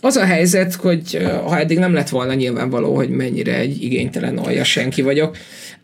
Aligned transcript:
az 0.00 0.16
a 0.16 0.24
helyzet, 0.24 0.74
hogy 0.74 1.26
ha 1.44 1.58
eddig 1.58 1.78
nem 1.78 1.94
lett 1.94 2.08
volna 2.08 2.34
nyilvánvaló, 2.34 2.94
hogy 2.94 3.08
mennyire 3.08 3.54
egy 3.54 3.82
igénytelen 3.82 4.38
alja 4.38 4.64
senki 4.64 5.02
vagyok, 5.02 5.36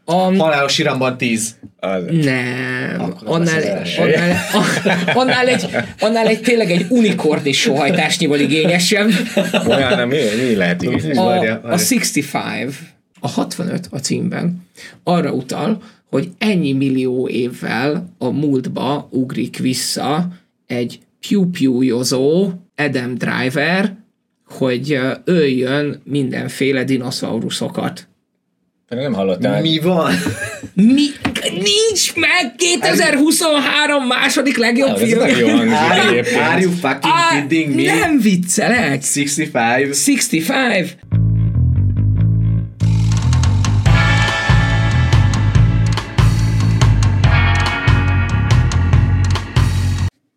a... 0.05 0.13
Halálos 0.13 0.79
iramban 0.79 1.17
10. 1.17 1.57
Az... 1.79 2.03
Nem. 2.11 3.15
Annál, 3.25 3.83
annál, 3.97 4.37
annál, 5.15 5.49
egy, 5.49 5.69
annál 5.99 6.27
egy 6.27 6.41
tényleg 6.41 6.71
egy 6.71 6.87
unikorni 6.89 7.53
sóhajtásnyival 7.53 8.41
igényesebb. 8.41 9.11
Olyan 9.69 9.97
nem, 9.97 10.09
mi, 10.09 10.17
mi 10.49 10.55
lehet 10.55 10.83
igényes? 10.83 11.17
A, 11.17 11.43
a 11.63 11.79
65, 11.79 12.73
a 13.21 13.29
65 13.29 13.87
a 13.91 13.99
címben 13.99 14.67
arra 15.05 15.33
utal, 15.33 15.83
hogy 16.11 16.29
ennyi 16.39 16.73
millió 16.73 17.29
évvel 17.29 18.15
a 18.19 18.31
múltba 18.31 19.09
ugrik 19.11 19.59
vissza 19.59 20.29
egy 20.67 20.99
piu 21.53 21.91
Adam 22.77 23.15
Driver, 23.15 23.95
hogy 24.59 24.99
öljön 25.25 26.01
mindenféle 26.05 26.85
dinoszauruszokat. 26.85 28.09
Nem 28.89 29.13
hallottam. 29.13 29.61
Mi 29.61 29.79
van? 29.79 30.13
Mi? 30.75 31.07
Nincs 31.51 32.15
meg 32.15 32.55
2023 32.57 34.07
második 34.07 34.57
legjobb 34.57 34.89
no, 34.89 34.97
film. 34.97 35.39
Jó 35.39 35.47
are, 35.57 36.43
are 36.43 36.61
you 36.61 36.71
fucking 36.71 37.15
kidding 37.31 37.75
me? 37.75 37.83
Nem 37.83 38.21
viccelek. 38.21 39.03
65. 39.03 39.53
65. 39.53 40.97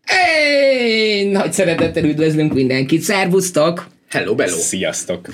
Hey, 0.06 1.30
nagy 1.30 1.54
szeretettel 1.54 2.04
üdvözlünk 2.04 2.54
mindenkit. 2.54 3.02
Szervusztok! 3.02 3.95
Hello, 4.16 4.36
bello! 4.36 4.58
Sziasztok! 4.58 5.28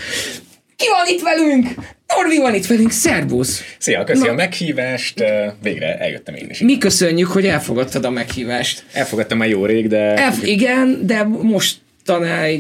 Ki 0.75 0.85
van 0.87 1.07
itt 1.07 1.21
velünk? 1.21 1.67
Norvi 2.15 2.37
van 2.37 2.55
itt 2.55 2.65
velünk, 2.65 2.91
szervusz! 2.91 3.61
Szia, 3.77 4.03
köszi 4.03 4.25
Na. 4.25 4.29
a 4.29 4.33
meghívást, 4.33 5.23
végre 5.63 5.97
eljöttem 5.97 6.35
én 6.35 6.49
is. 6.49 6.59
Mi 6.59 6.77
köszönjük, 6.77 7.27
hogy 7.27 7.45
elfogadtad 7.45 8.05
a 8.05 8.09
meghívást. 8.09 8.83
Elfogadtam 8.93 9.37
már 9.37 9.49
jó 9.49 9.65
rég, 9.65 9.87
de... 9.87 9.97
Elf- 9.97 10.45
igen, 10.45 10.99
de 11.03 11.23
most 11.23 11.77
tanály 12.05 12.59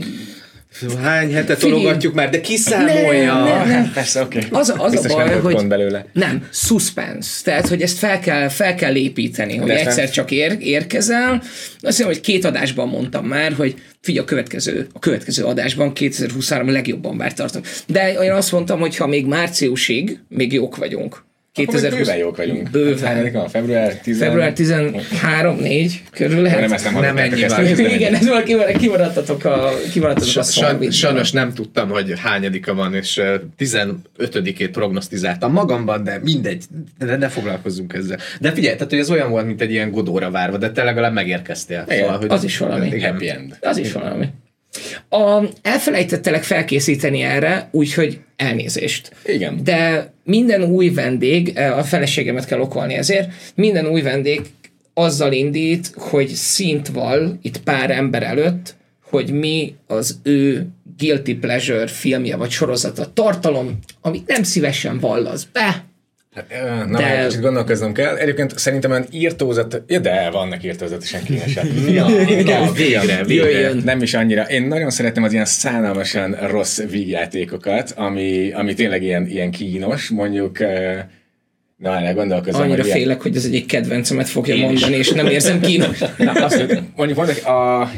Hány 1.01 1.33
hete 1.33 1.55
tologatjuk 1.55 2.13
már, 2.13 2.29
de 2.29 2.41
kiszámolja. 2.41 3.33
Nem, 3.33 3.43
nem, 3.43 3.67
nem. 3.67 3.91
Persze, 3.93 4.21
oké. 4.21 4.37
Okay. 4.37 4.59
Az, 4.59 4.73
az 4.77 5.05
a 5.05 5.13
baj, 5.13 5.39
hogy 5.39 5.67
belőle. 5.67 6.05
nem, 6.13 6.47
suspense. 6.51 7.29
Tehát, 7.43 7.67
hogy 7.67 7.81
ezt 7.81 7.97
fel 7.97 8.19
kell, 8.19 8.47
fel 8.47 8.75
kell 8.75 8.95
építeni, 8.95 9.57
hogy 9.57 9.67
de 9.67 9.79
egyszer 9.79 10.03
nem... 10.03 10.11
csak 10.11 10.31
ér, 10.31 10.57
érkezel. 10.59 11.33
Azt 11.33 11.47
hiszem, 11.81 12.05
hogy 12.05 12.21
két 12.21 12.45
adásban 12.45 12.87
mondtam 12.87 13.25
már, 13.25 13.53
hogy 13.53 13.75
figyelj, 14.01 14.25
a 14.25 14.29
következő, 14.29 14.87
a 14.93 14.99
következő 14.99 15.43
adásban 15.43 15.93
2023 15.93 16.71
legjobban 16.71 17.17
várt 17.17 17.35
tartom. 17.35 17.61
De 17.87 18.13
én 18.13 18.31
azt 18.31 18.51
mondtam, 18.51 18.79
hogy 18.79 18.97
ha 18.97 19.07
még 19.07 19.25
márciusig, 19.25 20.19
még 20.27 20.53
jók 20.53 20.75
vagyunk, 20.75 21.23
2020. 21.53 21.97
Bőven 21.97 22.17
jók 22.17 22.37
vagyunk. 22.37 22.69
Bőven. 22.69 23.31
van? 23.31 23.49
Február 23.49 23.95
10... 23.95 24.17
Február 24.17 24.53
13 24.53 25.57
4 25.57 26.03
körül 26.11 26.41
lehet. 26.41 26.59
Nem, 26.59 26.71
ezt 26.71 26.91
nem, 26.91 27.01
nem 27.01 27.17
ennyi 27.17 27.47
van. 27.47 27.65
Igen, 27.65 28.13
ez 28.13 28.27
valaki 28.27 28.55
kimaradtatok 28.77 29.45
a, 29.45 29.69
kimaradtatok 29.91 30.37
a 30.37 30.43
Sajnos, 30.43 30.97
sajnos 30.97 31.31
nem 31.31 31.53
tudtam, 31.53 31.89
hogy 31.89 32.19
hányadika 32.19 32.73
van, 32.73 32.93
és 32.93 33.21
15-ét 33.59 34.69
prognosztizáltam 34.71 35.51
magamban, 35.51 36.03
de 36.03 36.19
mindegy, 36.23 36.63
de 36.97 37.15
ne 37.15 37.27
foglalkozzunk 37.27 37.93
ezzel. 37.93 38.17
De 38.39 38.51
figyelj, 38.51 38.75
tehát 38.75 38.89
hogy 38.89 38.99
ez 38.99 39.11
olyan 39.11 39.29
volt, 39.29 39.45
mint 39.45 39.61
egy 39.61 39.71
ilyen 39.71 39.91
godóra 39.91 40.31
várva, 40.31 40.57
de 40.57 40.71
te 40.71 40.83
legalább 40.83 41.13
megérkeztél. 41.13 41.85
Igen, 41.87 41.99
szóval, 41.99 42.17
hogy 42.17 42.29
az 42.29 42.43
is 42.43 42.57
valami. 42.57 43.01
Happy 43.01 43.29
end. 43.29 43.57
Az 43.61 43.77
is 43.77 43.91
valami. 43.91 44.27
A, 45.09 45.43
elfelejtettelek 45.61 46.43
felkészíteni 46.43 47.21
erre, 47.21 47.69
úgyhogy 47.71 48.19
elnézést. 48.35 49.11
Igen. 49.25 49.63
De 49.63 50.13
minden 50.23 50.63
új 50.63 50.89
vendég, 50.89 51.51
e, 51.55 51.77
a 51.77 51.83
feleségemet 51.83 52.45
kell 52.45 52.59
okolni 52.59 52.93
ezért, 52.93 53.29
minden 53.55 53.87
új 53.87 54.01
vendég 54.01 54.41
azzal 54.93 55.31
indít, 55.31 55.91
hogy 55.95 56.27
szint 56.27 56.87
val 56.87 57.39
itt 57.41 57.63
pár 57.63 57.91
ember 57.91 58.23
előtt, 58.23 58.75
hogy 59.09 59.31
mi 59.31 59.75
az 59.87 60.19
ő 60.23 60.67
guilty 60.97 61.33
pleasure 61.33 61.87
filmje 61.87 62.35
vagy 62.35 62.49
sorozata 62.49 63.13
tartalom, 63.13 63.79
amit 64.01 64.27
nem 64.27 64.43
szívesen 64.43 64.99
vallasz 64.99 65.47
be, 65.53 65.85
na, 66.87 66.97
de... 66.97 67.25
kicsit 67.27 67.41
gondolkoznom 67.41 67.93
kell. 67.93 68.15
Egyébként 68.15 68.57
szerintem 68.57 68.91
olyan 68.91 69.05
írtózat, 69.11 69.81
ja, 69.87 69.99
de 69.99 70.29
vannak 70.29 70.63
írtózatosan 70.63 71.23
kínosat. 71.27 71.65
ja, 71.87 72.05
igen, 72.39 72.73
végre, 72.73 73.23
végre. 73.23 73.73
Nem 73.83 74.01
is 74.01 74.13
annyira. 74.13 74.43
Én 74.43 74.67
nagyon 74.67 74.89
szeretem 74.89 75.23
az 75.23 75.33
ilyen 75.33 75.45
szánalmasan 75.45 76.31
rossz 76.31 76.79
vígjátékokat, 76.81 77.93
ami, 77.95 78.51
ami 78.51 78.73
tényleg 78.73 79.03
ilyen, 79.03 79.27
ilyen 79.27 79.51
kínos, 79.51 80.09
mondjuk 80.09 80.59
Na, 81.77 81.99
ne 81.99 82.11
gondolkozom. 82.11 82.61
Annyira 82.61 82.81
hogy 82.81 82.91
félek, 82.91 83.05
ilyen... 83.05 83.19
hogy 83.21 83.35
ez 83.35 83.45
egyik 83.45 83.65
kedvencemet 83.65 84.29
fogja 84.29 84.55
Én 84.55 84.61
mondani, 84.61 84.97
is. 84.97 85.07
és 85.07 85.13
nem 85.13 85.27
érzem 85.27 85.59
kínos. 85.59 85.99
Na, 86.17 86.31
azt, 86.31 86.57
mondjuk 86.95 87.17
mondjuk 87.17 87.45
a 87.45 87.91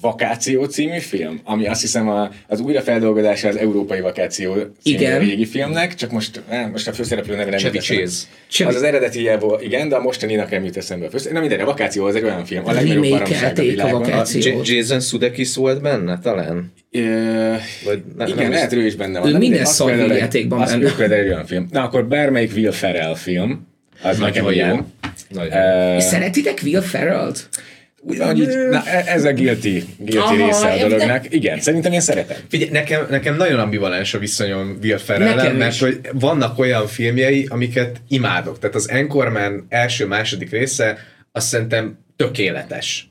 Vakáció 0.00 0.64
című 0.64 0.98
film, 0.98 1.40
ami 1.44 1.66
azt 1.66 1.80
hiszem 1.80 2.08
a, 2.08 2.30
az 2.46 2.60
újrafeldolgozása 2.60 3.48
az 3.48 3.56
Európai 3.56 4.00
Vakáció 4.00 4.52
című 4.52 4.70
igen. 4.82 5.18
régi 5.18 5.46
filmnek, 5.46 5.94
csak 5.94 6.10
most, 6.10 6.42
eh, 6.48 6.68
most 6.70 6.88
a 6.88 6.92
főszereplő 6.92 7.36
neve 7.36 7.50
nem 7.50 7.58
Chevy 7.58 7.78
Chase. 7.78 8.26
Az 8.66 8.74
az 8.74 8.82
eredeti 8.82 9.28
volt, 9.40 9.62
igen, 9.62 9.88
de 9.88 9.96
a 9.96 10.00
mostaninak 10.00 10.50
nem 10.50 10.64
jut 10.64 10.76
eszembe 10.76 11.06
a 11.06 11.10
főszereplő. 11.10 11.40
Na 11.40 11.48
minden, 11.48 11.66
a 11.66 11.70
Vakáció 11.70 12.04
az 12.04 12.14
egy 12.14 12.22
olyan 12.22 12.44
film, 12.44 12.66
a 12.66 12.72
legnagyobb 12.72 13.08
baromság 13.08 13.58
a 13.58 13.62
világon. 13.62 14.02
A 14.02 14.20
a 14.20 14.60
Jason 14.62 15.00
Sudeikis 15.00 15.54
volt 15.54 15.82
benne 15.82 16.18
talán? 16.18 16.72
Ö, 16.90 17.00
Vagy 17.84 18.02
ne, 18.16 18.26
igen, 18.26 18.36
nem 18.36 18.50
lehet, 18.50 18.72
ő 18.72 18.86
is 18.86 18.94
benne 18.94 19.20
van. 19.20 19.34
Ő 19.34 19.38
minden 19.38 19.64
szarjátékban 19.64 20.58
benne. 20.58 20.86
Az 20.86 20.96
például 20.96 21.20
egy 21.20 21.28
olyan 21.28 21.46
film. 21.46 21.68
Na 21.70 21.82
akkor 21.82 22.06
bármelyik 22.06 22.52
Will 22.54 22.72
Ferrell 22.72 23.14
film, 23.14 23.66
az 24.02 24.18
nekem 24.18 24.50
jó. 24.50 24.76
És 25.96 26.02
szeretitek 26.04 26.60
Will 26.64 26.80
Ferrell-t? 26.80 27.48
Ugyanúgy, 28.08 28.68
na, 28.70 28.82
e- 28.86 29.04
ez 29.06 29.24
a 29.24 29.32
guilty, 29.32 29.84
guilty 29.98 30.18
Aha, 30.18 30.46
része 30.46 30.68
a 30.68 30.88
dolognak. 30.88 31.22
De... 31.22 31.28
Igen, 31.30 31.60
szerintem 31.60 31.92
én 31.92 32.00
szeretem. 32.00 32.36
Figyelj, 32.48 32.70
nekem, 32.70 33.06
nekem 33.10 33.36
nagyon 33.36 33.58
ambivalens 33.58 34.14
a 34.14 34.18
viszonyom 34.18 34.78
Will 34.82 34.98
ferrell 34.98 35.52
mert 35.52 35.78
hogy 35.78 36.00
vannak 36.12 36.58
olyan 36.58 36.86
filmjei, 36.86 37.46
amiket 37.48 38.00
imádok. 38.08 38.58
Tehát 38.58 38.76
az 38.76 38.88
Anchorman 38.92 39.66
első, 39.68 40.06
második 40.06 40.50
része 40.50 40.98
azt 41.32 41.46
szerintem 41.46 41.98
tökéletes 42.16 43.08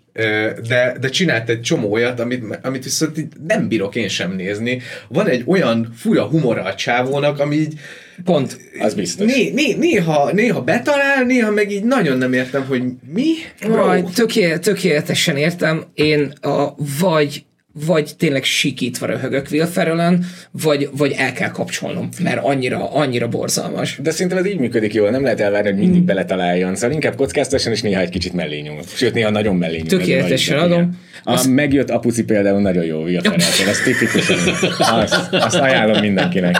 de, 0.67 0.97
de 0.99 1.09
csinált 1.09 1.49
egy 1.49 1.61
csomó 1.61 1.91
olyat, 1.91 2.19
amit, 2.19 2.59
amit 2.61 2.83
viszont 2.83 3.27
nem 3.47 3.67
bírok 3.67 3.95
én 3.95 4.07
sem 4.07 4.31
nézni. 4.31 4.81
Van 5.07 5.27
egy 5.27 5.43
olyan 5.45 5.93
fura 5.95 6.25
humora 6.25 6.63
a 6.63 6.75
csávónak, 6.75 7.39
ami 7.39 7.55
így 7.55 7.79
Pont. 8.23 8.57
Az 8.79 8.93
biztos. 8.93 9.33
Né, 9.33 9.49
né, 9.49 9.73
néha, 9.73 10.31
néha 10.31 10.61
betalál, 10.61 11.23
néha 11.23 11.51
meg 11.51 11.71
így 11.71 11.83
nagyon 11.83 12.17
nem 12.17 12.33
értem, 12.33 12.65
hogy 12.65 12.83
mi? 13.13 13.23
Vaj, 13.67 14.03
tökélet, 14.15 14.61
tökéletesen 14.61 15.37
értem. 15.37 15.83
Én 15.93 16.33
a 16.41 16.75
vagy 16.99 17.45
vagy 17.85 18.11
tényleg 18.17 18.43
sikítva 18.43 19.05
röhögök 19.05 19.47
Will 19.51 19.65
Ferrellen, 19.65 20.25
vagy, 20.51 20.89
vagy 20.97 21.15
el 21.17 21.33
kell 21.33 21.49
kapcsolnom, 21.49 22.09
mert 22.23 22.43
annyira, 22.43 22.91
annyira 22.93 23.27
borzalmas. 23.27 23.99
De 24.03 24.11
szerintem 24.11 24.37
ez 24.37 24.45
így 24.45 24.59
működik 24.59 24.93
jól, 24.93 25.09
nem 25.09 25.23
lehet 25.23 25.39
elvárni, 25.39 25.69
hogy 25.69 25.79
mindig 25.79 26.01
mm. 26.01 26.05
beletaláljon, 26.05 26.75
szóval 26.75 26.91
inkább 26.91 27.15
kockáztasson, 27.15 27.73
és 27.73 27.81
néha 27.81 28.01
egy 28.01 28.09
kicsit 28.09 28.33
mellé 28.33 28.59
nyúl. 28.59 28.79
Sőt, 28.95 29.13
néha 29.13 29.29
nagyon 29.29 29.55
mellé 29.55 29.77
nyúl. 29.77 29.87
Tökéletesen 29.87 30.59
adom. 30.59 30.99
A 31.23 31.31
azt... 31.31 31.47
megjött 31.47 31.89
apuci 31.89 32.23
például 32.23 32.61
nagyon 32.61 32.85
jó 32.85 33.03
Will 33.03 33.21
Ferrell, 33.21 33.69
ez 33.69 33.79
tipikusan. 33.79 34.37
Azt, 34.99 35.27
azt 35.31 35.55
ajánlom 35.55 35.99
mindenkinek. 36.01 36.57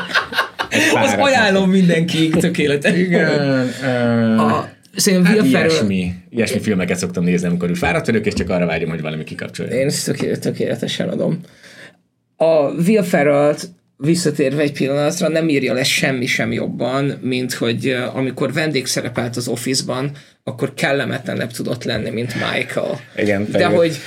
Az 0.94 1.16
ajánlom 1.18 1.70
mindenkiig, 1.70 2.36
tökéletes. 2.36 2.98
Igen. 2.98 3.30
A, 4.40 4.70
Szerintem 4.96 5.32
hát 5.32 5.42
Will 5.42 5.52
Ferrell... 5.52 5.70
ilyesmi, 5.70 6.14
ilyesmi 6.30 6.60
filmeket 6.60 6.98
szoktam 6.98 7.24
nézni, 7.24 7.48
amikor 7.48 7.78
fáradt 7.78 8.06
vagyok, 8.06 8.26
és 8.26 8.34
csak 8.34 8.50
arra 8.50 8.66
vágyom, 8.66 8.90
hogy 8.90 9.02
valami 9.02 9.24
kikapcsolja. 9.24 9.72
Én 9.72 9.86
ezt 9.86 10.40
tökéletesen 10.40 11.10
adom. 11.10 11.40
A 12.36 12.72
Will 12.86 13.04
ferrell 13.04 13.56
visszatérve 13.98 14.62
egy 14.62 14.72
pillanatra 14.72 15.28
nem 15.28 15.50
írja 15.50 15.74
le 15.74 15.84
semmi 15.84 16.26
sem 16.26 16.52
jobban, 16.52 17.20
mint 17.22 17.54
hogy 17.54 17.98
amikor 18.14 18.54
vendég 18.54 18.86
szerepelt 18.86 19.36
az 19.36 19.48
Office-ban, 19.48 20.12
akkor 20.44 20.74
kellemetlenebb 20.74 21.52
tudott 21.52 21.84
lenni, 21.84 22.10
mint 22.10 22.34
Michael. 22.34 23.00
Igen, 23.18 23.48
De 23.52 23.66
hogy 23.66 23.98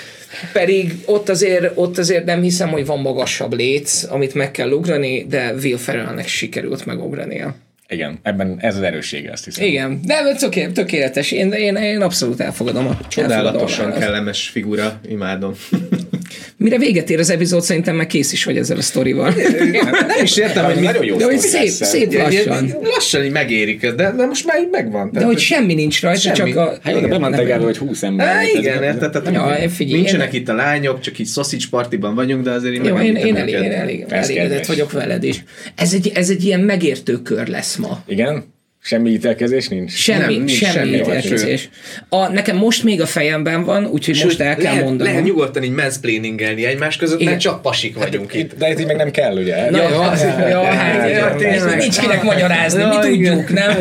pedig 0.52 0.92
ott 1.06 1.28
azért, 1.28 1.72
ott 1.74 1.98
azért 1.98 2.24
nem 2.24 2.42
hiszem, 2.42 2.68
hogy 2.68 2.86
van 2.86 3.00
magasabb 3.00 3.54
léc, 3.54 4.02
amit 4.08 4.34
meg 4.34 4.50
kell 4.50 4.70
ugrani, 4.70 5.26
de 5.28 5.54
Will 5.62 5.76
Ferrellnek 5.76 6.28
sikerült 6.28 6.86
megugrania. 6.86 7.54
Igen, 7.88 8.18
ebben 8.22 8.56
ez 8.60 8.76
az 8.76 8.82
erőssége, 8.82 9.32
azt 9.32 9.44
hiszem. 9.44 9.64
Igen, 9.64 10.00
de 10.04 10.34
töké, 10.38 10.66
tökéletes. 10.66 11.32
Én, 11.32 11.52
én, 11.52 11.76
én 11.76 12.00
abszolút 12.00 12.40
elfogadom 12.40 12.86
a 12.86 12.98
Csodálatosan 13.08 13.84
elfogadom 13.84 14.00
kellemes 14.00 14.48
figura, 14.48 15.00
imádom. 15.08 15.54
Mire 16.56 16.78
véget 16.78 17.10
ér 17.10 17.18
az 17.18 17.30
epizód, 17.30 17.62
szerintem 17.62 17.96
meg 17.96 18.06
kész 18.06 18.32
is 18.32 18.44
vagy 18.44 18.56
ezzel 18.56 18.76
a 18.76 18.82
sztorival. 18.82 19.34
nem 20.06 20.22
is 20.22 20.36
értem, 20.36 20.64
hogy 20.64 20.80
nagyon 20.80 21.04
jó 21.04 21.16
De 21.16 21.24
hogy 21.24 21.38
szép, 21.38 21.68
szép 21.68 22.12
lassan. 22.12 22.74
Lassan 22.82 23.24
így 23.24 23.30
megérik, 23.30 23.80
de, 23.80 24.12
de 24.12 24.26
most 24.26 24.46
már 24.46 24.60
így 24.60 24.68
megvan. 24.70 25.10
De 25.12 25.24
hogy 25.24 25.38
semmi 25.38 25.74
nincs 25.74 26.02
rajta, 26.02 26.20
semmi. 26.20 26.36
csak 26.52 26.56
a... 26.56 26.78
Hát 26.82 26.94
jó, 26.94 27.00
de 27.00 27.06
be 27.06 27.18
van 27.18 27.32
tegelve, 27.32 27.64
hogy 27.64 27.76
20 27.76 28.02
ember. 28.02 28.44
Igen, 28.54 28.82
érted? 28.82 29.10
Tehát 29.10 29.32
Ja, 29.32 29.68
figyelj, 29.70 30.00
nincsenek 30.00 30.32
én- 30.32 30.40
itt 30.40 30.48
a 30.48 30.54
lányok, 30.54 31.00
csak 31.00 31.18
így 31.18 31.28
sausage 31.28 31.64
partiban 31.70 32.14
vagyunk, 32.14 32.44
de 32.44 32.50
azért 32.50 32.74
én 32.74 32.84
Jó, 32.84 32.98
én, 32.98 33.16
én, 33.16 33.36
elég, 33.36 33.54
elég, 33.54 34.04
elégedett 34.08 34.66
vagyok 34.66 34.92
veled 34.92 35.22
is. 35.24 35.44
Ez 35.74 35.92
egy, 35.92 36.12
ez 36.14 36.30
egy 36.30 36.44
ilyen 36.44 36.60
megértő 36.60 37.22
kör 37.22 37.48
lesz 37.48 37.76
ma. 37.76 38.02
Igen? 38.06 38.44
Semmi 38.82 39.10
ítélkezés 39.10 39.68
nincs? 39.68 39.92
Semmi, 39.92 40.18
Nem, 40.20 40.28
nincs 40.44 40.50
semmi 40.52 40.72
semmi, 40.72 40.96
ítélkezés. 40.96 41.68
A, 42.08 42.28
nekem 42.28 42.56
most 42.56 42.82
még 42.84 43.00
a 43.00 43.06
fejemben 43.06 43.64
van, 43.64 43.86
úgyhogy 43.86 44.20
most 44.24 44.40
el 44.40 44.54
kell 44.54 44.62
lehet, 44.64 44.84
mondanom. 44.84 45.12
Lehet 45.12 45.28
nyugodtan 45.28 45.62
így 45.62 45.70
mansplainingelni 45.70 46.64
egymás 46.64 46.96
között, 46.96 47.18
Igen. 47.20 47.30
mert 47.32 47.42
csak 47.42 47.62
pasik 47.62 47.96
vagyunk 47.96 48.34
itt. 48.34 48.56
De 48.58 48.70
itt 48.70 48.86
meg 48.86 48.96
nem 48.96 49.10
kell, 49.10 49.36
ugye? 49.36 49.70
Na, 49.70 49.76
Ja, 49.82 49.88
jó, 49.88 50.00
az- 50.00 50.20
ja, 50.20 50.48
ja, 50.48 50.62
hát, 50.64 51.08
ja, 51.08 51.16
ja, 51.16 51.34
tényleg. 51.36 51.76
nincs 51.78 51.98
kinek 52.00 52.22
magyarázni, 52.22 52.80
Ja, 52.80 52.88
mi 52.88 53.08
tudjuk, 53.08 53.52
nem? 53.52 53.76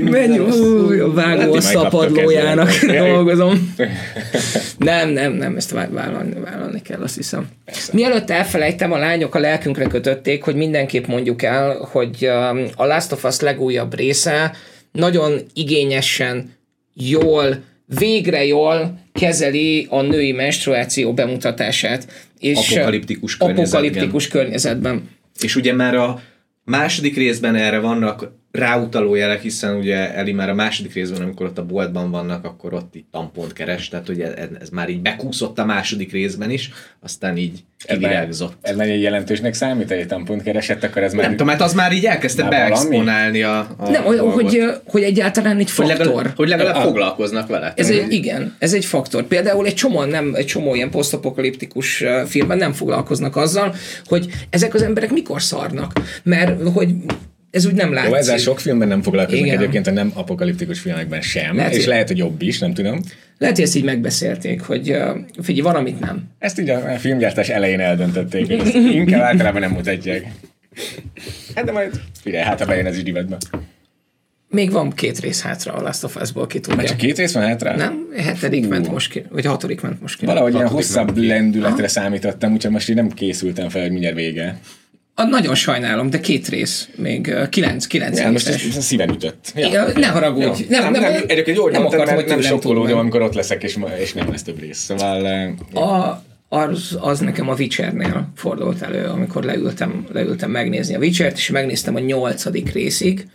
Menj, 0.00 0.38
a 0.38 1.12
vágó 1.12 1.40
a 1.40 1.54
Megkaptok 1.54 1.60
szapadlójának 1.60 2.70
dolgozom. 2.98 3.74
Nem, 4.78 5.08
nem, 5.08 5.32
nem, 5.32 5.56
ezt 5.56 5.70
vá- 5.70 5.90
vállalni, 5.92 6.40
vállalni 6.40 6.82
kell, 6.82 7.02
azt 7.02 7.16
hiszem. 7.16 7.48
Mielőtt 7.92 8.30
elfelejtem, 8.30 8.92
a 8.92 8.98
lányok 8.98 9.34
a 9.34 9.38
lelkünkre 9.38 9.84
kötötték, 9.84 10.42
hogy 10.42 10.54
mindenképp 10.54 11.06
mondjuk 11.06 11.42
el, 11.42 11.88
hogy 11.92 12.16
um, 12.20 12.64
a 12.76 12.84
Last 12.86 13.12
of 13.12 13.24
Us 13.24 13.40
legújabb 13.40 13.94
része 13.94 14.54
nagyon 14.92 15.40
igényesen, 15.54 16.50
jól, 16.94 17.62
végre 17.98 18.44
jól 18.44 18.98
kezeli 19.12 19.86
a 19.90 20.02
női 20.02 20.32
menstruáció 20.32 21.14
bemutatását. 21.14 22.06
És 22.38 22.70
Apokaliptikus 22.70 23.32
uh, 23.32 23.38
környezetben. 23.38 23.80
apokaliptikus 23.80 24.28
környezetben. 24.28 25.08
És 25.40 25.56
ugye 25.56 25.72
már 25.72 25.94
a 25.94 26.20
második 26.64 27.16
részben 27.16 27.54
erre 27.54 27.78
vannak 27.78 28.32
ráutaló 28.56 29.14
jelek, 29.14 29.40
hiszen 29.40 29.76
ugye 29.76 30.14
Eli 30.14 30.32
már 30.32 30.48
a 30.48 30.54
második 30.54 30.92
részben, 30.94 31.22
amikor 31.22 31.46
ott 31.46 31.58
a 31.58 31.64
boltban 31.66 32.10
vannak, 32.10 32.44
akkor 32.44 32.74
ott 32.74 32.94
itt 32.94 33.08
tampont 33.10 33.52
keres, 33.52 33.88
tehát 33.88 34.08
ugye 34.08 34.34
ez, 34.34 34.48
ez 34.60 34.68
már 34.68 34.88
így 34.88 35.00
bekúszott 35.02 35.58
a 35.58 35.64
második 35.64 36.12
részben 36.12 36.50
is, 36.50 36.70
aztán 37.00 37.36
így 37.36 37.64
kivirágzott. 37.86 38.52
Ez 38.62 38.76
nagyon 38.76 38.96
jelentősnek 38.96 39.54
számít, 39.54 39.90
egy 39.90 40.06
tampont 40.06 40.42
keresett, 40.42 40.84
akkor 40.84 41.02
ez 41.02 41.12
már... 41.12 41.22
Nem 41.22 41.30
tudom, 41.30 41.48
hát 41.48 41.60
az 41.60 41.74
már 41.74 41.92
így 41.92 42.04
elkezdte 42.04 42.42
Már 42.42 42.50
beexponálni 42.50 43.42
a, 43.42 43.58
a 43.78 43.90
Nem, 43.90 44.02
dolgot. 44.04 44.32
hogy, 44.32 44.62
hogy 44.86 45.02
egyáltalán 45.02 45.58
egy 45.58 45.70
hogy 45.74 45.88
faktor. 45.88 46.06
legalább, 46.06 46.36
hogy 46.36 46.48
legalább 46.48 46.74
Ah. 46.76 46.82
foglalkoznak 46.82 47.48
vele. 47.48 47.72
Ez 47.76 47.90
egy, 47.90 48.12
igen, 48.12 48.56
ez 48.58 48.72
egy 48.72 48.84
faktor. 48.84 49.24
Például 49.24 49.66
egy 49.66 49.74
csomó, 49.74 50.04
nem, 50.04 50.34
egy 50.34 50.46
csomó 50.46 50.74
ilyen 50.74 50.90
posztapokaliptikus 50.90 52.04
filmben 52.26 52.58
nem 52.58 52.72
foglalkoznak 52.72 53.36
azzal, 53.36 53.74
hogy 54.04 54.26
ezek 54.50 54.74
az 54.74 54.82
emberek 54.82 55.10
mikor 55.10 55.42
szarnak. 55.42 55.92
Mert 56.22 56.68
hogy 56.68 56.94
ez 57.56 57.66
úgy 57.66 57.74
nem 57.74 57.92
látszik. 57.92 58.10
Jó, 58.10 58.16
ezzel 58.16 58.38
sok 58.38 58.60
filmben 58.60 58.88
nem 58.88 59.02
foglalkoznak 59.02 59.46
Igen. 59.46 59.58
egyébként, 59.58 59.86
a 59.86 59.90
nem 59.90 60.10
apokaliptikus 60.14 60.80
filmekben 60.80 61.20
sem, 61.20 61.42
Lehet, 61.42 61.56
lehet, 61.56 61.72
és 61.72 61.78
hogy- 61.78 61.88
lehet, 61.88 62.08
hogy 62.08 62.18
jobb 62.18 62.42
is, 62.42 62.58
nem 62.58 62.74
tudom. 62.74 63.00
Lehet, 63.38 63.56
hogy 63.56 63.64
ezt 63.64 63.76
így 63.76 63.84
megbeszélték, 63.84 64.60
hogy 64.60 64.90
uh, 64.90 65.16
figyelj, 65.42 65.60
van, 65.60 65.74
amit 65.74 66.00
nem. 66.00 66.24
Ezt 66.38 66.60
így 66.60 66.68
a 66.70 66.78
filmgyártás 66.98 67.48
elején 67.48 67.80
eldöntötték, 67.80 68.46
hogy 68.46 68.60
ezt 68.60 68.74
inkább 68.74 69.20
általában 69.20 69.60
nem 69.60 69.70
mutatják. 69.70 70.26
Hát 71.54 71.64
de 71.64 71.72
majd 71.72 72.00
figyelj, 72.22 72.44
hát 72.44 72.60
ha 72.60 72.66
bejön 72.66 72.86
ez 72.86 72.96
is 72.96 73.02
divatba. 73.02 73.36
Még 74.48 74.70
van 74.70 74.90
két 74.90 75.18
rész 75.20 75.42
hátra 75.42 75.72
a 75.72 75.82
Last 75.82 76.04
of 76.04 76.16
Us-ból, 76.16 76.46
ki 76.46 76.60
tudja. 76.60 76.76
Már 76.76 76.86
csak 76.86 76.96
két 76.96 77.18
rész 77.18 77.32
van 77.32 77.42
hátra? 77.42 77.76
Nem, 77.76 78.06
hetedik 78.16 78.68
ment 78.68 78.90
most 78.90 79.10
ki, 79.10 79.22
vagy 79.30 79.44
hatodik 79.44 79.80
ment 79.80 80.00
most 80.00 80.18
ki. 80.18 80.26
Valahogy 80.26 80.54
ilyen 80.54 80.68
hosszabb 80.68 81.16
lendületre 81.16 81.88
számítottam, 81.88 82.52
úgyhogy 82.52 82.70
most 82.72 82.88
így 82.88 82.96
nem 82.96 83.08
készültem 83.10 83.68
fel, 83.68 83.82
hogy 83.82 83.90
mindjárt 83.90 84.16
vége. 84.16 84.58
A, 85.18 85.24
nagyon 85.24 85.54
sajnálom, 85.54 86.10
de 86.10 86.20
két 86.20 86.48
rész, 86.48 86.88
még 86.94 87.26
uh, 87.26 87.48
kilenc, 87.48 87.86
kilenc 87.86 88.18
Ja, 88.18 88.30
most 88.30 88.48
ez, 88.48 88.62
ez 88.68 88.76
a 88.76 88.80
szíven 88.80 89.10
ütött. 89.10 89.52
Ja, 89.54 89.84
ne 89.94 90.06
haragudj. 90.06 90.44
Jó. 90.44 90.52
Nem, 90.68 90.92
nem, 90.92 91.02
nem, 91.02 91.24
egyébként 91.26 91.56
jó, 91.56 91.62
hogy 91.62 91.72
nem 91.72 91.80
mondtad, 91.80 92.00
akartam, 92.00 92.24
mert 92.24 92.32
hogy 92.32 92.42
nem 92.42 92.50
sokkolódom, 92.50 92.98
amikor 92.98 93.22
ott 93.22 93.34
leszek, 93.34 93.62
és, 93.62 93.78
és 94.00 94.12
nem 94.12 94.30
lesz 94.30 94.42
több 94.42 94.60
rész. 94.60 94.78
Szóval 94.78 95.24
A, 95.74 96.22
az, 96.48 96.98
az 97.00 97.18
nekem 97.18 97.48
a 97.48 97.54
Witchernél 97.54 98.28
fordult 98.34 98.82
elő, 98.82 99.04
amikor 99.04 99.44
leültem, 99.44 100.06
leültem 100.12 100.50
megnézni 100.50 100.94
a 100.94 100.98
Witchert, 100.98 101.36
és 101.36 101.50
megnéztem 101.50 101.94
a 101.94 101.98
nyolcadik 101.98 102.72
részig, 102.72 103.26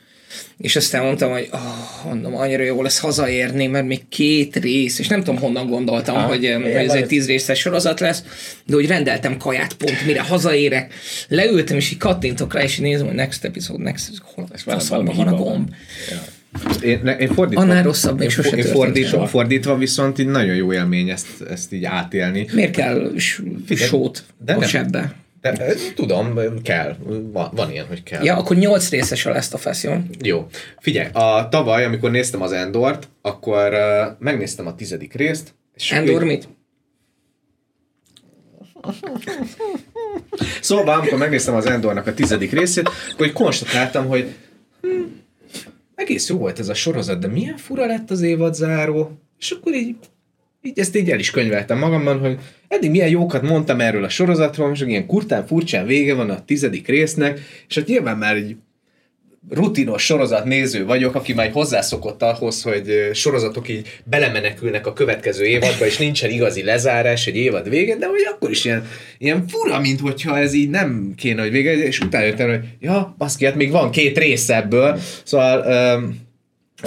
és 0.57 0.75
aztán 0.75 1.03
mondtam, 1.03 1.31
hogy 1.31 1.49
oh, 1.51 2.05
mondom, 2.05 2.35
annyira 2.35 2.63
jó 2.63 2.81
lesz 2.81 2.99
hazaérni, 2.99 3.67
mert 3.67 3.85
még 3.85 4.07
két 4.09 4.55
rész, 4.55 4.99
és 4.99 5.07
nem 5.07 5.19
tudom 5.19 5.39
honnan 5.39 5.67
gondoltam, 5.67 6.15
Ah, 6.15 6.23
hogy, 6.23 6.53
hogy 6.61 6.71
ez 6.71 6.93
egy 6.93 7.05
tíz 7.05 7.27
részes 7.27 7.59
sorozat 7.59 7.99
lesz, 7.99 8.23
de 8.65 8.75
hogy 8.75 8.87
rendeltem 8.87 9.37
kaját 9.37 9.73
pont, 9.73 10.05
mire 10.05 10.21
hazaérek, 10.21 10.93
leültem, 11.27 11.77
és 11.77 11.91
így 11.91 11.97
kattintok 11.97 12.53
rá, 12.53 12.63
és 12.63 12.77
így 12.77 12.81
nézem, 12.81 13.05
hogy 13.05 13.15
next 13.15 13.45
episode, 13.45 13.83
next 13.83 14.09
hol 14.21 14.47
valami 14.89 15.13
van 15.13 15.27
a 15.27 15.35
gomb. 15.35 15.69
Én, 16.81 16.99
ne- 17.03 17.17
én 17.17 17.33
fordítva, 17.33 17.61
Annál 17.61 17.83
rosszabb 17.83 18.17
még 18.17 18.23
én, 18.23 18.29
sose 18.29 18.57
én 18.57 18.63
fordítva, 18.63 19.27
fordítva 19.27 19.77
viszont 19.77 20.19
így 20.19 20.27
nagyon 20.27 20.55
jó 20.55 20.73
élmény 20.73 21.09
ezt, 21.09 21.27
ezt 21.49 21.73
így 21.73 21.83
átélni. 21.83 22.47
Miért 22.53 22.71
kell 22.71 23.11
sót 23.75 24.23
de 24.45 24.53
a 24.53 24.63
sebbe? 24.63 25.15
De, 25.41 25.73
tudom, 25.95 26.39
kell. 26.63 26.95
Van, 27.31 27.49
van 27.53 27.71
ilyen, 27.71 27.85
hogy 27.85 28.03
kell. 28.03 28.23
Ja, 28.23 28.35
akkor 28.35 28.55
nyolc 28.55 28.89
részes 28.89 29.25
a 29.25 29.29
Last 29.29 29.53
of 29.53 29.65
Us, 29.65 29.83
jó? 29.83 29.93
Jó. 30.21 30.47
Figyelj, 30.79 31.09
a 31.13 31.47
tavaly, 31.49 31.85
amikor 31.85 32.11
néztem 32.11 32.41
az 32.41 32.51
Endort, 32.51 33.07
akkor 33.21 33.73
uh, 33.73 34.15
megnéztem 34.19 34.67
a 34.67 34.75
tizedik 34.75 35.13
részt. 35.13 35.53
És 35.73 35.91
Endor 35.91 36.21
így- 36.21 36.27
mit? 36.27 36.47
Szóval, 40.61 40.99
amikor 40.99 41.17
megnéztem 41.17 41.55
az 41.55 41.65
Endornak 41.65 42.07
a 42.07 42.13
tizedik 42.13 42.51
részét, 42.51 42.89
akkor 43.11 43.25
így 43.25 43.33
konstatáltam, 43.33 44.07
hogy 44.07 44.27
hm, 44.81 45.01
egész 45.95 46.29
jó 46.29 46.38
volt 46.38 46.59
ez 46.59 46.69
a 46.69 46.73
sorozat, 46.73 47.19
de 47.19 47.27
milyen 47.27 47.57
fura 47.57 47.85
lett 47.85 48.11
az 48.11 48.21
évadzáró, 48.21 49.11
és 49.39 49.51
akkor 49.51 49.73
így, 49.73 49.95
így 50.61 50.79
ezt 50.79 50.95
így 50.95 51.11
el 51.11 51.19
is 51.19 51.31
könyveltem 51.31 51.77
magamban, 51.77 52.19
hogy 52.19 52.39
eddig 52.71 52.89
milyen 52.89 53.09
jókat 53.09 53.41
mondtam 53.41 53.79
erről 53.79 54.03
a 54.03 54.09
sorozatról, 54.09 54.68
most 54.68 54.81
ilyen 54.85 55.06
kurtán 55.06 55.47
furcsán 55.47 55.85
vége 55.85 56.13
van 56.13 56.29
a 56.29 56.45
tizedik 56.45 56.88
résznek, 56.88 57.39
és 57.69 57.75
hát 57.75 57.85
nyilván 57.88 58.18
már 58.18 58.38
így 58.38 58.56
rutinos 59.50 60.06
sorozat 60.06 60.45
néző 60.45 60.85
vagyok, 60.85 61.15
aki 61.15 61.33
már 61.33 61.51
hozzászokott 61.51 62.21
ahhoz, 62.21 62.62
hogy 62.62 63.09
sorozatok 63.13 63.69
így 63.69 64.01
belemenekülnek 64.03 64.88
a 64.88 64.94
következő 64.94 65.44
évadba, 65.45 65.85
és 65.85 65.97
nincsen 65.97 66.29
igazi 66.29 66.63
lezárás 66.63 67.27
egy 67.27 67.35
évad 67.35 67.69
végén, 67.69 68.00
de 68.00 68.06
hogy 68.06 68.27
akkor 68.33 68.50
is 68.51 68.65
ilyen, 68.65 68.88
ilyen 69.17 69.47
fura, 69.47 69.79
mint 69.79 70.00
hogyha 70.00 70.38
ez 70.38 70.53
így 70.53 70.69
nem 70.69 71.13
kéne, 71.17 71.41
hogy 71.41 71.51
vége, 71.51 71.74
és 71.77 72.00
utána 72.00 72.25
jöttem, 72.25 72.50
hogy 72.50 72.59
ja, 72.79 73.15
baszki, 73.17 73.45
hát 73.45 73.56
még 73.56 73.71
van 73.71 73.91
két 73.91 74.17
rész 74.17 74.50
ebből, 74.50 75.00
szóval 75.24 75.59
um, 75.97 76.29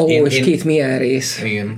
Ó, 0.04 0.08
Én- 0.08 0.26
és 0.26 0.36
én- 0.36 0.42
két 0.44 0.64
milyen 0.64 0.98
rész. 0.98 1.42
igen. 1.44 1.76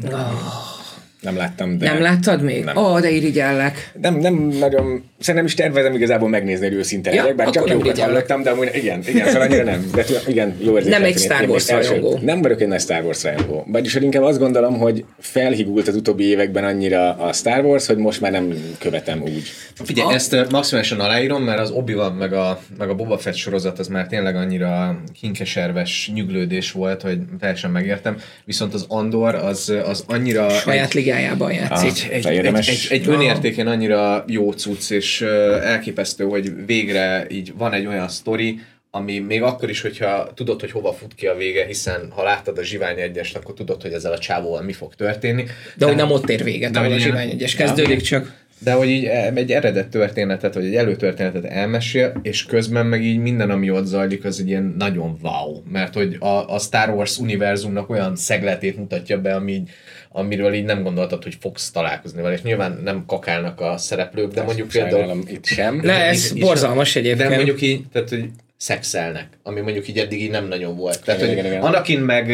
Nem 1.26 1.36
láttam, 1.36 1.78
de... 1.78 1.92
Nem 1.92 2.02
láttad 2.02 2.42
még? 2.42 2.64
Nem. 2.64 2.76
Ó, 2.76 3.00
de 3.00 3.10
irigyellek. 3.10 3.92
Nem, 4.00 4.14
nem 4.14 4.34
nagyon, 4.34 5.04
szerintem 5.18 5.44
is 5.44 5.54
tervezem 5.54 5.94
igazából 5.94 6.28
megnézni, 6.28 6.66
hogy 6.66 6.76
őszinte 6.76 7.12
Ja, 7.12 7.22
legyek, 7.22 7.36
bár 7.36 7.50
csak 7.50 7.70
jókat 7.70 7.98
hallottam, 7.98 8.42
de 8.42 8.50
amúgy 8.50 8.70
igen, 8.74 9.02
igen, 9.06 9.26
szóval 9.26 9.42
annyira 9.42 9.64
nem. 9.64 9.90
De 9.94 10.04
igen, 10.26 10.56
jó 10.58 10.76
érzés. 10.76 10.92
Nem 10.92 11.04
egy 11.04 11.18
Star 11.18 11.48
Wars 11.48 11.70
rajongó. 11.70 12.18
Nem 12.22 12.42
vagyok 12.42 12.60
egy 12.60 12.68
nagy 12.68 12.80
Star 12.80 13.04
Wars 13.04 13.22
rajongó. 13.22 13.66
Vagyis 13.68 13.92
hogy 13.92 14.02
inkább 14.02 14.22
azt 14.22 14.38
gondolom, 14.38 14.78
hogy 14.78 15.04
felhigult 15.18 15.88
az 15.88 15.94
utóbbi 15.96 16.24
években 16.24 16.64
annyira 16.64 17.10
a 17.12 17.32
Star 17.32 17.64
Wars, 17.64 17.86
hogy 17.86 17.96
most 17.96 18.20
már 18.20 18.32
nem 18.32 18.52
követem 18.78 19.22
úgy. 19.22 19.42
Figyelj, 19.84 20.08
A- 20.10 20.14
ezt 20.14 20.50
maximálisan 20.50 21.00
aláírom, 21.00 21.42
mert 21.42 21.60
az 21.60 21.70
obi 21.70 21.94
meg 22.18 22.32
a, 22.32 22.60
meg 22.78 22.88
a 22.88 22.94
Boba 22.94 23.18
Fett 23.18 23.34
sorozat 23.34 23.78
az 23.78 23.88
már 23.88 24.06
tényleg 24.06 24.36
annyira 24.36 25.00
kinkeserves 25.20 26.10
nyüglődés 26.14 26.72
volt, 26.72 27.02
hogy 27.02 27.18
teljesen 27.40 27.70
megértem. 27.70 28.16
Viszont 28.44 28.74
az 28.74 28.84
Andor 28.88 29.34
az, 29.34 29.72
az 29.84 30.04
annyira... 30.06 30.48
Saját 30.48 30.92
ligájában 31.16 31.52
játszik. 31.52 31.90
egy, 31.90 32.12
egy, 32.12 32.26
egy, 32.26 32.34
érdemes. 32.34 32.90
egy, 32.90 33.00
egy 33.00 33.08
önértékén 33.08 33.66
annyira 33.66 34.24
jó 34.26 34.52
cucc, 34.52 34.90
és 34.90 35.20
elképesztő, 35.62 36.24
hogy 36.24 36.66
végre 36.66 37.26
így 37.30 37.52
van 37.56 37.72
egy 37.72 37.86
olyan 37.86 38.08
sztori, 38.08 38.60
ami 38.90 39.18
még 39.18 39.42
akkor 39.42 39.70
is, 39.70 39.80
hogyha 39.80 40.32
tudod, 40.34 40.60
hogy 40.60 40.70
hova 40.70 40.92
fut 40.92 41.14
ki 41.14 41.26
a 41.26 41.34
vége, 41.34 41.66
hiszen 41.66 42.08
ha 42.10 42.22
láttad 42.22 42.58
a 42.58 42.64
Zsivány 42.64 42.98
egyest, 42.98 43.36
akkor 43.36 43.54
tudod, 43.54 43.82
hogy 43.82 43.92
ezzel 43.92 44.12
a 44.12 44.18
csávóval 44.18 44.62
mi 44.62 44.72
fog 44.72 44.94
történni. 44.94 45.44
De 45.76 45.86
hogy 45.86 45.96
nem 45.96 46.10
ott 46.10 46.28
ér 46.28 46.44
véget, 46.44 46.70
De 46.70 46.78
ahol 46.78 46.90
a 46.90 46.94
hogy 46.94 47.02
Zsivány 47.02 47.30
egyes 47.30 47.54
kezdődik, 47.54 48.00
csak 48.00 48.44
De 48.58 48.72
hogy 48.72 48.88
így 48.88 49.04
egy 49.34 49.52
eredet 49.52 49.88
történetet, 49.88 50.54
vagy 50.54 50.64
egy 50.64 50.74
előtörténetet 50.74 51.44
elmesél, 51.44 52.20
és 52.22 52.44
közben 52.44 52.86
meg 52.86 53.04
így 53.04 53.18
minden, 53.18 53.50
ami 53.50 53.70
ott 53.70 53.86
zajlik, 53.86 54.24
az 54.24 54.40
egy 54.40 54.48
ilyen 54.48 54.74
nagyon 54.78 55.18
wow. 55.22 55.62
Mert 55.72 55.94
hogy 55.94 56.16
a, 56.18 56.54
a 56.54 56.58
Star 56.58 56.88
Wars 56.90 57.18
univerzumnak 57.18 57.90
olyan 57.90 58.16
szegletét 58.16 58.76
mutatja 58.76 59.20
be, 59.20 59.34
ami 59.34 59.52
így, 59.52 59.70
amiről 60.16 60.54
így 60.54 60.64
nem 60.64 60.82
gondoltad, 60.82 61.22
hogy 61.22 61.36
fogsz 61.40 61.70
találkozni 61.70 62.22
vele. 62.22 62.34
És 62.34 62.42
nyilván 62.42 62.80
nem 62.84 63.04
kakálnak 63.06 63.60
a 63.60 63.76
szereplők, 63.76 64.32
de 64.32 64.42
mondjuk 64.42 64.68
például... 64.68 65.22
Itt 65.26 65.44
sem. 65.44 65.80
ne, 65.82 66.04
ez 66.04 66.32
is- 66.32 66.40
borzalmas 66.40 66.96
egyébként. 66.96 67.28
De 67.28 67.34
mondjuk 67.34 67.62
így, 67.62 67.82
tehát 67.92 68.08
hogy 68.08 68.24
szexelnek, 68.56 69.28
ami 69.42 69.60
mondjuk 69.60 69.88
így 69.88 69.98
eddig 69.98 70.22
így 70.22 70.30
nem 70.30 70.48
nagyon 70.48 70.76
volt. 70.76 71.04
Tehát, 71.04 71.20
Igen, 71.20 71.34
hogy 71.34 71.44
igen, 71.44 71.52
igen. 71.52 71.66
Anakin 71.66 72.00
meg, 72.00 72.26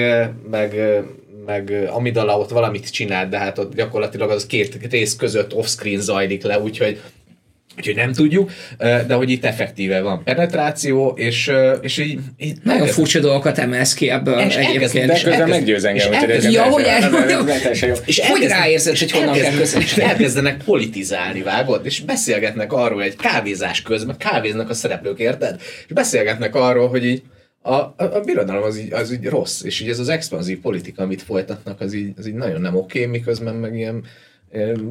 meg 0.51 0.77
meg 1.47 1.89
Amidala 1.91 2.39
ott 2.39 2.51
valamit 2.51 2.91
csinált, 2.91 3.29
de 3.29 3.39
hát 3.39 3.59
ott 3.59 3.75
gyakorlatilag 3.75 4.31
az 4.31 4.47
két 4.47 4.79
rész 4.91 5.17
között 5.17 5.55
off-screen 5.55 6.01
zajlik 6.01 6.43
le, 6.43 6.59
úgyhogy 6.59 7.01
Úgyhogy 7.77 7.95
nem 7.95 8.13
tudjuk, 8.13 8.51
de 8.79 9.15
hogy 9.15 9.31
itt 9.31 9.45
effektíve 9.45 10.01
van 10.01 10.25
penetráció, 10.25 11.15
és, 11.17 11.53
és 11.81 11.99
így... 11.99 12.19
így 12.39 12.57
Nagyon 12.63 12.87
furcsa 12.87 13.21
dolgokat 13.21 13.59
emelsz 13.59 13.95
ki 13.95 14.11
ebből 14.11 14.39
és 14.39 14.55
egyébként. 14.55 15.07
De 15.07 15.21
közben 15.23 15.49
meggyőz 15.49 15.85
engem, 15.85 16.13
hogy 16.13 16.31
ez 16.31 16.51
ja, 16.51 16.63
hogy 16.63 16.85
És 18.05 18.21
hogy 18.21 18.47
ráérzed, 18.47 18.99
hogy 18.99 19.11
honnan 19.11 19.35
kell 19.35 19.81
És 19.81 19.97
elkezdenek 19.97 20.65
politizálni, 20.65 21.43
vágod? 21.43 21.87
És 21.87 22.01
beszélgetnek 22.01 22.73
arról 22.73 23.03
egy 23.03 23.17
kávézás 23.17 23.83
közben, 23.83 24.17
kávéznak 24.17 24.71
a 24.71 24.75
szereplők, 24.75 25.19
érted? 25.19 25.61
És 25.87 25.93
beszélgetnek 25.93 26.55
arról, 26.55 26.89
hogy 26.89 27.05
így 27.05 27.23
a, 27.63 27.75
a, 27.75 27.95
a 27.97 28.21
birodalom 28.25 28.63
az 28.63 28.79
így, 28.79 28.93
az 28.93 29.13
így 29.13 29.25
rossz, 29.27 29.63
és 29.63 29.81
így 29.81 29.89
ez 29.89 29.99
az 29.99 30.09
expanzív 30.09 30.61
politika, 30.61 31.03
amit 31.03 31.23
folytatnak, 31.23 31.81
az 31.81 31.95
így, 31.95 32.13
az 32.17 32.27
így 32.27 32.35
nagyon 32.35 32.61
nem 32.61 32.77
oké, 32.77 33.07
miközben 33.07 33.55
meg 33.55 33.77
ilyen 33.77 34.05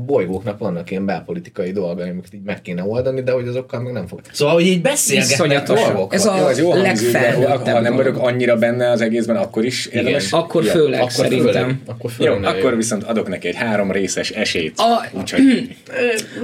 bolygóknak 0.05 0.57
vannak 0.57 0.91
ilyen 0.91 1.05
belpolitikai 1.05 1.71
dolgai, 1.71 2.09
amiket 2.09 2.33
így 2.33 2.43
meg 2.43 2.61
kéne 2.61 2.83
oldani, 2.83 3.21
de 3.21 3.31
hogy 3.31 3.47
azokkal 3.47 3.81
meg 3.81 3.93
nem 3.93 4.07
fog. 4.07 4.19
Szóval, 4.31 4.53
hogy 4.53 4.65
így 4.65 4.81
beszélgetnek 4.81 5.63
dolgokat. 5.63 6.13
Ez 6.13 6.25
a 6.25 6.51
jó, 6.57 6.73
legfelhőttebb. 6.73 7.67
Ha 7.67 7.79
nem 7.79 7.95
vagyok 7.95 8.17
annyira 8.17 8.55
benne 8.55 8.89
az 8.89 9.01
egészben, 9.01 9.35
akkor 9.35 9.65
is 9.65 9.85
érdemes. 9.85 10.27
Igen. 10.27 10.39
Akkor 10.39 10.63
ja, 10.63 10.71
főleg 10.71 10.99
akkor 10.99 11.11
szerintem. 11.11 11.51
Főleg, 11.51 11.77
akkor, 11.85 12.11
főleg 12.11 12.41
jó, 12.41 12.47
akkor 12.47 12.75
viszont 12.75 13.03
adok 13.03 13.27
neki 13.27 13.47
egy 13.47 13.55
három 13.55 13.91
részes 13.91 14.29
esélyt. 14.29 14.79
A, 14.79 15.17
úgyhogy... 15.17 15.75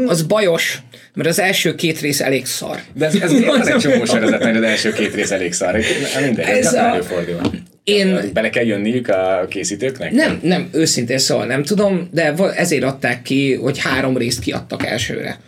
Az 0.08 0.22
bajos, 0.22 0.82
mert 1.18 1.30
az 1.30 1.40
első 1.40 1.76
két 1.76 2.00
rész 2.00 2.22
elég 2.22 2.46
szar. 2.46 2.80
De 2.94 3.06
ez, 3.06 3.16
ez 3.16 3.46
van 3.46 3.68
egy 3.68 3.78
csomó 3.78 4.06
sorozat, 4.06 4.44
hogy 4.44 4.56
az 4.56 4.64
első 4.64 4.94
két 4.94 5.16
rész 5.16 5.32
elég 5.32 5.54
szar. 5.54 5.80
Mindegy, 6.22 6.46
ez, 6.46 6.66
ez 6.66 6.74
a... 6.74 6.78
előfordul. 6.78 7.40
Én... 7.84 8.30
Bele 8.34 8.50
kell 8.50 8.66
jönniük 8.66 9.08
a 9.08 9.46
készítőknek? 9.50 10.12
Nem, 10.12 10.40
nem, 10.42 10.70
őszintén 10.72 11.18
szóval 11.18 11.46
nem 11.46 11.64
tudom, 11.64 12.10
de 12.12 12.34
ezért 12.56 12.84
adták 12.84 13.22
ki, 13.22 13.54
hogy 13.54 13.80
három 13.80 14.18
részt 14.18 14.40
kiadtak 14.40 14.86
elsőre 14.86 15.40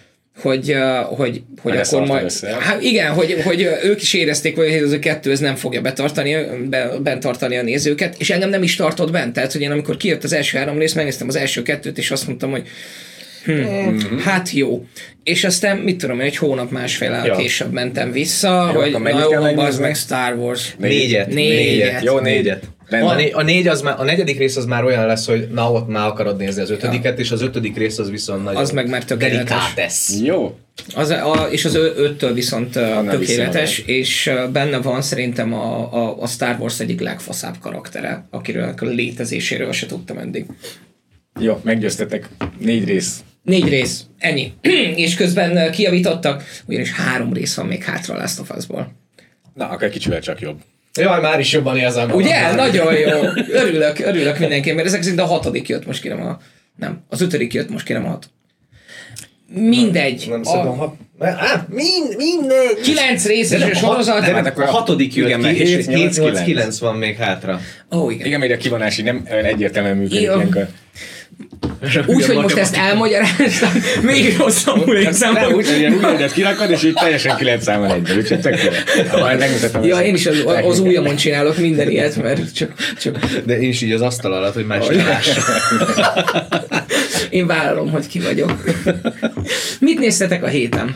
hogy, 0.42 0.76
hogy, 1.08 1.42
hogy 1.62 1.78
akkor 1.78 2.06
majd... 2.06 2.32
Hát 2.60 2.82
igen, 2.84 3.14
hogy, 3.14 3.42
hogy 3.44 3.70
ők 3.84 4.02
is 4.02 4.14
érezték, 4.14 4.56
hogy 4.56 4.68
ez 4.68 4.92
a 4.92 5.00
kettő 5.00 5.32
ez 5.32 5.40
nem 5.40 5.56
fogja 5.56 5.82
betartani, 5.82 6.36
be, 6.70 6.92
bent 7.04 7.22
tartani 7.22 7.58
a 7.58 7.62
nézőket, 7.62 8.16
és 8.18 8.30
engem 8.30 8.50
nem 8.50 8.64
is 8.64 8.76
tartott 8.76 9.12
bent. 9.12 9.34
Tehát, 9.34 9.52
hogy 9.52 9.62
én 9.62 9.72
amikor 9.72 9.98
kijött 9.98 10.24
az 10.24 10.34
első 10.34 10.58
három 10.58 10.78
rész, 10.78 10.94
megnéztem 10.94 11.28
az 11.28 11.36
első 11.36 11.62
kettőt, 11.62 11.98
és 11.98 12.12
azt 12.12 12.28
mondtam, 12.28 12.52
hogy 12.52 12.68
hm, 13.54 13.90
mm-hmm. 13.90 14.18
hát 14.18 14.52
jó. 14.52 14.86
És 15.24 15.44
aztán, 15.44 15.78
mit 15.78 15.98
tudom, 15.98 16.20
egy 16.20 16.38
hónap 16.38 16.72
másfél 16.72 17.22
ja. 17.26 17.36
később 17.36 17.72
mentem 17.72 18.12
vissza, 18.12 18.72
jó, 18.74 18.80
hogy 18.80 18.92
na 18.92 19.50
jó, 19.50 19.60
az 19.60 19.80
meg 19.80 19.96
Star 19.96 20.34
Wars. 20.34 20.76
Négyet. 20.78 21.28
Négyet. 21.28 21.34
négyet. 21.34 22.04
Jó, 22.04 22.20
négyet. 22.20 22.64
A, 22.90 23.14
né- 23.14 23.34
a, 23.34 23.44
négy 23.44 23.68
az 23.68 23.82
már, 23.82 24.00
a 24.00 24.04
negyedik 24.04 24.38
rész 24.38 24.56
az 24.56 24.66
már 24.66 24.84
olyan 24.84 25.06
lesz, 25.06 25.26
hogy 25.26 25.48
na 25.52 25.72
ott 25.72 25.88
már 25.88 26.08
akarod 26.08 26.38
nézni 26.38 26.62
az 26.62 26.70
ötödiket, 26.70 27.18
ja. 27.18 27.24
és 27.24 27.32
az 27.32 27.42
ötödik 27.42 27.78
rész 27.78 27.98
az 27.98 28.10
viszont 28.10 28.44
nagyon 28.44 28.62
Az 28.62 28.72
meg 28.72 28.90
már 28.90 29.04
tökéletes. 29.04 30.10
Jó. 30.24 30.58
Az, 30.96 31.10
a, 31.10 31.48
és 31.52 31.66
az 31.66 31.76
öttől 31.76 32.34
viszont 32.34 32.76
a 32.76 33.06
tökéletes, 33.10 33.80
és 33.80 34.32
benne 34.52 34.78
van 34.78 35.02
szerintem 35.02 35.54
a, 35.54 35.94
a, 35.94 36.22
a 36.22 36.28
Star 36.28 36.56
Wars 36.60 36.80
egyik 36.80 37.00
legfaszább 37.00 37.56
karaktere, 37.62 38.28
akiről 38.30 38.74
a 38.78 38.86
létezéséről 38.86 39.72
se 39.72 39.86
tudtam 39.86 40.18
eddig. 40.18 40.46
Jó, 41.40 41.60
meggyőztetek. 41.64 42.30
Négy 42.60 42.86
rész. 42.86 43.20
Négy 43.44 43.70
rész, 43.70 44.06
ennyi. 44.18 44.54
és 45.04 45.16
közben 45.16 45.72
kiavítottak, 45.72 46.44
ugyanis 46.66 46.92
három 46.92 47.34
rész 47.34 47.56
van 47.56 47.66
még 47.66 47.84
hátra 47.84 48.18
Last 48.18 48.40
of 48.40 48.50
Us-ból. 48.58 48.92
Na, 49.54 49.70
akkor 49.70 49.90
kicsivel 49.90 50.22
csak 50.22 50.40
jobb. 50.40 50.60
Jaj, 50.94 51.22
már 51.22 51.40
is 51.40 51.52
jobban 51.52 51.78
érzem. 51.78 52.12
Ugye? 52.12 52.42
Már. 52.42 52.56
Nagyon 52.56 52.94
jó. 52.94 53.22
Örülök, 53.62 54.00
örülök 54.00 54.40
mindenki, 54.40 54.72
mert 54.72 54.88
ezek 54.88 55.02
szerint 55.02 55.22
a 55.22 55.26
hatodik 55.26 55.68
jött 55.68 55.86
most 55.86 56.02
kérem 56.02 56.22
a... 56.22 56.40
Nem, 56.76 57.04
az 57.10 57.22
ötödik 57.22 57.54
jött 57.54 57.70
most 57.70 57.86
kérem 57.86 58.06
a 58.06 58.10
hat. 58.10 58.30
Mindegy. 59.54 60.26
Nem, 60.30 60.42
nem 60.42 60.68
a... 60.68 60.76
hat... 60.76 60.96
Á, 61.20 61.66
mind, 61.70 62.16
mindegy. 62.18 62.80
Kilenc 62.84 63.26
részes 63.26 63.62
a 63.62 63.76
sorozat. 63.76 64.26
De, 64.26 64.34
hát 64.34 64.58
a 64.58 64.66
hatodik 64.66 65.16
jött 65.16 65.28
igen, 65.28 65.42
ki, 65.42 65.60
és 65.60 65.86
7-8-9 65.88 66.78
van 66.80 66.96
még 66.96 67.16
hátra. 67.16 67.60
Ó, 67.92 67.98
oh, 67.98 68.14
igen. 68.14 68.26
Igen, 68.26 68.40
még 68.40 68.52
a 68.52 68.58
kivonás 68.58 68.98
így 68.98 69.06
nem 69.06 69.24
egyértelműen 69.26 69.98
működik 69.98 70.22
ilyenkor. 70.22 70.68
Úgy, 72.06 72.26
hogy 72.26 72.36
most 72.36 72.58
ezt 72.58 72.76
elmagyaráztam, 72.76 73.70
még 74.02 74.38
rosszabbul 74.38 74.96
érzem. 74.96 75.34
Nem, 75.34 75.54
úgy, 75.54 75.68
hogy 75.68 75.78
ilyen 75.78 75.94
újjaidat 75.94 76.32
kirakod, 76.32 76.70
és 76.70 76.84
így 76.84 76.94
teljesen 76.94 77.38
ki 77.38 77.44
lehet 77.44 77.62
számolni 77.62 77.94
egyben, 77.94 78.18
úgyhogy 78.18 78.40
tök 78.40 78.58
Ja, 79.84 80.00
én 80.00 80.14
is 80.14 80.26
az, 80.26 80.44
az 80.64 80.80
ujjamon 80.80 81.16
csinálok 81.16 81.58
minden 81.58 81.90
ilyet, 81.90 82.22
mert 82.22 82.54
csak, 82.54 82.72
csak... 83.02 83.18
De 83.46 83.60
én 83.60 83.70
is 83.70 83.82
így 83.82 83.92
az 83.92 84.02
asztal 84.02 84.34
alatt, 84.34 84.54
hogy 84.54 84.66
más 84.66 84.86
Én 87.30 87.48
vállalom, 87.48 87.92
hogy 87.92 88.08
ki 88.08 88.20
vagyok. 88.20 88.64
Mit 89.80 90.00
néztetek 90.00 90.44
a 90.44 90.48
héten? 90.48 90.96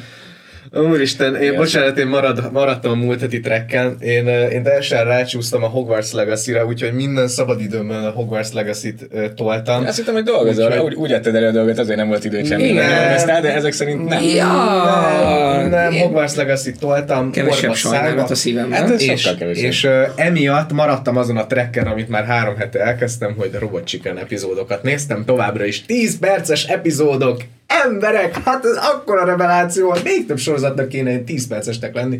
Úristen, 0.73 1.35
én, 1.35 1.55
bocsánat, 1.55 1.97
én 1.97 2.07
marad, 2.07 2.51
maradtam 2.51 2.91
a 2.91 2.95
múlt 2.95 3.19
heti 3.19 3.39
trekken. 3.39 3.95
Én, 3.99 4.27
én 4.27 4.63
teljesen 4.63 5.03
rácsúsztam 5.03 5.63
a 5.63 5.67
Hogwarts 5.67 6.11
Legacy-re, 6.11 6.65
úgyhogy 6.65 6.93
minden 6.93 7.27
szabadidőmben 7.27 8.03
a 8.03 8.09
Hogwarts 8.09 8.51
Legacy-t 8.51 9.07
uh, 9.11 9.33
toltam. 9.33 9.85
Azt 9.85 9.97
hittem, 9.97 10.13
hogy 10.13 10.23
dolgozol, 10.23 10.71
úgy, 10.71 10.79
úgy, 10.79 10.93
úgy 10.93 11.11
etted 11.11 11.35
elő 11.35 11.47
a 11.47 11.51
dolgot, 11.51 11.79
azért 11.79 11.97
nem 11.97 12.07
volt 12.07 12.25
idő 12.25 12.43
semmi. 12.43 12.71
Nem, 12.71 13.41
de 13.41 13.53
ezek 13.53 13.71
szerint 13.71 14.09
nem. 14.09 14.23
Ja, 14.23 14.47
nem, 15.57 15.69
nem 15.69 15.93
Hogwarts 15.93 16.35
Legacy-t 16.35 16.79
toltam. 16.79 17.31
Kevesebb 17.31 17.73
sajnálat 17.73 18.29
a 18.29 18.35
szívemben. 18.35 18.79
Hát 18.79 19.01
és, 19.01 19.29
és 19.53 19.83
uh, 19.83 19.91
emiatt 20.15 20.71
maradtam 20.71 21.17
azon 21.17 21.37
a 21.37 21.45
trekken, 21.45 21.87
amit 21.87 22.09
már 22.09 22.25
három 22.25 22.55
hete 22.55 22.79
elkezdtem, 22.79 23.35
hogy 23.37 23.51
Robot 23.59 23.83
Chicken 23.83 24.17
epizódokat 24.17 24.83
néztem 24.83 25.25
továbbra 25.25 25.65
is. 25.65 25.85
10 25.85 26.19
perces 26.19 26.65
epizódok, 26.65 27.41
emberek, 27.85 28.43
hát 28.43 28.65
ez 28.65 28.77
akkora 28.77 29.25
reveláció, 29.25 29.89
hogy 29.89 30.01
még 30.03 30.25
több 30.25 30.37
sorozatnak 30.37 30.89
kéne 30.89 31.17
10 31.17 31.47
percesnek 31.47 31.95
lenni. 31.95 32.17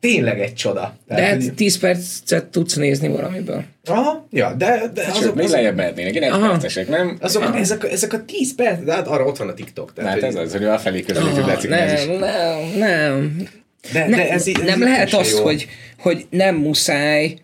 Tényleg 0.00 0.40
egy 0.40 0.54
csoda. 0.54 0.96
Tehát, 1.08 1.38
de 1.38 1.44
hát 1.44 1.54
10 1.54 1.78
percet 1.78 2.44
tudsz 2.44 2.74
nézni 2.74 3.08
valamiből. 3.08 3.64
Aha, 3.84 4.26
ja, 4.30 4.54
de, 4.58 4.90
de 4.94 5.04
hát 5.04 5.16
azok... 5.16 5.34
még 5.34 5.48
lejjebb 5.48 5.76
mehetnének, 5.76 6.14
én 6.14 6.22
egy 6.22 6.30
percesek, 6.30 6.88
nem? 6.88 7.16
Azok, 7.20 7.56
ezek, 7.56 7.84
a, 7.84 7.86
ezek 7.86 8.12
a 8.12 8.24
10 8.24 8.54
perc, 8.54 8.84
de 8.84 8.92
hát 8.92 9.06
arra 9.06 9.24
ott 9.24 9.36
van 9.36 9.48
a 9.48 9.54
TikTok. 9.54 9.92
Tehát, 9.92 10.10
hát 10.10 10.22
ez 10.22 10.34
az, 10.34 10.52
hogy 10.52 10.64
a 10.64 10.78
felé 10.78 11.02
közelítő 11.02 11.40
oh, 11.40 11.62
nem, 11.62 11.88
nem, 12.18 12.78
nem. 12.78 13.48
De, 13.92 14.08
de 14.08 14.30
ez, 14.30 14.46
ez 14.46 14.62
nem 14.64 14.82
lehet 14.82 15.12
az, 15.12 15.38
hogy, 15.38 15.68
hogy 15.98 16.26
nem 16.30 16.54
muszáj 16.54 17.36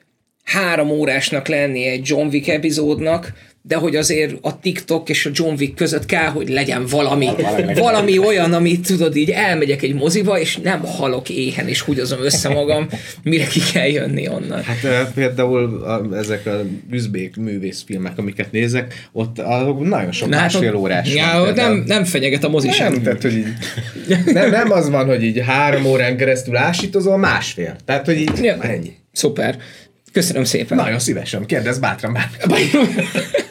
három 0.45 0.91
órásnak 0.91 1.49
lenni 1.49 1.85
egy 1.87 2.09
John 2.09 2.27
Wick 2.27 2.49
epizódnak, 2.49 3.33
de 3.71 3.77
hogy 3.77 3.97
azért 3.97 4.35
a 4.41 4.61
TikTok 4.61 5.09
és 5.09 5.27
a 5.27 5.31
John 5.33 5.55
Wick 5.59 5.75
között 5.75 6.07
kell, 6.07 6.27
hogy 6.27 6.49
legyen 6.49 6.87
valami, 6.87 7.29
valami 7.75 8.19
olyan, 8.19 8.53
amit 8.53 8.87
tudod, 8.87 9.17
így 9.17 9.31
elmegyek 9.31 9.83
egy 9.83 9.95
moziba, 9.95 10.39
és 10.39 10.57
nem 10.57 10.81
halok 10.81 11.29
éhen, 11.29 11.69
és 11.69 11.81
húgyozom 11.81 12.21
össze 12.23 12.49
magam, 12.49 12.89
mire 13.23 13.47
ki 13.47 13.61
kell 13.73 13.87
jönni 13.87 14.29
onnan. 14.29 14.63
Hát 14.63 15.13
például 15.15 15.83
a, 15.85 16.17
ezek 16.17 16.47
a 16.47 16.61
üzbék 16.91 17.37
művészfilmek, 17.37 18.19
amiket 18.19 18.53
nézek, 18.53 19.09
ott 19.13 19.39
a, 19.39 19.77
nagyon 19.81 20.13
sok 20.13 20.29
Na, 20.29 20.37
hát 20.37 20.53
másfél 20.53 20.75
órás 20.75 21.15
ja, 21.15 21.39
van. 21.39 21.55
Nem, 21.55 21.85
nem 21.87 22.05
fenyeget 22.05 22.45
a 22.45 22.49
mozi 22.49 22.67
nem, 22.67 22.77
sem. 22.77 23.03
Tehát, 23.03 23.23
hogy 23.23 23.37
így, 23.37 23.47
nem, 24.25 24.51
nem 24.51 24.71
az 24.71 24.91
van, 24.91 25.07
hogy 25.07 25.23
így 25.23 25.43
három 25.47 25.85
órán 25.85 26.17
keresztül 26.17 26.57
ásítozol, 26.57 27.17
másfél. 27.17 27.77
Tehát, 27.85 28.07
hogy 28.07 28.21
így 28.21 28.31
ja, 28.43 28.57
ennyi. 28.61 28.93
Szuper. 29.13 29.59
Köszönöm 30.13 30.45
szépen. 30.45 30.77
Nagyon 30.77 30.99
szívesen. 30.99 31.47
Kérdezz 31.47 31.79
bátran 31.79 32.13
bármit. 32.13 32.71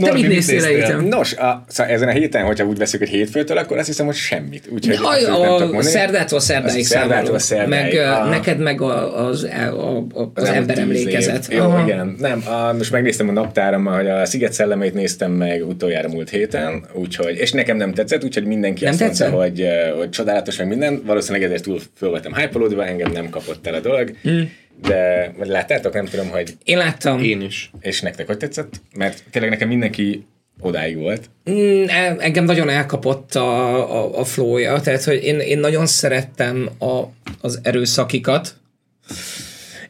Te 0.00 0.12
mit 0.12 0.28
néztél 0.28 0.62
a 0.62 0.66
héten? 0.66 1.04
Nos, 1.04 1.32
a, 1.32 1.64
szóval 1.68 1.92
ezen 1.92 2.08
a 2.08 2.10
héten, 2.10 2.44
hogyha 2.44 2.64
úgy 2.64 2.78
veszük, 2.78 3.00
hogy 3.00 3.08
hétfőtől, 3.08 3.58
akkor 3.58 3.78
azt 3.78 3.86
hiszem, 3.86 4.06
hogy 4.06 4.14
semmit. 4.14 4.68
Úgyhogy 4.70 5.24
a, 5.24 5.44
a, 5.44 5.76
a 5.76 5.82
szerdától 5.82 6.40
szerdáig 6.40 6.84
szerdától 6.84 7.38
szerdáig. 7.38 7.94
Meg, 7.94 8.06
a, 8.06 8.24
neked 8.24 8.58
meg 8.58 8.80
a, 8.80 9.26
az, 9.26 9.44
a, 9.44 10.06
a, 10.14 10.30
az 10.34 10.48
ember 10.48 10.78
emlékezet. 10.78 11.46
Jó, 11.50 11.64
Aha. 11.64 11.82
igen. 11.82 12.16
Nem, 12.18 12.42
a, 12.46 12.72
most 12.72 12.92
megnéztem 12.92 13.28
a 13.28 13.32
naptáram, 13.32 13.84
hogy 13.84 14.08
a 14.08 14.24
Sziget 14.24 14.52
szellemét 14.52 14.94
néztem 14.94 15.32
meg 15.32 15.66
utoljára 15.66 16.08
múlt 16.08 16.30
héten, 16.30 16.84
úgyhogy, 16.92 17.36
és 17.36 17.52
nekem 17.52 17.76
nem 17.76 17.92
tetszett, 17.92 18.24
úgyhogy 18.24 18.44
mindenki 18.44 18.84
nem 18.84 18.92
azt 18.92 19.02
tetszett? 19.02 19.30
mondta, 19.30 19.48
hogy, 19.48 19.66
hogy 19.98 20.10
csodálatos, 20.10 20.56
meg 20.56 20.68
minden. 20.68 21.02
Valószínűleg 21.06 21.46
ezért 21.46 21.62
túl 21.62 21.80
föl 21.96 22.08
voltam 22.08 22.34
hype 22.34 22.84
engem 22.84 23.12
nem 23.12 23.28
kapott 23.28 23.66
el 23.66 23.74
a 23.74 23.80
dolog. 23.80 24.12
Hmm 24.22 24.50
de 24.80 25.32
vagy 25.38 25.48
láttátok, 25.48 25.92
nem 25.92 26.04
tudom, 26.04 26.28
hogy... 26.28 26.56
Én 26.64 26.78
láttam. 26.78 27.22
Én 27.22 27.40
is. 27.40 27.70
És 27.80 28.00
nektek 28.00 28.26
hogy 28.26 28.36
tetszett? 28.36 28.80
Mert 28.96 29.22
tényleg 29.30 29.50
nekem 29.50 29.68
mindenki 29.68 30.26
odáig 30.60 30.96
volt. 30.96 31.30
Mm, 31.50 31.84
e, 31.86 32.16
engem 32.18 32.44
nagyon 32.44 32.68
elkapott 32.68 33.34
a, 33.34 34.00
a, 34.02 34.18
a 34.18 34.24
flowja, 34.24 34.80
tehát 34.80 35.04
hogy 35.04 35.24
én, 35.24 35.38
én 35.38 35.58
nagyon 35.58 35.86
szerettem 35.86 36.70
a, 36.78 37.02
az 37.40 37.60
erőszakikat, 37.62 38.54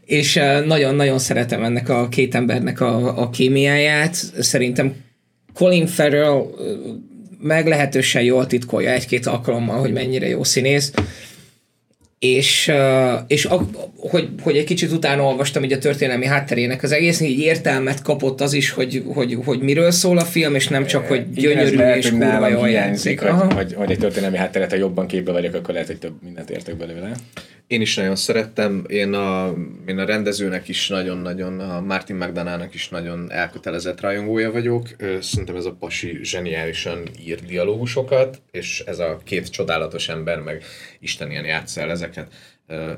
és 0.04 0.34
nagyon-nagyon 0.64 1.18
szeretem 1.18 1.62
ennek 1.62 1.88
a 1.88 2.08
két 2.08 2.34
embernek 2.34 2.80
a, 2.80 3.20
a 3.20 3.30
kémiáját. 3.30 4.14
Szerintem 4.40 4.94
Colin 5.54 5.86
Farrell 5.86 6.46
meglehetősen 7.40 8.22
jól 8.22 8.46
titkolja 8.46 8.90
egy-két 8.90 9.26
alkalommal, 9.26 9.78
hogy 9.78 9.92
mennyire 9.92 10.28
jó 10.28 10.44
színész 10.44 10.92
és, 12.18 12.72
és 13.26 13.44
a, 13.44 13.66
hogy, 13.96 14.28
hogy 14.40 14.56
egy 14.56 14.64
kicsit 14.64 14.92
utána 14.92 15.22
olvastam 15.22 15.64
így 15.64 15.72
a 15.72 15.78
történelmi 15.78 16.26
hátterének 16.26 16.82
az 16.82 16.92
egész, 16.92 17.20
így 17.20 17.38
értelmet 17.38 18.02
kapott 18.02 18.40
az 18.40 18.52
is, 18.52 18.70
hogy, 18.70 19.02
hogy, 19.06 19.38
hogy 19.44 19.60
miről 19.60 19.90
szól 19.90 20.18
a 20.18 20.24
film, 20.24 20.54
és 20.54 20.68
nem 20.68 20.86
csak, 20.86 21.06
hogy 21.06 21.32
gyönyörű 21.32 21.66
Igen, 21.66 21.78
lehet, 21.78 21.96
és 21.96 22.10
kurva 22.10 22.48
jól 22.48 22.68
játszik. 22.68 23.20
Hogy, 23.20 23.52
hogy, 23.52 23.74
hogy, 23.74 23.90
egy 23.90 23.98
történelmi 23.98 24.36
hátteret, 24.36 24.70
ha 24.70 24.76
jobban 24.76 25.06
képbe 25.06 25.32
vagyok, 25.32 25.54
akkor 25.54 25.72
lehet, 25.72 25.88
hogy 25.88 25.98
több 25.98 26.22
mindent 26.22 26.50
értek 26.50 26.76
belőle. 26.76 27.12
Én 27.66 27.80
is 27.80 27.96
nagyon 27.96 28.16
szerettem, 28.16 28.84
én 28.88 29.12
a, 29.12 29.54
én 29.86 29.98
a 29.98 30.04
rendezőnek 30.04 30.68
is 30.68 30.88
nagyon-nagyon, 30.88 31.60
a 31.60 31.80
Martin 31.80 32.16
McDonough-nak 32.16 32.74
is 32.74 32.88
nagyon 32.88 33.32
elkötelezett 33.32 34.00
rajongója 34.00 34.52
vagyok. 34.52 34.88
Szerintem 35.20 35.56
ez 35.56 35.64
a 35.64 35.72
pasi 35.72 36.18
zseniálisan 36.22 37.02
ír 37.24 37.40
dialógusokat, 37.40 38.42
és 38.50 38.80
ez 38.80 38.98
a 38.98 39.20
két 39.24 39.50
csodálatos 39.50 40.08
ember 40.08 40.40
meg 40.40 40.64
Isten 41.00 41.30
ilyen 41.30 41.44
játsz 41.44 41.76
el 41.76 41.90
ezeket. 41.90 42.32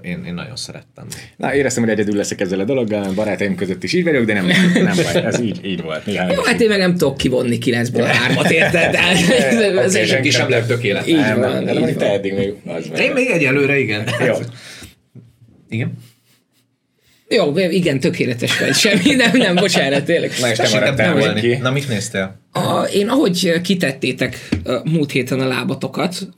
Én, 0.02 0.24
én 0.26 0.34
nagyon 0.34 0.56
szerettem. 0.56 1.06
Na, 1.36 1.54
éreztem, 1.54 1.82
hogy 1.82 1.92
egyedül 1.92 2.16
leszek 2.16 2.40
ezzel 2.40 2.60
a 2.60 2.64
dologgal, 2.64 3.12
barátaim 3.12 3.54
között 3.54 3.82
is 3.82 3.92
így 3.92 4.04
vagyok, 4.04 4.24
de 4.24 4.32
nem, 4.32 4.46
nem 4.74 4.96
baj, 4.96 5.24
ez 5.24 5.40
így, 5.40 5.64
így 5.64 5.82
volt. 5.82 6.06
Néhány 6.06 6.32
Jó, 6.32 6.42
hát 6.42 6.60
én 6.60 6.68
meg 6.68 6.78
nem 6.78 6.96
tudok 6.96 7.16
kivonni 7.16 7.58
kilencből 7.58 8.02
a 8.02 8.06
hármat, 8.06 8.50
érted? 8.50 8.90
De 8.90 8.98
ez 9.80 9.94
okay, 9.94 10.06
senki 10.06 10.30
sem 10.30 10.48
lehet 10.48 10.66
tökéletes. 10.66 11.08
Így 11.08 11.16
van, 11.16 11.40
van, 11.40 11.68
így 11.68 11.80
van. 11.80 11.96
Te 11.96 12.12
eddig 12.12 12.34
még 12.34 12.54
az 12.66 13.00
Én 13.00 13.12
még 13.12 13.30
egyelőre, 13.30 13.78
igen. 13.78 14.08
Jó. 14.26 14.34
Igen. 15.68 15.92
Jó, 17.28 17.58
igen, 17.58 18.00
tökéletes 18.00 18.58
vagy. 18.58 18.74
Semmi, 18.74 19.14
nem, 19.14 19.36
nem, 19.36 19.54
bocsánat, 19.54 20.04
tényleg. 20.04 20.32
Na, 20.40 20.50
és 20.50 20.56
te 20.56 20.68
maradtál 20.68 21.12
volna. 21.14 21.40
Na, 21.60 21.70
mit 21.70 21.88
néztél? 21.88 22.37
A, 22.52 22.82
én 22.82 23.08
ahogy 23.08 23.60
kitettétek 23.60 24.48
múlt 24.84 25.10
héten 25.10 25.40
a 25.40 25.46
lábatokat, 25.46 26.28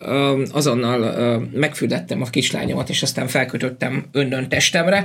azonnal 0.53 1.41
megfürdettem 1.53 2.23
a 2.23 2.31
kislányomat, 2.31 2.89
és 2.89 3.03
aztán 3.03 3.27
felkötöttem 3.27 4.05
önnön 4.13 4.49
testemre, 4.49 5.05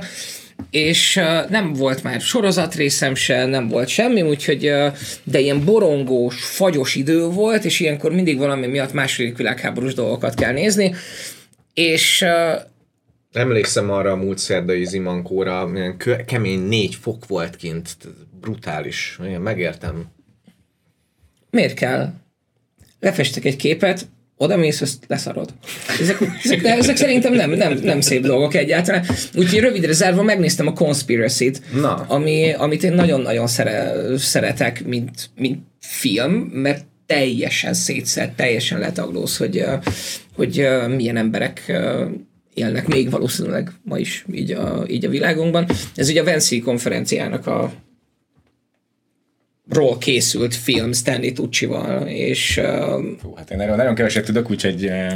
és 0.70 1.20
nem 1.48 1.72
volt 1.72 2.02
már 2.02 2.20
sorozatrészem 2.20 3.14
se, 3.14 3.46
nem 3.46 3.68
volt 3.68 3.88
semmi, 3.88 4.22
úgyhogy, 4.22 4.72
de 5.24 5.38
ilyen 5.38 5.64
borongós, 5.64 6.44
fagyos 6.44 6.94
idő 6.94 7.24
volt, 7.24 7.64
és 7.64 7.80
ilyenkor 7.80 8.12
mindig 8.12 8.38
valami 8.38 8.66
miatt 8.66 8.92
második 8.92 9.36
világháborús 9.36 9.94
dolgokat 9.94 10.34
kell 10.34 10.52
nézni, 10.52 10.94
és 11.74 12.24
Emlékszem 13.32 13.90
arra 13.90 14.10
a 14.10 14.16
múlt 14.16 14.38
szerdai 14.38 14.84
zimankóra, 14.84 15.66
milyen 15.66 15.96
kemény 16.26 16.60
négy 16.60 16.94
fok 16.94 17.26
volt 17.26 17.56
kint, 17.56 17.96
brutális. 18.40 19.18
Én 19.24 19.40
megértem. 19.40 20.14
Miért 21.50 21.74
kell? 21.74 22.12
Lefestek 23.00 23.44
egy 23.44 23.56
képet, 23.56 24.06
oda 24.36 24.56
mész, 24.56 24.80
ezt 24.80 25.04
leszarod. 25.06 25.54
Ezek, 26.00 26.18
ezek, 26.44 26.60
de 26.60 26.76
ezek 26.76 26.96
szerintem 26.96 27.32
nem, 27.32 27.50
nem, 27.50 27.78
nem 27.82 28.00
szép 28.00 28.22
dolgok 28.22 28.54
egyáltalán. 28.54 29.04
Úgyhogy 29.34 29.58
rövidre 29.58 29.92
zárva 29.92 30.22
megnéztem 30.22 30.66
a 30.66 30.72
Conspiracy-t, 30.72 31.62
Na. 31.80 31.94
Ami, 31.94 32.52
amit 32.52 32.82
én 32.82 32.92
nagyon-nagyon 32.92 33.46
szere, 33.46 33.94
szeretek, 34.18 34.84
mint, 34.84 35.30
mint 35.36 35.58
film, 35.80 36.32
mert 36.32 36.84
teljesen 37.06 37.74
szétszett, 37.74 38.36
teljesen 38.36 38.78
letaglóz, 38.78 39.36
hogy, 39.36 39.64
hogy 40.34 40.68
milyen 40.96 41.16
emberek 41.16 41.72
élnek 42.54 42.86
még 42.86 43.10
valószínűleg 43.10 43.70
ma 43.82 43.98
is 43.98 44.24
így 44.32 44.50
a, 44.52 44.84
így 44.88 45.04
a 45.04 45.08
világunkban. 45.08 45.68
Ez 45.94 46.08
ugye 46.08 46.20
a 46.20 46.24
Venszi 46.24 46.60
konferenciának 46.60 47.46
a 47.46 47.72
ról 49.68 49.98
készült 49.98 50.54
film 50.54 50.92
Stanley 50.92 51.32
Tucci-val, 51.32 52.06
és... 52.06 52.56
Uh, 52.62 52.66
Fú, 53.22 53.34
hát 53.34 53.50
én 53.50 53.60
erről 53.60 53.76
nagyon 53.76 53.94
keveset 53.94 54.24
tudok, 54.24 54.50
úgyhogy... 54.50 54.84
Uh... 54.84 55.12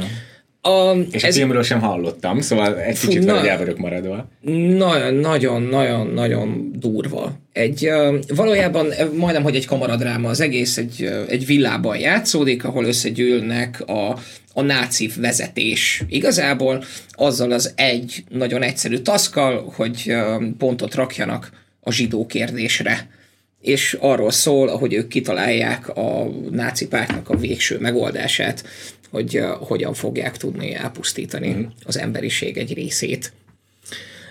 A, 0.63 0.95
és 1.11 1.23
ez, 1.23 1.35
a 1.35 1.37
filmről 1.37 1.63
sem 1.63 1.79
hallottam, 1.79 2.41
szóval 2.41 2.79
egy 2.79 2.97
fú, 2.97 3.07
kicsit 3.07 3.25
na, 3.25 3.47
el 3.47 3.57
vagyok 3.57 3.77
maradva. 3.77 4.29
Nagyon-nagyon-nagyon 4.77 6.71
durva. 6.75 7.31
Egy, 7.53 7.87
uh, 7.87 8.35
valójában 8.35 8.87
majdnem, 9.15 9.43
hogy 9.43 9.55
egy 9.55 9.65
kamaradráma 9.65 10.29
az 10.29 10.39
egész, 10.39 10.77
egy, 10.77 10.95
uh, 10.99 11.23
egy 11.29 11.45
villában 11.45 11.97
játszódik, 11.97 12.63
ahol 12.63 12.85
összegyűlnek 12.85 13.83
a, 13.87 14.17
a 14.53 14.61
náci 14.61 15.09
vezetés 15.17 16.03
igazából, 16.09 16.83
azzal 17.09 17.51
az 17.51 17.73
egy 17.75 18.23
nagyon 18.29 18.61
egyszerű 18.61 18.97
taszkal, 18.97 19.71
hogy 19.75 20.03
uh, 20.07 20.43
pontot 20.57 20.95
rakjanak 20.95 21.49
a 21.79 21.91
zsidó 21.91 22.25
kérdésre 22.25 23.09
és 23.61 23.97
arról 23.99 24.31
szól, 24.31 24.67
ahogy 24.67 24.93
ők 24.93 25.07
kitalálják 25.07 25.89
a 25.89 26.27
náci 26.51 26.87
pártnak 26.87 27.29
a 27.29 27.37
végső 27.37 27.79
megoldását, 27.79 28.63
hogy 29.09 29.37
uh, 29.37 29.43
hogyan 29.43 29.93
fogják 29.93 30.37
tudni 30.37 30.73
elpusztítani 30.73 31.49
mm. 31.49 31.63
az 31.85 31.97
emberiség 31.97 32.57
egy 32.57 32.73
részét. 32.73 33.31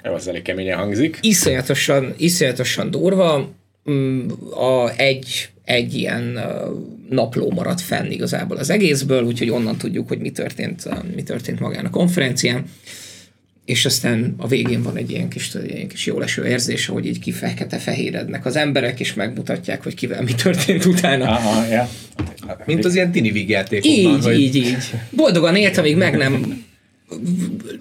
Ez 0.02 0.12
az 0.12 0.28
elég 0.28 0.42
keményen 0.42 0.78
hangzik. 0.78 1.18
Iszonyatosan, 1.20 2.14
iszonyatosan 2.16 2.90
durva. 2.90 3.48
Mm, 3.90 4.28
a, 4.50 4.90
egy, 4.96 5.48
egy 5.64 5.94
ilyen 5.94 6.36
uh, 6.36 6.78
napló 7.08 7.50
maradt 7.50 7.80
fenn 7.80 8.10
igazából 8.10 8.56
az 8.56 8.70
egészből, 8.70 9.22
úgyhogy 9.22 9.50
onnan 9.50 9.76
tudjuk, 9.76 10.08
hogy 10.08 10.18
mi 10.18 10.30
történt, 10.30 10.84
uh, 10.84 11.04
mi 11.14 11.22
történt 11.22 11.60
magán 11.60 11.84
a 11.84 11.90
konferencián 11.90 12.64
és 13.64 13.84
aztán 13.84 14.34
a 14.36 14.46
végén 14.46 14.82
van 14.82 14.96
egy 14.96 15.10
ilyen 15.10 15.28
kis, 15.28 15.54
egy 15.54 15.70
ilyen 15.70 15.88
kis 15.88 16.06
jó 16.06 16.18
leső 16.18 16.46
érzés, 16.46 16.86
hogy 16.86 17.06
így 17.06 17.18
kifekete-fehérednek 17.18 18.46
az 18.46 18.56
emberek, 18.56 19.00
és 19.00 19.14
megmutatják, 19.14 19.82
hogy 19.82 19.94
kivel 19.94 20.22
mi 20.22 20.34
történt 20.34 20.84
utána. 20.84 21.24
Aha, 21.24 21.66
ja. 21.66 21.88
Mint 22.66 22.84
az 22.84 22.94
ilyen 22.94 23.12
tini 23.12 23.30
vígjátékokban. 23.30 24.16
Így, 24.16 24.24
hogy... 24.24 24.40
így, 24.40 24.56
így. 24.56 24.76
Boldogan 25.10 25.56
élt, 25.56 25.76
amíg 25.76 25.96
meg 25.96 26.16
nem 26.16 26.64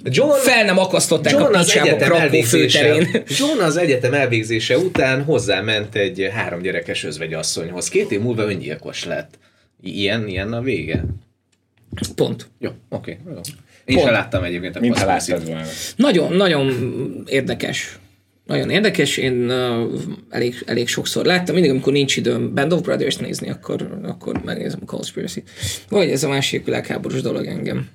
John, 0.04 0.32
fel 0.32 0.65
nem 0.65 0.78
akasztották 0.78 1.34
John 1.34 1.54
a 1.54 1.60
picsába 1.60 1.96
Krakó 1.96 2.42
főterén. 2.42 3.24
John 3.28 3.60
az 3.60 3.78
egyetem 3.78 4.13
elvégzése 4.13 4.78
után 4.78 5.24
hozzáment 5.24 5.96
egy 5.96 6.30
három 6.34 6.62
gyerekes 6.62 7.04
özvegyasszonyhoz. 7.04 7.89
Két 7.89 8.12
év 8.12 8.20
múlva 8.20 8.50
öngyilkos 8.50 9.06
lett. 9.06 9.39
Ilyen, 9.82 10.28
ilyen 10.28 10.54
a 10.54 10.62
vége. 10.62 11.06
Pont. 12.15 12.50
Jó, 12.60 12.70
oké. 12.89 13.18
Okay. 13.22 13.42
Én 13.89 13.95
Pont. 13.95 14.08
sem 14.08 14.15
láttam 14.15 14.43
egyébként 14.43 14.75
a 14.75 14.80
Mint 14.80 15.04
láttad 15.04 15.45
volna. 15.45 15.62
Nagyon, 15.95 16.34
nagyon 16.34 16.73
érdekes. 17.25 17.99
Nagyon 18.45 18.69
érdekes, 18.69 19.17
én 19.17 19.49
uh, 19.49 19.91
elég, 20.30 20.63
elég 20.65 20.88
sokszor 20.88 21.25
láttam, 21.25 21.54
mindig 21.54 21.71
amikor 21.71 21.93
nincs 21.93 22.17
időm 22.17 22.54
Band 22.54 22.73
of 22.73 22.82
Brothers 22.82 23.17
nézni, 23.17 23.49
akkor, 23.49 23.99
akkor 24.04 24.41
megnézem 24.43 24.80
a 24.82 24.86
Conspiracy. 24.86 25.43
Vagy 25.89 26.10
ez 26.10 26.23
a 26.23 26.30
másik 26.30 26.65
világháborús 26.65 27.21
dolog 27.21 27.45
engem. 27.45 27.88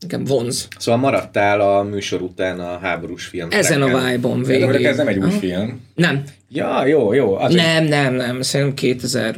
Nekem 0.00 0.24
vonz. 0.24 0.68
Szóval 0.78 1.00
maradtál 1.00 1.60
a 1.60 1.82
műsor 1.82 2.22
után 2.22 2.60
a 2.60 2.78
háborús 2.78 3.24
film. 3.24 3.48
Ezen 3.50 3.82
a 3.82 3.86
vibe-on 3.86 4.42
végig. 4.42 4.68
De 4.70 4.88
ez 4.88 4.96
nem 4.96 5.08
egy 5.08 5.18
új 5.18 5.30
film. 5.30 5.80
Nem. 5.94 6.22
Ja, 6.48 6.86
jó, 6.86 7.12
jó. 7.12 7.34
Az 7.34 7.54
nem, 7.54 7.84
nem, 7.84 8.14
nem. 8.14 8.42
Szerintem 8.42 8.74
2000 8.74 9.36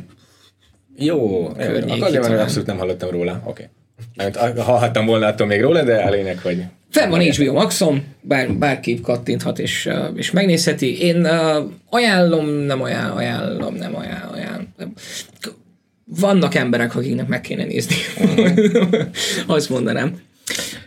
jó, 0.97 1.47
akkor 1.47 1.83
azért 2.01 2.41
abszolút 2.41 2.67
nem 2.67 2.79
hallottam 2.79 3.11
róla. 3.11 3.33
Oké. 3.33 3.51
Okay. 3.51 3.67
Hallhattam 4.57 5.07
volna 5.07 5.27
attól 5.27 5.47
még 5.47 5.61
róla, 5.61 5.83
de 5.83 5.97
a 5.97 6.11
lényeg, 6.11 6.39
hogy... 6.39 6.63
Fenn 6.91 7.11
van 7.11 7.21
HBO 7.21 7.53
Maxon, 7.53 8.05
bár, 8.21 8.53
bárki 8.53 9.01
kattinthat 9.01 9.59
és, 9.59 9.89
és 10.15 10.31
megnézheti. 10.31 11.03
Én 11.03 11.25
uh, 11.25 11.71
ajánlom, 11.91 12.47
nem 12.47 12.83
ajánlom, 12.83 13.17
ajánlom, 13.17 13.75
nem 13.75 13.97
ajánlom, 13.97 14.35
ajánlom. 14.35 14.93
Vannak 16.05 16.55
emberek, 16.55 16.97
akiknek 16.97 17.27
meg 17.27 17.41
kéne 17.41 17.65
nézni. 17.65 17.95
Azt 19.47 19.69
mondanám. 19.69 20.21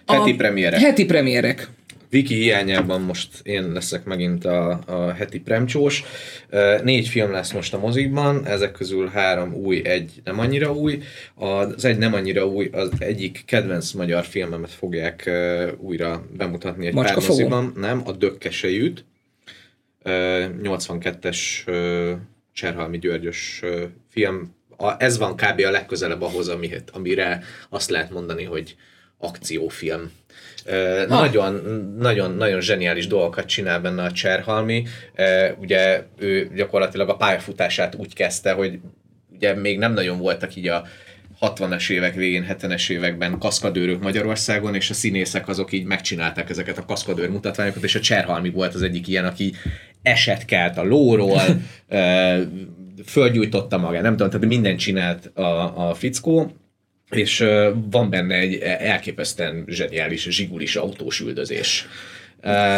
Heti 0.08 0.34
premierek. 0.34 0.80
Heti 0.80 1.06
premierek. 1.06 1.70
Viki 2.14 2.36
hiányában 2.36 3.02
most 3.02 3.30
én 3.44 3.72
leszek 3.72 4.04
megint 4.04 4.46
a, 4.46 4.80
a 4.86 5.12
heti 5.12 5.40
premcsós. 5.40 6.04
Négy 6.84 7.08
film 7.08 7.32
lesz 7.32 7.52
most 7.52 7.74
a 7.74 7.80
mozikban, 7.80 8.46
ezek 8.46 8.72
közül 8.72 9.08
három 9.08 9.54
új, 9.54 9.82
egy 9.88 10.22
nem 10.24 10.40
annyira 10.40 10.74
új. 10.74 11.02
Az 11.36 11.86
egy 11.86 11.98
nem 11.98 12.14
annyira 12.14 12.48
új, 12.48 12.70
az 12.72 12.90
egyik 13.00 13.44
kedvenc 13.46 13.92
magyar 13.92 14.24
filmemet 14.24 14.72
fogják 14.72 15.30
újra 15.78 16.26
bemutatni 16.38 16.88
egy 16.88 16.94
Macska 16.94 17.20
pár 17.20 17.28
moziban. 17.28 17.74
Nem, 17.76 18.02
a 18.06 18.12
Dökkesejűt. 18.12 19.06
82-es 20.04 21.38
Cserhalmi 22.54 23.00
Györgyös 23.00 23.62
film. 24.10 24.56
Ez 24.98 25.18
van 25.18 25.36
kb. 25.36 25.62
a 25.66 25.72
legközelebb 25.72 26.22
ahhoz, 26.22 26.52
amire 26.92 27.44
azt 27.70 27.90
lehet 27.90 28.12
mondani, 28.12 28.44
hogy 28.44 28.76
akciófilm 29.18 30.12
nagyon, 31.08 31.54
nagyon, 32.00 32.36
nagyon 32.36 32.62
zseniális 32.62 33.08
dolgokat 33.08 33.46
csinál 33.46 33.80
benne 33.80 34.04
a 34.04 34.12
Cserhalmi. 34.12 34.86
Ugye 35.60 36.04
ő 36.20 36.52
gyakorlatilag 36.56 37.10
a 37.10 37.16
pályafutását 37.16 37.96
úgy 37.96 38.14
kezdte, 38.14 38.52
hogy 38.52 38.80
ugye 39.34 39.56
még 39.56 39.78
nem 39.78 39.94
nagyon 39.94 40.18
voltak 40.18 40.56
így 40.56 40.68
a 40.68 40.84
60-es 41.42 41.90
évek 41.90 42.16
végén, 42.16 42.46
70-es 42.50 42.90
években 42.90 43.38
kaszkadőrök 43.38 44.02
Magyarországon, 44.02 44.76
és 44.76 44.90
a 44.90 44.94
színészek 44.94 45.48
azok 45.48 45.72
így 45.72 45.86
megcsinálták 45.86 46.50
ezeket 46.50 46.78
a 46.78 46.86
kaszkadőr 46.86 47.30
mutatványokat, 47.30 47.84
és 47.84 47.96
a 47.96 48.00
Cserhalmi 48.00 48.50
volt 48.50 48.74
az 48.74 48.82
egyik 48.82 49.08
ilyen, 49.08 49.26
aki 49.26 49.54
eset 50.02 50.46
kelt 50.46 50.78
a 50.78 50.84
lóról, 50.84 51.42
földgyújtotta 53.06 53.78
magát, 53.78 54.02
nem 54.02 54.12
tudom, 54.12 54.30
tehát 54.30 54.48
mindent 54.48 54.80
csinált 54.80 55.26
a, 55.26 55.90
a 55.90 55.94
fickó, 55.94 56.52
és 57.16 57.40
uh, 57.40 57.68
van 57.92 58.10
benne 58.10 58.36
egy 58.36 58.56
elképesztően 58.62 59.64
zseniális 59.68 60.28
zsigulis 60.30 60.76
autós 60.76 61.20
üldözés. 61.20 61.88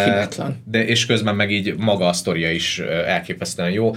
Himetlen. 0.05 0.63
De, 0.65 0.85
és 0.85 1.05
közben 1.05 1.35
meg 1.35 1.51
így 1.51 1.75
maga 1.77 2.07
a 2.07 2.13
sztoria 2.13 2.51
is 2.51 2.79
elképesztően 3.05 3.71
jó. 3.71 3.95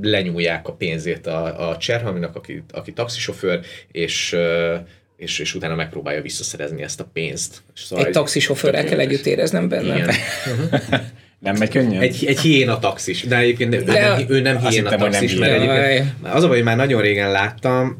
Lenyúlják 0.00 0.68
a 0.68 0.72
pénzét 0.72 1.26
a, 1.26 1.70
a 1.70 1.76
Cserhaminak, 1.76 2.36
aki, 2.36 2.62
aki 2.72 2.92
taxisofőr, 2.92 3.60
és 3.92 4.36
és, 5.16 5.38
és 5.38 5.54
utána 5.54 5.74
megpróbálja 5.74 6.22
visszaszerezni 6.22 6.82
ezt 6.82 7.00
a 7.00 7.08
pénzt. 7.12 7.62
Szóval 7.74 8.04
egy, 8.04 8.10
egy 8.10 8.16
taxisofőrrel 8.16 8.84
kell 8.84 8.98
együtt 8.98 9.26
éreznem 9.26 9.68
benne. 9.68 9.96
Igen. 9.96 10.14
Nem 11.38 11.56
megy 11.56 11.70
könnyen? 11.70 12.02
Egy, 12.02 12.24
egy 12.26 12.40
hiéna 12.40 12.78
taxis, 12.78 13.22
de 13.22 13.36
egyébként 13.36 13.74
ő, 13.74 13.82
nem, 13.84 14.20
ő 14.28 14.40
nem 14.40 14.58
hiéna 14.58 14.96
taxis, 14.96 15.34
nem 15.34 15.40
mert 15.40 15.62
egyébként 15.62 16.14
az 16.22 16.42
a 16.42 16.46
baj, 16.46 16.56
hogy 16.56 16.66
már 16.66 16.76
nagyon 16.76 17.00
régen 17.00 17.30
láttam, 17.30 17.96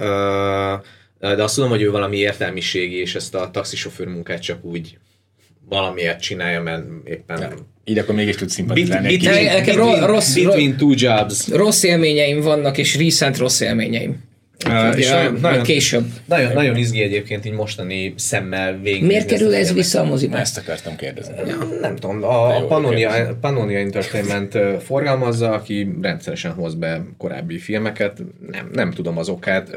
de 1.21 1.43
azt 1.43 1.55
tudom, 1.55 1.71
hogy 1.71 1.83
ő 1.83 1.91
valami 1.91 2.17
értelmiségi, 2.17 3.01
és 3.01 3.15
ezt 3.15 3.35
a 3.35 3.51
taxisofőr 3.51 4.07
munkát 4.07 4.43
csak 4.43 4.65
úgy 4.65 4.99
valamiért 5.69 6.21
csinálja, 6.21 6.63
mert 6.63 6.85
éppen... 7.05 7.41
Ja. 7.41 7.53
Így 7.85 7.99
akkor 7.99 8.15
mégis 8.15 8.37
tud 8.37 8.49
szimpatizálni. 8.49 9.09
Bit, 9.09 9.21
bit, 9.21 9.31
nekem 9.31 10.05
rossz, 10.05 10.35
between 10.35 10.77
two 10.77 10.93
jobs. 10.95 11.49
Rossz 11.49 11.83
élményeim 11.83 12.41
vannak, 12.41 12.79
és 12.79 12.97
recent 12.97 13.37
rossz 13.37 13.61
élményeim. 13.61 14.25
Uh, 14.67 14.99
és 14.99 15.09
nagyon, 15.11 15.39
nagyon, 15.41 15.63
később. 15.63 16.05
Nagyon, 16.25 16.53
nagyon 16.53 16.77
izgi 16.77 17.03
egyébként 17.03 17.45
így 17.45 17.53
mostani 17.53 18.15
szemmel 18.17 18.79
végig. 18.79 19.05
Miért 19.05 19.27
kerül 19.27 19.55
ez 19.55 19.73
vissza 19.73 20.01
a 20.01 20.05
moziba? 20.05 20.39
Ezt 20.39 20.59
akartam 20.59 20.97
kérdezni. 20.97 21.35
Ja, 21.47 21.57
nem 21.81 21.97
tudom, 21.97 22.23
a, 22.23 22.57
a 22.57 22.67
Pannonia, 22.67 23.37
Pannonia 23.41 23.79
Entertainment 23.79 24.59
forgalmazza, 24.83 25.53
aki 25.53 25.97
rendszeresen 26.03 26.53
hoz 26.53 26.75
be 26.75 27.03
korábbi 27.19 27.59
filmeket, 27.59 28.23
nem, 28.51 28.71
nem 28.73 28.91
tudom 28.91 29.19
az 29.19 29.29
okát, 29.29 29.77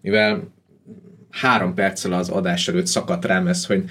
mivel 0.00 0.56
három 1.30 1.74
perccel 1.74 2.12
az 2.12 2.28
adás 2.28 2.68
előtt 2.68 2.86
szakadt 2.86 3.24
rám 3.24 3.46
ez, 3.46 3.66
hogy 3.66 3.84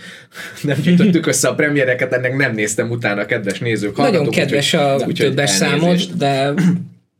nem 0.62 0.78
gyűjtöttük 0.82 1.28
össze 1.28 1.48
a 1.48 1.56
premiereket, 1.56 2.14
ennek 2.14 2.36
nem 2.36 2.54
néztem 2.54 2.90
utána, 2.90 3.26
kedves 3.26 3.60
nézők. 3.60 3.98
Nagyon 3.98 4.30
kedves 4.30 4.74
úgy, 4.74 4.80
a 4.80 5.06
többes 5.14 5.50
számod, 5.50 6.00
de 6.18 6.54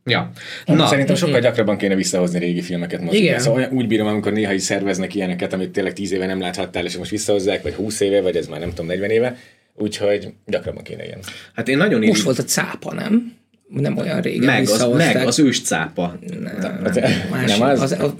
Ja. 0.08 0.30
Na. 0.64 0.86
Szerintem 0.86 1.16
sokkal 1.16 1.40
gyakrabban 1.40 1.76
kéne 1.76 1.94
visszahozni 1.94 2.38
régi 2.38 2.60
filmeket 2.60 3.00
most. 3.00 3.18
Igen. 3.18 3.38
Szóval 3.38 3.68
úgy 3.72 3.86
bírom, 3.86 4.06
amikor 4.06 4.32
néha 4.32 4.52
is 4.52 4.62
szerveznek 4.62 5.14
ilyeneket, 5.14 5.52
amit 5.52 5.70
tényleg 5.70 5.92
10 5.92 6.12
éve 6.12 6.26
nem 6.26 6.40
láthattál, 6.40 6.84
és 6.84 6.96
most 6.96 7.10
visszahozzák, 7.10 7.62
vagy 7.62 7.74
20 7.74 8.00
éve, 8.00 8.20
vagy 8.20 8.36
ez 8.36 8.46
már 8.46 8.60
nem 8.60 8.68
tudom, 8.68 8.86
40 8.86 9.10
éve. 9.10 9.36
Úgyhogy 9.74 10.28
gyakrabban 10.46 10.82
kéne 10.82 11.04
ilyen. 11.04 11.18
Hát 11.54 11.68
én 11.68 11.76
nagyon 11.76 12.04
Most 12.04 12.22
volt 12.22 12.38
a 12.38 12.44
cápa, 12.44 12.94
nem? 12.94 13.32
Nem 13.68 13.96
olyan 13.96 14.20
régen 14.20 14.44
meg 14.44 14.68
az, 14.68 14.86
meg 14.96 15.26
az 15.26 15.38
ős 15.38 15.62
cápa. 15.62 16.18
Nem, 16.26 16.40
nem, 16.40 16.80
nem, 16.94 17.12
más, 17.30 17.58
nem 17.58 17.68
az, 17.68 17.80
az, 17.80 17.92
az 17.92 18.12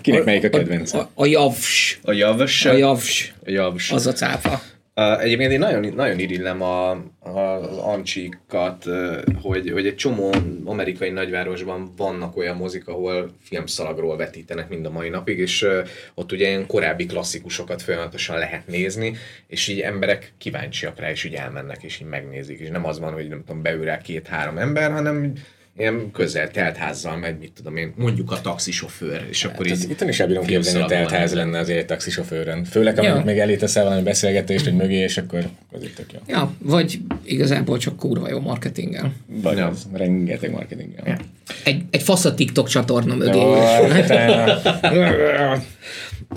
Kinek 0.00 0.24
melyik 0.24 0.44
a 0.44 0.48
kedvenc? 0.48 0.92
A, 0.94 0.98
a, 0.98 1.08
a 1.14 1.26
javs. 1.26 2.00
A 2.02 2.12
javs? 2.12 2.64
A 2.64 2.72
javs. 2.72 3.34
A 3.44 3.50
javs. 3.50 3.90
Az 3.90 4.06
a 4.06 4.12
cápa. 4.12 4.60
Uh, 4.94 5.22
egyébként 5.22 5.52
én 5.52 5.58
nagyon, 5.58 5.92
nagyon 5.94 6.18
irillem 6.18 6.62
a, 6.62 6.90
a, 6.90 7.38
az 7.38 7.76
ancsikat, 7.76 8.86
uh, 8.86 9.22
hogy, 9.42 9.70
hogy 9.70 9.86
egy 9.86 9.94
csomó 9.94 10.34
amerikai 10.64 11.10
nagyvárosban 11.10 11.92
vannak 11.96 12.36
olyan 12.36 12.56
mozik, 12.56 12.88
ahol 12.88 13.30
filmszalagról 13.42 14.16
vetítenek 14.16 14.68
mind 14.68 14.86
a 14.86 14.90
mai 14.90 15.08
napig, 15.08 15.38
és 15.38 15.62
uh, 15.62 15.88
ott 16.14 16.32
ugye 16.32 16.48
ilyen 16.48 16.66
korábbi 16.66 17.06
klasszikusokat 17.06 17.82
folyamatosan 17.82 18.38
lehet 18.38 18.66
nézni, 18.66 19.16
és 19.46 19.68
így 19.68 19.80
emberek 19.80 20.32
kíváncsiak 20.38 20.98
rá, 20.98 21.10
és 21.10 21.24
így 21.24 21.34
elmennek, 21.34 21.82
és 21.82 22.00
így 22.00 22.08
megnézik, 22.08 22.58
és 22.58 22.68
nem 22.68 22.86
az 22.86 22.98
van, 22.98 23.12
hogy 23.12 23.28
nem 23.28 23.44
tudom, 23.46 23.62
beül 23.62 23.96
két-három 23.96 24.58
ember, 24.58 24.90
hanem 24.90 25.32
ilyen 25.78 26.10
közel 26.12 26.50
teltházzal 26.50 27.16
megy, 27.16 27.38
mit 27.38 27.52
tudom 27.52 27.76
én, 27.76 27.92
mondjuk 27.96 28.32
a 28.32 28.40
taxisofőr, 28.40 29.26
és 29.30 29.44
akkor 29.44 29.66
hát, 29.66 29.76
így... 29.76 29.90
Itt 29.90 30.00
is 30.00 30.20
elbírom 30.20 30.44
képzelni, 30.44 30.80
hogy 30.80 30.88
teltház 30.88 31.34
lenne 31.34 31.58
azért 31.58 31.86
taxisofőrön. 31.86 32.64
Főleg, 32.64 32.98
amikor 32.98 33.18
ja. 33.18 33.24
még 33.24 33.38
elé 33.38 33.56
teszel 33.56 33.84
valami 33.84 34.02
beszélgetést, 34.02 34.64
hogy 34.64 34.74
mögé, 34.74 34.96
és 34.96 35.16
akkor 35.16 35.48
az 35.72 35.82
itt 35.82 36.04
jó. 36.12 36.18
Ja, 36.26 36.52
vagy 36.58 37.00
igazából 37.24 37.78
csak 37.78 37.96
kurva 37.96 38.28
jó 38.28 38.40
marketinggel. 38.40 39.12
Vagy 39.26 39.56
ja. 39.56 39.66
az, 39.66 39.86
rengeteg 39.92 40.50
marketinggel. 40.50 41.06
Ja. 41.06 41.16
Egy, 41.64 41.82
egy 41.90 42.02
fasz 42.02 42.24
a 42.24 42.34
TikTok 42.34 42.68
csatorna 42.68 43.14
mögé. 43.14 43.40
No, 43.40 43.52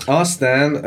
Aztán 0.04 0.74
uh, 0.74 0.82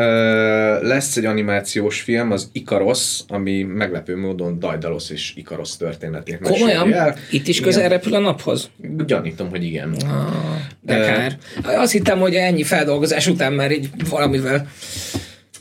lesz 0.87 1.17
egy 1.17 1.25
animációs 1.25 2.01
film, 2.01 2.31
az 2.31 2.49
Ikaros, 2.51 3.19
ami 3.27 3.63
meglepő 3.63 4.17
módon 4.17 4.59
Dajdalos 4.59 5.09
és 5.09 5.33
Ikaros 5.35 5.77
történetét 5.77 6.39
Komolyan? 6.39 6.93
El. 6.93 7.15
Itt 7.31 7.47
is 7.47 7.61
közel 7.61 7.89
repül 7.89 8.13
a 8.13 8.19
naphoz? 8.19 8.69
Gyanítom, 9.05 9.49
hogy 9.49 9.63
igen. 9.63 9.95
Ah, 10.05 10.33
de 10.81 10.99
kár. 10.99 11.37
Azt 11.63 11.91
hittem, 11.91 12.19
hogy 12.19 12.35
ennyi 12.35 12.63
feldolgozás 12.63 13.27
után 13.27 13.53
már 13.53 13.71
így 13.71 13.89
valamivel 14.09 14.67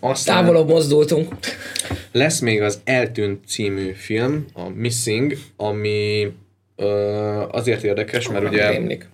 aztán 0.01 0.37
távolabb 0.37 0.69
mozdultunk. 0.69 1.35
Lesz 2.13 2.39
még 2.39 2.63
az 2.63 2.81
Eltűnt 2.85 3.47
című 3.47 3.93
film, 3.93 4.45
a 4.53 4.69
Missing, 4.69 5.37
ami 5.57 6.33
uh, 6.77 7.55
azért 7.55 7.83
érdekes, 7.83 8.29
mert 8.29 8.49
ugye 8.49 8.71
rémlik 8.71 9.09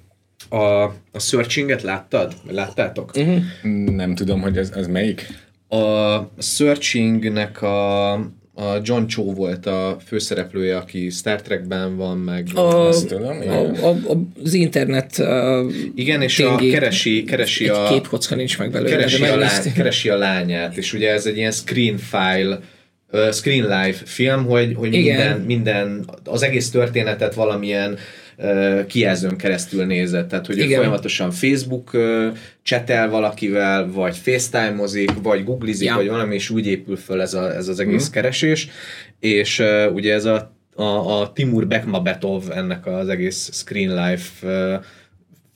a, 0.50 0.82
a 1.12 1.18
Searchinget 1.18 1.82
láttad? 1.82 2.34
Láttátok? 2.50 3.10
Uh-huh. 3.16 3.42
Nem 3.94 4.14
tudom, 4.14 4.40
hogy 4.40 4.56
ez, 4.56 4.70
ez 4.74 4.86
melyik. 4.86 5.26
A 5.68 6.18
Searchingnek 6.38 7.62
a, 7.62 8.12
a 8.12 8.80
John 8.82 9.06
Cho 9.06 9.22
volt 9.22 9.66
a 9.66 9.96
főszereplője, 10.06 10.76
aki 10.76 11.10
Star 11.10 11.42
Trekben 11.42 11.96
van, 11.96 12.18
meg 12.18 12.46
a, 12.54 12.60
azt 12.60 13.06
tudom. 13.06 13.40
A, 13.48 13.88
a, 13.88 13.96
az 14.44 14.54
internet 14.54 15.18
uh, 15.18 15.72
Igen, 15.94 16.22
és 16.22 16.40
a, 16.40 16.56
keresi, 16.56 17.24
keresi 17.24 17.64
egy 17.64 17.70
a... 17.70 17.88
képkocka 17.88 18.34
nincs 18.34 18.58
meg 18.58 18.70
belőle. 18.70 18.90
Keresi 18.90 19.24
a, 19.24 19.36
lány, 19.36 19.72
keresi 19.74 20.08
a 20.08 20.16
lányát, 20.16 20.76
és 20.76 20.92
ugye 20.92 21.12
ez 21.12 21.26
egy 21.26 21.36
ilyen 21.36 21.52
screen 21.52 21.96
file 21.96 22.58
screen 23.32 23.62
live 23.62 23.96
film, 24.04 24.44
hogy, 24.44 24.74
hogy 24.74 24.90
minden, 24.90 25.40
minden, 25.40 26.04
az 26.24 26.42
egész 26.42 26.70
történetet 26.70 27.34
valamilyen 27.34 27.98
kijelzőn 28.86 29.36
keresztül 29.36 29.84
nézett. 29.84 30.28
Tehát, 30.28 30.46
hogy 30.46 30.58
Igen. 30.58 30.78
folyamatosan 30.78 31.30
Facebook 31.30 31.90
csetel 32.62 33.10
valakivel, 33.10 33.90
vagy 33.92 34.16
FaceTime-ozik, 34.16 35.12
vagy 35.22 35.44
googlizik, 35.44 35.88
ja. 35.88 35.94
vagy 35.94 36.08
valami, 36.08 36.34
és 36.34 36.50
úgy 36.50 36.66
épül 36.66 36.96
föl 36.96 37.20
ez, 37.20 37.34
a, 37.34 37.54
ez 37.54 37.68
az 37.68 37.80
egész 37.80 38.08
mm. 38.08 38.12
keresés. 38.12 38.68
És 39.20 39.62
ugye 39.92 40.14
ez 40.14 40.24
a, 40.24 40.54
a, 40.74 41.20
a 41.20 41.32
Timur 41.32 41.66
Bekmabetov 41.66 42.50
ennek 42.50 42.86
az 42.86 43.08
egész 43.08 43.50
Screen 43.52 44.06
Life 44.06 44.46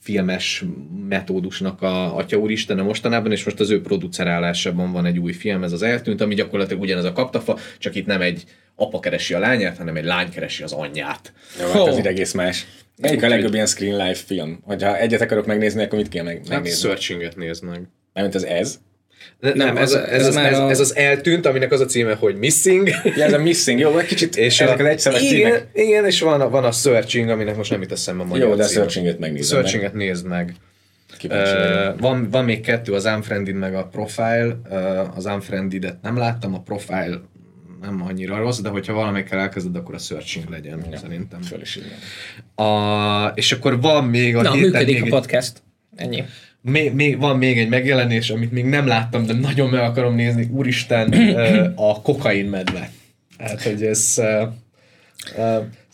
filmes 0.05 0.65
metódusnak 1.09 1.83
a 1.83 2.17
atya 2.17 2.37
úristen 2.37 2.79
mostanában, 2.79 3.33
és 3.33 3.45
most 3.45 3.61
az 3.61 3.71
ő 3.71 3.81
producerálásában 3.81 4.93
van 4.93 5.07
egy 5.07 5.19
új 5.19 5.33
film, 5.33 5.63
ez 5.63 5.73
az 5.73 5.83
eltűnt, 5.83 6.21
ami 6.21 6.35
gyakorlatilag 6.35 6.83
ugyanez 6.83 7.05
a 7.05 7.13
kaptafa, 7.13 7.59
csak 7.79 7.95
itt 7.95 8.07
nem 8.07 8.21
egy 8.21 8.45
apa 8.77 9.01
keresi 9.01 9.35
a 9.35 9.39
lányát, 9.39 9.77
hanem 9.77 9.97
egy 9.97 10.05
lány 10.05 10.31
keresi 10.31 10.63
az 10.63 10.73
anyját. 10.73 11.33
Jó, 11.61 11.67
hát 11.67 11.87
ez 11.87 11.99
így 11.99 12.07
egész 12.07 12.33
más. 12.33 12.67
Melyik 13.01 13.23
a 13.23 13.29
legjobb 13.29 13.55
ilyen 13.55 13.67
screen 13.67 14.07
life 14.07 14.25
film? 14.27 14.61
Hogyha 14.63 14.99
egyet 14.99 15.21
akarok 15.21 15.47
megnézni, 15.47 15.83
akkor 15.83 15.99
mit 15.99 16.09
kell 16.09 16.25
meg, 16.25 16.37
hát 16.37 16.49
megnézni? 16.49 16.89
Hát 16.89 16.99
Searching-et 16.99 17.37
nézd 17.37 17.65
meg. 17.65 17.89
Mármint 18.13 18.35
az 18.35 18.45
ez? 18.45 18.79
Nem, 19.41 19.57
nem 19.57 19.77
ez, 19.77 19.93
ez, 19.93 20.03
ez, 20.09 20.27
ez, 20.27 20.37
ez, 20.37 20.59
a... 20.59 20.69
ez, 20.71 20.81
az 20.81 20.97
eltűnt, 20.97 21.47
aminek 21.47 21.73
az 21.73 21.81
a 21.81 21.85
címe, 21.85 22.15
hogy 22.15 22.37
Missing. 22.37 22.89
Ja, 23.17 23.25
ez 23.25 23.33
a 23.33 23.39
Missing, 23.39 23.79
jó, 23.79 23.99
egy 23.99 24.07
kicsit 24.07 24.37
és 24.37 24.61
ezek 24.61 24.79
az 24.79 24.87
egyszemes 24.87 25.21
igen, 25.21 25.35
címek. 25.35 25.69
Igen, 25.73 26.05
és 26.07 26.21
van 26.21 26.41
a, 26.41 26.49
van 26.49 26.65
a 26.65 26.73
Searching, 26.73 27.29
aminek 27.29 27.57
most 27.57 27.71
nem 27.71 27.83
itt 27.83 27.93
eszembe 27.93 28.23
a 28.23 28.27
magyar 28.27 28.49
Jó, 28.49 28.55
de 28.55 28.65
a 28.65 28.67
Searching-et 28.67 29.19
megnézem. 29.19 29.59
Searching-et 29.59 29.93
meg. 29.93 30.07
nézd 30.07 30.27
meg. 30.27 30.55
Uh, 31.29 32.01
van, 32.01 32.29
van 32.31 32.45
még 32.45 32.61
kettő, 32.61 32.93
az 32.93 33.05
Unfriended 33.05 33.55
meg 33.55 33.75
a 33.75 33.85
Profile. 33.85 34.57
Uh, 34.71 35.17
az 35.17 35.25
Unfriended-et 35.25 36.03
nem 36.03 36.17
láttam, 36.17 36.55
a 36.55 36.61
Profile 36.61 37.21
nem 37.85 38.03
annyira 38.03 38.39
rossz, 38.39 38.59
de 38.59 38.69
hogyha 38.69 38.93
valamelyikkel 38.93 39.39
elkezded, 39.39 39.77
akkor 39.77 39.95
a 39.95 39.99
searching 39.99 40.49
legyen, 40.49 40.87
ja, 40.91 40.97
szerintem. 40.97 41.43
Föl 41.43 41.61
is 41.61 41.79
a, 42.55 43.27
és 43.35 43.53
akkor 43.53 43.81
van 43.81 44.05
még 44.05 44.37
a 44.37 44.43
Na, 44.43 44.55
működik 44.55 45.03
még 45.03 45.13
a 45.13 45.17
podcast. 45.17 45.63
Ennyi. 45.97 46.25
Még, 46.67 46.93
még, 46.93 47.19
van 47.19 47.39
még 47.39 47.59
egy 47.59 47.69
megjelenés, 47.69 48.31
amit 48.31 48.53
még 48.53 48.65
nem 48.65 48.87
láttam, 48.87 49.27
de 49.27 49.33
nagyon 49.33 49.71
meg 49.71 49.81
akarom 49.81 50.15
nézni. 50.15 50.49
Úristen, 50.53 51.13
a 51.75 52.03
kokain 52.03 52.47
medve. 52.47 52.91
Hát, 53.39 53.63
hogy 53.63 53.83
ez... 53.83 54.21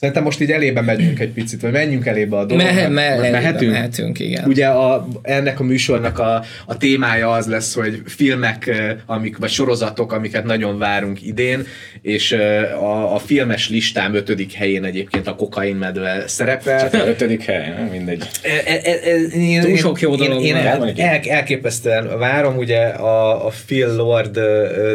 Szerintem 0.00 0.24
most 0.24 0.40
így 0.40 0.50
elébe 0.50 0.80
megyünk 0.80 1.20
egy 1.20 1.32
picit, 1.32 1.60
vagy 1.60 1.72
menjünk 1.72 2.06
elébe 2.06 2.36
a 2.36 2.44
dolognak. 2.44 2.74
Me- 2.74 3.18
me- 3.18 3.30
mehetünk? 3.30 3.72
Mehetünk, 3.72 4.18
igen. 4.18 4.44
Ugye 4.48 4.66
a, 4.66 5.08
ennek 5.22 5.60
a 5.60 5.62
műsornak 5.62 6.18
a, 6.18 6.44
a 6.66 6.76
témája 6.76 7.30
az 7.30 7.46
lesz, 7.46 7.74
hogy 7.74 8.02
filmek, 8.06 8.70
amik, 9.06 9.36
vagy 9.36 9.50
sorozatok, 9.50 10.12
amiket 10.12 10.44
nagyon 10.44 10.78
várunk 10.78 11.22
idén, 11.22 11.66
és 12.02 12.32
a, 12.80 13.14
a 13.14 13.18
filmes 13.18 13.68
listám 13.68 14.14
ötödik 14.14 14.52
helyén 14.52 14.84
egyébként 14.84 15.26
a 15.26 15.34
kokain 15.34 15.76
medve 15.76 16.24
szerepel. 16.26 16.90
Csak 16.90 17.02
a 17.02 17.08
ötödik 17.08 17.44
hely, 17.44 17.74
mindegy. 17.90 18.28
E, 18.42 18.48
e, 18.72 18.80
e, 18.84 19.10
e, 19.10 19.16
én, 19.38 19.60
Túl 19.60 19.76
sok 19.76 20.00
jó 20.00 20.14
dolog 20.14 20.42
én, 20.42 20.56
én 20.56 20.66
el, 20.66 20.92
el, 20.96 21.20
elképesztően 21.28 22.18
várom, 22.18 22.56
ugye 22.56 22.78
a, 22.78 23.46
a 23.46 23.52
Phil 23.66 23.94
Lord 23.96 24.40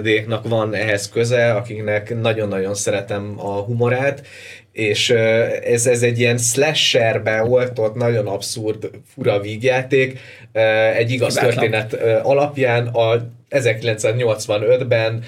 déknak 0.01 0.47
van 0.47 0.75
ehhez 0.75 1.09
köze, 1.09 1.51
akiknek 1.51 2.21
nagyon-nagyon 2.21 2.75
szeretem 2.75 3.33
a 3.37 3.49
humorát, 3.49 4.21
és 4.75 5.09
ez, 5.63 5.87
ez 5.87 6.01
egy 6.01 6.19
ilyen 6.19 6.37
slasherbe 6.37 7.43
oltott, 7.43 7.95
nagyon 7.95 8.27
abszurd, 8.27 8.89
fura 9.13 9.39
vígjáték, 9.39 10.19
egy 10.95 11.11
igaz 11.11 11.33
történet 11.33 11.93
alapján 12.23 12.87
a 12.87 13.27
1985-ben 13.55 15.23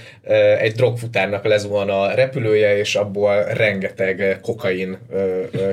egy 0.60 0.72
drogfutárnak 0.72 1.46
lezuhan 1.46 1.90
a 1.90 2.14
repülője, 2.14 2.78
és 2.78 2.96
abból 2.96 3.44
rengeteg 3.44 4.40
kokain 4.42 4.98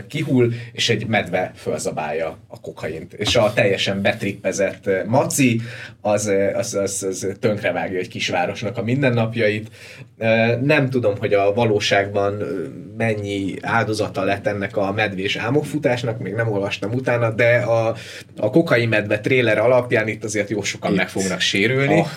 kihull, 0.08 0.50
és 0.72 0.88
egy 0.88 1.06
medve 1.06 1.52
fölzabálja 1.56 2.38
a 2.48 2.60
kokaint. 2.60 3.12
És 3.12 3.36
a 3.36 3.52
teljesen 3.52 4.02
betrippezett 4.02 4.90
maci, 5.06 5.60
az, 6.00 6.32
az, 6.54 6.74
az, 6.74 7.06
az 7.08 7.28
tönkrevágja 7.40 7.98
egy 7.98 8.08
kisvárosnak 8.08 8.78
a 8.78 8.82
mindennapjait. 8.82 9.68
Nem 10.62 10.90
tudom, 10.90 11.14
hogy 11.18 11.34
a 11.34 11.52
valóságban 11.52 12.42
mennyi 12.96 13.54
áldozata 13.60 14.22
lett 14.22 14.46
ennek 14.46 14.76
a 14.76 14.92
medvés 14.92 15.36
álmokfutásnak, 15.36 16.18
még 16.18 16.32
nem 16.32 16.52
olvastam 16.52 16.92
utána, 16.92 17.30
de 17.30 17.56
a, 17.56 17.94
a 18.36 18.50
kokain 18.50 18.88
medve 18.88 19.20
tréler 19.20 19.58
alapján 19.58 20.08
itt 20.08 20.24
azért 20.24 20.50
jó 20.50 20.62
sokan 20.62 20.90
itt. 20.90 20.96
meg 20.96 21.08
fognak 21.08 21.40
sérülni. 21.40 21.98
Oh 21.98 22.08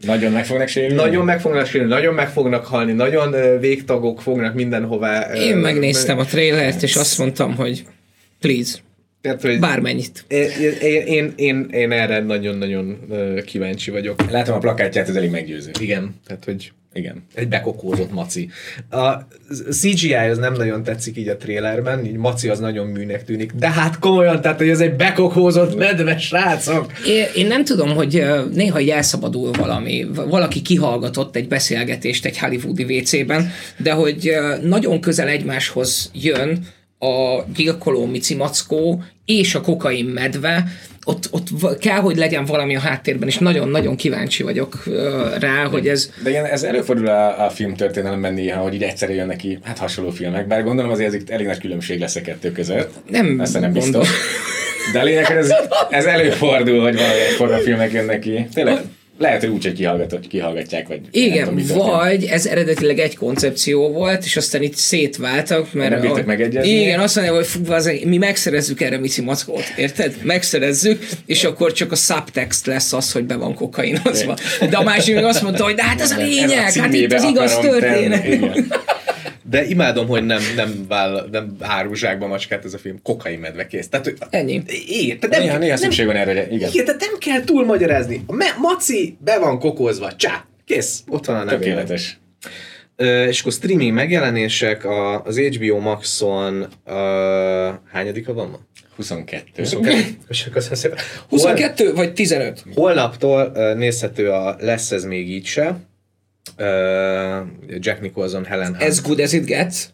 nagyon 0.00 0.32
meg 0.32 0.46
fognak 0.46 0.68
sérülni? 0.68 0.94
Nagyon 0.94 1.24
meg 1.24 1.40
fognak 1.40 1.66
sérülni, 1.66 1.92
nagyon 1.92 2.14
meg 2.14 2.28
fognak 2.28 2.66
halni, 2.66 2.92
nagyon 2.92 3.58
végtagok 3.60 4.22
fognak 4.22 4.54
mindenhová. 4.54 5.34
Én 5.34 5.56
megnéztem 5.56 6.18
a 6.18 6.24
trailert, 6.24 6.82
és 6.82 6.96
azt 6.96 7.18
mondtam, 7.18 7.54
hogy 7.54 7.84
please, 8.40 8.78
tehát, 9.20 9.42
hogy 9.42 9.58
Bármennyit. 9.58 10.24
Én, 10.28 10.48
én, 11.04 11.32
én, 11.36 11.66
én, 11.70 11.92
erre 11.92 12.20
nagyon-nagyon 12.20 12.98
kíváncsi 13.44 13.90
vagyok. 13.90 14.30
Látom 14.30 14.54
a 14.54 14.58
plakátját, 14.58 15.08
ez 15.08 15.14
elég 15.14 15.30
meggyőző. 15.30 15.70
Igen, 15.80 16.14
tehát 16.26 16.44
hogy 16.44 16.72
igen. 16.96 17.24
Egy 17.34 17.48
bekokózott 17.48 18.12
maci. 18.12 18.48
A 18.90 19.12
CGI 19.70 20.14
az 20.14 20.38
nem 20.38 20.52
nagyon 20.52 20.82
tetszik 20.82 21.16
így 21.16 21.28
a 21.28 21.36
trélerben, 21.36 22.04
így 22.04 22.16
maci 22.16 22.48
az 22.48 22.58
nagyon 22.58 22.86
műnek 22.86 23.24
tűnik, 23.24 23.52
de 23.52 23.70
hát 23.70 23.98
komolyan, 23.98 24.40
tehát 24.40 24.58
hogy 24.58 24.68
ez 24.68 24.80
egy 24.80 24.94
bekokózott 24.94 25.76
medve, 25.76 26.18
srácok. 26.18 26.92
Én, 27.06 27.24
én 27.34 27.46
nem 27.46 27.64
tudom, 27.64 27.94
hogy 27.94 28.24
néha 28.52 28.80
elszabadul 28.80 29.50
valami, 29.52 30.06
valaki 30.14 30.62
kihallgatott 30.62 31.36
egy 31.36 31.48
beszélgetést 31.48 32.24
egy 32.24 32.38
hollywoodi 32.38 32.98
WC-ben, 32.98 33.50
de 33.76 33.92
hogy 33.92 34.32
nagyon 34.62 35.00
közel 35.00 35.28
egymáshoz 35.28 36.10
jön 36.14 36.66
a 36.98 37.42
gyilkoló 37.54 38.06
Mici 38.06 38.34
Mackó 38.34 39.02
és 39.24 39.54
a 39.54 39.60
kokain 39.60 40.04
medve, 40.04 40.64
ott, 41.08 41.28
ott 41.30 41.78
kell, 41.78 41.98
hogy 41.98 42.16
legyen 42.16 42.44
valami 42.44 42.76
a 42.76 42.80
háttérben, 42.80 43.28
és 43.28 43.38
nagyon-nagyon 43.38 43.96
kíváncsi 43.96 44.42
vagyok 44.42 44.82
rá, 45.40 45.64
hogy 45.64 45.88
ez... 45.88 46.10
De 46.22 46.30
igen, 46.30 46.44
ez 46.44 46.62
előfordul 46.62 47.06
a, 47.06 47.44
a 47.44 47.50
filmtörténelemben 47.50 48.34
néha, 48.34 48.62
hogy 48.62 48.74
így 48.74 48.82
egyszerre 48.82 49.14
jön 49.14 49.26
neki 49.26 49.58
hát 49.62 49.78
hasonló 49.78 50.10
filmek, 50.10 50.46
bár 50.46 50.64
gondolom 50.64 50.90
azért 50.90 51.14
ez 51.14 51.20
elég 51.26 51.46
nagy 51.46 51.58
különbség 51.58 52.00
lesz 52.00 52.16
a 52.16 52.20
kettő 52.20 52.52
között. 52.52 52.94
Nem, 53.10 53.40
Ezt 53.40 53.60
nem 53.60 53.72
biztos. 53.72 54.08
De 54.92 55.02
lényeg, 55.02 55.30
ez, 55.30 55.52
ez 55.90 56.04
előfordul, 56.04 56.82
hogy 56.82 56.94
valami 56.94 57.20
egyforma 57.28 57.56
filmek 57.56 57.92
jönnek 57.92 58.18
ki. 58.18 58.46
Tényleg 58.54 58.78
lehet, 59.18 59.40
hogy 59.40 59.50
úgy, 59.50 59.64
hogy 59.64 60.28
kihallgatják, 60.28 60.88
vagy 60.88 61.00
Igen, 61.10 61.56
tudom, 61.56 61.86
vagy 61.86 62.24
ez 62.24 62.46
eredetileg 62.46 62.98
egy 62.98 63.16
koncepció 63.16 63.88
volt, 63.88 64.24
és 64.24 64.36
aztán 64.36 64.62
itt 64.62 64.74
szétváltak, 64.74 65.72
mert... 65.72 65.90
Nem 65.90 66.00
bírtak 66.00 66.26
megegyezni. 66.26 66.70
Igen, 66.70 67.00
azt 67.00 67.16
mondja, 67.16 67.34
hogy 67.34 67.46
fú, 67.46 67.72
az, 67.72 67.90
mi 68.04 68.16
megszerezzük 68.16 68.80
erre 68.80 68.98
Mici 68.98 69.22
Mackót, 69.22 69.72
érted? 69.76 70.14
Megszerezzük, 70.22 71.06
és 71.26 71.44
akkor 71.44 71.72
csak 71.72 71.92
a 71.92 71.96
subtext 71.96 72.66
lesz 72.66 72.92
az, 72.92 73.12
hogy 73.12 73.24
be 73.24 73.36
van 73.36 73.54
kokainozva. 73.54 74.36
De 74.70 74.76
a 74.76 74.82
másik 74.82 75.14
meg 75.14 75.24
azt 75.24 75.42
mondta, 75.42 75.64
hogy 75.64 75.74
de 75.74 75.82
hát 75.84 76.00
ez 76.00 76.10
a 76.10 76.16
lényeg, 76.16 76.72
hát 76.72 76.94
itt 76.94 77.12
az 77.12 77.22
igaz 77.22 77.58
történet. 77.58 78.24
De 79.50 79.64
imádom, 79.64 80.06
hogy 80.06 80.24
nem, 80.24 80.42
nem, 80.56 80.84
vál, 80.88 81.28
nem 81.30 81.56
hárulzsákba 81.60 82.26
macskát 82.26 82.64
ez 82.64 82.74
a 82.74 82.78
film, 82.78 83.02
kokai 83.02 83.36
medve 83.36 83.66
kész. 83.66 83.88
Tehát, 83.88 84.14
Ennyi. 84.30 84.62
Igen, 84.86 85.18
tehát 85.18 85.36
nem, 85.36 85.46
néha, 85.46 85.58
néha 85.58 85.76
szükség 85.76 86.06
van 86.06 86.16
erre, 86.16 86.46
igen. 86.50 86.70
Igen, 86.72 86.84
tehát 86.84 87.00
nem 87.00 87.18
kell 87.18 87.44
túl 87.44 87.64
magyarázni. 87.64 88.22
A 88.26 88.32
me- 88.32 88.56
maci 88.58 89.16
be 89.24 89.38
van 89.38 89.58
kokozva, 89.58 90.16
csá, 90.16 90.46
kész, 90.64 91.02
ott 91.08 91.24
van 91.24 91.36
a 91.36 91.44
nevében. 91.44 91.60
Tökéletes. 91.60 92.18
Uh, 92.98 93.06
és 93.06 93.40
akkor 93.40 93.52
streaming 93.52 93.92
megjelenések 93.92 94.84
a, 94.84 95.22
az 95.22 95.38
HBO 95.38 95.78
Maxon 95.78 96.66
uh, 96.86 96.94
hányadika 97.92 98.32
van 98.32 98.48
ma? 98.48 98.58
22. 98.96 99.42
22, 99.56 100.14
22 101.28 101.92
vagy 101.94 102.12
15? 102.12 102.64
Holnaptól 102.74 103.52
uh, 103.54 103.74
nézhető 103.74 104.30
a 104.30 104.56
Lesz 104.60 104.90
ez 104.90 105.04
még 105.04 105.30
így 105.30 105.46
se 105.46 105.76
Jack 107.78 108.00
Nicholson, 108.00 108.44
Helen 108.44 108.66
Hunt. 108.66 108.82
As 108.82 109.02
good 109.02 109.20
as 109.20 109.32
it 109.32 109.44
gets. 109.44 109.84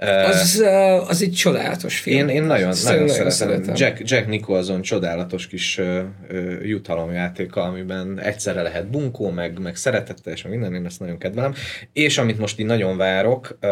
Uh, 0.00 0.28
az, 0.28 0.58
uh, 0.60 1.08
az 1.08 1.22
egy 1.22 1.32
csodálatos 1.32 1.98
film. 1.98 2.28
Én, 2.28 2.28
én 2.28 2.42
nagyon, 2.42 2.74
nagyon, 2.84 3.04
nagyon 3.04 3.30
szeretem. 3.30 3.74
Jack, 3.76 4.10
Jack 4.10 4.26
Nicholson 4.26 4.82
csodálatos 4.82 5.46
kis 5.46 5.78
uh, 5.78 5.98
uh, 6.30 6.66
jutalomjátéka, 6.66 7.62
amiben 7.62 8.20
egyszerre 8.20 8.62
lehet 8.62 8.90
bunkó, 8.90 9.30
meg, 9.30 9.58
meg 9.58 9.76
szeretettel, 9.76 10.34
meg 10.42 10.52
minden, 10.52 10.74
én 10.74 10.86
ezt 10.86 11.00
nagyon 11.00 11.18
kedvelem. 11.18 11.54
És 11.92 12.18
amit 12.18 12.38
most 12.38 12.60
így 12.60 12.66
nagyon 12.66 12.96
várok, 12.96 13.58
uh, 13.62 13.68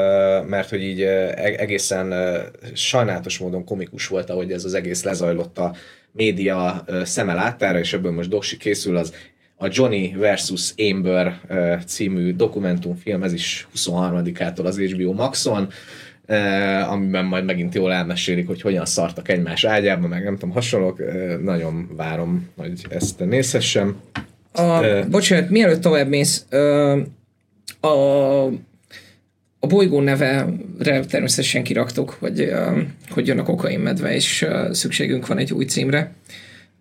mert 0.46 0.68
hogy 0.68 0.82
így 0.82 1.02
uh, 1.02 1.30
egészen 1.36 2.12
uh, 2.12 2.36
sajnálatos 2.74 3.38
módon 3.38 3.64
komikus 3.64 4.06
volt, 4.06 4.30
ahogy 4.30 4.52
ez 4.52 4.64
az 4.64 4.74
egész 4.74 5.02
lezajlott 5.02 5.58
a 5.58 5.74
média 6.12 6.84
uh, 6.88 7.02
szeme 7.02 7.34
láttára, 7.34 7.78
és 7.78 7.92
ebből 7.92 8.12
most 8.12 8.28
doksi 8.28 8.56
készül, 8.56 8.96
az 8.96 9.12
a 9.56 9.68
Johnny 9.70 10.14
versus 10.18 10.74
Amber 10.90 11.40
című 11.86 12.34
dokumentumfilm, 12.34 13.22
ez 13.22 13.32
is 13.32 13.68
23-ától 13.76 14.64
az 14.64 14.78
HBO 14.78 15.12
Maxon, 15.12 15.68
amiben 16.88 17.24
majd 17.24 17.44
megint 17.44 17.74
jól 17.74 17.92
elmesélik, 17.92 18.46
hogy 18.46 18.60
hogyan 18.60 18.86
szartak 18.86 19.28
egymás 19.28 19.64
ágyába, 19.64 20.08
meg 20.08 20.24
nem 20.24 20.34
tudom, 20.34 20.54
hasonlók. 20.54 21.02
Nagyon 21.42 21.88
várom, 21.96 22.48
hogy 22.56 22.86
ezt 22.88 23.18
nézhessem. 23.18 24.00
A, 24.52 24.80
bocsánat, 25.10 25.50
mielőtt 25.50 25.80
tovább 25.80 26.08
mész, 26.08 26.46
a, 27.80 28.44
a 29.58 29.66
bolygó 29.66 30.00
neve 30.00 30.46
természetesen 31.08 31.62
kiraktuk, 31.62 32.10
hogy, 32.10 32.52
hogy 33.10 33.26
jön 33.26 33.38
a 33.38 33.42
kokain 33.42 33.80
medve, 33.80 34.14
és 34.14 34.46
szükségünk 34.70 35.26
van 35.26 35.38
egy 35.38 35.52
új 35.52 35.64
címre. 35.64 36.12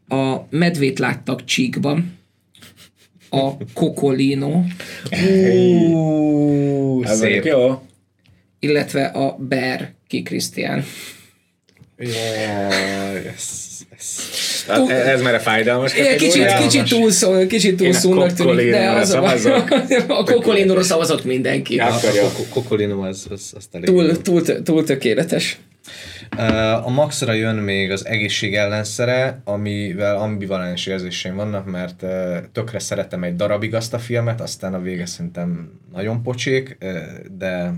A 0.07 0.35
medvét 0.49 0.99
láttak 0.99 1.43
Csíkban, 1.43 2.17
a 3.33 3.57
Cocolino. 3.73 4.63
Uh, 5.91 7.05
szép. 7.05 7.45
Jó. 7.45 7.81
Illetve 8.59 9.05
a 9.05 9.35
Bear 9.39 9.93
ki 10.07 10.21
Krisztián. 10.21 10.83
Yeah, 11.97 13.23
yes, 13.23 13.43
yes. 13.91 14.65
ez 14.89 15.21
már 15.21 15.33
a 15.33 15.39
fájdalmas. 15.39 15.97
Igen, 15.97 16.17
kicsit, 16.17 16.57
kicsit 16.57 16.89
túl 16.89 17.11
szó, 17.11 17.47
kicsit 17.47 17.77
túl 17.77 17.93
szólnak 17.93 18.33
tűnik, 18.33 18.69
de 18.69 18.89
az 18.89 19.13
a, 19.13 19.65
a 20.07 20.23
Cocolinóra 20.23 20.83
szavazott 20.83 21.23
mindenki. 21.23 21.79
A, 21.79 21.85
a, 21.85 21.95
a 21.95 22.47
Cocolino 22.49 23.01
az, 23.01 23.27
az, 23.29 23.53
az 23.55 23.69
túl, 23.83 24.21
túl, 24.21 24.41
túl 24.63 24.83
tökéletes. 24.83 25.59
A 26.83 26.89
Maxra 26.89 27.33
jön 27.33 27.55
még 27.55 27.91
az 27.91 28.05
egészség 28.05 28.55
ellenszere, 28.55 29.41
amivel 29.43 30.17
ambivalens 30.17 30.85
érzéseim 30.85 31.35
vannak, 31.35 31.65
mert 31.65 32.05
tökre 32.51 32.79
szeretem 32.79 33.23
egy 33.23 33.35
darabig 33.35 33.75
azt 33.75 33.93
a 33.93 33.99
filmet, 33.99 34.41
aztán 34.41 34.73
a 34.73 34.81
vége 34.81 35.05
szerintem 35.05 35.79
nagyon 35.91 36.21
pocsék, 36.21 36.77
de 37.37 37.73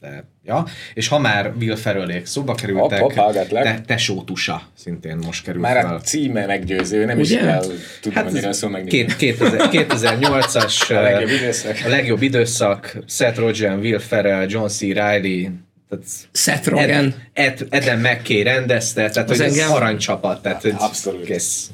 de, 0.00 0.24
ja. 0.44 0.66
És 0.94 1.08
ha 1.08 1.18
már 1.18 1.52
Will 1.58 1.76
Ferrellék 1.76 2.26
szóba 2.26 2.54
kerültek, 2.54 3.00
hopp, 3.00 3.12
hopp, 3.12 3.34
te, 3.48 3.80
tesó 3.86 4.22
tusa 4.22 4.62
szintén 4.74 5.16
most 5.16 5.44
került 5.44 5.62
Már 5.62 5.82
fel. 5.82 5.94
a 5.94 6.00
címe 6.00 6.46
meggyőző, 6.46 7.04
nem 7.04 7.18
Ugye? 7.18 7.34
is 7.34 7.40
kell 7.40 7.60
tudni, 8.00 8.18
hát 8.18 8.30
hogy 8.30 8.52
szól 8.52 8.70
meg. 8.70 8.84
2008-as 8.88 10.90
a 10.98 11.00
legjobb 11.00 11.30
időszak. 11.30 11.76
A 11.84 11.88
legjobb 11.88 12.22
időszak, 12.22 12.96
Seth 13.06 13.38
Rogen, 13.38 13.78
Will 13.78 13.98
Ferrell, 13.98 14.46
John 14.48 14.66
C. 14.66 14.80
Reilly, 14.80 15.50
tehát 15.90 16.04
Seth 16.32 16.68
Rogen. 16.68 17.14
Ed, 17.32 17.60
Ed, 17.60 17.66
Eden 17.70 17.98
McKay 17.98 18.42
rendezte, 18.42 19.10
tehát 19.10 19.30
az 19.30 19.36
hogy 19.36 19.46
engem... 19.46 19.68
ez 19.68 19.70
aranycsapat, 19.70 20.42
tehát 20.42 20.62
hogy 20.62 20.74
Abszolút. 20.76 21.24
kész. 21.24 21.70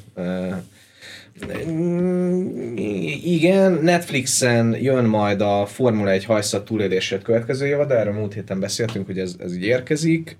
igen, 3.23 3.71
Netflixen 3.71 4.75
jön 4.81 5.05
majd 5.05 5.41
a 5.41 5.65
Formula 5.65 6.09
1 6.09 6.25
hajszat 6.25 6.65
túlélését 6.65 7.21
következő 7.21 7.65
évad, 7.65 7.91
erről 7.91 8.13
múlt 8.13 8.33
héten 8.33 8.59
beszéltünk, 8.59 9.05
hogy 9.05 9.19
ez, 9.19 9.35
ez 9.39 9.55
így 9.55 9.63
érkezik. 9.63 10.37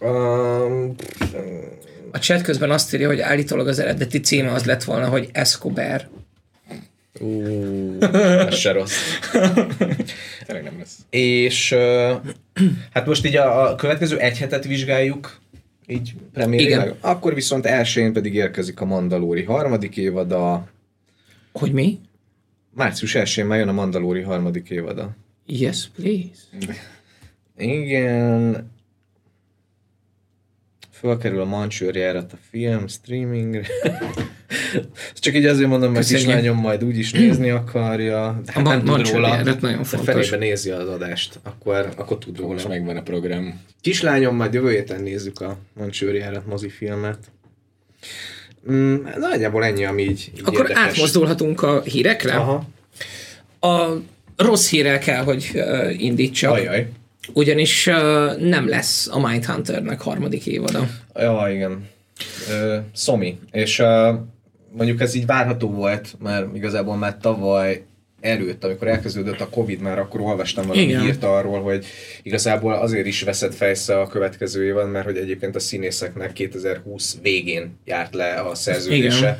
Um, 0.00 0.94
a 2.12 2.18
chat 2.18 2.42
közben 2.42 2.70
azt 2.70 2.94
írja, 2.94 3.08
hogy 3.08 3.20
állítólag 3.20 3.68
az 3.68 3.78
eredeti 3.78 4.20
címe 4.20 4.52
az 4.52 4.64
lett 4.64 4.84
volna, 4.84 5.08
hogy 5.08 5.28
Escobar. 5.32 6.08
Uh, 7.20 7.96
ez 8.46 8.54
se 8.54 8.72
rossz. 8.72 8.96
Tényleg 10.46 10.64
nem 10.64 10.78
lesz. 10.78 10.98
És 11.10 11.74
hát 12.92 13.06
most 13.06 13.26
így 13.26 13.36
a, 13.36 13.70
a 13.70 13.74
következő 13.74 14.18
egy 14.18 14.38
hetet 14.38 14.64
vizsgáljuk, 14.64 15.40
így 15.86 16.14
premiérileg. 16.32 16.94
Akkor 17.00 17.34
viszont 17.34 17.66
elsőjén 17.66 18.12
pedig 18.12 18.34
érkezik 18.34 18.80
a 18.80 18.84
Mandalóri 18.84 19.42
harmadik 19.42 19.96
évada. 19.96 20.68
Hogy 21.52 21.72
mi? 21.72 21.98
Március 22.74 23.14
elsőjén 23.14 23.50
már 23.50 23.58
jön 23.58 23.68
a 23.68 23.72
Mandalóri 23.72 24.20
harmadik 24.20 24.70
évada. 24.70 25.16
Yes, 25.46 25.90
please. 25.94 26.74
Igen. 27.56 28.70
Fölkerül 30.92 31.40
a 31.40 31.44
mancsőrjára 31.44 32.18
a 32.18 32.36
film, 32.50 32.86
streamingre. 32.86 33.66
Csak 35.14 35.34
így 35.34 35.46
azért 35.46 35.68
mondom, 35.68 35.92
mert 35.92 36.06
kislányom 36.06 36.56
majd 36.56 36.84
úgy 36.84 36.98
is 36.98 37.12
nézni 37.12 37.50
akarja. 37.50 38.40
De 38.44 38.52
hát 38.52 38.64
nem 38.64 38.84
tud 38.84 39.08
róla. 39.10 39.42
nagyon 39.42 39.84
fontos. 39.84 40.28
Felébe 40.28 40.36
nézi 40.36 40.70
az 40.70 40.88
adást, 40.88 41.40
akkor, 41.42 41.88
akkor 41.96 42.18
tud 42.18 42.38
róla. 42.38 42.52
Most 42.52 42.68
megvan 42.68 42.96
a 42.96 43.02
program. 43.02 43.60
Kislányom, 43.80 44.36
majd 44.36 44.54
jövő 44.54 44.70
héten 44.70 45.02
nézzük 45.02 45.40
a 45.40 45.58
Mancsőrjárat 45.78 46.46
mozifilmet. 46.46 47.18
Mm, 48.70 48.96
nagyjából 49.18 49.64
ennyi, 49.64 49.84
ami 49.84 50.02
így, 50.02 50.30
így 50.34 50.40
Akkor 50.44 50.60
érdekes. 50.60 50.82
átmozdulhatunk 50.82 51.62
a 51.62 51.80
hírekre. 51.82 52.34
Aha. 52.34 52.68
A 53.60 53.88
rossz 54.36 54.70
hírrel 54.70 54.98
kell, 54.98 55.22
hogy 55.22 55.50
uh, 55.54 56.02
indítsak. 56.02 56.52
Ajaj. 56.52 56.88
Ugyanis 57.32 57.86
uh, 57.86 58.36
nem 58.36 58.68
lesz 58.68 59.08
a 59.12 59.28
Mindhunternek 59.28 60.00
harmadik 60.00 60.46
évada. 60.46 60.86
Ja, 61.14 61.46
igen. 61.54 61.88
Uh, 62.48 62.76
Szomi. 62.92 63.38
És 63.50 63.78
uh, 63.78 63.86
mondjuk 64.72 65.00
ez 65.00 65.14
így 65.14 65.26
várható 65.26 65.70
volt, 65.70 66.16
mert 66.18 66.56
igazából 66.56 66.96
már 66.96 67.16
tavaly 67.18 67.84
előtt, 68.20 68.64
amikor 68.64 68.88
elkezdődött 68.88 69.40
a 69.40 69.48
Covid, 69.48 69.80
már 69.80 69.98
akkor 69.98 70.20
olvastam 70.20 70.66
valami 70.66 70.86
Igen. 70.86 71.02
hírt 71.02 71.24
arról, 71.24 71.62
hogy 71.62 71.86
igazából 72.22 72.72
azért 72.72 73.06
is 73.06 73.22
veszett 73.22 73.54
fejsze 73.54 74.00
a 74.00 74.06
következő 74.06 74.64
évad, 74.64 74.90
mert 74.90 75.04
hogy 75.04 75.16
egyébként 75.16 75.56
a 75.56 75.60
színészeknek 75.60 76.32
2020 76.32 77.16
végén 77.22 77.78
járt 77.84 78.14
le 78.14 78.34
a 78.34 78.54
szerződése. 78.54 79.18
Igen 79.18 79.38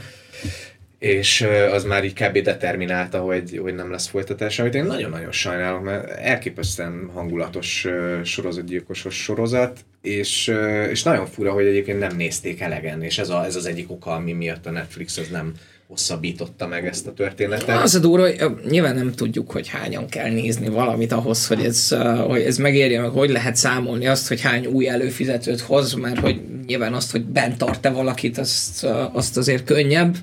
és 1.01 1.47
az 1.73 1.85
már 1.85 2.05
így 2.05 2.13
kb. 2.13 2.39
determinálta, 2.39 3.19
hogy, 3.19 3.59
hogy 3.63 3.75
nem 3.75 3.91
lesz 3.91 4.07
folytatás, 4.07 4.59
amit 4.59 4.75
én 4.75 4.85
nagyon-nagyon 4.85 5.33
sajnálok, 5.33 5.83
mert 5.83 6.11
elképesztően 6.11 7.11
hangulatos 7.15 7.87
sorozatgyilkosos 8.25 9.23
sorozat, 9.23 9.81
és, 10.03 10.55
és 10.91 11.03
nagyon 11.03 11.27
fura, 11.27 11.53
hogy 11.53 11.67
egyébként 11.67 11.99
nem 11.99 12.17
nézték 12.17 12.61
elegen, 12.61 13.03
és 13.03 13.19
ez, 13.19 13.29
a, 13.29 13.45
ez 13.45 13.57
az 13.57 13.67
egyik 13.67 13.91
oka, 13.91 14.11
ami 14.11 14.33
miatt 14.33 14.67
a 14.67 14.71
Netflix 14.71 15.17
az 15.17 15.29
nem 15.29 15.53
hosszabbította 15.89 16.67
meg 16.67 16.87
ezt 16.87 17.07
a 17.07 17.13
történetet. 17.13 17.83
Az 17.83 17.95
a 17.95 17.99
durva, 17.99 18.23
hogy 18.23 18.57
nyilván 18.69 18.95
nem 18.95 19.13
tudjuk, 19.13 19.51
hogy 19.51 19.69
hányan 19.69 20.09
kell 20.09 20.31
nézni 20.31 20.69
valamit 20.69 21.13
ahhoz, 21.13 21.47
hogy 21.47 21.65
ez, 21.65 21.97
hogy 22.27 22.41
ez 22.41 22.57
megérje, 22.57 23.01
meg 23.01 23.11
hogy 23.11 23.31
lehet 23.31 23.57
számolni 23.57 24.07
azt, 24.07 24.29
hogy 24.29 24.41
hány 24.41 24.67
új 24.67 24.89
előfizetőt 24.89 25.61
hoz, 25.61 25.95
mert 25.95 26.19
hogy 26.19 26.41
nyilván 26.67 26.95
azt, 26.95 27.11
hogy 27.11 27.25
bent 27.25 27.59
tart-e 27.59 27.91
valakit, 27.91 28.39
azt, 28.39 28.85
azt 29.13 29.37
azért 29.37 29.65
könnyebb 29.65 30.17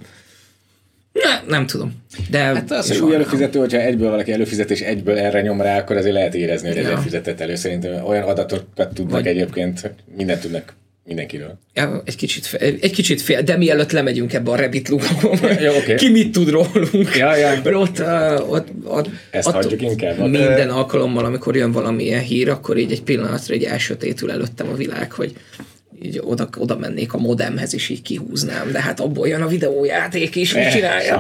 ne, 1.23 1.55
nem 1.57 1.65
tudom. 1.65 1.93
De 2.29 2.37
hát 2.37 2.71
az, 2.71 2.87
hogy 2.87 3.07
új 3.07 3.13
előfizető, 3.13 3.59
hogyha 3.59 3.79
egyből 3.79 4.09
valaki 4.09 4.31
előfizet 4.31 4.71
és 4.71 4.81
egyből 4.81 5.17
erre 5.17 5.41
nyom 5.41 5.61
rá, 5.61 5.77
akkor 5.77 5.95
azért 5.95 6.13
lehet 6.13 6.35
érezni, 6.35 6.67
hogy 6.67 6.77
ja. 6.77 6.83
ezért 6.83 7.01
fizetett 7.01 7.39
elő. 7.39 7.55
Szerintem 7.55 8.05
olyan 8.05 8.23
adatokat 8.23 8.93
tudnak 8.93 9.11
Vagy... 9.11 9.27
egyébként, 9.27 9.91
mindent 10.15 10.41
tudnak 10.41 10.75
mindenkiről. 11.07 11.57
Ja, 11.73 12.01
egy 12.05 12.15
kicsit, 12.15 12.45
fél, 12.45 12.75
egy 12.81 12.91
kicsit 12.91 13.21
fél, 13.21 13.41
de 13.41 13.57
mielőtt 13.57 13.91
lemegyünk 13.91 14.33
ebbe 14.33 14.51
a 14.51 14.55
Reddit 14.55 14.89
lukba, 14.89 15.37
ja, 15.59 15.73
okay. 15.73 15.95
ki 15.95 16.09
mit 16.09 16.31
tud 16.31 16.49
rólunk. 16.49 17.15
Ja, 17.15 17.35
ja, 17.35 17.59
de... 17.59 17.77
ott, 17.77 17.99
uh, 17.99 18.51
ott, 18.51 18.67
ott, 18.83 19.09
Ezt 19.31 19.47
ott, 19.47 19.53
hagyjuk 19.53 19.81
inkább. 19.81 20.17
Minden 20.17 20.69
alkalommal, 20.69 21.25
amikor 21.25 21.55
jön 21.55 21.71
valamilyen 21.71 22.21
hír, 22.21 22.49
akkor 22.49 22.77
így 22.77 22.91
egy 22.91 23.03
pillanatra 23.03 23.53
egy 23.53 23.63
elsötétül 23.63 24.31
előttem 24.31 24.69
a 24.69 24.75
világ, 24.75 25.11
hogy 25.11 25.33
így 26.01 26.19
oda, 26.23 26.49
oda 26.57 26.77
mennék 26.77 27.13
a 27.13 27.17
modemhez, 27.17 27.73
és 27.73 27.89
így 27.89 28.01
kihúznám, 28.01 28.71
de 28.71 28.81
hát 28.81 28.99
abból 28.99 29.27
jön 29.27 29.41
a 29.41 29.47
videójáték 29.47 30.35
is, 30.35 30.53
mit 30.53 30.71
csinálja? 30.71 31.17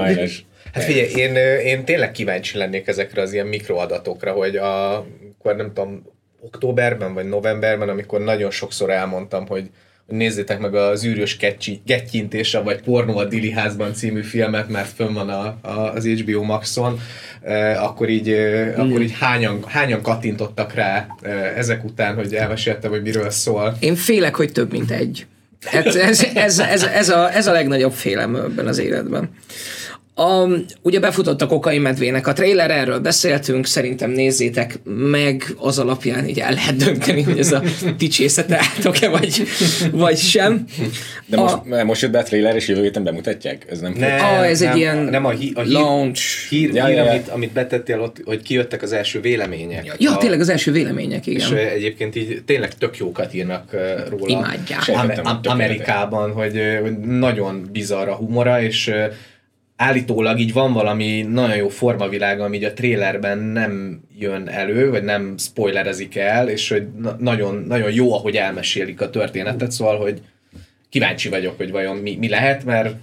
Hát 0.73 0.83
figyelj, 0.83 1.09
én, 1.15 1.35
én 1.65 1.85
tényleg 1.85 2.11
kíváncsi 2.11 2.57
lennék 2.57 2.87
ezekre 2.87 3.21
az 3.21 3.33
ilyen 3.33 3.47
mikroadatokra, 3.47 4.31
hogy 4.31 4.55
a, 4.55 4.95
akkor 4.97 5.55
nem 5.55 5.73
tudom, 5.73 6.03
októberben 6.39 7.13
vagy 7.13 7.29
novemberben, 7.29 7.89
amikor 7.89 8.21
nagyon 8.21 8.51
sokszor 8.51 8.89
elmondtam, 8.89 9.47
hogy 9.47 9.69
nézzétek 10.07 10.59
meg 10.59 10.75
az 10.75 11.05
űrös 11.05 11.37
gettyintése, 11.85 12.59
vagy 12.59 12.81
Pornó 12.81 13.17
a 13.17 13.25
Dili 13.25 13.51
házban 13.51 13.93
című 13.93 14.21
filmet, 14.21 14.69
mert 14.69 14.93
fönn 14.95 15.13
van 15.13 15.29
a, 15.29 15.57
a, 15.61 15.93
az 15.93 16.05
HBO 16.05 16.43
Maxon, 16.43 16.99
e, 17.41 17.81
akkor 17.81 18.09
így, 18.09 18.29
e, 18.29 18.73
akkor 18.77 19.01
így 19.01 19.15
hányan, 19.19 19.63
hányan 19.65 20.01
kattintottak 20.01 20.73
rá 20.73 21.07
e, 21.21 21.29
ezek 21.31 21.83
után, 21.83 22.15
hogy 22.15 22.33
elmeséltem, 22.33 22.91
hogy 22.91 23.01
miről 23.01 23.29
szól. 23.29 23.77
Én 23.79 23.95
félek, 23.95 24.35
hogy 24.35 24.51
több, 24.51 24.71
mint 24.71 24.91
egy. 24.91 25.25
Ez, 25.71 25.95
ez, 25.95 26.27
ez, 26.33 26.59
ez, 26.59 26.83
ez, 26.83 27.09
a, 27.09 27.35
ez 27.35 27.47
a 27.47 27.51
legnagyobb 27.51 27.93
félem 27.93 28.35
ebben 28.35 28.67
az 28.67 28.77
életben. 28.77 29.29
A, 30.19 30.47
ugye 30.81 30.99
befutott 30.99 31.41
a 31.41 31.47
kokai 31.47 31.77
medvének 31.77 32.27
a 32.27 32.33
trailer, 32.33 32.71
erről 32.71 32.99
beszéltünk, 32.99 33.65
szerintem 33.65 34.09
nézzétek 34.09 34.79
meg, 34.83 35.43
az 35.57 35.79
alapján 35.79 36.27
így 36.27 36.39
el 36.39 36.53
lehet 36.53 36.75
dönteni, 36.75 37.21
hogy 37.21 37.39
ez 37.39 37.51
a 37.51 37.61
ticsészete 37.97 38.59
átok-e, 38.75 39.09
vagy, 39.09 39.43
vagy 39.91 40.17
sem. 40.17 40.65
De 41.25 41.37
most, 41.37 41.53
a, 41.53 41.83
most 41.83 42.01
jött 42.01 42.11
be 42.11 42.19
a 42.19 42.23
trailer, 42.23 42.55
és 42.55 42.67
jövő 42.67 42.81
héten 42.81 43.03
bemutatják? 43.03 43.65
Ez 43.69 43.79
nem, 43.79 43.93
ne, 43.97 44.15
a, 44.15 44.45
ez 44.45 44.59
nem, 44.59 44.71
egy 44.71 44.77
ilyen 44.77 44.97
nem 44.97 45.25
a, 45.25 45.29
hí, 45.29 45.51
a 45.55 45.61
hír, 45.61 45.71
launch. 45.71 46.49
Hír, 46.49 46.73
ja, 46.73 46.85
hír 46.85 46.95
ja, 46.95 47.09
amit, 47.09 47.27
amit 47.27 47.51
betettél 47.51 47.99
ott, 47.99 48.21
hogy 48.25 48.41
kijöttek 48.41 48.81
az 48.81 48.91
első 48.91 49.21
vélemények. 49.21 49.85
Ja, 49.85 49.93
ja 49.97 50.11
a, 50.11 50.17
tényleg 50.17 50.39
az 50.39 50.49
első 50.49 50.71
vélemények, 50.71 51.27
igen. 51.27 51.39
És 51.39 51.51
egyébként 51.51 52.15
így 52.15 52.41
tényleg 52.45 52.73
tök 52.77 52.97
jókat 52.97 53.33
írnak 53.33 53.75
róla. 54.09 54.25
Imádják. 54.27 54.81
Am- 55.23 55.39
Amerikában, 55.43 56.31
hogy, 56.31 56.61
hogy 56.81 56.97
nagyon 56.97 57.69
bizarra 57.71 58.15
humora, 58.15 58.61
és 58.61 58.91
állítólag 59.77 60.39
így 60.39 60.53
van 60.53 60.73
valami 60.73 61.21
nagyon 61.21 61.55
jó 61.55 61.69
formavilága, 61.69 62.43
ami 62.43 62.57
így 62.57 62.63
a 62.63 62.73
trailerben 62.73 63.37
nem 63.37 64.01
jön 64.17 64.47
elő, 64.47 64.89
vagy 64.89 65.03
nem 65.03 65.37
spoilerezik 65.37 66.15
el, 66.15 66.49
és 66.49 66.69
hogy 66.69 66.87
na- 66.95 67.15
nagyon, 67.19 67.63
nagyon 67.67 67.91
jó, 67.91 68.13
ahogy 68.13 68.35
elmesélik 68.35 69.01
a 69.01 69.09
történetet, 69.09 69.71
szóval, 69.71 69.97
hogy 69.97 70.21
kíváncsi 70.89 71.29
vagyok, 71.29 71.57
hogy 71.57 71.71
vajon 71.71 71.97
mi, 71.97 72.15
mi 72.15 72.29
lehet, 72.29 72.65
mert 72.65 72.95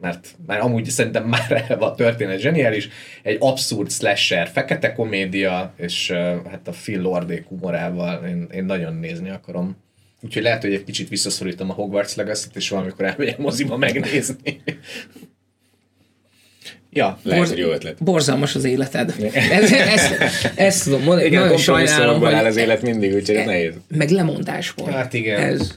mert 0.00 0.34
már 0.46 0.60
amúgy 0.60 0.84
szerintem 0.84 1.24
már 1.34 1.76
a 1.78 1.94
történet 1.94 2.40
zseniális, 2.40 2.88
egy 3.22 3.36
abszurd 3.40 3.90
slasher, 3.90 4.48
fekete 4.48 4.92
komédia, 4.92 5.74
és 5.76 6.10
hát 6.50 6.68
a 6.68 6.70
Phil 6.70 7.00
Lordék 7.00 7.46
humorával 7.46 8.24
én, 8.24 8.46
én 8.52 8.64
nagyon 8.64 8.94
nézni 8.94 9.30
akarom. 9.30 9.76
Úgyhogy 10.20 10.42
lehet, 10.42 10.62
hogy 10.62 10.74
egy 10.74 10.84
kicsit 10.84 11.08
visszaszorítom 11.08 11.70
a 11.70 11.72
Hogwarts 11.72 12.14
Legacy-t, 12.14 12.56
és 12.56 12.68
valamikor 12.68 13.04
elmegyek 13.04 13.38
moziba 13.38 13.76
megnézni. 13.76 14.62
Ja, 16.96 17.18
lehet, 17.22 17.38
Borz- 17.40 17.52
hogy 17.52 17.62
jó 17.62 17.70
ötlet. 17.72 17.94
Borzalmas 18.04 18.54
az 18.54 18.64
életed. 18.64 19.14
Ez, 19.50 19.72
ezt, 19.72 20.16
ezt 20.54 20.84
tudom 20.84 21.02
mondani. 21.02 21.26
Igen, 21.26 21.42
nagyon 21.42 21.56
sajnálom, 21.56 22.20
hogy 22.20 22.32
áll 22.32 22.44
az 22.44 22.56
élet 22.56 22.82
mindig, 22.82 23.14
úgyhogy 23.14 23.36
ez 23.36 23.46
nehéz. 23.46 23.72
Meg 23.88 24.10
lemondásból. 24.10 24.90
Hát 24.90 25.12
igen. 25.14 25.40
Ez 25.40 25.74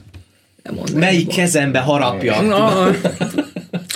lemondásból. 0.62 1.00
Melyik 1.00 1.28
kezembe 1.28 1.78
harapja? 1.78 2.40
Na, 2.40 2.90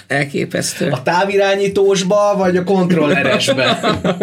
elképesztő. 0.06 0.88
A 0.90 1.02
távirányítósba, 1.02 2.34
vagy 2.36 2.56
a 2.56 2.64
kontrolleresbe? 2.64 3.78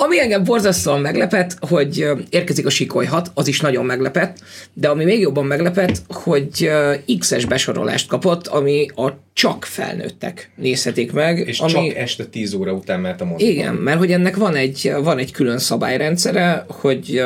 Ami 0.00 0.20
engem 0.20 0.44
borzasztóan 0.44 1.00
meglepett, 1.00 1.56
hogy 1.60 2.06
érkezik 2.30 2.66
a 2.66 2.70
Sikoly 2.70 3.06
6, 3.06 3.30
az 3.34 3.48
is 3.48 3.60
nagyon 3.60 3.84
meglepett, 3.84 4.38
de 4.72 4.88
ami 4.88 5.04
még 5.04 5.20
jobban 5.20 5.46
meglepett, 5.46 6.02
hogy 6.08 6.70
X-es 7.18 7.44
besorolást 7.44 8.08
kapott, 8.08 8.46
ami 8.46 8.86
a 8.94 9.12
csak 9.32 9.64
felnőttek 9.64 10.50
nézhetik 10.56 11.12
meg. 11.12 11.38
És 11.38 11.60
ami... 11.60 11.72
csak 11.72 11.96
este 11.96 12.24
10 12.24 12.54
óra 12.54 12.72
után 12.72 13.00
mehet 13.00 13.20
a 13.20 13.24
moziban. 13.24 13.52
Igen, 13.52 13.74
mert 13.74 13.98
hogy 13.98 14.12
ennek 14.12 14.36
van 14.36 14.54
egy, 14.54 14.92
van 15.02 15.18
egy 15.18 15.32
külön 15.32 15.58
szabályrendszere, 15.58 16.64
hogy, 16.68 17.22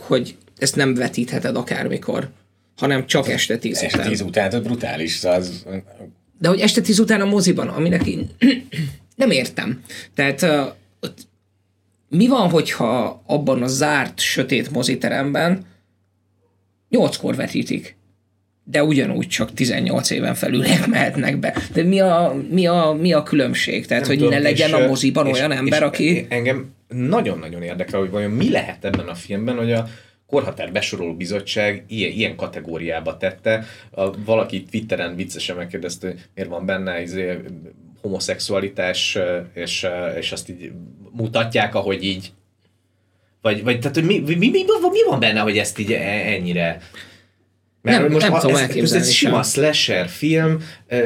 hogy 0.00 0.36
ezt 0.58 0.76
nem 0.76 0.94
vetítheted 0.94 1.56
akármikor, 1.56 2.28
hanem 2.76 3.06
csak 3.06 3.28
este 3.28 3.58
10 3.58 3.76
este 3.76 3.98
után. 3.98 4.08
10 4.08 4.20
után, 4.20 4.50
ez 4.50 4.60
brutális. 4.60 5.12
Szóval 5.12 5.38
az... 5.38 5.64
De 6.38 6.48
hogy 6.48 6.60
este 6.60 6.80
10 6.80 6.98
után 6.98 7.20
a 7.20 7.24
moziban, 7.24 7.68
aminek 7.68 8.06
én 8.06 8.30
nem 9.16 9.30
értem. 9.30 9.82
Tehát 10.14 10.46
mi 12.08 12.26
van, 12.26 12.50
hogyha 12.50 13.22
abban 13.26 13.62
a 13.62 13.66
zárt, 13.66 14.20
sötét 14.20 14.70
moziteremben 14.70 15.66
nyolckor 16.88 17.36
vetítik, 17.36 17.96
de 18.64 18.84
ugyanúgy 18.84 19.28
csak 19.28 19.54
18 19.54 20.10
éven 20.10 20.34
felüliek 20.34 20.86
mehetnek 20.96 21.38
be. 21.38 21.54
De 21.72 21.82
mi 21.82 22.00
a, 22.00 22.36
mi 22.50 22.66
a, 22.66 22.96
mi 23.00 23.12
a 23.12 23.22
különbség? 23.22 23.86
Tehát, 23.86 24.02
Nem 24.02 24.12
hogy 24.12 24.22
tudom, 24.22 24.34
ne 24.34 24.48
legyen 24.48 24.68
és, 24.68 24.74
a 24.74 24.86
moziban 24.86 25.26
és, 25.26 25.38
olyan 25.38 25.52
ember, 25.52 25.80
és 25.80 25.86
aki... 25.86 26.26
Engem 26.28 26.74
nagyon-nagyon 26.88 27.62
érdekel, 27.62 28.00
hogy 28.00 28.10
vajon 28.10 28.30
mi 28.30 28.50
lehet 28.50 28.84
ebben 28.84 29.06
a 29.06 29.14
filmben, 29.14 29.56
hogy 29.56 29.72
a 29.72 29.88
Korhatár 30.26 30.72
Besoroló 30.72 31.14
Bizottság 31.14 31.84
ilyen, 31.86 32.12
ilyen 32.12 32.36
kategóriába 32.36 33.16
tette. 33.16 33.64
A, 33.90 34.24
valaki 34.24 34.62
Twitteren 34.62 35.16
viccesen 35.16 35.56
megkérdezte, 35.56 36.06
hogy 36.06 36.18
miért 36.34 36.50
van 36.50 36.66
benne 36.66 37.02
izé, 37.02 37.38
homoszexualitás, 38.00 39.18
és, 39.54 39.86
és 40.18 40.32
azt 40.32 40.48
így 40.48 40.72
mutatják, 41.10 41.74
ahogy 41.74 42.04
így 42.04 42.32
vagy, 43.42 43.62
vagy 43.62 43.78
tehát, 43.80 43.96
hogy 43.96 44.04
mi, 44.04 44.18
mi, 44.18 44.34
mi, 44.34 44.48
mi, 44.48 44.64
mi 44.90 45.04
van 45.08 45.20
benne, 45.20 45.40
hogy 45.40 45.58
ezt 45.58 45.78
így 45.78 45.92
e, 45.92 46.00
ennyire 46.26 46.80
mert 47.82 48.02
nem, 48.02 48.10
most 48.10 48.28
nem 48.28 48.40
tudom 48.40 48.56
ez, 48.56 48.70
ez 48.70 48.92
egy 48.92 49.12
sima 49.12 49.42
slasher 49.42 50.08
film, 50.08 50.62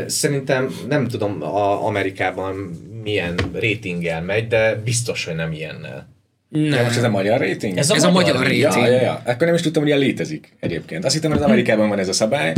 szerintem 0.07 0.75
nem 0.89 1.09
tudom 1.09 1.43
a 1.43 1.87
Amerikában 1.87 2.55
milyen 3.03 3.35
ratinggel 3.53 4.23
megy, 4.23 4.49
de 4.49 4.75
biztos, 4.85 5.25
hogy 5.25 5.35
nem 5.35 5.53
ilyennel. 5.53 6.11
Nem. 6.49 6.65
Ja, 6.65 6.83
most 6.83 6.97
ez 6.97 7.03
a 7.03 7.11
magyar 7.11 7.41
rating? 7.41 7.79
Ez 7.79 7.91
a, 7.91 7.95
ez 7.95 8.03
magyar, 8.03 8.37
a 8.37 8.39
magyar 8.39 8.43
rating. 8.43 8.85
Ja, 8.85 8.87
ja, 8.87 9.01
ja. 9.01 9.23
Akkor 9.25 9.47
nem 9.47 9.55
is 9.55 9.61
tudtam, 9.61 9.83
hogy 9.83 9.91
ilyen 9.91 10.03
létezik 10.03 10.57
egyébként. 10.61 11.05
Azt 11.05 11.15
hittem, 11.15 11.31
hogy 11.31 11.41
az 11.41 11.47
Amerikában 11.47 11.89
van 11.89 11.99
ez 11.99 12.09
a 12.09 12.13
szabály, 12.13 12.53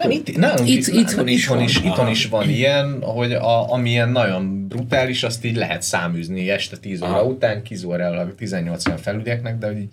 nem, 0.00 0.10
itt, 0.10 0.36
nálunk 0.36 0.68
itt, 0.68 0.86
itt, 0.86 0.94
itthon, 0.94 1.28
is, 1.28 1.42
itthon, 1.42 1.60
is, 1.60 1.76
itthon 1.76 2.08
is 2.08 2.26
van 2.26 2.48
ilyen, 2.48 3.02
hogy 3.02 3.32
a, 3.32 3.72
amilyen 3.72 4.08
nagyon 4.08 4.66
brutális, 4.68 5.22
azt 5.22 5.44
így 5.44 5.56
lehet 5.56 5.82
száműzni 5.82 6.50
este 6.50 6.76
10 6.76 7.02
óra 7.02 7.10
Aha. 7.10 7.24
után, 7.24 7.62
a 8.18 8.34
18 8.36 8.86
olyan 8.86 8.98
felügyeknek, 8.98 9.58
de 9.58 9.66
hogy 9.66 9.78
így... 9.78 9.92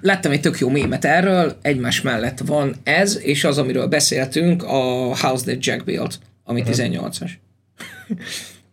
Láttam 0.00 0.32
egy 0.32 0.40
tök 0.40 0.58
jó 0.58 0.68
mémet 0.68 1.04
erről, 1.04 1.56
egymás 1.62 2.00
mellett 2.00 2.38
van 2.38 2.74
ez, 2.82 3.18
és 3.22 3.44
az, 3.44 3.58
amiről 3.58 3.86
beszéltünk, 3.86 4.62
a 4.62 5.16
House 5.16 5.44
That 5.44 5.64
Jack 5.64 5.84
Built, 5.84 6.18
ami 6.44 6.60
uh-huh. 6.60 6.76
18-as. 6.76 7.30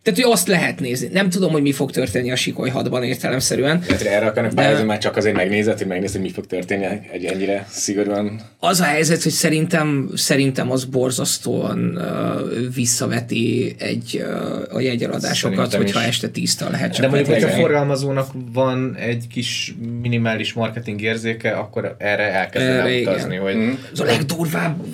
Tehát, 0.08 0.24
hogy 0.24 0.32
azt 0.32 0.48
lehet 0.48 0.80
nézni. 0.80 1.08
Nem 1.12 1.30
tudom, 1.30 1.52
hogy 1.52 1.62
mi 1.62 1.72
fog 1.72 1.90
történni 1.90 2.30
a 2.30 2.36
Sikoly 2.36 2.72
6-ban 2.74 3.02
értelemszerűen. 3.02 3.80
Tehát 3.80 4.02
erre 4.02 4.26
akarnak 4.26 4.52
de... 4.52 4.84
már 4.84 4.98
csak 4.98 5.16
azért 5.16 5.36
megnézed, 5.36 5.78
hogy 5.78 5.86
megnézed, 5.86 6.16
hogy 6.16 6.24
mi 6.24 6.30
fog 6.30 6.46
történni 6.46 6.84
egy 7.12 7.24
ennyire 7.24 7.66
szigorúan. 7.70 8.40
Az 8.58 8.80
a 8.80 8.84
helyzet, 8.84 9.22
hogy 9.22 9.32
szerintem, 9.32 10.10
szerintem 10.14 10.70
az 10.70 10.84
borzasztóan 10.84 11.96
uh, 11.96 12.74
visszaveti 12.74 13.74
egy, 13.78 14.24
uh, 14.24 14.76
a 14.76 14.80
jegyeladásokat, 14.80 15.56
szerintem 15.56 15.80
hogyha 15.80 16.00
is. 16.00 16.06
este 16.06 16.28
tíztől 16.28 16.70
lehet 16.70 16.92
csak 16.92 17.00
De 17.00 17.08
mondjuk, 17.08 17.34
hogyha 17.34 17.48
a 17.48 17.60
forgalmazónak 17.60 18.30
van 18.52 18.96
egy 18.98 19.24
kis 19.30 19.74
minimális 20.00 20.52
marketing 20.52 21.02
érzéke, 21.02 21.50
akkor 21.50 21.94
erre 21.98 22.32
elkezdene 22.32 23.00
utazni. 23.00 23.36
Hogy... 23.36 23.54
Mm. 23.54 23.70
Ez 23.92 24.00
a 24.00 24.04
legdurvább 24.04 24.84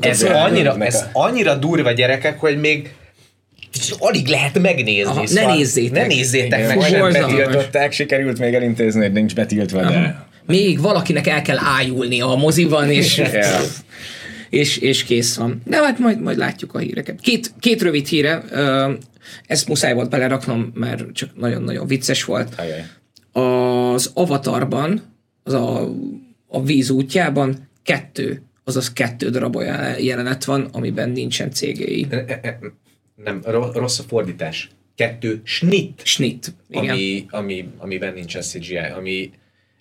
Ez, 0.00 0.22
annyira, 0.22 0.76
ez 0.78 1.04
annyira 1.12 1.54
durva 1.54 1.92
gyerekek, 1.92 2.40
hogy 2.40 2.60
még 2.60 2.94
alig 3.98 4.26
lehet 4.26 4.58
megnézni. 4.58 5.02
Aha, 5.02 5.20
ne 5.20 5.26
szóval 5.26 5.56
nézzétek. 5.56 6.06
Ne 6.06 6.14
nézzétek 6.14 6.58
Igen, 6.58 6.78
meg. 6.78 7.00
Most 7.00 7.12
betiltották, 7.12 7.92
sikerült 7.92 8.38
még 8.38 8.54
elintézni, 8.54 9.00
hogy 9.00 9.12
nincs 9.12 9.34
betiltva, 9.34 9.80
de... 9.80 10.26
Még 10.46 10.80
valakinek 10.80 11.26
el 11.26 11.42
kell 11.42 11.58
ájulni 11.60 12.20
a 12.20 12.34
moziban, 12.34 12.90
és, 12.90 13.16
yeah. 13.18 13.62
és, 14.50 14.76
és 14.76 15.04
kész 15.04 15.36
van. 15.36 15.62
De 15.64 15.76
hát 15.76 15.98
majd, 15.98 16.20
majd 16.20 16.36
látjuk 16.36 16.74
a 16.74 16.78
híreket. 16.78 17.20
Két, 17.20 17.52
két 17.60 17.82
rövid 17.82 18.06
híre, 18.06 18.44
ezt 19.46 19.68
muszáj 19.68 19.94
volt 19.94 20.10
beleraknom, 20.10 20.70
mert 20.74 21.12
csak 21.12 21.30
nagyon-nagyon 21.36 21.86
vicces 21.86 22.24
volt. 22.24 22.54
Ajaj. 22.56 22.84
Az 23.32 24.10
Avatarban, 24.14 25.02
az 25.42 25.52
a, 25.52 25.90
a 26.48 26.62
víz 26.62 26.90
útjában 26.90 27.68
kettő, 27.82 28.42
azaz 28.64 28.92
kettő 28.92 29.30
darab 29.30 29.56
olyan 29.56 29.98
jelenet 30.00 30.44
van, 30.44 30.68
amiben 30.72 31.10
nincsen 31.10 31.50
CGI 31.50 32.06
nem, 33.24 33.40
rossz 33.72 33.98
a 33.98 34.02
fordítás. 34.02 34.68
Kettő, 34.94 35.40
snit. 35.44 36.00
Snit, 36.04 36.54
igen. 36.70 36.88
Ami, 36.88 37.26
ami, 37.30 37.68
amiben 37.78 38.14
nincsen 38.14 38.42
CGI, 38.42 38.76
ami 38.76 39.30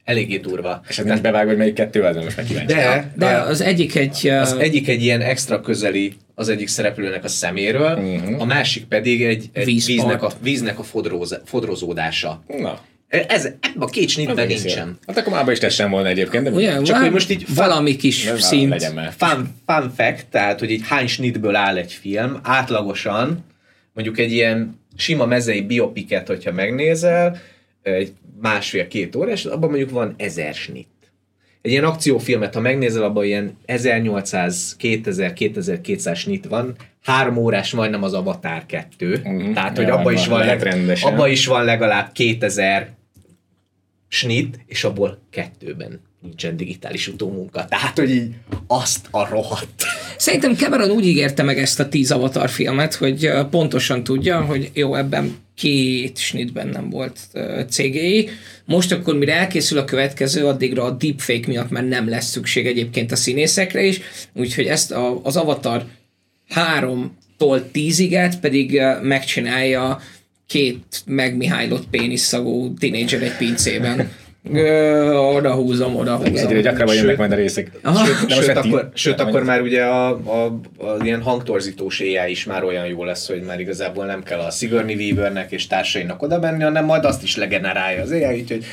eléggé 0.04 0.38
durva. 0.38 0.82
És 0.88 0.98
ez 0.98 1.06
nincs 1.06 1.22
bevágva, 1.22 1.50
hogy 1.50 1.58
melyik 1.58 1.74
kettő 1.74 2.02
az, 2.02 2.16
most 2.16 2.38
meg 2.38 2.66
De, 2.66 3.14
de 3.16 3.38
az 3.38 3.62
egyik 3.62 3.96
egy... 3.96 4.28
Az 4.28 4.54
uh... 4.54 4.62
egyik 4.62 4.88
egy 4.88 5.02
ilyen 5.02 5.22
extra 5.22 5.62
közeli 5.62 6.14
az 6.36 6.50
egyik 6.50 6.68
szereplőnek 6.68 7.24
a 7.24 7.28
szeméről, 7.28 7.98
uh-huh. 7.98 8.42
a 8.42 8.46
másik 8.46 8.86
pedig 8.86 9.24
egy, 9.24 9.50
egy 9.54 9.66
víznek 9.66 10.24
a, 10.24 10.32
víznek 10.42 10.80
a 10.80 10.84
fodróz, 10.84 11.42
fodrozódása. 11.46 12.44
Na. 12.48 12.80
Ez, 13.08 13.46
ebben 13.46 13.82
a 13.82 13.86
két 13.86 14.10
snitben 14.10 14.48
nincsen. 14.48 14.98
Hát 15.08 15.18
akkor 15.18 15.34
már 15.34 15.52
is 15.52 15.60
tettem 15.60 15.90
volna 15.90 16.08
egyébként, 16.08 16.44
de 16.44 16.50
Ugye, 16.50 16.82
csak 16.82 16.98
hogy 16.98 17.12
most 17.12 17.30
így 17.30 17.56
valami 17.56 17.96
kis 17.96 18.30
szint. 18.38 18.70
Legyen 18.70 19.12
Fun, 19.18 19.56
fun 19.66 19.92
fact, 19.96 20.26
tehát 20.30 20.60
hogy 20.60 20.72
így 20.72 20.88
hány 20.88 21.08
snitből 21.08 21.56
áll 21.56 21.78
egy 21.78 21.94
film, 21.94 22.40
átlagosan 22.44 23.46
mondjuk 23.94 24.20
egy 24.20 24.32
ilyen 24.32 24.80
sima 24.96 25.26
mezei 25.26 25.62
biopiket, 25.62 26.28
hogyha 26.28 26.52
megnézel, 26.52 27.42
egy 27.82 28.14
másfél-két 28.42 29.16
órás, 29.16 29.46
abban 29.46 29.70
mondjuk 29.70 29.90
van 29.90 30.14
ezer 30.18 30.54
snit. 30.54 30.88
Egy 31.66 31.72
ilyen 31.72 31.84
akciófilmet, 31.84 32.54
ha 32.54 32.60
megnézel, 32.60 33.04
abban 33.04 33.26
ilyen 33.26 33.58
1800, 33.66 34.76
2000, 34.78 35.34
2200 35.34 36.18
snit 36.18 36.46
van, 36.46 36.76
három 37.04 37.38
órás 37.38 37.72
majdnem 37.72 38.04
az 38.04 38.14
Avatar 38.14 38.66
2, 38.66 39.14
uh-huh. 39.14 39.54
tehát 39.54 39.78
hogy 39.78 39.88
ja, 39.88 39.96
abban 39.96 40.14
is, 40.14 40.28
van 40.28 40.46
leg, 40.46 40.98
abba 41.02 41.28
is 41.28 41.46
van 41.46 41.64
legalább 41.64 42.12
2000 42.12 42.94
snit, 44.08 44.60
és 44.66 44.84
abból 44.84 45.20
kettőben 45.30 46.02
nincsen 46.22 46.58
digitális 46.58 47.08
utómunka. 47.08 47.66
Tehát, 47.66 47.98
hogy 47.98 48.10
így 48.10 48.34
azt 48.68 49.08
a 49.12 49.28
rohadt. 49.28 49.84
Szerintem 50.18 50.56
Cameron 50.56 50.90
úgy 50.90 51.06
ígérte 51.06 51.44
meg 51.44 51.60
ezt 51.60 51.80
a 51.80 51.90
tíz 51.90 52.12
Avatar 52.12 52.50
filmet, 52.50 52.94
hogy 52.94 53.32
pontosan 53.50 54.04
tudja, 54.04 54.42
hogy 54.42 54.72
jó, 54.74 54.96
ebben 54.96 55.36
két 55.56 56.18
snitben 56.18 56.68
nem 56.68 56.90
volt 56.90 57.20
CGI. 57.70 58.30
Most 58.66 58.92
akkor, 58.92 59.18
mire 59.18 59.34
elkészül 59.34 59.78
a 59.78 59.86
következő, 59.86 60.46
addigra 60.46 60.84
a 60.84 60.92
deepfake 60.92 61.48
miatt 61.48 61.70
már 61.70 61.84
nem 61.84 62.10
lesz 62.10 62.30
szükség 62.30 62.66
egyébként 62.68 63.12
a 63.12 63.16
színészekre 63.16 63.84
is, 63.84 64.02
úgyhogy 64.34 64.66
ezt 64.66 64.92
a, 64.92 65.20
az 65.24 65.36
Avatar 65.36 65.86
háromtól 66.50 67.72
tíziget 67.72 68.40
pedig 68.40 68.82
megcsinálja 69.02 70.02
két 70.48 71.02
megmihálylott 71.06 71.88
péniszszagú 71.88 72.74
tinédzser 72.74 73.24
egy 73.24 73.38
pincében. 73.38 74.12
Oda 75.34 75.54
húzom, 75.54 75.96
oda 75.96 76.16
húzom. 76.16 76.36
Egyre 76.36 76.62
gyakrabban 76.62 76.96
jönnek 76.96 77.18
majd 77.18 77.32
a 77.32 77.36
részek. 77.36 77.72
Sőt, 78.06 78.32
sőt, 78.32 78.58
akkor, 78.58 78.90
sőt 78.94 79.20
akkor 79.20 79.44
már 79.44 79.62
ugye 79.62 79.84
a, 79.84 80.10
a, 80.10 80.46
a, 80.78 81.04
ilyen 81.04 81.22
hangtorzítós 81.22 82.00
éjjel 82.00 82.30
is 82.30 82.46
már 82.46 82.64
olyan 82.64 82.86
jó 82.86 83.04
lesz, 83.04 83.28
hogy 83.28 83.42
már 83.42 83.60
igazából 83.60 84.06
nem 84.06 84.24
kell 84.24 84.40
a 84.40 84.52
Sigourney 84.52 84.96
Weavernek 84.96 85.52
és 85.52 85.68
társainak 85.68 86.22
oda 86.22 86.40
menni, 86.40 86.64
hanem 86.64 86.86
majd 86.86 87.06
azt 87.06 87.24
is 87.24 87.36
legenerálja 87.36 88.02
az 88.02 88.12
éjjel, 88.12 88.34
úgyhogy 88.34 88.66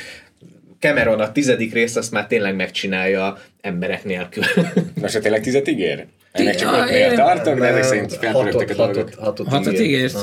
Cameron 0.79 1.19
a 1.19 1.31
tizedik 1.31 1.73
részt 1.73 1.97
azt 1.97 2.11
már 2.11 2.27
tényleg 2.27 2.55
megcsinálja 2.55 3.37
emberek 3.61 4.03
nélkül. 4.03 4.43
Most 5.01 5.21
tényleg 5.21 5.41
tizet 5.41 5.67
ígér? 5.67 6.05
Ennek 6.31 6.55
csak 6.55 6.73
ötnél 6.81 7.13
tartom, 7.13 7.59
de 7.59 7.65
ezek 7.65 7.83
szerint 7.83 8.13
felpörögtek 8.13 8.69
a 8.69 8.73
dolgok. 8.73 9.13
Hatot, 9.13 9.47
hatot 9.47 9.79
ígért? 9.79 10.17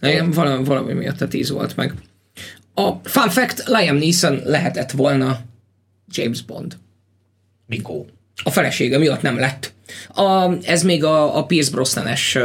Nekem 0.00 0.30
valami, 0.30 0.64
valami 0.64 0.92
miatt 0.92 1.20
a 1.20 1.28
tíz 1.28 1.50
volt 1.50 1.76
meg. 1.76 1.94
A 2.74 2.92
fun 3.04 3.30
fact, 3.30 3.62
Liam 3.66 3.96
Neeson 3.96 4.40
lehetett 4.44 4.90
volna 4.90 5.40
James 6.08 6.42
Bond. 6.42 6.76
Mikor? 7.66 8.04
A 8.42 8.50
felesége 8.50 8.98
miatt 8.98 9.22
nem 9.22 9.38
lett. 9.38 9.72
A, 10.08 10.52
ez 10.62 10.82
még 10.82 11.04
a, 11.04 11.36
a 11.36 11.44
Pierce 11.44 11.70
Brosnan-es 11.70 12.38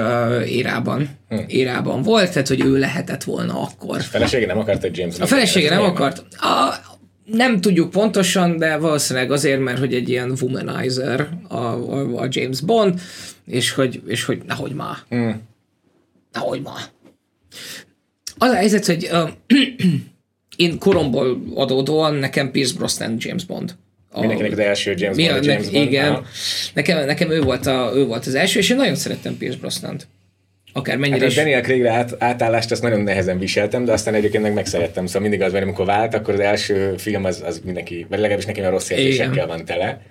érában, 0.45 1.09
hm. 1.29 1.37
érában 1.47 2.01
volt, 2.01 2.31
tehát 2.31 2.47
hogy 2.47 2.65
ő 2.65 2.77
lehetett 2.77 3.23
volna 3.23 3.61
akkor. 3.61 3.97
A 3.97 4.01
felesége 4.01 4.45
nem 4.45 4.57
akart 4.57 4.83
egy 4.83 4.97
James 4.97 5.17
Bond. 5.17 5.31
A 5.31 5.33
felesége 5.33 5.69
nem 5.69 5.83
akart. 5.83 6.23
A, 6.37 6.75
nem 7.25 7.61
tudjuk 7.61 7.89
pontosan, 7.89 8.57
de 8.57 8.77
valószínűleg 8.77 9.31
azért, 9.31 9.59
mert 9.59 9.79
hogy 9.79 9.93
egy 9.93 10.09
ilyen 10.09 10.37
womanizer 10.41 11.29
a, 11.47 11.55
a, 11.55 12.21
a 12.21 12.27
James 12.29 12.61
Bond, 12.61 13.01
és 13.45 13.71
hogy, 13.71 14.01
és 14.07 14.23
hogy 14.23 14.41
nehogy 14.45 14.73
már. 14.73 14.95
Hm. 15.09 15.29
Nehogy 16.31 16.61
már. 16.61 16.81
Az 18.37 18.49
a 18.49 18.55
helyzet, 18.55 18.85
hogy 18.85 19.09
uh, 19.11 19.29
én 20.59 20.77
koromból 20.79 21.43
adódóan 21.55 22.15
nekem 22.15 22.51
Pierce 22.51 22.73
Brosnan 22.77 23.15
James 23.17 23.45
Bond. 23.45 23.75
A, 24.11 24.19
Mindenkinek 24.19 24.51
az 24.51 24.59
első 24.59 24.93
James 24.97 25.17
Bond, 25.17 25.29
a 25.29 25.51
James 25.51 25.69
Bond. 25.69 25.85
Igen. 25.85 26.25
Nekem, 26.73 27.05
nekem 27.05 27.31
ő, 27.31 27.41
volt 27.41 27.65
a, 27.65 27.91
ő 27.95 28.05
volt 28.05 28.25
az 28.25 28.35
első, 28.35 28.59
és 28.59 28.69
én 28.69 28.77
nagyon 28.77 28.95
szerettem 28.95 29.37
Pierce 29.37 29.57
Brosnan-t. 29.59 30.07
Akár 30.73 30.97
mennyire 30.97 31.19
hát 31.19 31.31
a 31.31 31.35
Daniel 31.35 31.61
Craigre 31.61 31.91
át, 31.91 32.15
átállást 32.19 32.71
azt 32.71 32.81
nagyon 32.81 32.99
nehezen 33.01 33.39
viseltem, 33.39 33.85
de 33.85 33.91
aztán 33.91 34.13
egyébként 34.13 34.43
meg 34.43 34.53
megszerettem. 34.53 35.05
Szóval 35.05 35.21
mindig 35.21 35.41
az, 35.41 35.51
mert 35.51 35.63
amikor 35.63 35.85
vált, 35.85 36.13
akkor 36.13 36.33
az 36.33 36.39
első 36.39 36.93
film 36.97 37.25
az, 37.25 37.41
az 37.45 37.61
mindenki, 37.65 38.05
vagy 38.09 38.19
legalábbis 38.19 38.45
nekem 38.45 38.65
a 38.65 38.69
rossz 38.69 38.89
érzésekkel 38.89 39.47
van 39.47 39.65
tele. 39.65 40.01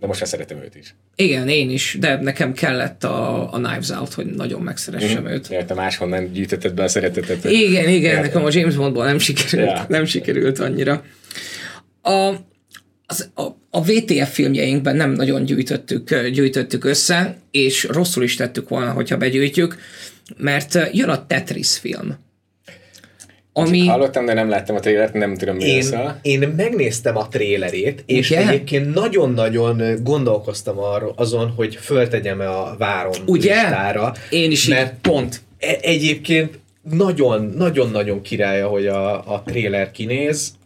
De 0.00 0.06
most 0.06 0.20
már 0.20 0.28
szeretem 0.28 0.58
őt 0.62 0.74
is. 0.74 0.94
Igen, 1.16 1.48
én 1.48 1.70
is, 1.70 1.96
de 2.00 2.20
nekem 2.20 2.52
kellett 2.52 3.04
a, 3.04 3.42
a 3.52 3.60
Knives 3.60 3.90
Out, 3.90 4.12
hogy 4.12 4.26
nagyon 4.26 4.62
megszeressem 4.62 5.22
mm. 5.22 5.26
őt. 5.26 5.48
Ja, 5.48 5.64
te 5.64 5.74
máshonnan 5.74 6.32
gyűjtötted 6.32 6.74
be 6.74 6.82
a 6.82 6.88
szeretetet. 6.88 7.44
Igen, 7.44 7.88
igen, 7.88 8.14
ja. 8.14 8.20
nekem 8.20 8.44
a 8.44 8.48
James 8.52 8.74
Bondból 8.74 9.04
nem 9.04 9.18
sikerült, 9.18 9.70
ja. 9.70 9.84
nem 9.88 10.04
sikerült 10.04 10.58
annyira. 10.58 11.04
A, 12.02 12.34
az, 13.06 13.30
a, 13.34 13.42
a 13.70 13.82
VTF 13.82 14.32
filmjeinkben 14.32 14.96
nem 14.96 15.10
nagyon 15.10 15.44
gyűjtöttük, 15.44 16.20
gyűjtöttük 16.26 16.84
össze, 16.84 17.36
és 17.50 17.84
rosszul 17.84 18.22
is 18.22 18.36
tettük 18.36 18.68
volna, 18.68 18.92
hogyha 18.92 19.16
begyűjtjük, 19.16 19.78
mert 20.36 20.78
jön 20.92 21.08
a 21.08 21.26
Tetris 21.26 21.78
film 21.78 22.18
ami... 23.52 23.86
Hallottam, 23.86 24.24
de 24.24 24.34
nem 24.34 24.48
láttam 24.48 24.76
a 24.76 24.80
trélert, 24.80 25.12
nem 25.12 25.34
tudom 25.34 25.56
mi 25.56 25.64
én, 25.64 25.84
én 26.22 26.52
megnéztem 26.56 27.16
a 27.16 27.28
trélerét, 27.28 28.02
és 28.06 28.30
Ugye? 28.30 28.48
egyébként 28.48 28.94
nagyon-nagyon 28.94 30.02
gondolkoztam 30.02 30.78
arról, 30.78 31.12
azon, 31.16 31.50
hogy 31.50 31.76
föltegyem-e 31.76 32.48
a 32.50 32.74
várom 32.78 33.12
Ugye? 33.26 33.54
listára. 33.54 34.12
Én 34.30 34.50
is 34.50 34.66
mert 34.66 34.92
így, 34.92 34.98
pont. 35.00 35.40
E- 35.58 35.78
egyébként 35.80 36.58
nagyon-nagyon-nagyon 36.90 38.22
királya, 38.22 38.68
hogy 38.68 38.86
a, 38.86 39.34
a 39.34 39.42
tréler 39.46 39.90
kinéz, 39.90 40.58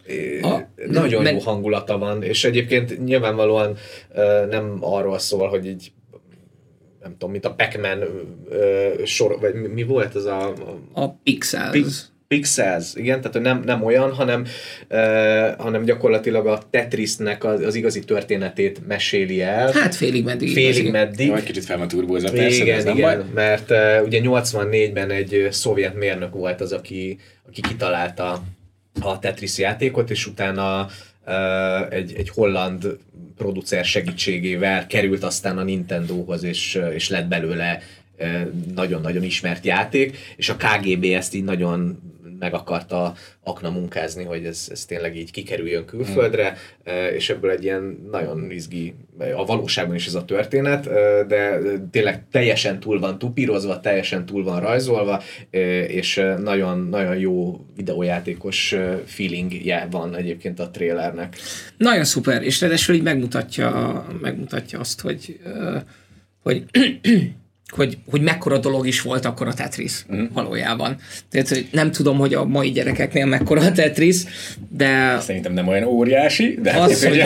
a, 0.43 0.59
nagyon 0.91 1.23
men... 1.23 1.35
jó 1.35 1.41
hangulata 1.41 1.99
van, 1.99 2.23
és 2.23 2.45
egyébként 2.45 3.05
nyilvánvalóan 3.05 3.77
nem 4.51 4.79
arról 4.81 5.19
szól, 5.19 5.49
hogy 5.49 5.67
így 5.67 5.93
nem 7.03 7.13
tudom, 7.13 7.31
mint 7.31 7.45
a 7.45 7.55
Pac-Man 7.55 8.05
sor, 9.05 9.39
vagy 9.41 9.55
mi, 9.55 9.67
mi 9.67 9.83
volt 9.83 10.17
ez 10.17 10.25
a... 10.25 10.53
A 10.93 11.09
Pixels. 11.09 12.13
Pixels, 12.29 12.95
igen, 12.95 13.21
tehát 13.21 13.41
nem, 13.41 13.63
nem 13.65 13.83
olyan, 13.85 14.13
hanem, 14.13 14.47
uh, 14.91 14.99
hanem 15.59 15.85
gyakorlatilag 15.85 16.47
a 16.47 16.63
Tetrisnek 16.71 17.45
az, 17.45 17.61
az 17.61 17.75
igazi 17.75 18.01
történetét 18.01 18.87
meséli 18.87 19.43
el. 19.43 19.73
Hát 19.73 19.95
félig 19.95 20.25
meddig. 20.25 20.53
Félig 20.53 20.91
meddig. 20.91 21.31
Vagy 21.31 21.43
kicsit 21.43 21.65
fel 21.65 21.79
van 21.79 21.89
turbózva, 21.89 22.31
persze, 22.31 22.63
igen, 22.63 22.81
igen, 22.81 22.97
baj. 23.01 23.25
mert 23.35 23.71
uh, 23.71 24.05
ugye 24.05 24.21
84-ben 24.23 25.11
egy 25.11 25.49
szovjet 25.51 25.95
mérnök 25.95 26.35
volt 26.35 26.61
az, 26.61 26.73
aki, 26.73 27.19
aki 27.49 27.61
kitalálta 27.61 28.43
a 29.01 29.19
Tetris 29.19 29.59
játékot, 29.59 30.11
és 30.11 30.27
utána 30.27 30.89
uh, 31.27 31.95
egy, 31.95 32.15
egy 32.17 32.29
holland 32.29 32.99
producer 33.37 33.85
segítségével 33.85 34.87
került 34.87 35.25
aztán 35.25 35.59
a 35.59 35.63
Nintendohoz, 35.63 36.43
és, 36.43 36.81
és 36.95 37.09
lett 37.09 37.27
belőle 37.27 37.83
nagyon-nagyon 38.75 39.23
ismert 39.23 39.65
játék, 39.65 40.17
és 40.37 40.49
a 40.49 40.57
KGB 40.57 41.05
ezt 41.05 41.35
így 41.35 41.45
nagyon 41.45 41.99
meg 42.45 42.55
akarta 42.55 43.15
akna 43.43 43.71
munkázni, 43.71 44.25
hogy 44.25 44.45
ez, 44.45 44.69
ez 44.71 44.85
tényleg 44.85 45.17
így 45.17 45.31
kikerüljön 45.31 45.85
külföldre, 45.85 46.57
mm. 46.91 47.15
és 47.15 47.31
ebből 47.31 47.51
egy 47.51 47.65
ilyen 47.65 48.09
nagyon 48.11 48.51
izgi, 48.51 48.95
a 49.37 49.45
valóságban 49.45 49.95
is 49.95 50.07
ez 50.07 50.15
a 50.15 50.25
történet, 50.25 50.85
de 51.27 51.59
tényleg 51.91 52.25
teljesen 52.31 52.81
túl 52.81 53.01
van 53.01 53.19
tupírozva, 53.19 53.81
teljesen 53.81 54.27
túl 54.27 54.45
van 54.45 54.61
rajzolva, 54.61 55.23
és 55.89 56.23
nagyon, 56.39 56.89
nagyon 56.89 57.17
jó 57.17 57.67
videójátékos 57.77 58.75
feelingje 59.05 59.89
van 59.91 60.17
egyébként 60.17 60.61
a 60.61 60.71
trailernek. 60.71 61.37
Nagyon 61.77 62.05
szuper, 62.05 62.43
és 62.43 62.61
ráadásul 62.61 62.95
így 62.95 63.03
megmutatja, 63.03 64.07
megmutatja 64.21 64.79
azt, 64.79 65.01
hogy, 65.01 65.41
hogy 66.43 66.65
hogy, 67.69 67.99
hogy 68.11 68.21
mekkora 68.21 68.59
dolog 68.59 68.87
is 68.87 69.01
volt 69.01 69.25
akkor 69.25 69.49
a 69.49 69.55
Tetris 69.55 69.93
mm. 70.15 70.25
valójában. 70.33 70.97
Tehát 71.31 71.49
hogy 71.49 71.69
nem 71.71 71.91
tudom, 71.91 72.19
hogy 72.19 72.35
a 72.35 72.45
mai 72.45 72.71
gyerekeknél 72.71 73.27
mekkora 73.27 73.61
a 73.61 73.73
Tetris, 73.73 74.17
de... 74.69 75.19
Szerintem 75.21 75.53
nem 75.53 75.69
olyan 75.69 75.85
óriási, 75.85 76.59
de 76.63 76.71
az, 76.71 77.05
hogy... 77.07 77.25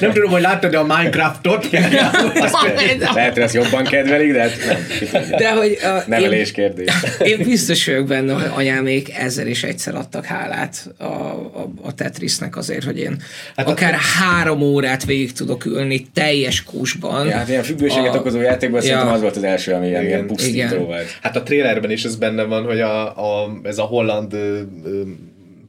nem 0.00 0.12
tudom, 0.12 0.30
hogy 0.30 0.40
láttad 0.40 0.74
a 0.74 0.82
Minecraftot? 0.82 1.70
Lehet, 3.14 3.32
hogy 3.32 3.42
azt 3.42 3.54
jobban 3.54 3.84
kedvelik, 3.84 4.32
de 4.32 4.40
hát 4.40 4.52
nem. 4.66 5.22
De 5.38 5.52
hogy... 5.52 5.78
Uh, 5.82 6.06
Nevelés 6.06 6.48
én, 6.48 6.54
kérdés. 6.54 6.92
Én 7.36 7.42
biztos 7.44 7.86
vagyok 7.86 8.06
benne, 8.06 8.32
hogy 8.32 8.50
anyámék 8.54 9.14
ezer 9.18 9.46
és 9.46 9.62
egyszer 9.62 9.94
adtak 9.94 10.24
hálát 10.24 10.94
a, 10.98 11.04
a, 11.04 11.72
a 11.82 11.94
Tetrisnek 11.94 12.56
azért, 12.56 12.84
hogy 12.84 12.98
én 12.98 13.22
hát 13.56 13.68
akár 13.68 13.94
a... 13.94 14.20
három 14.20 14.60
órát 14.60 15.04
végig 15.04 15.32
tudok 15.32 15.64
ülni 15.64 16.06
teljes 16.14 16.64
kúsban. 16.64 17.26
Ja, 17.26 17.36
hát 17.36 17.48
ilyen 17.48 17.62
függőséget 17.62 18.14
a... 18.14 18.18
okozó 18.18 18.40
játékban 18.40 18.80
ja. 18.80 18.86
szerintem 18.86 19.12
az 19.12 19.20
volt 19.20 19.36
az 19.36 19.42
első 19.42 19.57
első, 19.58 19.72
ami 19.72 19.86
ilyen, 19.86 20.04
ilyen 20.04 20.26
pusztító 20.26 20.84
volt. 20.84 21.18
Hát 21.22 21.36
a 21.36 21.42
trailerben 21.42 21.90
is 21.90 22.04
ez 22.04 22.16
benne 22.16 22.42
van, 22.42 22.64
hogy 22.64 22.80
a, 22.80 23.06
a, 23.42 23.60
ez 23.62 23.78
a 23.78 23.82
holland 23.82 24.32
ö, 24.32 24.60
ö, 24.84 25.02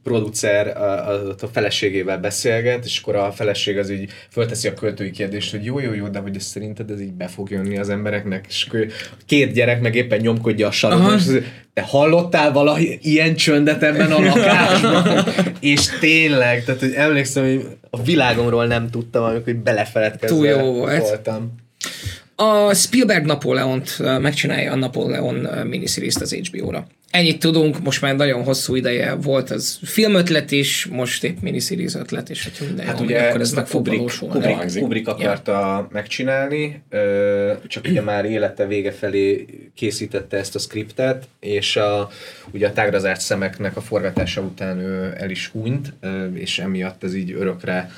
producer 0.02 0.76
a, 0.76 1.08
a, 1.10 1.34
a 1.40 1.46
feleségével 1.52 2.18
beszélget, 2.18 2.84
és 2.84 3.00
akkor 3.00 3.16
a 3.16 3.32
feleség 3.32 3.78
az 3.78 3.90
így 3.90 4.10
fölteszi 4.30 4.68
a 4.68 4.74
költői 4.74 5.10
kérdést, 5.10 5.50
hogy 5.50 5.64
jó, 5.64 5.78
jó, 5.78 5.94
jó, 5.94 6.08
de 6.08 6.18
hogy 6.18 6.36
ez 6.36 6.42
szerinted 6.44 6.90
ez 6.90 7.00
így 7.00 7.12
be 7.12 7.26
fog 7.26 7.50
jönni 7.50 7.78
az 7.78 7.88
embereknek, 7.88 8.44
és 8.48 8.66
akkor 8.68 8.86
két 9.26 9.52
gyerek 9.52 9.80
meg 9.80 9.94
éppen 9.94 10.20
nyomkodja 10.20 10.66
a 10.66 10.70
sarokon, 10.70 11.14
és 11.14 11.24
te 11.72 11.82
hallottál 11.82 12.52
valahogy 12.52 12.98
ilyen 13.00 13.34
csöndet 13.34 13.82
ebben 13.82 14.12
a 14.12 14.20
lakásban? 14.34 15.24
és 15.60 15.88
tényleg, 16.00 16.64
tehát 16.64 16.80
hogy 16.80 16.92
emlékszem, 16.92 17.44
hogy 17.44 17.66
a 17.90 18.02
világomról 18.02 18.66
nem 18.66 18.90
tudtam, 18.90 19.24
amikor 19.24 19.54
belefeledkezve 19.54 20.36
Túl 20.36 20.46
jó 20.46 20.72
volt. 20.72 21.00
voltam. 21.00 21.54
A 22.42 22.74
Spielberg 22.74 23.24
Napóleont 23.24 23.98
megcsinálja 24.20 24.72
a 24.72 24.76
Napóleon 24.76 25.66
miniseries 25.66 26.14
az 26.14 26.34
HBO-ra. 26.34 26.86
Ennyit 27.10 27.38
tudunk, 27.38 27.82
most 27.82 28.00
már 28.00 28.16
nagyon 28.16 28.44
hosszú 28.44 28.74
ideje 28.74 29.14
volt 29.14 29.50
az 29.50 29.78
filmötlet 29.82 30.50
is, 30.50 30.86
most 30.86 31.24
épp 31.24 31.40
miniseries 31.40 31.94
ötlet, 31.94 32.30
és 32.30 32.44
hogyha 32.44 32.64
minden 32.64 32.86
hát 32.86 32.98
jól, 32.98 33.06
ugye 33.06 33.28
akkor 33.28 33.40
ez 33.40 33.52
meg 33.52 33.66
fog 33.66 33.86
valósulni. 33.86 34.34
Kubrick, 34.34 34.80
Kubrick 34.80 35.08
akarta 35.08 35.52
ja. 35.52 35.88
megcsinálni, 35.92 36.82
csak 37.66 37.84
ugye 37.88 38.00
már 38.00 38.24
élete 38.24 38.66
vége 38.66 38.92
felé 38.92 39.46
készítette 39.74 40.36
ezt 40.36 40.54
a 40.54 40.58
skriptet, 40.58 41.28
és 41.40 41.76
a, 41.76 42.10
ugye 42.52 42.68
a 42.68 42.72
tágrazárt 42.72 43.20
szemeknek 43.20 43.76
a 43.76 43.80
forgatása 43.80 44.40
után 44.40 44.78
ő 44.78 45.14
el 45.16 45.30
is 45.30 45.48
hunyt, 45.48 45.92
és 46.34 46.58
emiatt 46.58 47.04
ez 47.04 47.14
így 47.14 47.32
örökre 47.32 47.90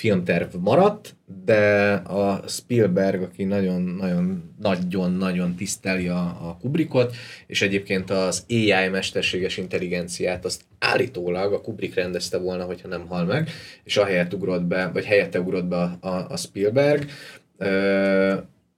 filmterv 0.00 0.54
maradt, 0.54 1.16
de 1.44 1.92
a 1.94 2.42
Spielberg, 2.48 3.22
aki 3.22 3.44
nagyon-nagyon 3.44 4.54
nagyon-nagyon 4.58 5.54
tiszteli 5.54 6.08
a, 6.08 6.20
a 6.20 6.56
Kubrickot, 6.60 7.14
és 7.46 7.62
egyébként 7.62 8.10
az 8.10 8.44
AI 8.48 8.88
mesterséges 8.90 9.56
intelligenciát 9.56 10.44
azt 10.44 10.62
állítólag 10.78 11.52
a 11.52 11.60
Kubrick 11.60 11.94
rendezte 11.94 12.38
volna, 12.38 12.64
hogyha 12.64 12.88
nem 12.88 13.06
hal 13.06 13.24
meg, 13.24 13.48
és 13.84 13.96
ahelyett 13.96 14.34
ugrott 14.34 14.64
be, 14.64 14.90
vagy 14.92 15.04
helyette 15.04 15.40
ugrott 15.40 15.66
be 15.66 15.76
a, 16.00 16.26
a 16.28 16.36
Spielberg. 16.36 17.06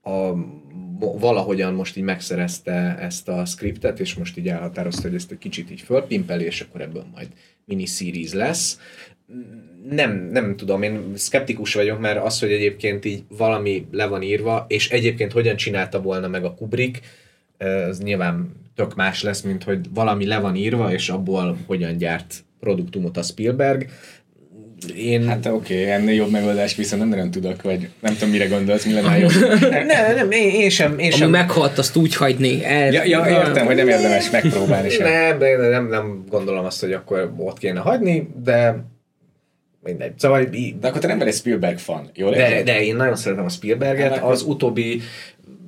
A, 0.01 0.33
valahogyan 1.19 1.73
most 1.73 1.97
így 1.97 2.03
megszerezte 2.03 2.97
ezt 2.99 3.27
a 3.27 3.45
scriptet, 3.45 3.99
és 3.99 4.13
most 4.13 4.37
így 4.37 4.47
elhatározta, 4.47 5.01
hogy 5.01 5.15
ezt 5.15 5.31
egy 5.31 5.37
kicsit 5.37 5.71
így 5.71 5.81
fölpimpeli, 5.81 6.45
és 6.45 6.61
akkor 6.61 6.81
ebből 6.81 7.05
majd 7.13 7.27
miniseries 7.65 8.33
lesz 8.33 8.79
nem, 9.89 10.29
nem 10.31 10.55
tudom, 10.55 10.81
én 10.81 11.13
skeptikus 11.15 11.73
vagyok, 11.73 11.99
mert 11.99 12.23
az, 12.23 12.39
hogy 12.39 12.51
egyébként 12.51 13.05
így 13.05 13.23
valami 13.37 13.87
le 13.91 14.05
van 14.05 14.21
írva, 14.21 14.65
és 14.67 14.89
egyébként 14.89 15.31
hogyan 15.31 15.55
csinálta 15.55 16.01
volna 16.01 16.27
meg 16.27 16.43
a 16.43 16.53
Kubrick, 16.53 16.99
az 17.89 17.99
nyilván 17.99 18.51
tök 18.75 18.95
más 18.95 19.23
lesz, 19.23 19.41
mint 19.41 19.63
hogy 19.63 19.79
valami 19.93 20.25
le 20.25 20.39
van 20.39 20.55
írva, 20.55 20.91
és 20.93 21.09
abból 21.09 21.57
hogyan 21.65 21.97
gyárt 21.97 22.43
produktumot 22.59 23.17
a 23.17 23.21
Spielberg. 23.21 23.89
Én... 24.95 25.27
Hát 25.27 25.45
oké, 25.45 25.81
okay, 25.81 25.91
ennél 25.91 26.15
jobb 26.15 26.31
megoldást 26.31 26.77
viszont 26.77 27.01
nem 27.01 27.09
nagyon 27.09 27.31
tudok, 27.31 27.61
vagy 27.61 27.89
nem 27.99 28.13
tudom, 28.13 28.29
mire 28.29 28.45
gondolsz, 28.47 28.85
mi 28.85 28.93
lenne 28.93 29.17
jobb. 29.17 29.31
nem, 29.69 30.15
nem, 30.15 30.31
én, 30.31 30.49
én 30.49 30.69
sem. 30.69 30.91
Én 30.91 31.11
Ami 31.11 31.21
sem. 31.21 31.29
meghalt, 31.29 31.77
azt 31.77 31.95
úgy 31.95 32.15
hagyni. 32.15 32.65
El... 32.65 32.91
Ja, 32.91 33.03
ja, 33.03 33.25
értem, 33.29 33.65
hogy 33.65 33.75
nem 33.75 33.87
érdemes 33.87 34.29
megpróbálni 34.29 34.89
sem. 34.89 35.11
Nem, 35.11 35.39
de 35.39 35.67
nem, 35.67 35.87
nem 35.87 36.23
gondolom 36.29 36.65
azt, 36.65 36.81
hogy 36.81 36.93
akkor 36.93 37.33
ott 37.37 37.57
kéne 37.57 37.79
hagyni, 37.79 38.29
de 38.43 38.85
mindegy. 39.83 40.19
Szóval, 40.19 40.43
de 40.79 40.87
akkor 40.87 41.01
te 41.01 41.07
nem 41.07 41.17
vagy 41.17 41.27
egy 41.27 41.33
Spielberg 41.33 41.77
fan, 41.77 42.09
jó? 42.13 42.29
De, 42.29 42.63
de 42.63 42.83
én 42.83 42.95
nagyon 42.95 43.15
szeretem 43.15 43.45
a 43.45 43.49
Spielberget, 43.49 44.13
hát, 44.13 44.23
az 44.23 44.41
utóbbi 44.41 45.01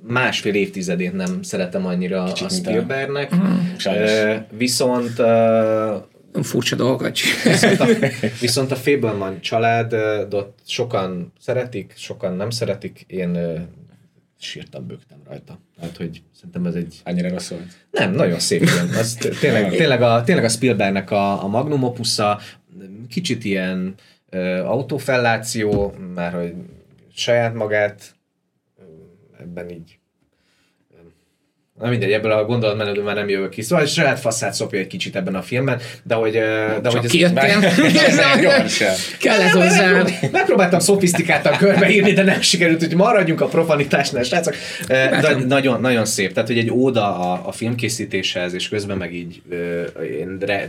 másfél 0.08 0.54
évtizedét 0.54 1.14
nem 1.14 1.42
szeretem 1.42 1.86
annyira 1.86 2.24
Kicsit 2.24 2.46
a 2.46 2.50
Spielbergnek. 2.50 3.32
A... 3.32 3.90
Uh, 3.90 4.36
viszont 4.58 5.20
uh, 5.20 6.44
furcsa 6.44 6.76
dolgokat 6.76 7.18
viszont 7.44 7.80
a, 7.80 7.86
viszont 8.40 8.72
a 8.72 8.76
Fableman 8.76 9.42
családot 9.42 10.54
sokan 10.68 11.34
szeretik, 11.40 11.94
sokan 11.96 12.36
nem 12.36 12.50
szeretik. 12.50 13.04
Én 13.08 13.30
uh, 13.30 13.60
sírtam, 14.40 14.88
bőgtem 14.88 15.18
rajta. 15.28 15.60
Tehát, 15.80 15.98
hogy 15.98 16.22
szerintem 16.36 16.66
ez 16.66 16.74
egy... 16.74 16.96
Annyira 17.04 17.30
rossz 17.30 17.50
volt? 17.50 17.64
Nem, 17.92 18.12
nagyon 18.12 18.40
szép 18.40 18.68
film. 18.68 18.90
Az 19.00 19.18
tényleg, 19.40 19.70
tényleg, 19.70 20.02
a, 20.02 20.24
tényleg 20.24 20.44
a 20.44 20.50
Spielbergnek 20.50 21.12
a, 21.12 21.44
a 21.44 21.48
magnum 21.48 21.84
opusza, 21.84 22.40
kicsit 23.10 23.44
ilyen 23.44 23.96
ö, 24.30 24.64
autofelláció, 24.64 25.94
már 26.14 26.34
hogy 26.34 26.54
saját 27.14 27.54
magát 27.54 28.16
ebben 29.40 29.70
így 29.70 30.00
Na 31.80 31.90
mindegy, 31.90 32.12
ebből 32.12 32.32
a 32.32 32.46
gondolatmenetből 32.46 33.04
már 33.04 33.16
nem 33.16 33.30
jövök 33.30 33.50
ki. 33.50 33.62
Szóval 33.62 33.86
saját 33.86 34.20
faszát 34.20 34.54
szopja 34.54 34.80
egy 34.80 34.88
kicsit 34.88 35.16
ebben 35.16 35.36
a 35.36 35.42
filmben, 35.42 35.82
de 36.04 36.16
hogy... 36.16 36.32
De 36.32 36.80
Csak 36.84 37.00
hogy 37.00 37.10
kijöttél? 37.10 37.60
Kellett 39.20 39.50
hozzá. 39.50 40.04
Megpróbáltam 40.32 40.80
szofisztikáltan 40.80 41.58
körbeírni, 41.58 42.12
de 42.12 42.24
nem 42.24 42.42
sikerült, 42.42 42.80
hogy 42.80 42.96
maradjunk 42.96 43.42
a 43.42 43.46
profanitásnál, 43.46 44.24
srácok. 44.24 44.56
De 44.88 45.36
nagyon, 45.48 45.82
nagyon 45.82 46.06
szép. 46.06 46.34
Tehát, 46.34 46.50
hogy 46.50 46.58
egy 46.58 46.72
óda 46.72 47.20
a, 47.20 47.48
a 47.48 47.52
filmkészítéshez, 47.52 48.54
és 48.54 48.70
közben 48.70 48.98
meg 48.98 49.14
így 49.14 49.42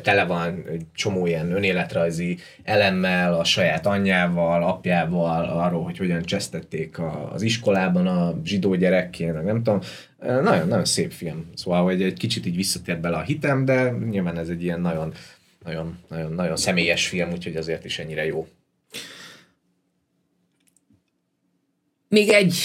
tele 0.03 0.25
van 0.25 0.65
egy 0.73 0.83
csomó 0.95 1.27
ilyen 1.27 1.53
önéletrajzi 1.53 2.39
elemmel, 2.65 3.35
a 3.35 3.45
saját 3.45 3.87
anyjával, 3.87 4.63
apjával, 4.63 5.45
arról, 5.45 5.83
hogy 5.83 5.99
hogyan 5.99 6.23
csesztették 6.23 6.97
az 7.33 7.43
iskolában 7.43 8.07
a 8.07 8.41
zsidó 8.45 8.75
gyerekként, 8.75 9.45
nem 9.45 9.63
tudom 9.63 9.81
nagyon, 10.19 10.69
nagyon 10.69 10.85
szép 10.85 11.13
film. 11.13 11.51
Szóval, 11.55 11.83
hogy 11.83 12.03
egy 12.03 12.19
kicsit 12.19 12.47
így 12.47 12.57
visszatért 12.57 13.01
bele 13.01 13.17
a 13.17 13.23
hitem, 13.23 13.65
de 13.65 13.91
nyilván 13.91 14.39
ez 14.39 14.49
egy 14.49 14.63
ilyen 14.63 14.81
nagyon, 14.81 15.13
nagyon, 15.65 15.99
nagyon, 16.09 16.33
nagyon 16.33 16.57
személyes 16.57 17.07
film, 17.07 17.33
úgyhogy 17.33 17.57
azért 17.57 17.85
is 17.85 17.99
ennyire 17.99 18.27
jó. 18.27 18.49
Még 22.09 22.29
egy, 22.29 22.57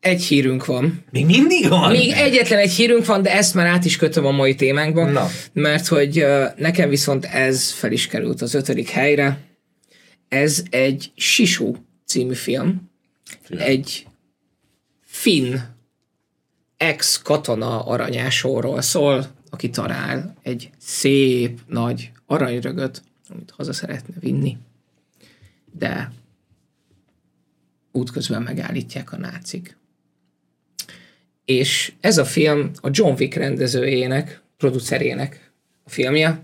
egy 0.00 0.22
hírünk 0.22 0.64
van. 0.64 1.04
Még 1.10 1.26
mindig 1.26 1.68
van? 1.68 1.90
Még 1.90 2.10
egyetlen 2.10 2.58
egy 2.58 2.72
hírünk 2.72 3.06
van, 3.06 3.22
de 3.22 3.32
ezt 3.32 3.54
már 3.54 3.66
át 3.66 3.84
is 3.84 3.96
kötöm 3.96 4.26
a 4.26 4.30
mai 4.30 4.54
témánkba, 4.54 5.04
Na. 5.04 5.28
mert 5.52 5.86
hogy 5.86 6.26
nekem 6.56 6.88
viszont 6.88 7.24
ez 7.24 7.70
fel 7.70 7.92
is 7.92 8.06
került 8.06 8.42
az 8.42 8.54
ötödik 8.54 8.88
helyre. 8.88 9.38
Ez 10.28 10.62
egy 10.70 11.12
Sisú 11.16 11.76
című 12.06 12.34
film. 12.34 12.90
Film. 13.42 13.60
Egy 13.60 14.06
finn 15.04 15.56
ex-katona 16.78 17.84
aranyásóról 17.84 18.80
szól, 18.80 19.26
aki 19.50 19.70
talál 19.70 20.34
egy 20.42 20.70
szép, 20.78 21.60
nagy 21.66 22.12
aranyrögöt, 22.26 23.02
amit 23.28 23.50
haza 23.50 23.72
szeretne 23.72 24.14
vinni, 24.20 24.56
de 25.72 26.12
útközben 27.92 28.42
megállítják 28.42 29.12
a 29.12 29.16
nácik. 29.16 29.76
És 31.44 31.92
ez 32.00 32.18
a 32.18 32.24
film 32.24 32.70
a 32.80 32.88
John 32.92 33.14
Wick 33.18 33.34
rendezőjének, 33.34 34.42
producerének 34.56 35.50
a 35.84 35.90
filmje, 35.90 36.40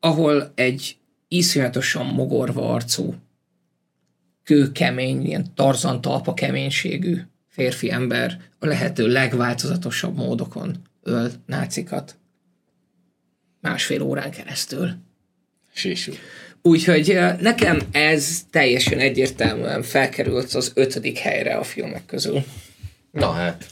ahol 0.00 0.52
egy 0.54 0.96
iszonyatosan 1.28 2.06
mogorva 2.06 2.72
arcú, 2.72 3.14
kőkemény, 4.44 5.26
ilyen 5.26 5.54
tarzan 5.54 6.00
talpa 6.00 6.34
keménységű 6.34 7.20
férfi 7.48 7.90
ember 7.90 8.40
a 8.58 8.66
lehető 8.66 9.06
legváltozatosabb 9.06 10.16
módokon 10.16 10.76
öl 11.02 11.30
nácikat. 11.46 12.16
Másfél 13.60 14.02
órán 14.02 14.30
keresztül. 14.30 14.94
Sésú. 15.72 16.12
Úgyhogy 16.62 17.18
nekem 17.40 17.80
ez 17.90 18.40
teljesen 18.50 18.98
egyértelműen 18.98 19.82
felkerült 19.82 20.54
az 20.54 20.72
ötödik 20.74 21.18
helyre 21.18 21.54
a 21.54 21.62
filmek 21.62 22.06
közül. 22.06 22.44
Na 23.10 23.30
hát. 23.30 23.66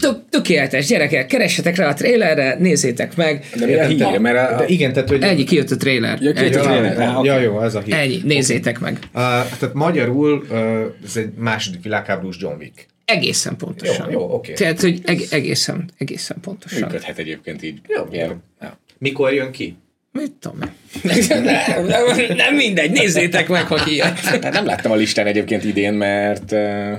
Tök, 0.00 0.28
tökéletes, 0.30 0.86
gyerekek, 0.86 1.26
keressetek 1.26 1.76
rá 1.76 1.88
a 1.88 1.94
trailerre, 1.94 2.56
nézzétek 2.58 3.16
meg. 3.16 3.46
De 3.56 3.66
mi 3.66 3.74
a 3.74 3.86
hír? 3.86 4.18
Mert 4.18 4.50
a... 4.50 4.56
De 4.56 4.66
igen, 4.66 4.92
tehát 4.92 5.08
hogy... 5.08 5.22
Ennyi, 5.22 5.44
kijött 5.44 5.70
a 5.70 5.76
trailer. 5.76 6.20
Ja, 6.20 6.32
kijött 6.32 6.54
a 6.54 6.60
trailer. 6.60 6.98
Ja, 6.98 7.20
ja, 7.24 7.38
jó, 7.38 7.60
ez 7.60 7.74
a 7.74 7.80
hír. 7.80 7.94
Ennyi, 7.94 8.20
nézzétek 8.24 8.80
meg. 8.80 8.92
Uh, 9.02 9.10
tehát 9.12 9.72
magyarul 9.72 10.46
uh, 10.50 10.58
ez 11.04 11.16
egy 11.16 11.32
második 11.38 11.82
világháborús 11.82 12.36
John 12.38 12.56
Wick. 12.58 12.86
Egészen 13.04 13.56
pontosan. 13.56 14.10
Jó, 14.10 14.20
jó 14.20 14.24
oké. 14.24 14.34
Okay. 14.34 14.54
Tehát, 14.54 14.80
hogy 14.80 15.00
eg- 15.04 15.32
egészen, 15.32 15.90
egészen 15.98 16.36
pontosan. 16.40 16.80
Működhet 16.80 17.18
egyébként 17.18 17.62
így. 17.62 17.80
Jó. 17.88 18.06
Ilyen. 18.10 18.42
Ja. 18.60 18.78
Mikor 18.98 19.32
jön 19.32 19.50
ki? 19.50 19.76
Mit 20.12 20.32
tudom 20.32 20.58
nem, 21.02 21.86
nem, 21.86 22.36
nem 22.36 22.54
mindegy, 22.54 22.90
nézzétek 22.90 23.48
meg, 23.48 23.66
ha 23.66 23.74
kijött. 23.74 24.18
Hát 24.18 24.52
nem 24.52 24.66
láttam 24.66 24.92
a 24.92 24.94
listán 24.94 25.26
egyébként 25.26 25.64
idén, 25.64 25.94
mert 25.94 26.52
uh, 26.52 26.92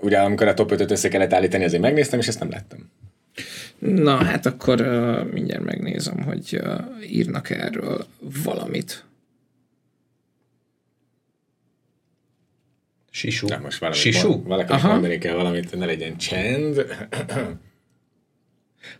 ugye 0.00 0.18
amikor 0.18 0.48
a 0.48 0.54
top 0.54 0.72
5-öt 0.72 0.90
össze 0.90 1.08
kellett 1.08 1.32
állítani, 1.32 1.64
azért 1.64 1.82
megnéztem, 1.82 2.18
és 2.18 2.26
ezt 2.26 2.38
nem 2.38 2.50
láttam. 2.50 2.90
Na, 3.78 4.24
hát 4.24 4.46
akkor 4.46 4.80
uh, 4.80 5.32
mindjárt 5.32 5.64
megnézem, 5.64 6.22
hogy 6.22 6.60
uh, 6.62 7.12
írnak 7.12 7.50
erről 7.50 8.06
valamit. 8.44 9.04
Sisu. 13.10 13.46
Na, 13.46 13.58
most 13.62 13.78
valamit 13.78 14.00
Sisu? 14.02 14.42
Mondani 14.82 15.18
kell 15.18 15.34
valamit, 15.34 15.78
ne 15.78 15.86
legyen 15.86 16.16
csend. 16.16 16.86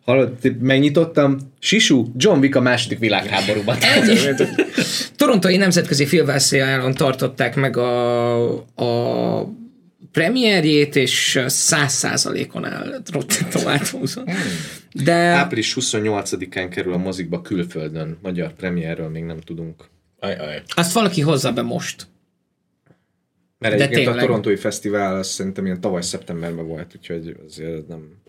Hallod, 0.04 0.60
megnyitottam, 0.60 1.38
Sisu, 1.58 2.06
John 2.16 2.38
Wick 2.38 2.54
a 2.54 2.60
második 2.60 2.98
világháborúban. 2.98 3.76
Torontói 5.16 5.56
Nemzetközi 5.56 6.06
Filmfesztiválon 6.06 6.94
tartották 6.94 7.56
meg 7.56 7.76
a, 7.76 8.44
a 8.74 9.59
premierjét, 10.12 10.96
és 10.96 11.42
száz 11.46 11.92
százalékon 11.92 12.64
áll 12.64 13.02
Rotten 13.12 13.48
tomatoes 13.50 14.16
De... 14.92 15.12
Április 15.12 15.76
28-án 15.80 16.66
kerül 16.70 16.92
a 16.92 16.96
mozikba 16.96 17.40
külföldön. 17.40 18.18
Magyar 18.22 18.52
premierről 18.52 19.08
még 19.08 19.24
nem 19.24 19.40
tudunk. 19.40 19.84
Aj, 20.18 20.36
aj. 20.36 20.62
Azt 20.74 20.92
valaki 20.92 21.20
hozza 21.20 21.52
be 21.52 21.62
most. 21.62 22.06
Mert 23.58 23.76
De 23.76 23.82
egyébként 23.82 24.04
tényleg. 24.04 24.22
a 24.22 24.26
Torontói 24.26 24.56
Fesztivál 24.56 25.16
az 25.16 25.28
szerintem 25.28 25.64
ilyen 25.64 25.80
tavaly 25.80 26.02
szeptemberben 26.02 26.66
volt, 26.66 26.92
úgyhogy 26.96 27.36
azért 27.46 27.88
nem, 27.88 28.19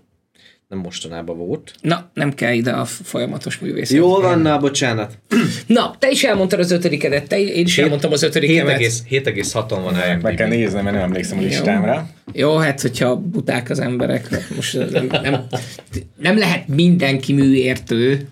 nem 0.72 0.80
mostanában 0.80 1.38
volt. 1.38 1.74
Na, 1.82 2.10
nem 2.14 2.34
kell 2.34 2.54
ide 2.54 2.72
a 2.72 2.86
folyamatos 2.86 3.60
művészet. 3.60 3.98
Jól 3.98 4.22
van, 4.22 4.40
na, 4.40 4.60
bocsánat. 4.60 5.18
Na, 5.68 5.96
te 6.00 6.10
is 6.10 6.24
elmondtad 6.24 6.60
az 6.60 6.72
ötödikedet, 6.72 7.28
te, 7.28 7.40
én 7.40 7.66
is 7.66 7.78
elmondtam 7.78 8.12
az 8.12 8.24
ötödikemet. 8.24 8.80
7,6-on 8.80 9.80
van 9.84 9.96
a 9.96 10.18
Meg 10.22 10.36
kell 10.36 10.48
néznem, 10.48 10.84
mert 10.84 10.96
nem 10.96 11.06
emlékszem 11.06 11.38
a 11.38 11.42
listámra. 11.42 12.10
Jó, 12.34 12.58
hát 12.58 12.82
hogyha 12.82 13.16
buták 13.16 13.70
az 13.70 13.80
emberek, 13.80 14.28
most 14.56 14.92
nem, 14.92 15.08
nem, 15.12 15.48
nem 16.18 16.38
lehet 16.38 16.68
mindenki 16.68 17.34
műértő. 17.34 18.28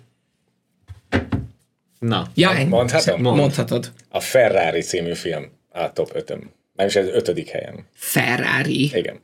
Na, 1.99 2.27
ja, 2.35 2.51
mondhatom? 2.67 3.21
Mondhatod. 3.21 3.91
A 4.09 4.19
Ferrari 4.19 4.81
című 4.81 5.13
film 5.13 5.43
a 5.69 5.93
top 5.93 6.11
5-öm. 6.15 6.41
Nem 6.73 6.87
is 6.87 6.95
ez 6.95 7.07
ötödik 7.07 7.49
helyen. 7.49 7.85
Ferrari? 7.93 8.91
Igen. 8.93 9.19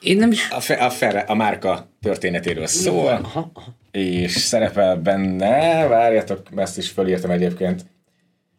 Én 0.00 0.16
nem 0.16 0.30
is... 0.30 0.50
A, 0.50 0.60
fe, 0.60 0.74
a, 0.74 0.90
Ferra, 0.90 1.20
a 1.20 1.34
márka 1.34 1.88
történetéről 2.02 2.66
szól, 2.66 3.06
aha, 3.06 3.50
aha. 3.54 3.74
és 3.90 4.32
szerepel 4.32 4.96
benne, 4.96 5.86
várjatok, 5.86 6.42
ezt 6.56 6.78
is 6.78 6.88
fölírtam 6.88 7.30
egyébként, 7.30 7.84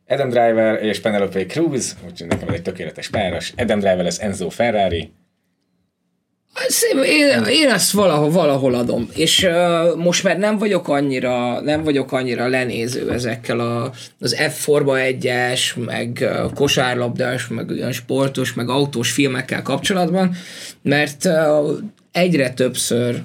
Adam 0.08 0.30
Driver 0.30 0.84
és 0.84 1.00
Penelope 1.00 1.46
Cruz, 1.46 1.98
úgyhogy 2.06 2.28
nekem 2.28 2.48
ez 2.48 2.54
egy 2.54 2.62
tökéletes 2.62 3.10
páros. 3.10 3.54
Adam 3.58 3.80
Driver 3.80 4.04
lesz 4.04 4.20
Enzo 4.20 4.50
Ferrari, 4.50 5.12
én, 7.04 7.44
én 7.44 7.70
ezt 7.70 7.92
valahol, 7.92 8.30
valahol 8.30 8.74
adom, 8.74 9.10
és 9.16 9.44
uh, 9.44 9.96
most 9.96 10.24
már 10.24 10.38
nem 10.38 10.58
vagyok 10.58 10.88
annyira, 10.88 11.62
nem 11.62 11.84
vagyok 11.84 12.12
annyira 12.12 12.48
lenéző 12.48 13.12
ezekkel 13.12 13.60
a, 13.60 13.92
az 14.20 14.36
F-Forma 14.36 14.94
1-es, 14.96 15.86
meg 15.86 16.18
uh, 16.22 16.54
kosárlabdás, 16.54 17.48
meg 17.48 17.70
olyan 17.70 17.92
sportos, 17.92 18.54
meg 18.54 18.70
autós 18.70 19.12
filmekkel 19.12 19.62
kapcsolatban, 19.62 20.36
mert 20.82 21.26
uh, 21.26 21.78
egyre 22.12 22.50
többször 22.50 23.22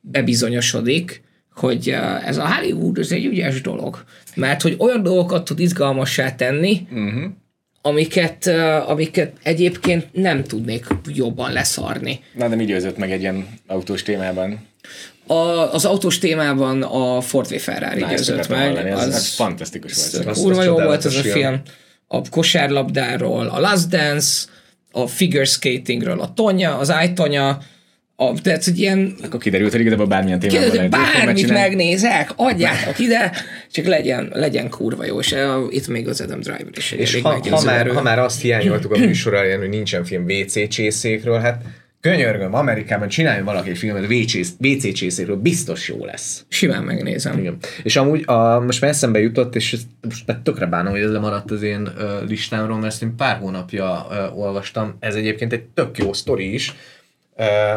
bebizonyosodik, 0.00 1.22
hogy 1.54 1.88
uh, 1.88 2.28
ez 2.28 2.38
a 2.38 2.54
Hollywood 2.54 2.98
ez 2.98 3.10
egy 3.10 3.24
ügyes 3.24 3.60
dolog, 3.60 4.04
mert 4.34 4.62
hogy 4.62 4.74
olyan 4.78 5.02
dolgokat 5.02 5.44
tud 5.44 5.58
izgalmassá 5.58 6.34
tenni, 6.34 6.86
uh-huh 6.90 7.24
amiket, 7.82 8.46
amiket 8.86 9.32
egyébként 9.42 10.06
nem 10.12 10.44
tudnék 10.44 10.86
jobban 11.14 11.52
leszarni. 11.52 12.20
Na, 12.34 12.48
de 12.48 12.56
mi 12.56 12.64
győzött 12.64 12.96
meg 12.96 13.12
egy 13.12 13.20
ilyen 13.20 13.48
autós 13.66 14.02
témában? 14.02 14.66
A, 15.26 15.34
az 15.72 15.84
autós 15.84 16.18
témában 16.18 16.82
a 16.82 17.20
Ford 17.20 17.48
v 17.48 17.54
Ferrari 17.54 18.00
Na, 18.00 18.08
győzött 18.08 18.48
meg. 18.48 18.58
Hallani, 18.58 18.90
az, 18.90 19.06
az, 19.06 19.14
az 19.14 19.34
fantasztikus 19.34 19.92
volt. 20.12 20.38
Kurva 20.38 20.62
jó 20.62 20.74
volt 20.74 21.04
az 21.04 21.16
a 21.16 21.20
film. 21.22 21.60
A 22.06 22.28
kosárlabdáról, 22.28 23.46
a 23.46 23.60
Last 23.60 23.88
Dance, 23.88 24.48
a 24.92 25.06
figure 25.06 25.44
skatingről, 25.44 26.20
a 26.20 26.32
Tonya, 26.32 26.78
az 26.78 26.92
iTonya, 27.04 27.58
a, 28.20 28.40
tehát, 28.42 28.64
hogy 28.64 28.78
ilyen... 28.78 29.14
Akkor 29.22 29.40
kiderült, 29.40 29.70
hogy 29.70 29.80
igazából 29.80 30.06
bármilyen 30.06 30.38
témában 30.38 30.68
lehet 30.68 30.90
Bármit 30.90 31.52
megnézek, 31.52 32.32
adjátok 32.36 32.98
ide, 32.98 33.32
csak 33.70 33.84
legyen, 33.84 34.30
legyen 34.32 34.68
kurva 34.68 35.04
jó, 35.04 35.18
és 35.18 35.32
uh, 35.32 35.38
itt 35.70 35.88
még 35.88 36.08
az 36.08 36.20
Adam 36.20 36.40
Driver 36.40 36.68
is 36.76 36.92
egy 36.92 37.00
És 37.00 37.20
ha, 37.20 37.40
ha, 37.50 37.62
már, 37.64 37.90
ha 37.90 38.02
már 38.02 38.18
azt 38.18 38.40
hiányoltuk 38.40 38.92
a 38.92 38.98
műsor 39.06 39.34
elején, 39.34 39.58
hogy 39.58 39.68
nincsen 39.68 40.04
film 40.04 40.24
WC 40.24 40.68
csészékről, 40.68 41.38
hát 41.38 41.62
könyörgöm, 42.00 42.54
Amerikában 42.54 43.08
csináljon 43.08 43.44
valaki 43.44 43.70
egy 43.70 43.78
filmet 43.78 44.10
WC 44.58 44.92
csészékről, 44.92 45.36
biztos 45.36 45.88
jó 45.88 46.04
lesz. 46.04 46.44
Simán 46.48 46.82
megnézem. 46.82 47.38
Igen. 47.38 47.56
És 47.82 47.96
amúgy 47.96 48.22
a, 48.26 48.60
most 48.60 48.80
már 48.80 48.90
eszembe 48.90 49.18
jutott, 49.18 49.54
és 49.54 49.76
most 50.02 50.26
már 50.26 50.38
tökre 50.42 50.66
bánom, 50.66 50.92
hogy 50.92 51.02
ez 51.02 51.10
lemaradt 51.10 51.50
az 51.50 51.62
én 51.62 51.88
listámról, 52.28 52.76
mert 52.76 52.92
ezt 52.92 53.02
én 53.02 53.16
pár 53.16 53.36
hónapja 53.36 54.06
olvastam. 54.34 54.96
Ez 55.00 55.14
egyébként 55.14 55.52
egy 55.52 55.62
tök 55.62 55.98
jó 55.98 56.12
sztori 56.12 56.52
is, 56.52 56.74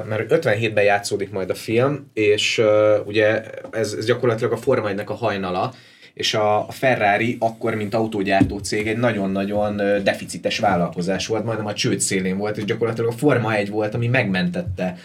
mert 0.08 0.26
57-ben 0.30 0.84
játszódik 0.84 1.32
majd 1.32 1.50
a 1.50 1.56
film, 1.56 2.10
és 2.14 2.62
ugye 3.06 3.44
ez, 3.72 3.94
ez 3.94 4.06
gyakorlatilag 4.06 4.52
a 4.52 4.58
Forma 4.58 4.90
1 4.90 5.02
a 5.06 5.14
hajnala, 5.14 5.74
és 6.14 6.34
a, 6.34 6.66
Ferrari 6.70 7.38
akkor, 7.40 7.76
mint 7.76 7.94
autógyártó 7.94 8.58
cég 8.58 8.88
egy 8.88 8.98
nagyon-nagyon 8.98 9.76
deficites 10.04 10.60
vállalkozás 10.60 11.28
volt, 11.28 11.46
majdnem 11.46 11.68
a 11.68 11.74
csőd 11.74 12.00
szélén 12.00 12.38
volt, 12.38 12.58
és 12.58 12.66
gyakorlatilag 12.66 13.10
a 13.10 13.18
Forma 13.18 13.56
1 13.56 13.70
volt, 13.70 13.94
ami 13.94 14.08
megmentette 14.08 14.96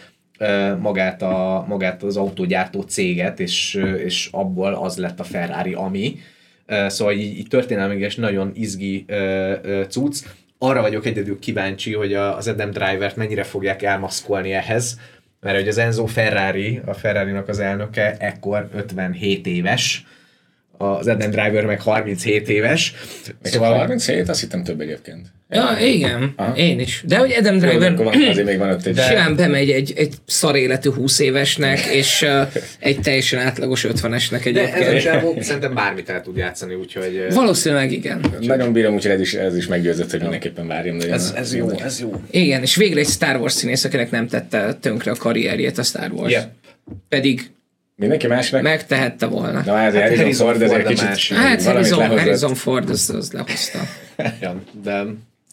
magát, 0.81 1.23
a, 1.23 1.65
magát 1.69 2.03
az 2.03 2.17
autógyártó 2.17 2.81
céget, 2.81 3.41
és, 3.41 3.75
és 4.05 4.29
abból 4.33 4.75
az 4.75 4.97
lett 4.97 5.21
a 5.21 5.25
Ferrari, 5.25 5.73
ami. 5.73 6.19
Szóval 6.87 7.15
így, 7.15 7.39
így 7.39 7.49
történelmileg 7.49 8.13
nagyon 8.17 8.51
izgi 8.55 9.05
cucc 9.89 10.25
arra 10.59 10.81
vagyok 10.81 11.07
egyedül 11.07 11.39
kíváncsi, 11.39 11.95
hogy 11.95 12.15
az 12.15 12.49
Adam 12.49 12.71
Driver-t 12.71 13.17
mennyire 13.17 13.43
fogják 13.43 13.83
elmaszkolni 13.83 14.53
ehhez, 14.53 15.01
mert 15.41 15.57
hogy 15.59 15.69
az 15.69 15.79
Enzo 15.79 16.07
Ferrari, 16.07 16.81
a 16.85 16.95
Ferrari-nak 16.95 17.49
az 17.49 17.59
elnöke, 17.59 18.17
ekkor 18.19 18.69
57 18.75 19.47
éves, 19.47 20.07
az 20.79 21.07
Adam 21.07 21.31
Driver 21.31 21.65
meg 21.65 21.81
37 21.81 22.49
éves. 22.49 22.95
Szóval 23.43 23.75
37? 23.75 24.29
Azt 24.29 24.41
hittem 24.41 24.65
több 24.65 24.81
egyébként. 24.81 25.27
Ja, 25.49 25.77
igen, 25.81 26.33
Aha. 26.37 26.57
én 26.57 26.81
is. 26.81 27.03
De 27.07 27.17
hogy 27.17 27.33
Adam 27.33 27.59
Driver 27.59 27.93
Jó, 27.93 28.05
van, 28.05 28.23
azért 28.29 28.47
még 28.47 28.59
van 28.59 28.71
ott 28.71 28.87
egy... 28.87 28.99
Simán 28.99 29.37
bemegy 29.37 29.71
egy, 29.71 29.93
egy 29.97 30.15
szar 30.27 30.57
életű 30.57 30.91
20 30.91 31.19
évesnek, 31.19 31.81
és 31.81 32.23
uh, 32.23 32.53
egy 32.79 33.01
teljesen 33.01 33.41
átlagos 33.41 33.87
50-esnek 33.89 34.47
egyébként. 34.47 35.03
De 35.03 35.23
ez 35.37 35.47
szerintem 35.47 35.75
bármit 35.75 36.09
el 36.09 36.23
tud 36.23 36.37
játszani, 36.37 36.75
úgyhogy... 36.75 37.25
Uh... 37.29 37.35
Valószínűleg 37.35 37.93
igen. 37.93 38.21
Nagyon 38.41 38.73
bírom, 38.73 38.95
úgyhogy 38.95 39.13
ez 39.13 39.21
is, 39.21 39.35
ez 39.35 39.57
is 39.57 39.67
meggyőzött, 39.67 40.11
hogy 40.11 40.21
mindenképpen 40.21 40.67
várjam. 40.67 40.99
De 40.99 41.13
ez, 41.13 41.33
ez 41.37 41.55
jó, 41.55 41.71
ez 41.71 42.01
jó. 42.01 42.21
Igen, 42.31 42.63
és 42.63 42.77
végre 42.77 43.01
egy 43.01 43.09
Star 43.09 43.37
Wars 43.37 43.53
színész, 43.53 43.85
akinek 43.85 44.11
nem 44.11 44.29
tette 44.29 44.75
tönkre 44.75 45.11
a 45.11 45.15
karrierjét 45.15 45.79
a 45.79 45.83
Star 45.83 46.11
Wars. 46.11 46.33
Yeah. 46.33 46.45
pedig 47.09 47.51
Mindenki 47.97 48.27
másnak? 48.27 48.63
Megtehette 48.63 49.27
volna. 49.27 49.63
Na, 49.65 49.79
ez 49.79 49.95
hát 49.95 50.17
Harrison 50.17 50.47
Ford, 50.47 50.63
ez 50.63 50.71
egy 50.71 50.85
kicsit... 50.85 51.05
Másik. 51.05 51.37
Hát 51.37 51.63
Harrison, 51.63 52.07
Harrison 52.07 52.55
Ford, 52.55 52.91
az, 52.91 53.11
az 53.11 53.33
lehozta. 53.33 53.79
ja, 54.41 54.63
de... 54.83 55.05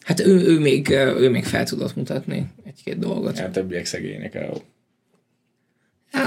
Hát 0.04 0.20
ő, 0.20 0.46
ő, 0.46 0.58
még, 0.58 0.90
ő 0.90 1.30
még 1.30 1.44
fel 1.44 1.64
tudott 1.64 1.96
mutatni 1.96 2.46
egy-két 2.66 2.98
dolgot. 2.98 3.38
Hát 3.38 3.50
többiek 3.50 3.84
szegények. 3.86 4.34
Jó. 4.34 4.62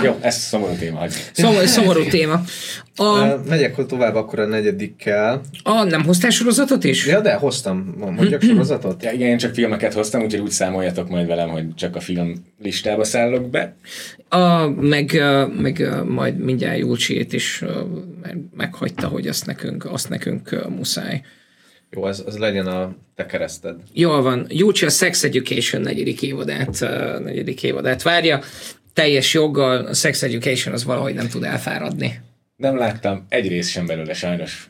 Jó, 0.03 0.17
ez 0.21 0.35
szomorú 0.35 0.73
téma. 0.79 1.05
Szomorú, 1.31 1.65
szomorú 1.65 2.03
téma. 2.03 2.41
A... 2.95 3.35
Megyek 3.47 3.85
tovább 3.85 4.15
akkor 4.15 4.39
a 4.39 4.45
negyedikkel. 4.45 5.41
A, 5.63 5.83
nem 5.83 6.03
hoztál 6.03 6.29
sorozatot 6.29 6.83
is? 6.83 7.05
Ja, 7.05 7.21
de 7.21 7.33
hoztam. 7.33 7.95
Mondjak 7.97 8.41
sorozatot? 8.41 9.03
Ja, 9.03 9.11
igen, 9.11 9.27
én 9.27 9.37
csak 9.37 9.53
filmeket 9.53 9.93
hoztam, 9.93 10.23
úgyhogy 10.23 10.41
úgy 10.41 10.51
számoljatok 10.51 11.09
majd 11.09 11.27
velem, 11.27 11.49
hogy 11.49 11.75
csak 11.75 11.95
a 11.95 11.99
film 11.99 12.33
listába 12.61 13.03
szállok 13.03 13.49
be. 13.49 13.75
A, 14.29 14.67
meg, 14.67 15.21
meg 15.57 15.89
majd 16.05 16.37
mindjárt 16.37 16.77
Júlcsiét 16.77 17.33
is 17.33 17.63
meghagyta, 18.57 19.07
hogy 19.07 19.27
azt 19.27 19.45
nekünk, 19.45 19.85
azt 19.85 20.09
nekünk 20.09 20.67
muszáj. 20.69 21.21
Jó, 21.89 22.03
az, 22.03 22.23
az 22.25 22.37
legyen 22.37 22.67
a 22.67 22.95
te 23.15 23.25
kereszted. 23.25 23.75
Jól 23.93 24.21
van. 24.21 24.45
Júlcsi 24.49 24.85
a 24.85 24.89
Sex 24.89 25.23
Education 25.23 25.81
negyedik 25.81 26.21
évadát, 26.21 26.79
negyedik 27.23 27.63
évadát 27.63 28.01
várja 28.01 28.41
teljes 28.97 29.33
joggal 29.33 29.85
a 29.85 29.93
Sex 29.93 30.23
Education 30.23 30.73
az 30.73 30.83
valahogy 30.83 31.13
nem 31.13 31.27
tud 31.27 31.43
elfáradni. 31.43 32.19
Nem 32.55 32.77
láttam 32.77 33.25
egy 33.29 33.47
rész 33.47 33.69
sem 33.69 33.85
belőle 33.85 34.13
sajnos. 34.13 34.69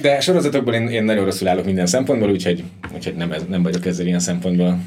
De 0.00 0.20
sorozatokból 0.20 0.74
én, 0.74 0.88
én 0.88 1.04
nagyon 1.04 1.24
rosszul 1.24 1.48
állok 1.48 1.64
minden 1.64 1.86
szempontból, 1.86 2.30
úgyhogy, 2.30 2.64
úgyhogy 2.94 3.14
nem, 3.14 3.34
nem 3.48 3.62
vagyok 3.62 3.86
ezzel 3.86 4.06
ilyen 4.06 4.20
szempontból 4.20 4.78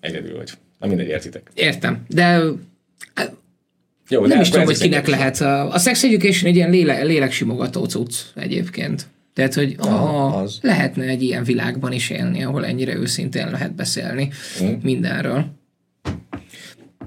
egyedül 0.00 0.36
vagy. 0.36 0.50
Na 0.78 0.86
mindegy, 0.86 1.08
értitek. 1.08 1.50
Értem, 1.54 2.04
de 2.08 2.40
jó, 4.08 4.26
nem 4.26 4.40
is 4.40 4.48
tudom, 4.48 4.64
hogy 4.64 4.78
kinek 4.78 5.06
lehet. 5.06 5.40
A, 5.40 5.72
a 5.72 5.78
Sex 5.78 6.02
Education 6.02 6.50
egy 6.50 6.56
ilyen 6.56 6.70
léle, 6.70 7.02
léleksimogató 7.02 7.84
cucc 7.84 8.14
egyébként. 8.34 9.06
Tehát, 9.34 9.54
hogy 9.54 9.74
ah, 9.78 10.36
az. 10.36 10.58
lehetne 10.62 11.04
egy 11.04 11.22
ilyen 11.22 11.44
világban 11.44 11.92
is 11.92 12.10
élni, 12.10 12.42
ahol 12.44 12.66
ennyire 12.66 12.96
őszintén 12.96 13.50
lehet 13.50 13.74
beszélni 13.74 14.30
mm. 14.62 14.72
mindenről. 14.82 15.60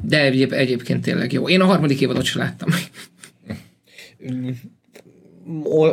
De 0.07 0.21
egyéb, 0.21 0.51
egyébként 0.51 1.03
tényleg 1.03 1.31
jó. 1.31 1.49
Én 1.49 1.61
a 1.61 1.65
harmadik 1.65 2.01
évadot 2.01 2.23
sem 2.23 2.41
láttam. 2.41 2.69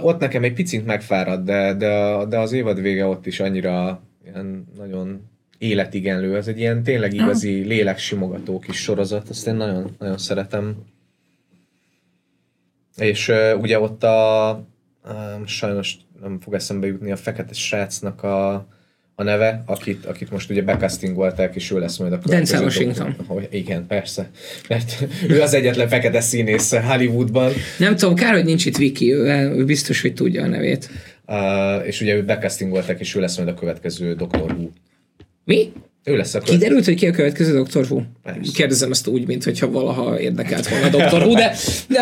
ott 0.02 0.20
nekem 0.20 0.44
egy 0.44 0.52
picit 0.52 0.86
megfárad, 0.86 1.44
de, 1.44 1.74
de, 1.74 2.24
de 2.28 2.38
az 2.38 2.52
évad 2.52 2.80
vége 2.80 3.06
ott 3.06 3.26
is 3.26 3.40
annyira 3.40 4.02
ilyen 4.24 4.66
nagyon 4.76 5.30
életigenlő. 5.58 6.36
Ez 6.36 6.48
egy 6.48 6.58
ilyen 6.58 6.82
tényleg 6.82 7.14
igazi 7.14 7.60
ah. 7.60 7.66
léleksimogató 7.66 8.58
kis 8.58 8.76
sorozat, 8.76 9.28
azt 9.28 9.46
én 9.46 9.54
nagyon, 9.54 9.94
nagyon 9.98 10.18
szeretem. 10.18 10.76
És 12.96 13.28
uh, 13.28 13.60
ugye 13.60 13.80
ott 13.80 14.02
a 14.02 14.64
uh, 15.04 15.46
sajnos 15.46 15.96
nem 16.20 16.40
fog 16.40 16.54
eszembe 16.54 16.86
jutni 16.86 17.10
a 17.12 17.16
fekete 17.16 17.52
srácnak 17.52 18.22
a 18.22 18.66
a 19.14 19.22
neve, 19.22 19.62
akit, 19.66 20.06
akit 20.06 20.30
most 20.30 20.50
ugye 20.50 20.62
becastingolták, 20.62 21.54
és 21.54 21.70
ő 21.70 21.78
lesz 21.78 21.96
majd 21.96 22.12
a 22.12 22.18
következő. 22.18 22.58
Denzel 22.58 22.62
Washington. 22.62 23.16
Oh, 23.26 23.42
igen, 23.50 23.86
persze. 23.86 24.30
Mert 24.68 25.06
ő 25.28 25.40
az 25.40 25.54
egyetlen 25.54 25.88
fekete 25.88 26.20
színész 26.20 26.74
Hollywoodban. 26.74 27.52
Nem 27.78 27.96
tudom, 27.96 28.14
kár, 28.14 28.32
hogy 28.32 28.44
nincs 28.44 28.66
itt 28.66 28.76
Viki, 28.76 29.12
ő, 29.12 29.50
ő 29.56 29.64
biztos, 29.64 30.00
hogy 30.00 30.14
tudja 30.14 30.42
a 30.42 30.46
nevét. 30.46 30.90
Uh, 31.26 31.86
és 31.86 32.00
ugye 32.00 32.14
ő 32.14 32.24
becastingolták, 32.24 33.00
és 33.00 33.14
ő 33.14 33.20
lesz 33.20 33.36
majd 33.36 33.48
a 33.48 33.54
következő 33.54 34.14
Doctor 34.14 34.52
Who. 34.52 34.68
Mi? 35.44 35.72
Ő 36.04 36.16
lesz 36.16 36.34
a 36.34 36.38
következő. 36.38 36.58
Kiderült, 36.58 36.84
hogy 36.84 36.94
ki 36.94 37.06
a 37.06 37.10
következő 37.10 37.62
Dr. 37.62 37.84
Who? 37.90 38.00
Persze. 38.22 38.52
Kérdezem 38.54 38.90
ezt 38.90 39.06
úgy, 39.06 39.26
mintha 39.26 39.70
valaha 39.70 40.20
érdekelt 40.20 40.68
volna 40.68 40.86
a 40.86 40.88
Dr. 40.88 41.22
Who, 41.22 41.34
de, 41.34 41.54
de 41.88 42.00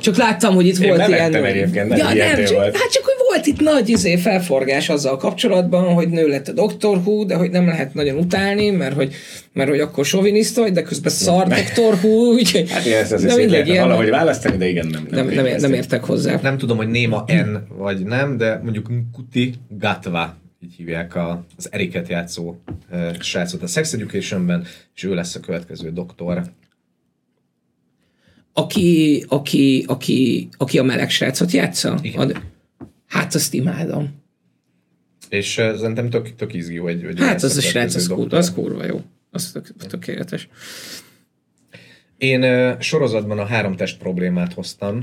csak 0.00 0.16
láttam, 0.16 0.54
hogy 0.54 0.66
itt 0.66 0.78
Én 0.78 0.88
volt 0.88 1.08
ilyen... 1.08 1.34
egyébként, 1.34 1.88
nem 1.88 1.98
ja, 1.98 2.12
nem, 2.14 2.44
csak. 2.44 2.76
Hát 2.76 2.90
csak, 2.90 3.11
volt 3.32 3.46
itt 3.46 3.60
nagy 3.60 3.88
izé, 3.88 4.16
felforgás 4.16 4.88
azzal 4.88 5.16
kapcsolatban, 5.16 5.94
hogy 5.94 6.08
nő 6.08 6.28
lett 6.28 6.48
a 6.48 6.52
Dr. 6.52 6.96
Who, 6.96 7.24
de 7.24 7.34
hogy 7.34 7.50
nem 7.50 7.66
lehet 7.66 7.94
nagyon 7.94 8.18
utálni, 8.18 8.70
mert 8.70 8.94
hogy, 8.94 9.14
mert 9.52 9.68
hogy 9.68 9.80
akkor 9.80 10.04
soviniszta 10.04 10.60
vagy, 10.60 10.72
de 10.72 10.82
közben 10.82 11.12
szar 11.12 11.48
Dr. 11.48 11.94
Who, 12.02 12.32
úgyhogy... 12.32 12.70
Hát 12.70 12.86
ilyen, 12.86 13.02
ez 13.02 13.12
azért 13.12 13.36
mindegy, 13.36 13.68
ilyen... 13.68 13.82
valahogy 13.82 14.08
választani, 14.08 14.56
de 14.56 14.68
igen, 14.68 14.86
nem. 14.86 15.06
Nem, 15.10 15.26
nem, 15.26 15.44
nem, 15.44 15.56
nem 15.60 15.72
értek 15.72 16.04
hozzá. 16.04 16.38
Nem 16.42 16.58
tudom, 16.58 16.76
hogy 16.76 16.88
néma 16.88 17.24
N 17.26 17.74
vagy 17.76 18.04
nem, 18.04 18.36
de 18.36 18.60
mondjuk 18.62 18.90
Kuti 19.12 19.54
Gatva 19.68 20.36
így 20.64 20.74
hívják 20.76 21.14
a, 21.14 21.44
az 21.56 21.68
Eriket 21.72 22.08
játszó 22.08 22.54
uh, 22.90 23.20
srácot 23.20 23.62
a 23.62 23.66
Sex 23.66 23.92
Education-ben, 23.92 24.66
és 24.94 25.04
ő 25.04 25.14
lesz 25.14 25.34
a 25.34 25.40
következő 25.40 25.92
doktor. 25.92 26.42
Aki, 28.52 29.24
aki, 29.28 29.84
aki, 29.86 30.48
aki 30.56 30.78
a 30.78 30.82
meleg 30.82 31.10
srácot 31.10 31.50
játsza? 31.50 31.98
Ad, 32.16 32.40
hát 33.32 33.40
azt 33.40 33.54
imádom. 33.54 34.20
És 35.28 35.58
uh, 35.58 35.76
szerintem 35.76 36.10
tök, 36.10 36.34
tök 36.34 36.54
izgi, 36.54 36.76
hogy, 36.76 37.04
hogy 37.04 37.20
Hát 37.20 37.42
az 37.42 37.56
a 37.56 37.60
srác, 37.60 37.94
az, 37.94 38.06
kur, 38.06 38.34
az 38.34 38.52
kurva 38.52 38.84
jó. 38.84 39.00
Az 39.30 39.52
tök, 39.52 39.76
tökéletes. 39.76 40.48
Én 42.18 42.42
uh, 42.42 42.80
sorozatban 42.80 43.38
a 43.38 43.44
három 43.44 43.76
test 43.76 43.98
problémát 43.98 44.52
hoztam, 44.52 45.02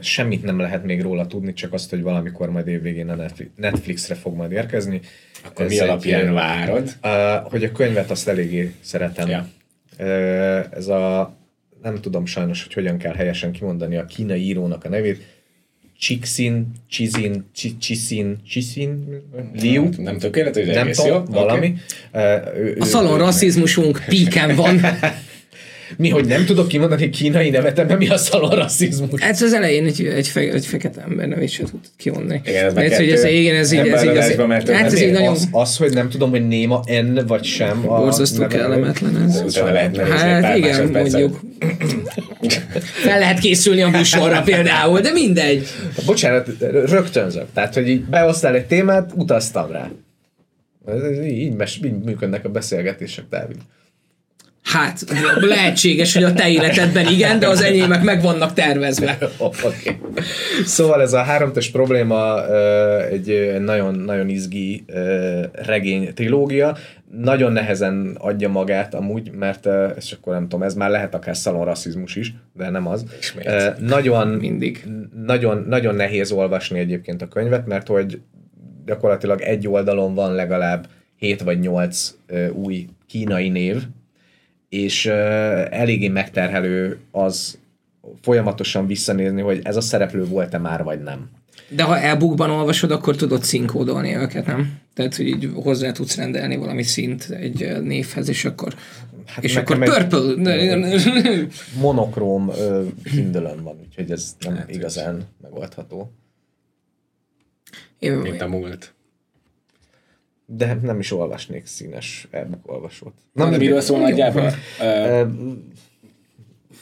semmit 0.00 0.42
nem 0.42 0.58
lehet 0.58 0.84
még 0.84 1.02
róla 1.02 1.26
tudni, 1.26 1.52
csak 1.52 1.72
azt, 1.72 1.90
hogy 1.90 2.02
valamikor 2.02 2.50
majd 2.50 2.66
évvégén 2.66 3.08
a 3.08 3.26
Netflixre 3.56 4.14
fog 4.14 4.34
majd 4.34 4.52
érkezni. 4.52 5.00
Akkor 5.44 5.64
Ez 5.64 5.70
mi 5.70 5.78
alapján 5.78 6.26
egy, 6.26 6.32
várod? 6.32 6.96
hogy 7.50 7.64
a 7.64 7.72
könyvet 7.72 8.10
azt 8.10 8.28
eléggé 8.28 8.74
szeretem. 8.80 9.28
Ja. 9.28 9.48
Ez 10.70 10.88
a, 10.88 11.36
nem 11.82 12.00
tudom 12.00 12.26
sajnos, 12.26 12.62
hogy 12.62 12.72
hogyan 12.72 12.98
kell 12.98 13.14
helyesen 13.14 13.52
kimondani 13.52 13.96
a 13.96 14.04
kínai 14.04 14.42
írónak 14.42 14.84
a 14.84 14.88
nevét, 14.88 15.22
Csixin, 16.02 16.66
Csizin, 16.88 17.44
Csiszin, 17.78 18.38
Csiszin, 18.48 19.22
Liu. 19.54 19.82
Nem, 19.82 20.02
nem 20.02 20.18
tökéletes, 20.18 20.66
nem 20.66 20.92
tudom, 20.92 21.24
valami. 21.24 21.74
Okay. 22.10 22.74
a 22.78 22.84
szalon 22.84 23.18
rasszizmusunk 23.18 24.02
píken 24.08 24.56
van. 24.56 24.80
Mi, 25.96 26.08
hogy 26.08 26.26
nem 26.26 26.44
tudok 26.44 26.68
kimondani 26.68 27.10
kínai 27.10 27.50
nevet, 27.50 27.78
ebben 27.78 27.96
mi 27.96 28.08
a 28.08 28.16
szalon 28.16 28.50
rasszizmus? 28.50 29.20
Hát 29.20 29.40
az 29.40 29.52
elején 29.52 29.86
egy, 29.86 30.04
egy, 30.06 30.28
fe, 30.28 30.40
egy 30.40 30.66
fekete 30.66 31.00
ember 31.00 31.28
nevét 31.28 31.50
sem 31.50 31.66
tudtad 31.66 31.90
kimondani. 31.96 32.40
Igen, 32.44 32.64
ez 32.64 32.74
mert, 32.74 32.96
hogy 32.96 33.10
ez, 33.10 33.24
igen, 33.24 33.56
ez 33.56 33.72
így, 33.72 33.78
ez 33.78 34.02
így, 34.02 34.08
az, 34.16 34.32
hát 34.68 34.84
ez 34.84 35.00
így 35.00 35.10
nagyon... 35.10 35.28
Az, 35.28 35.48
az, 35.50 35.76
hogy 35.76 35.92
nem 35.92 36.08
tudom, 36.08 36.30
hogy 36.30 36.46
néma 36.46 36.84
N 37.02 37.26
vagy 37.26 37.44
sem. 37.44 37.82
Borzasztó 37.82 38.46
kellemetlen 38.46 39.22
ez. 39.22 39.56
Hát 39.56 40.56
igen, 40.56 40.88
mondjuk. 40.88 41.40
Fel 42.80 43.18
lehet 43.18 43.38
készülni 43.38 43.82
a 43.82 43.88
műsorra 43.88 44.42
például, 44.42 45.00
de 45.00 45.12
mindegy. 45.12 45.66
Bocsánat, 46.06 46.48
rögtönzök. 46.86 47.46
Tehát, 47.54 47.74
hogy 47.74 47.88
így 47.88 48.04
behoztál 48.04 48.54
egy 48.54 48.66
témát, 48.66 49.10
utaztam 49.14 49.70
rá. 49.70 49.90
Így, 51.24 51.54
így 51.84 51.92
működnek 52.04 52.44
a 52.44 52.48
beszélgetések, 52.48 53.24
Dávid. 53.30 53.56
Hát, 54.62 55.04
lehetséges, 55.40 56.14
hogy 56.14 56.22
a 56.22 56.32
te 56.32 56.48
életedben 56.48 57.06
igen, 57.06 57.38
de 57.38 57.48
az 57.48 57.62
enyémek 57.62 58.02
meg 58.02 58.22
vannak 58.22 58.52
tervezve. 58.52 59.18
okay. 59.38 59.98
Szóval 60.64 61.00
ez 61.00 61.12
a 61.12 61.22
háromtes 61.22 61.70
probléma 61.70 62.46
egy 63.06 63.56
nagyon, 63.60 63.94
nagyon 63.94 64.28
izgi 64.28 64.84
regény 65.52 66.14
trilógia. 66.14 66.76
Nagyon 67.20 67.52
nehezen 67.52 68.16
adja 68.18 68.48
magát 68.48 68.94
amúgy, 68.94 69.30
mert 69.30 69.66
ez 69.66 70.08
akkor 70.12 70.32
nem 70.32 70.42
tudom, 70.42 70.62
ez 70.62 70.74
már 70.74 70.90
lehet 70.90 71.14
akár 71.14 71.36
szalonrasszizmus 71.36 72.16
is, 72.16 72.34
de 72.56 72.70
nem 72.70 72.86
az. 72.86 73.04
Ismét. 73.18 73.50
Nagyon, 73.80 74.28
Mindig. 74.28 74.84
Nagyon, 75.26 75.64
nagyon 75.68 75.94
nehéz 75.94 76.32
olvasni 76.32 76.78
egyébként 76.78 77.22
a 77.22 77.28
könyvet, 77.28 77.66
mert 77.66 77.88
hogy 77.88 78.20
gyakorlatilag 78.86 79.40
egy 79.40 79.68
oldalon 79.68 80.14
van 80.14 80.34
legalább 80.34 80.86
7 81.16 81.42
vagy 81.42 81.58
8 81.58 82.14
új 82.52 82.86
kínai 83.06 83.48
név, 83.48 83.82
és 84.72 85.06
uh, 85.06 85.12
eléggé 85.70 86.08
megterhelő 86.08 86.98
az 87.10 87.58
folyamatosan 88.22 88.86
visszanézni, 88.86 89.40
hogy 89.40 89.60
ez 89.62 89.76
a 89.76 89.80
szereplő 89.80 90.24
volt-e 90.24 90.58
már, 90.58 90.82
vagy 90.82 91.02
nem. 91.02 91.30
De 91.68 91.82
ha 91.82 91.98
e-bookban 91.98 92.50
olvasod, 92.50 92.90
akkor 92.90 93.16
tudod 93.16 93.42
színkódolni 93.42 94.16
őket, 94.16 94.46
nem? 94.46 94.80
Tehát, 94.94 95.16
hogy 95.16 95.26
így 95.26 95.50
hozzá 95.54 95.92
tudsz 95.92 96.16
rendelni 96.16 96.56
valami 96.56 96.82
szint 96.82 97.28
egy 97.30 97.82
névhez, 97.82 98.28
és 98.28 98.44
akkor 98.44 98.74
Hát 99.26 99.44
és 99.44 99.56
akkor 99.56 99.78
purple. 99.78 100.98
Monokróm 101.80 102.50
kindle 103.04 103.54
van, 103.62 103.76
úgyhogy 103.80 104.10
ez 104.10 104.36
nem 104.40 104.56
hát 104.56 104.70
igazán 104.70 105.22
megoldható. 105.42 106.12
Jó, 107.98 108.20
Mint 108.20 108.40
a 108.40 108.48
múlt 108.48 108.94
de 110.46 110.78
nem 110.82 110.98
is 110.98 111.12
olvasnék 111.12 111.66
színes 111.66 112.28
e 112.30 112.48
olvasót. 112.62 113.12
Na, 113.32 113.50
de 113.50 113.56
miről 113.56 113.80
szól 113.80 113.98
nagyjából? 113.98 114.50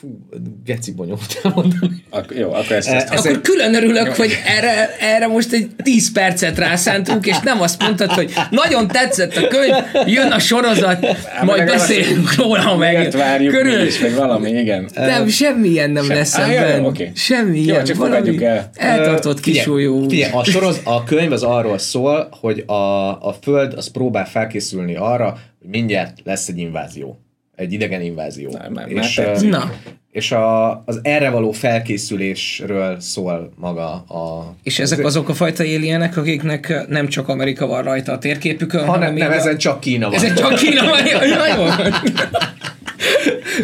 Fú, 0.00 0.18
geci 0.64 0.92
bonyolult 0.92 1.40
elmondani. 1.42 2.04
Ak- 2.10 2.34
jó, 2.38 2.52
akkor 2.52 2.72
ezt, 2.72 2.88
ezt 2.88 3.10
Akkor 3.10 3.30
egy... 3.30 3.40
külön 3.40 3.74
örülök, 3.74 4.06
jó. 4.06 4.12
hogy 4.12 4.38
erre, 4.46 4.96
erre 5.00 5.26
most 5.26 5.52
egy 5.52 5.70
10 5.82 6.12
percet 6.12 6.58
rászántunk, 6.58 7.26
és 7.26 7.38
nem 7.38 7.60
azt 7.60 7.82
mondtad, 7.82 8.10
hogy 8.10 8.32
nagyon 8.50 8.88
tetszett 8.88 9.36
a 9.36 9.48
könyv, 9.48 9.74
jön 10.06 10.30
a 10.30 10.38
sorozat, 10.38 11.06
Há, 11.06 11.42
majd 11.44 11.64
beszélünk 11.64 12.34
róla 12.34 12.76
meg. 12.76 13.10
várjuk 13.10 13.54
Körül... 13.54 13.86
is, 13.86 13.98
meg 13.98 14.14
valami, 14.14 14.50
igen. 14.50 14.88
Nem, 14.94 15.28
semmilyen 15.28 15.90
nem 15.90 16.04
Sem. 16.04 16.16
lesz 16.16 16.36
ah, 16.36 16.50
ebben. 16.50 16.80
Jó, 16.80 16.86
okay. 16.86 17.10
Semmilyen. 17.14 17.76
Jó, 17.76 17.82
csak 17.82 17.96
valami 17.96 18.44
el. 18.44 18.70
eltartott 18.74 19.40
kisúlyú. 19.40 20.06
a, 20.32 20.44
soroz, 20.44 20.80
a 20.84 21.04
könyv 21.04 21.32
az 21.32 21.42
arról 21.42 21.78
szól, 21.78 22.28
hogy 22.40 22.64
a, 22.66 23.08
a 23.28 23.36
Föld 23.42 23.72
az 23.72 23.90
próbál 23.90 24.26
felkészülni 24.26 24.96
arra, 24.96 25.38
hogy 25.60 25.70
mindjárt 25.70 26.18
lesz 26.24 26.48
egy 26.48 26.58
invázió 26.58 27.18
egy 27.60 27.72
idegen 27.72 28.00
invázió. 28.02 28.50
Na, 28.50 28.68
már, 28.68 28.88
és, 28.88 29.16
már 29.16 29.42
Na. 29.42 29.72
és 30.10 30.32
a, 30.32 30.70
az 30.86 31.00
erre 31.02 31.30
való 31.30 31.50
felkészülésről 31.50 33.00
szól 33.00 33.52
maga 33.56 33.92
a... 33.92 34.54
És 34.62 34.78
ezek 34.78 35.04
azok 35.04 35.28
a 35.28 35.34
fajta 35.34 35.64
éljenek, 35.64 36.16
akiknek 36.16 36.86
nem 36.88 37.08
csak 37.08 37.28
Amerika 37.28 37.66
van 37.66 37.82
rajta 37.82 38.12
a 38.12 38.18
térképükön, 38.18 38.80
hanem, 38.84 38.92
hanem 39.00 39.14
nem, 39.14 39.32
ezen 39.32 39.58
csak 39.58 39.80
Kína 39.80 40.06
van. 40.06 40.14
Ezen 40.14 40.34
csak 40.34 40.54
Kína 40.54 40.82
van, 40.84 41.06
jó. 41.56 41.64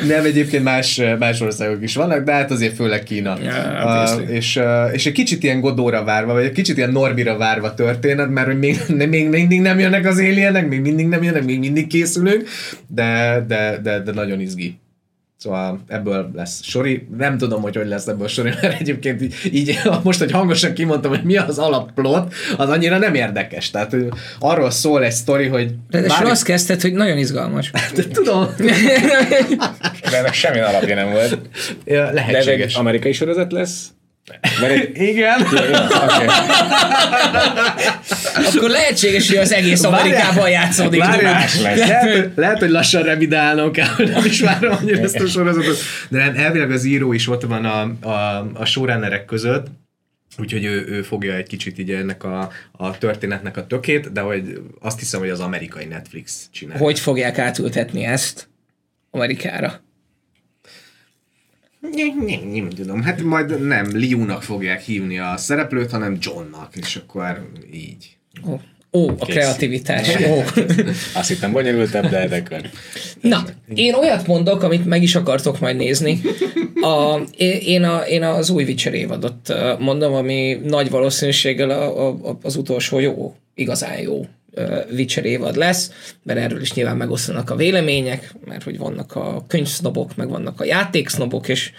Nem, 0.08 0.24
egyébként 0.24 0.64
más, 0.64 1.00
más 1.18 1.40
országok 1.40 1.82
is 1.82 1.94
vannak, 1.94 2.24
de 2.24 2.32
hát 2.32 2.50
azért 2.50 2.74
főleg 2.74 3.02
Kína. 3.02 3.36
Yeah, 3.42 4.18
uh, 4.18 4.30
és, 4.30 4.56
uh, 4.56 4.92
és 4.92 5.06
egy 5.06 5.12
kicsit 5.12 5.42
ilyen 5.42 5.60
Godóra 5.60 6.04
várva, 6.04 6.32
vagy 6.32 6.44
egy 6.44 6.52
kicsit 6.52 6.76
ilyen 6.76 6.90
Norbira 6.90 7.36
várva 7.36 7.74
történet, 7.74 8.30
mert 8.30 8.46
hogy 8.46 8.58
még, 8.58 8.78
még, 8.88 9.08
még 9.08 9.28
mindig 9.28 9.60
nem 9.60 9.78
jönnek 9.78 10.06
az 10.06 10.18
éljenek, 10.18 10.68
még 10.68 10.80
mindig 10.80 11.06
nem 11.06 11.22
jönnek, 11.22 11.44
még 11.44 11.58
mindig 11.58 11.86
készülünk, 11.86 12.48
de, 12.86 13.44
de, 13.48 13.80
de, 13.82 14.00
de 14.00 14.12
nagyon 14.12 14.40
izgi. 14.40 14.78
Szóval 15.46 15.80
ebből 15.88 16.30
lesz 16.34 16.62
sori. 16.62 17.06
Nem 17.16 17.38
tudom, 17.38 17.62
hogy 17.62 17.76
hogy 17.76 17.86
lesz 17.86 18.06
ebből 18.06 18.28
sori, 18.28 18.50
mert 18.60 18.80
egyébként 18.80 19.22
így, 19.22 19.34
így 19.52 19.78
most, 20.02 20.18
hogy 20.18 20.30
hangosan 20.30 20.72
kimondtam, 20.72 21.10
hogy 21.10 21.24
mi 21.24 21.36
az 21.36 21.58
alapplot, 21.58 22.34
az 22.56 22.68
annyira 22.68 22.98
nem 22.98 23.14
érdekes. 23.14 23.70
Tehát 23.70 23.96
arról 24.38 24.70
szól 24.70 25.04
egy 25.04 25.12
sztori, 25.12 25.46
hogy... 25.46 25.74
De, 25.90 26.00
de 26.00 26.08
bármi... 26.08 26.30
azt 26.30 26.44
kezdted, 26.44 26.80
hogy 26.80 26.92
nagyon 26.92 27.18
izgalmas. 27.18 27.70
De 27.94 28.02
tudom. 28.12 28.48
de 30.10 30.16
ennek 30.16 30.32
semmi 30.32 30.58
alapja 30.58 30.94
nem 30.94 31.10
volt. 31.10 31.38
Ja, 31.84 32.10
lehetséges. 32.10 32.56
De 32.56 32.62
egy 32.62 32.74
amerikai 32.76 33.12
sorozat 33.12 33.52
lesz? 33.52 33.86
Mert 34.60 34.96
Igen. 34.96 35.40
okay. 35.40 36.26
Akkor 38.56 38.70
lehetséges, 38.70 39.28
hogy 39.28 39.38
az 39.38 39.52
egész 39.52 39.82
Amerikában 39.82 40.50
játszódik. 40.50 41.00
lehet, 41.00 42.30
lehet, 42.34 42.58
hogy 42.58 42.70
lassan 42.70 43.02
revidálnom 43.02 43.72
kell, 43.72 43.88
hogy 43.88 44.10
nem 44.10 44.24
is 44.24 44.40
várom 44.40 44.76
annyira 44.80 45.02
ezt 45.02 45.20
a 45.20 45.26
sorozatot. 45.26 45.76
De 46.08 46.18
nem, 46.18 46.36
elvileg 46.36 46.70
az 46.70 46.84
író 46.84 47.12
is 47.12 47.28
ott 47.28 47.42
van 47.42 47.64
a, 47.64 48.08
a, 48.08 48.46
a 48.54 48.64
showrunnerek 48.64 49.24
között, 49.24 49.66
Úgyhogy 50.38 50.64
ő, 50.64 50.86
ő 50.88 51.02
fogja 51.02 51.34
egy 51.34 51.46
kicsit 51.46 51.78
így 51.78 51.90
ennek 51.90 52.24
a, 52.24 52.50
a 52.72 52.98
történetnek 52.98 53.56
a 53.56 53.66
tökét, 53.66 54.12
de 54.12 54.20
hogy 54.20 54.60
azt 54.80 54.98
hiszem, 54.98 55.20
hogy 55.20 55.28
az 55.28 55.40
amerikai 55.40 55.84
Netflix 55.84 56.48
csinál. 56.52 56.78
Hogy 56.78 56.98
fogják 56.98 57.38
átültetni 57.38 58.04
ezt 58.04 58.48
Amerikára? 59.10 59.80
Nem, 61.92 62.48
nem 62.52 62.68
tudom, 62.68 63.02
hát 63.02 63.22
majd 63.22 63.66
nem 63.66 63.86
Liu-nak 63.92 64.42
fogják 64.42 64.82
hívni 64.82 65.18
a 65.18 65.36
szereplőt, 65.36 65.90
hanem 65.90 66.16
Johnnak, 66.20 66.76
és 66.76 66.96
akkor 66.96 67.50
így. 67.72 68.16
Oh. 68.44 68.60
Ó, 68.92 69.08
a 69.08 69.14
Kész. 69.14 69.34
kreativitás. 69.34 70.16
Ó. 70.28 70.42
Azt 71.18 71.28
hittem 71.28 71.52
bonyolultabb, 71.52 72.06
de 72.06 72.42
akkor... 72.44 72.60
Na, 73.20 73.44
én 73.74 73.94
olyat 73.94 74.26
mondok, 74.26 74.62
amit 74.62 74.84
meg 74.84 75.02
is 75.02 75.14
akartok 75.14 75.60
majd 75.60 75.76
nézni. 75.76 76.20
A, 76.80 77.20
én, 77.60 77.82
a, 77.84 77.98
én 77.98 78.22
az 78.22 78.50
új 78.50 78.64
Witcher 78.64 78.94
évadot 78.94 79.54
mondom, 79.78 80.14
ami 80.14 80.60
nagy 80.64 80.90
valószínűséggel 80.90 81.70
a, 81.70 82.08
a, 82.08 82.38
az 82.42 82.56
utolsó 82.56 82.98
jó, 82.98 83.34
igazán 83.54 84.00
jó 84.00 84.26
Witcher 84.90 85.24
évad 85.24 85.56
lesz, 85.56 85.90
mert 86.22 86.38
erről 86.38 86.60
is 86.60 86.72
nyilván 86.72 86.96
megosztanak 86.96 87.50
a 87.50 87.56
vélemények, 87.56 88.34
mert 88.44 88.62
hogy 88.62 88.78
vannak 88.78 89.14
a 89.14 89.44
könyvsznobok, 89.48 90.16
meg 90.16 90.28
vannak 90.28 90.60
a 90.60 90.64
játéksznobok, 90.64 91.48
és 91.48 91.72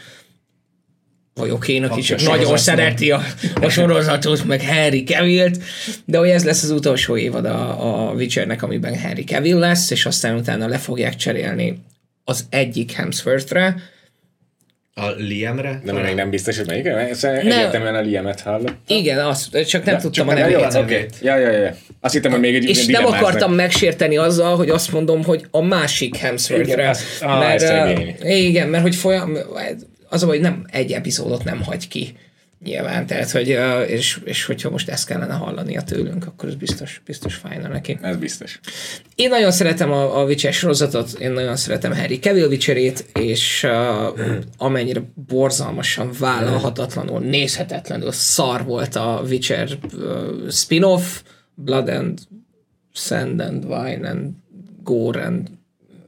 vagyok 1.38 1.68
is 1.68 2.06
csak 2.06 2.22
nagyon 2.22 2.58
szereti 2.58 3.12
a, 3.12 3.22
a 3.62 3.70
sorozatot, 3.70 4.46
meg 4.46 4.66
Harry 4.66 5.04
cavill 5.04 5.52
de 6.06 6.18
hogy 6.18 6.30
ez 6.30 6.46
lesz 6.46 6.64
az 6.64 6.70
utolsó 6.70 7.18
évad 7.18 7.46
a, 7.46 8.10
a 8.10 8.14
Witchernek, 8.14 8.64
amiben 8.64 9.00
Harry 9.00 9.24
Cavill 9.24 9.58
lesz, 9.58 9.92
és 9.92 10.06
aztán 10.06 10.36
utána 10.36 10.68
le 10.68 10.78
fogják 10.78 11.16
cserélni 11.16 11.84
az 12.24 12.46
egyik 12.50 12.92
Hemsworthre, 12.92 13.76
a 14.98 15.14
Liamre? 15.18 15.80
Nem, 15.84 15.96
még 15.96 16.16
nem 16.16 16.30
biztos, 16.30 16.58
hogy 16.58 16.68
melyik. 16.68 16.86
Egyértelműen 17.22 17.96
a 17.96 18.02
Liamet 18.02 18.42
hallott. 18.42 18.76
Igen, 18.88 19.26
azt, 19.26 19.66
csak 19.68 19.84
nem 19.84 19.94
ja, 19.94 20.00
tudtam 20.02 20.28
csak 20.28 20.38
a 20.38 20.40
nevét. 20.40 20.74
Jó, 20.74 20.80
okay. 20.82 21.06
Ja, 21.22 21.38
ja, 21.38 21.52
ja. 21.52 21.76
Azt 22.02 22.14
hittem, 22.14 22.32
hogy 22.32 22.40
még 22.40 22.56
egy 22.56 22.70
És 22.70 22.86
nem 22.86 23.06
akartam 23.06 23.50
meg. 23.50 23.66
megsérteni 23.66 24.18
azzal, 24.18 24.56
hogy 24.56 24.70
azt 24.70 24.92
mondom, 24.92 25.24
hogy 25.24 25.46
a 25.52 25.62
másik 25.62 26.16
Hemsworthre. 26.16 26.96
Ah, 27.22 27.40
mert, 27.40 27.62
uh, 28.24 28.38
igen, 28.40 28.68
mert 28.68 28.84
hogy 28.84 28.96
folyam, 28.96 29.38
az, 30.10 30.24
hogy 30.24 30.40
nem 30.40 30.66
egy 30.72 30.92
epizódot 30.92 31.44
nem 31.44 31.64
hagy 31.64 31.88
ki 31.88 32.16
nyilván, 32.64 33.06
tehát, 33.06 33.32
hogy, 33.32 33.58
és, 33.88 34.20
és 34.24 34.46
hogyha 34.46 34.70
most 34.70 34.90
ezt 34.90 35.08
kellene 35.08 35.34
hallania 35.34 35.82
tőlünk, 35.82 36.26
akkor 36.26 36.50
ez 36.50 36.56
biztos, 36.56 37.02
biztos 37.06 37.36
fájna 37.36 37.68
neki. 37.68 37.98
Ez 38.02 38.18
biztos. 38.18 38.60
Én 39.16 39.30
nagyon 39.30 39.52
szeretem 39.52 39.92
a, 39.92 40.20
a 40.20 40.26
Witcher 40.26 40.54
sorozatot, 40.54 41.20
én 41.20 41.32
nagyon 41.32 41.56
szeretem 41.56 41.96
Harry 41.96 42.20
Cavill 42.20 42.48
Witcherét, 42.48 43.06
és 43.14 43.64
uh, 43.64 44.38
amennyire 44.58 45.02
borzalmasan 45.28 46.10
vállalhatatlanul, 46.20 47.20
nézhetetlenül 47.20 48.12
szar 48.12 48.64
volt 48.66 48.96
a 48.96 49.24
Witcher 49.28 49.70
uh, 49.94 50.50
spin-off, 50.50 51.22
Blood 51.56 51.90
and 51.90 52.20
Sand 52.94 53.40
and 53.42 53.66
Wine 53.66 54.10
and 54.10 54.32
Gore 54.84 55.24
and 55.24 55.50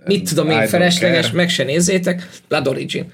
mit 0.06 0.30
tudom 0.30 0.50
én, 0.50 0.68
felesleges, 0.68 1.32
meg 1.32 1.50
se 1.50 1.64
nézzétek, 1.64 2.30
Blood 2.48 2.68
Origin 2.68 3.12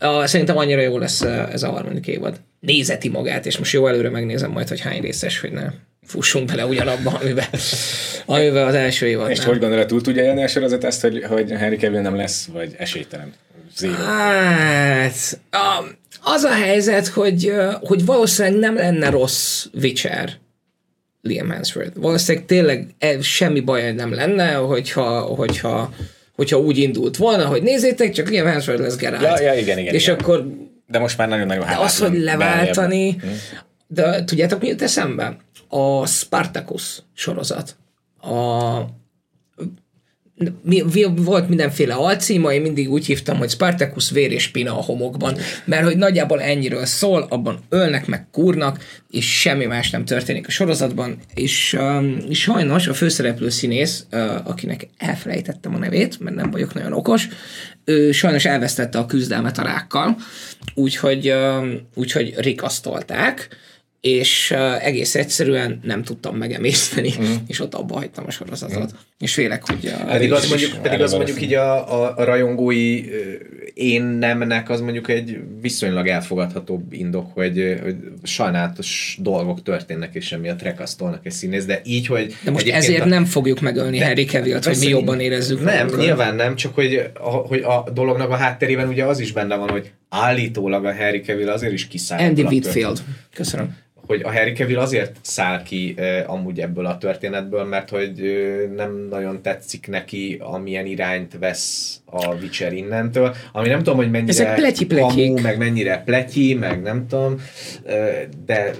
Uh, 0.00 0.24
szerintem 0.24 0.56
annyira 0.56 0.80
jó 0.80 0.98
lesz 0.98 1.20
ez 1.22 1.62
a 1.62 1.70
harmadik 1.70 2.06
évad. 2.06 2.40
Nézeti 2.60 3.08
magát, 3.08 3.46
és 3.46 3.58
most 3.58 3.72
jó 3.72 3.86
előre 3.86 4.10
megnézem 4.10 4.50
majd, 4.50 4.68
hogy 4.68 4.80
hány 4.80 5.00
részes, 5.00 5.40
hogy 5.40 5.52
ne 5.52 5.70
fussunk 6.06 6.46
bele 6.46 6.66
ugyanabba, 6.66 7.10
amiben, 7.10 7.44
amiben 8.26 8.66
az 8.66 8.74
első 8.74 9.06
évad. 9.06 9.30
És 9.30 9.44
hogy 9.44 9.58
gondolod, 9.58 9.86
túl 9.86 10.00
tudja 10.00 10.22
élni 10.22 10.42
a 10.42 10.48
sorozat 10.48 10.84
ezt, 10.84 11.00
hogy, 11.00 11.24
hogy 11.24 11.50
Henry 11.50 11.76
Cavill 11.76 12.00
nem 12.00 12.16
lesz, 12.16 12.48
vagy 12.52 12.74
esélytelen? 12.78 13.32
Zero. 13.76 13.92
Hát, 13.92 15.40
az 16.22 16.42
a 16.42 16.52
helyzet, 16.52 17.06
hogy, 17.06 17.52
hogy 17.80 18.04
valószínűleg 18.04 18.58
nem 18.58 18.74
lenne 18.74 19.10
rossz 19.10 19.66
Witcher 19.74 20.32
Liam 21.22 21.50
Hemsworth. 21.50 21.96
Valószínűleg 21.96 22.46
tényleg 22.46 22.94
e, 22.98 23.20
semmi 23.20 23.60
baj 23.60 23.92
nem 23.92 24.14
lenne, 24.14 24.52
hogyha, 24.52 25.20
hogyha 25.20 25.94
hogyha 26.34 26.58
úgy 26.58 26.78
indult 26.78 27.16
volna, 27.16 27.46
hogy 27.46 27.62
nézzétek, 27.62 28.12
csak 28.12 28.28
Liam 28.28 28.46
Hemsworth 28.46 28.82
lesz 28.82 28.96
Geralt. 28.96 29.22
Ja, 29.22 29.40
ja, 29.40 29.54
igen, 29.54 29.78
igen. 29.78 29.94
És 29.94 30.06
igen. 30.06 30.18
akkor... 30.18 30.46
De 30.86 30.98
most 30.98 31.18
már 31.18 31.28
nagyon-nagyon 31.28 31.64
hálás. 31.64 31.84
Az, 31.84 31.98
hogy 31.98 32.18
leváltani... 32.18 33.10
Hm. 33.10 33.28
De 33.86 34.24
tudjátok, 34.24 34.60
mi 34.60 34.68
jut 34.68 34.82
eszembe? 34.82 35.36
A 35.68 36.06
Spartacus 36.06 37.02
sorozat. 37.14 37.76
A 38.20 38.80
mi, 40.62 40.82
volt 41.16 41.48
mindenféle 41.48 41.94
alcíma, 41.94 42.52
én 42.52 42.60
mindig 42.60 42.90
úgy 42.90 43.06
hívtam, 43.06 43.36
hogy 43.36 43.50
Spartacus 43.50 44.10
vér 44.10 44.32
és 44.32 44.48
pina 44.48 44.78
a 44.78 44.82
homokban, 44.82 45.36
mert 45.64 45.84
hogy 45.84 45.96
nagyjából 45.96 46.40
ennyiről 46.40 46.84
szól, 46.84 47.26
abban 47.28 47.58
ölnek 47.68 48.06
meg 48.06 48.26
kurnak, 48.30 48.84
és 49.10 49.40
semmi 49.40 49.64
más 49.64 49.90
nem 49.90 50.04
történik 50.04 50.46
a 50.46 50.50
sorozatban, 50.50 51.18
és 51.34 51.76
um, 51.80 52.18
sajnos 52.30 52.86
a 52.86 52.94
főszereplő 52.94 53.48
színész, 53.48 54.06
uh, 54.12 54.48
akinek 54.48 54.88
elfelejtettem 54.98 55.74
a 55.74 55.78
nevét, 55.78 56.20
mert 56.20 56.36
nem 56.36 56.50
vagyok 56.50 56.74
nagyon 56.74 56.92
okos, 56.92 57.28
ő 57.84 58.12
sajnos 58.12 58.44
elvesztette 58.44 58.98
a 58.98 59.06
küzdelmet 59.06 59.58
a 59.58 59.62
rákkal, 59.62 60.16
úgyhogy, 60.74 61.30
um, 61.30 61.78
úgyhogy 61.94 62.34
rikasztolták, 62.36 63.48
és 64.02 64.50
uh, 64.54 64.86
egész 64.86 65.14
egyszerűen 65.14 65.80
nem 65.82 66.02
tudtam 66.02 66.36
megemészteni, 66.36 67.12
mm. 67.20 67.32
és 67.46 67.60
ott 67.60 67.74
abba 67.74 67.94
hagytam 67.94 68.24
a 68.26 68.30
sorozatot. 68.30 68.92
Mm. 68.92 68.96
És 69.18 69.34
félek, 69.34 69.66
hogy... 69.66 69.92
A 70.00 70.04
pedig 70.04 70.32
az 70.32 70.48
mondjuk, 70.48 70.82
pedig 70.82 71.00
az 71.00 71.12
mondjuk 71.12 71.42
így 71.42 71.54
a, 71.54 72.02
a, 72.02 72.16
a 72.16 72.24
rajongói 72.24 73.04
én 73.74 74.02
nemnek 74.02 74.70
az 74.70 74.80
mondjuk 74.80 75.08
egy 75.08 75.38
viszonylag 75.60 76.06
elfogadhatóbb 76.06 76.92
indok, 76.92 77.34
hogy, 77.34 77.78
hogy 77.82 77.96
sajnálatos 78.22 79.18
dolgok 79.20 79.62
történnek, 79.62 80.14
és 80.14 80.32
emiatt 80.32 80.62
rekasztolnak 80.62 81.26
egy 81.26 81.32
színész, 81.32 81.64
de 81.64 81.80
így, 81.84 82.06
hogy... 82.06 82.34
De 82.44 82.50
most 82.50 82.68
ezért 82.68 83.02
a... 83.02 83.06
nem 83.06 83.24
fogjuk 83.24 83.60
megölni 83.60 83.98
de, 83.98 84.06
Harry 84.06 84.24
cavill 84.24 84.60
hogy 84.62 84.78
mi 84.80 84.88
jobban 84.88 85.20
érezzük. 85.20 85.62
Nem, 85.62 85.74
magunkat. 85.74 86.00
nyilván 86.00 86.34
nem, 86.34 86.56
csak 86.56 86.74
hogy 86.74 87.10
a, 87.14 87.30
hogy 87.30 87.60
a 87.60 87.90
dolognak 87.94 88.30
a 88.30 88.36
hátterében 88.36 88.88
ugye 88.88 89.04
az 89.04 89.18
is 89.18 89.32
benne 89.32 89.56
van, 89.56 89.70
hogy 89.70 89.90
állítólag 90.08 90.84
a 90.84 90.94
Harry 90.94 91.20
Cavill 91.20 91.48
azért 91.48 91.72
is 91.72 91.88
kiszáll. 91.88 92.18
Andy 92.18 92.42
Whitfield. 92.42 93.02
Köszönöm 93.34 93.76
hogy 94.06 94.22
a 94.22 94.32
Harry 94.32 94.52
Cavill 94.52 94.78
azért 94.78 95.16
száll 95.20 95.62
ki 95.62 95.94
uh, 95.98 96.30
amúgy 96.30 96.60
ebből 96.60 96.86
a 96.86 96.98
történetből, 96.98 97.64
mert 97.64 97.90
hogy 97.90 98.20
uh, 98.20 98.74
nem 98.74 99.06
nagyon 99.10 99.42
tetszik 99.42 99.88
neki, 99.88 100.38
amilyen 100.40 100.86
irányt 100.86 101.38
vesz 101.38 102.00
a 102.04 102.34
Witcher 102.34 102.72
innentől, 102.72 103.34
ami 103.52 103.68
nem 103.68 103.78
tudom, 103.78 103.96
hogy 103.96 104.10
mennyire 104.10 104.32
Ezek 104.32 104.54
kamu, 104.88 105.40
meg 105.40 105.58
mennyire 105.58 106.02
pletyi, 106.04 106.54
meg 106.54 106.82
nem 106.82 107.06
tudom, 107.06 107.40
de 108.44 108.74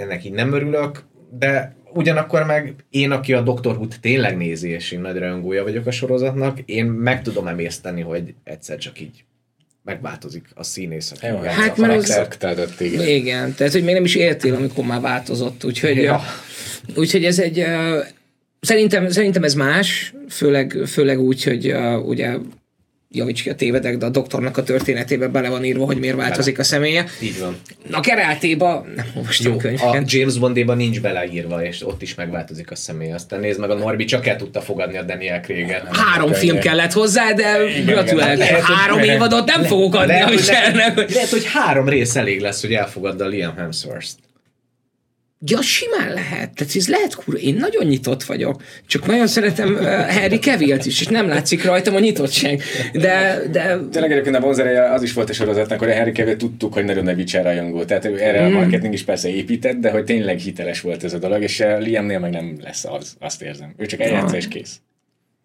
ennek 0.00 0.24
így 0.24 0.32
nem 0.32 0.52
örülök, 0.52 1.02
de 1.38 1.74
ugyanakkor 1.92 2.44
meg 2.44 2.74
én, 2.90 3.10
aki 3.10 3.32
a 3.32 3.40
Doctor 3.40 3.76
Who 3.76 3.86
tényleg 4.00 4.36
nézi, 4.36 4.68
és 4.68 4.92
én 4.92 5.00
nagy 5.00 5.18
rajongója 5.18 5.62
vagyok 5.62 5.86
a 5.86 5.90
sorozatnak, 5.90 6.58
én 6.64 6.86
meg 6.86 7.22
tudom 7.22 7.46
emészteni, 7.46 8.00
hogy 8.00 8.34
egyszer 8.44 8.78
csak 8.78 9.00
így 9.00 9.24
megváltozik 9.84 10.44
a 10.54 10.62
színész, 10.62 11.12
aki 11.12 11.26
Jó, 11.26 11.36
hát 11.36 11.76
mert 11.76 11.96
az... 11.96 12.20
Tehát, 12.38 12.80
igen. 12.80 13.06
igen, 13.06 13.54
tehát 13.54 13.72
hogy 13.72 13.84
még 13.84 13.94
nem 13.94 14.04
is 14.04 14.14
értél, 14.14 14.54
amikor 14.54 14.84
már 14.84 15.00
változott, 15.00 15.64
úgyhogy, 15.64 15.96
ja. 15.96 16.20
úgyhogy 16.94 17.24
ez 17.24 17.38
egy 17.38 17.58
uh, 17.58 18.04
Szerintem, 18.60 19.08
szerintem 19.08 19.44
ez 19.44 19.54
más, 19.54 20.14
főleg, 20.28 20.78
főleg 20.86 21.20
úgy, 21.20 21.44
hogy 21.44 21.72
uh, 21.72 22.08
ugye 22.08 22.36
javíts 23.12 23.42
ki 23.42 23.50
a 23.50 23.54
tévedek, 23.54 23.96
de 23.96 24.06
a 24.06 24.08
doktornak 24.08 24.56
a 24.56 24.62
történetébe 24.62 25.28
bele 25.28 25.48
van 25.48 25.64
írva, 25.64 25.84
hogy 25.84 25.98
miért 25.98 26.16
változik 26.16 26.58
a 26.58 26.62
személye. 26.62 27.04
Így 27.22 27.40
van. 27.40 27.56
A 27.90 28.00
Kerátéba 28.00 28.86
nem 28.96 29.06
olvastam 29.16 29.56
könyveket. 29.56 29.94
A 29.94 30.02
James 30.06 30.38
Bondéban 30.38 30.76
nincs 30.76 31.00
beleírva, 31.00 31.64
és 31.64 31.86
ott 31.86 32.02
is 32.02 32.14
megváltozik 32.14 32.70
a 32.70 32.74
személy. 32.74 33.12
Aztán 33.12 33.40
nézd 33.40 33.60
meg, 33.60 33.70
a 33.70 33.74
Norbi 33.74 34.04
csak 34.04 34.26
el 34.26 34.36
tudta 34.36 34.60
fogadni 34.60 34.96
a 34.96 35.02
Daniel 35.02 35.40
craig 35.40 35.82
Három 35.90 36.32
film 36.32 36.58
kellett 36.58 36.92
hozzá, 36.92 37.32
de 37.32 37.58
gratulálok. 37.84 38.42
Három 38.42 38.98
évadot 38.98 39.46
nem 39.46 39.62
fogok 39.62 39.94
adni 39.94 40.06
lehet, 40.06 40.28
a. 40.28 40.76
Lehet, 40.76 41.12
lehet, 41.12 41.30
hogy 41.30 41.46
három 41.52 41.88
rész 41.88 42.16
elég 42.16 42.40
lesz, 42.40 42.60
hogy 42.60 42.72
elfogadd 42.72 43.22
a 43.22 43.26
Liam 43.26 43.56
Hemsworth-t. 43.56 44.29
Ja, 45.46 45.62
simán 45.62 46.12
lehet. 46.12 46.54
Tehát 46.54 46.76
ez 46.76 46.88
lehet 46.88 47.14
kurva. 47.14 47.40
Én 47.40 47.54
nagyon 47.54 47.86
nyitott 47.86 48.22
vagyok. 48.22 48.62
Csak 48.86 49.06
nagyon 49.06 49.26
szeretem 49.26 49.72
uh, 49.74 50.10
Harry 50.10 50.38
Cavill-t 50.38 50.86
is, 50.86 51.00
és 51.00 51.06
nem 51.06 51.28
látszik 51.28 51.64
rajtam 51.64 51.94
a 51.94 51.98
nyitottság. 51.98 52.62
De, 52.92 53.42
de... 53.50 53.78
Tényleg 53.90 54.12
egyébként 54.12 54.36
a 54.36 54.40
vonzereje 54.40 54.92
az 54.92 55.02
is 55.02 55.12
volt 55.12 55.30
a 55.30 55.32
sorozatnak, 55.32 55.78
hogy 55.78 55.90
a 55.90 55.94
Harry 55.94 56.12
Cavill 56.12 56.36
tudtuk, 56.36 56.72
hogy 56.72 56.84
nagyon 56.84 57.04
ne 57.04 57.12
Witcher 57.12 57.44
rajongó. 57.44 57.84
Tehát 57.84 58.04
erre 58.04 58.42
mm. 58.42 58.54
a 58.54 58.58
marketing 58.58 58.92
is 58.92 59.02
persze 59.02 59.28
épített, 59.28 59.76
de 59.76 59.90
hogy 59.90 60.04
tényleg 60.04 60.38
hiteles 60.38 60.80
volt 60.80 61.04
ez 61.04 61.12
a 61.12 61.18
dolog, 61.18 61.42
és 61.42 61.64
Liamnél 61.78 62.18
meg 62.18 62.30
nem 62.30 62.58
lesz 62.62 62.84
az, 62.84 63.16
azt 63.18 63.42
érzem. 63.42 63.74
Ő 63.76 63.86
csak 63.86 64.00
eljátsza 64.00 64.36
és 64.36 64.48
kész. 64.48 64.80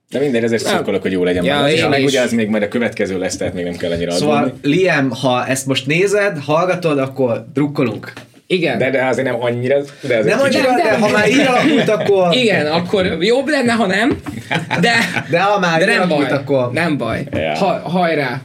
De 0.10 0.20
minden 0.20 0.44
ezért 0.44 0.66
szurkolok, 0.66 1.02
hogy 1.02 1.12
jó 1.12 1.24
legyen. 1.24 1.44
Ja, 1.44 1.68
és 1.68 1.86
meg 1.88 2.04
ugye 2.04 2.22
az 2.22 2.32
még 2.32 2.48
majd 2.48 2.64
a 2.64 2.68
következő 2.68 3.18
lesz, 3.18 3.38
tehát 3.38 3.54
még 3.54 3.64
nem 3.64 3.76
kell 3.76 3.92
annyira 3.92 4.12
Szóval 4.12 4.44
adni. 4.44 4.70
Liam, 4.70 5.10
ha 5.10 5.46
ezt 5.46 5.66
most 5.66 5.88
nézed, 5.88 6.38
hallgatod, 6.38 7.00
akkor 7.00 7.46
drukkolunk. 7.54 8.14
Igen. 8.48 8.78
De, 8.78 8.90
de 8.90 9.06
azért 9.06 9.28
nem 9.28 9.42
annyira. 9.42 9.82
De 10.02 10.18
azért 10.18 10.36
nem 10.36 10.40
annyira, 10.40 10.76
de, 10.76 10.84
de, 10.84 10.98
ha 10.98 11.10
már 11.10 11.30
így 11.30 11.40
alakult, 11.40 11.90
akkor... 11.90 12.36
Igen, 12.36 12.66
akkor 12.66 13.06
jobb 13.06 13.48
lenne, 13.48 13.72
ha 13.72 13.86
nem. 13.86 14.22
De, 14.82 14.94
de 15.30 15.42
ha 15.42 15.60
már 15.60 15.80
de 15.80 15.86
nem 15.86 16.08
baj, 16.08 16.30
akkor... 16.30 16.72
Nem 16.72 16.98
baj. 16.98 17.24
Ja. 17.32 17.56
Ha, 17.56 17.90
hajrá. 17.90 18.42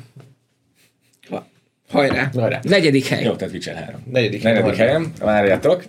Hajrá. 1.91 2.31
Hajrá. 2.35 2.61
Negyedik 2.63 3.07
hely. 3.07 3.25
Jó, 3.25 3.33
tehát 3.33 3.55
Witcher 3.55 3.75
3. 3.75 4.01
Negyedik, 4.13 4.43
Negyedik 4.43 4.75
helyem. 4.75 5.13
Várjátok. 5.21 5.85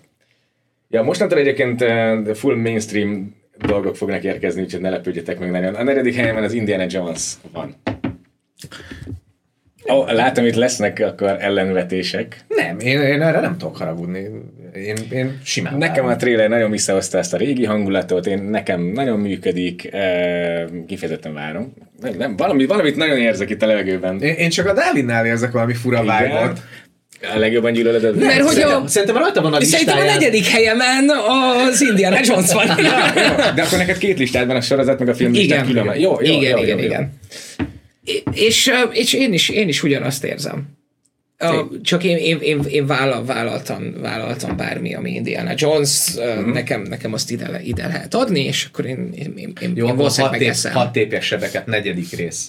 Ja, 0.90 1.04
mostantól 1.04 1.38
egyébként 1.38 1.82
uh, 1.82 2.34
full 2.34 2.56
mainstream 2.56 3.36
dolgok 3.58 3.96
fognak 3.96 4.24
érkezni, 4.24 4.62
úgyhogy 4.62 4.82
ne 4.82 4.90
lepődjetek 4.90 5.40
meg 5.40 5.52
nagyon. 5.52 5.76
A 5.76 5.84
negyedik 5.84 6.16
helyemen 6.16 6.44
az 6.44 6.54
Indiana 6.54 6.86
Jones 6.90 7.34
van. 7.52 7.76
Oh, 9.84 10.14
látom, 10.14 10.46
itt 10.46 10.56
lesznek 10.56 11.00
akkor 11.00 11.38
ellenvetések. 11.40 12.46
Nem, 12.48 12.80
én, 12.80 13.02
én 13.02 13.22
erre 13.22 13.40
nem 13.40 13.58
tudok 13.58 13.78
haragudni. 13.78 14.28
Én, 14.76 14.96
én 15.12 15.40
simán 15.44 15.78
Nekem 15.78 16.04
várom. 16.04 16.10
a 16.10 16.16
trailer 16.16 16.50
nagyon 16.50 16.72
visszahozta 16.72 17.18
ezt 17.18 17.34
a 17.34 17.38
régi 17.38 17.66
hangulatot, 17.66 18.26
én 18.26 18.44
nekem 18.44 18.82
nagyon 18.82 19.20
működik, 19.20 19.94
e, 19.94 20.66
kifejezetten 20.88 21.34
várom. 21.34 21.74
Nem, 22.02 22.14
nem, 22.18 22.36
valami, 22.36 22.66
valamit 22.66 22.96
nagyon 22.96 23.18
érzek 23.18 23.50
itt 23.50 23.62
a 23.62 23.66
levegőben. 23.66 24.22
Én, 24.22 24.34
én 24.34 24.50
csak 24.50 24.68
a 24.68 24.74
Dálinnál 24.74 25.26
érzek 25.26 25.52
valami 25.52 25.74
fura 25.74 26.04
vágyat. 26.04 26.60
A 27.36 27.40
legjobban 27.40 27.72
gyűlölöd. 27.74 28.18
Mert 28.18 28.42
hogy 28.42 28.54
szerintem, 28.54 28.84
a, 28.84 28.88
szerintem 28.88 29.18
rajta 29.18 29.42
van 29.42 29.54
a 29.54 29.58
listáján. 29.58 29.88
Szerintem 29.88 30.10
a 30.10 30.20
negyedik 30.20 30.46
helyemen 30.46 31.10
az 31.68 31.82
Indiana 31.82 32.18
Jones 32.24 32.54
van. 32.54 32.68
De 33.56 33.62
akkor 33.62 33.78
neked 33.78 33.98
két 33.98 34.18
listád 34.18 34.48
van 34.48 34.56
a 34.56 34.62
sorozat, 34.62 35.00
meg 35.00 35.10
a 35.10 35.14
film 35.14 35.34
igen, 35.34 35.66
külön. 35.66 35.86
Jó, 35.86 36.18
jó, 36.22 36.34
igen, 36.34 36.58
jó, 36.58 36.64
igen, 36.64 36.78
jó, 36.78 36.84
igen. 36.84 37.02
Jó 37.02 37.66
és, 38.34 38.72
és 38.92 39.14
én, 39.14 39.34
is, 39.34 39.50
én 39.50 39.68
is 39.68 39.84
ugyanazt 39.84 40.24
érzem. 40.24 40.80
A, 41.38 41.68
csak 41.82 42.04
én, 42.04 42.18
én, 42.18 42.40
én, 42.40 42.62
én 42.70 42.86
vállal, 42.86 43.26
vállaltam, 43.26 44.02
vállaltam 44.02 44.58
bármi, 44.58 44.96
ami 44.96 45.12
Indiana 45.12 45.54
Jones, 45.56 46.08
uh-huh. 46.16 46.54
nekem, 46.54 46.82
nekem 46.82 47.14
azt 47.14 47.32
ide, 47.32 47.62
ide 47.64 47.88
lehet 47.88 48.14
adni, 48.14 48.44
és 48.44 48.66
akkor 48.66 48.86
én, 48.86 49.10
én, 49.16 49.34
én, 49.36 49.54
én, 49.62 49.74
Jó, 49.76 49.88
én 49.88 49.96
valószínűleg 49.96 50.40
megeszem. 50.40 50.74
Hat 50.74 50.92
tépjes 50.92 51.26
sebeket, 51.26 51.66
negyedik 51.66 52.12
rész. 52.12 52.48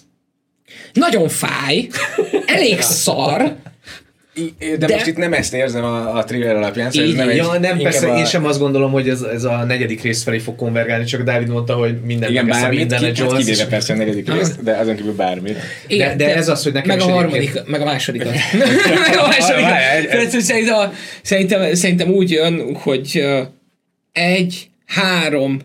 Nagyon 0.93 1.29
fáj, 1.29 1.89
elég 2.47 2.81
szar, 3.05 3.57
de, 4.59 4.77
de, 4.77 4.95
most 4.95 5.07
itt 5.07 5.17
nem 5.17 5.33
ezt 5.33 5.55
érzem 5.55 5.85
a, 5.85 6.17
a 6.17 6.25
thriller 6.25 6.57
alapján. 6.57 6.91
Szóval 6.91 7.09
így, 7.09 7.17
nem 7.17 7.29
egy, 7.29 7.37
ja, 7.37 7.59
nem, 7.59 7.79
persze, 7.79 8.11
a... 8.13 8.19
én 8.19 8.25
sem 8.25 8.45
azt 8.45 8.59
gondolom, 8.59 8.93
hogy 8.93 9.09
ez, 9.09 9.23
ez 9.23 9.45
a 9.45 9.65
negyedik 9.65 10.03
rész 10.03 10.23
felé 10.23 10.39
fog 10.39 10.57
konvergálni, 10.57 11.05
csak 11.05 11.23
Dávid 11.23 11.49
mondta, 11.49 11.75
hogy 11.75 12.01
minden 12.01 12.31
Igen, 12.31 12.47
bármit, 12.47 12.79
minden 12.79 12.99
ki, 12.99 13.05
Jones. 13.05 13.33
Hát 13.33 13.45
kivéve 13.45 13.67
persze 13.67 13.93
a 13.93 13.97
negyedik 13.97 14.33
rész, 14.33 14.55
de 14.63 14.77
azon 14.77 14.97
kívül 14.97 15.15
bármit. 15.15 15.59
Igen, 15.87 16.17
de, 16.17 16.25
de, 16.25 16.35
ez 16.35 16.49
az, 16.49 16.63
hogy 16.63 16.73
nekem 16.73 16.99
meg 16.99 17.09
a 17.09 17.11
harmadik, 17.11 17.65
meg 17.67 17.81
a 17.81 17.85
másodikat. 17.85 18.33
meg 19.09 19.19
a 19.19 19.27
másodikat. 19.27 20.41
szerintem, 20.41 20.93
szerintem, 21.23 21.75
szerintem 21.75 22.09
úgy 22.11 22.31
jön, 22.31 22.75
hogy 22.75 23.25
egy, 24.13 24.71
három, 24.87 25.61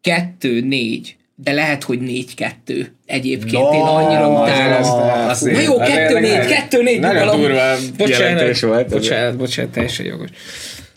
kettő, 0.00 0.60
négy, 0.60 1.16
de 1.38 1.52
lehet, 1.52 1.82
hogy 1.82 1.98
4-2 2.02 2.86
egyébként. 3.06 3.62
No, 3.62 3.74
én 3.74 3.80
annyira 3.80 4.28
utálom. 4.28 4.82
Na 5.40 5.60
jó, 5.60 5.74
2-4, 5.78 6.66
2-4. 6.70 7.00
Nagyon 7.00 7.40
durva 7.40 7.74
jelentés 7.96 8.60
volt. 8.60 8.88
Bocsánat, 8.88 9.36
bocsánat, 9.36 9.72
teljesen 9.72 10.06
jogos. 10.06 10.28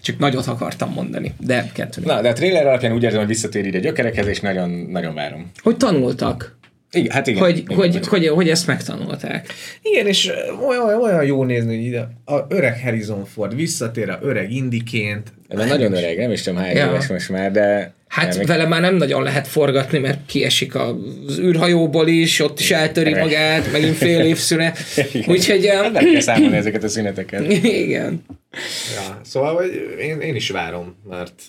Csak 0.02 0.18
nagyot 0.18 0.48
akartam 0.48 0.92
mondani, 0.94 1.34
de 1.40 1.70
kettő. 1.74 2.02
Na, 2.06 2.22
de 2.22 2.30
a 2.30 2.34
trailer 2.34 2.68
alapján 2.68 2.94
úgy 2.94 3.04
érzem, 3.04 3.20
hogy 3.20 3.28
visszatér 3.28 3.66
ide 3.66 3.80
gyökerekhez, 3.80 4.28
és 4.28 4.40
nagyon, 4.40 4.70
nagyon 4.70 5.14
várom. 5.14 5.52
Hogy 5.62 5.78
tanultak? 5.78 6.58
Igen, 6.92 7.12
hát 7.12 7.28
igen. 7.28 7.42
Hogy, 7.42 7.58
igen, 7.58 7.78
hogy, 7.78 7.96
igen. 7.96 8.04
hogy, 8.10 8.28
hogy 8.28 8.50
ezt 8.50 8.68
megtanulták. 8.68 9.54
Igen, 9.82 10.08
és 10.08 10.32
olyan, 10.68 11.02
olyan 11.02 11.24
jó 11.24 11.44
nézni, 11.44 11.76
hogy 11.76 11.86
ide 11.86 12.10
a 12.26 12.46
öreg 12.50 12.82
Harrison 12.82 13.26
Ford 13.26 13.56
visszatér 13.56 14.10
a 14.10 14.20
öreg 14.22 14.52
indiként. 14.52 15.34
Ez 15.50 15.68
nagyon 15.68 15.94
öreg, 15.94 16.18
nem 16.18 16.32
is 16.32 16.42
tudom 16.42 16.60
hány 16.60 16.76
ja. 16.76 16.86
éves 16.86 17.08
most 17.08 17.30
már, 17.30 17.52
de 17.52 17.98
Hát 18.10 18.36
nem, 18.36 18.46
vele 18.46 18.68
már 18.68 18.82
nem 18.82 18.96
nagyon 18.96 19.24
lehet 19.24 19.48
forgatni, 19.48 19.98
mert 19.98 20.20
kiesik 20.26 20.76
az 20.76 21.40
űrhajóból 21.40 22.08
is, 22.08 22.40
ott 22.40 22.60
is 22.60 22.72
eltöri 22.72 23.14
magát, 23.14 23.72
megint 23.72 23.96
fél 23.96 24.26
év 24.26 24.38
szünet. 24.38 24.78
Úgyhogy... 25.28 25.70
Nem 25.92 26.12
kell 26.12 26.20
számolni 26.20 26.56
ezeket 26.56 26.84
a 26.84 26.88
szüneteket. 26.88 27.52
Igen. 27.64 28.26
Ja, 28.96 29.20
szóval 29.24 29.64
én, 30.00 30.20
én 30.20 30.36
is 30.36 30.50
várom, 30.50 30.96
mert, 31.10 31.42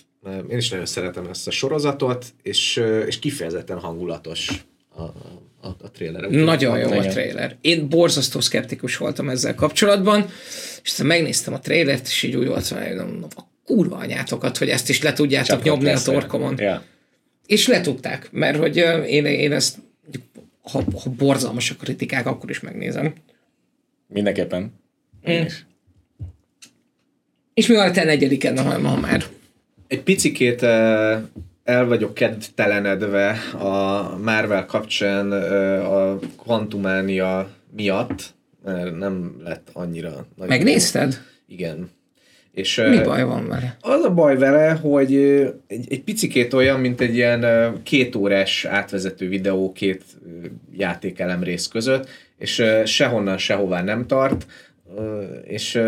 én 0.49 0.57
is 0.57 0.69
nagyon 0.69 0.85
szeretem 0.85 1.27
ezt 1.29 1.47
a 1.47 1.51
sorozatot, 1.51 2.25
és, 2.43 2.83
és 3.07 3.19
kifejezetten 3.19 3.79
hangulatos 3.79 4.65
a, 4.95 5.01
a, 5.01 5.75
a 5.81 5.91
trailer. 5.91 6.29
Nagyon 6.29 6.79
jó 6.79 6.91
a 6.91 7.05
trailer. 7.05 7.55
Én 7.61 7.89
borzasztó 7.89 8.39
szkeptikus 8.39 8.97
voltam 8.97 9.29
ezzel 9.29 9.55
kapcsolatban, 9.55 10.25
és 10.83 10.89
aztán 10.89 11.07
megnéztem 11.07 11.53
a 11.53 11.59
trailert, 11.59 12.07
és 12.07 12.23
így 12.23 12.35
úgy 12.35 12.47
volt, 12.47 12.67
hogy 12.67 12.77
kurva 13.65 13.95
anyátokat, 13.95 14.57
hogy 14.57 14.69
ezt 14.69 14.89
is 14.89 15.01
le 15.01 15.13
tudjátok 15.13 15.47
Csak 15.47 15.63
nyomni 15.63 15.89
a 15.89 15.99
torkomon. 15.99 16.57
Ja. 16.57 16.83
És 17.45 17.67
letudták, 17.67 18.31
mert 18.31 18.57
hogy 18.57 18.77
én, 19.07 19.25
én 19.25 19.51
ezt, 19.51 19.77
ha, 20.61 20.83
ha 21.03 21.09
borzalmas 21.09 21.71
a 21.71 21.75
kritikák, 21.75 22.25
akkor 22.25 22.49
is 22.49 22.59
megnézem. 22.59 23.13
Mindenképpen. 24.07 24.73
Mm. 25.29 25.45
És 27.53 27.67
mi 27.67 27.75
van 27.75 27.87
a 27.87 27.91
te 27.91 28.03
negyediken, 28.03 28.57
ha, 28.57 28.87
ha 28.87 28.99
már? 28.99 29.23
Egy 29.87 30.01
picikét 30.01 30.61
el 31.63 31.85
vagyok 31.85 32.13
kedtelenedve 32.13 33.29
a 33.59 34.01
Marvel 34.17 34.65
kapcsán 34.65 35.31
a 35.81 36.19
kvantumánia 36.37 37.49
miatt, 37.75 38.33
mert 38.63 38.97
nem 38.97 39.35
lett 39.43 39.69
annyira 39.73 40.25
nagy. 40.35 40.47
Megnézted? 40.47 41.11
Jó. 41.13 41.55
Igen. 41.55 41.89
És, 42.53 42.81
Mi 42.89 43.01
baj 43.03 43.23
van 43.23 43.47
vele? 43.47 43.77
Az 43.81 44.03
a 44.03 44.13
baj 44.13 44.37
vele, 44.37 44.71
hogy 44.71 45.15
egy, 45.67 45.85
egy 45.89 46.03
picikét 46.03 46.53
olyan, 46.53 46.79
mint 46.79 47.01
egy 47.01 47.15
ilyen 47.15 47.45
két 47.83 48.15
órás 48.15 48.65
átvezető 48.65 49.27
videó 49.27 49.71
két 49.71 50.03
játékelem 50.77 51.43
rész 51.43 51.67
között, 51.67 52.07
és 52.37 52.63
sehonnan 52.85 53.37
sehová 53.37 53.83
nem 53.83 54.07
tart, 54.07 54.45
és 55.43 55.81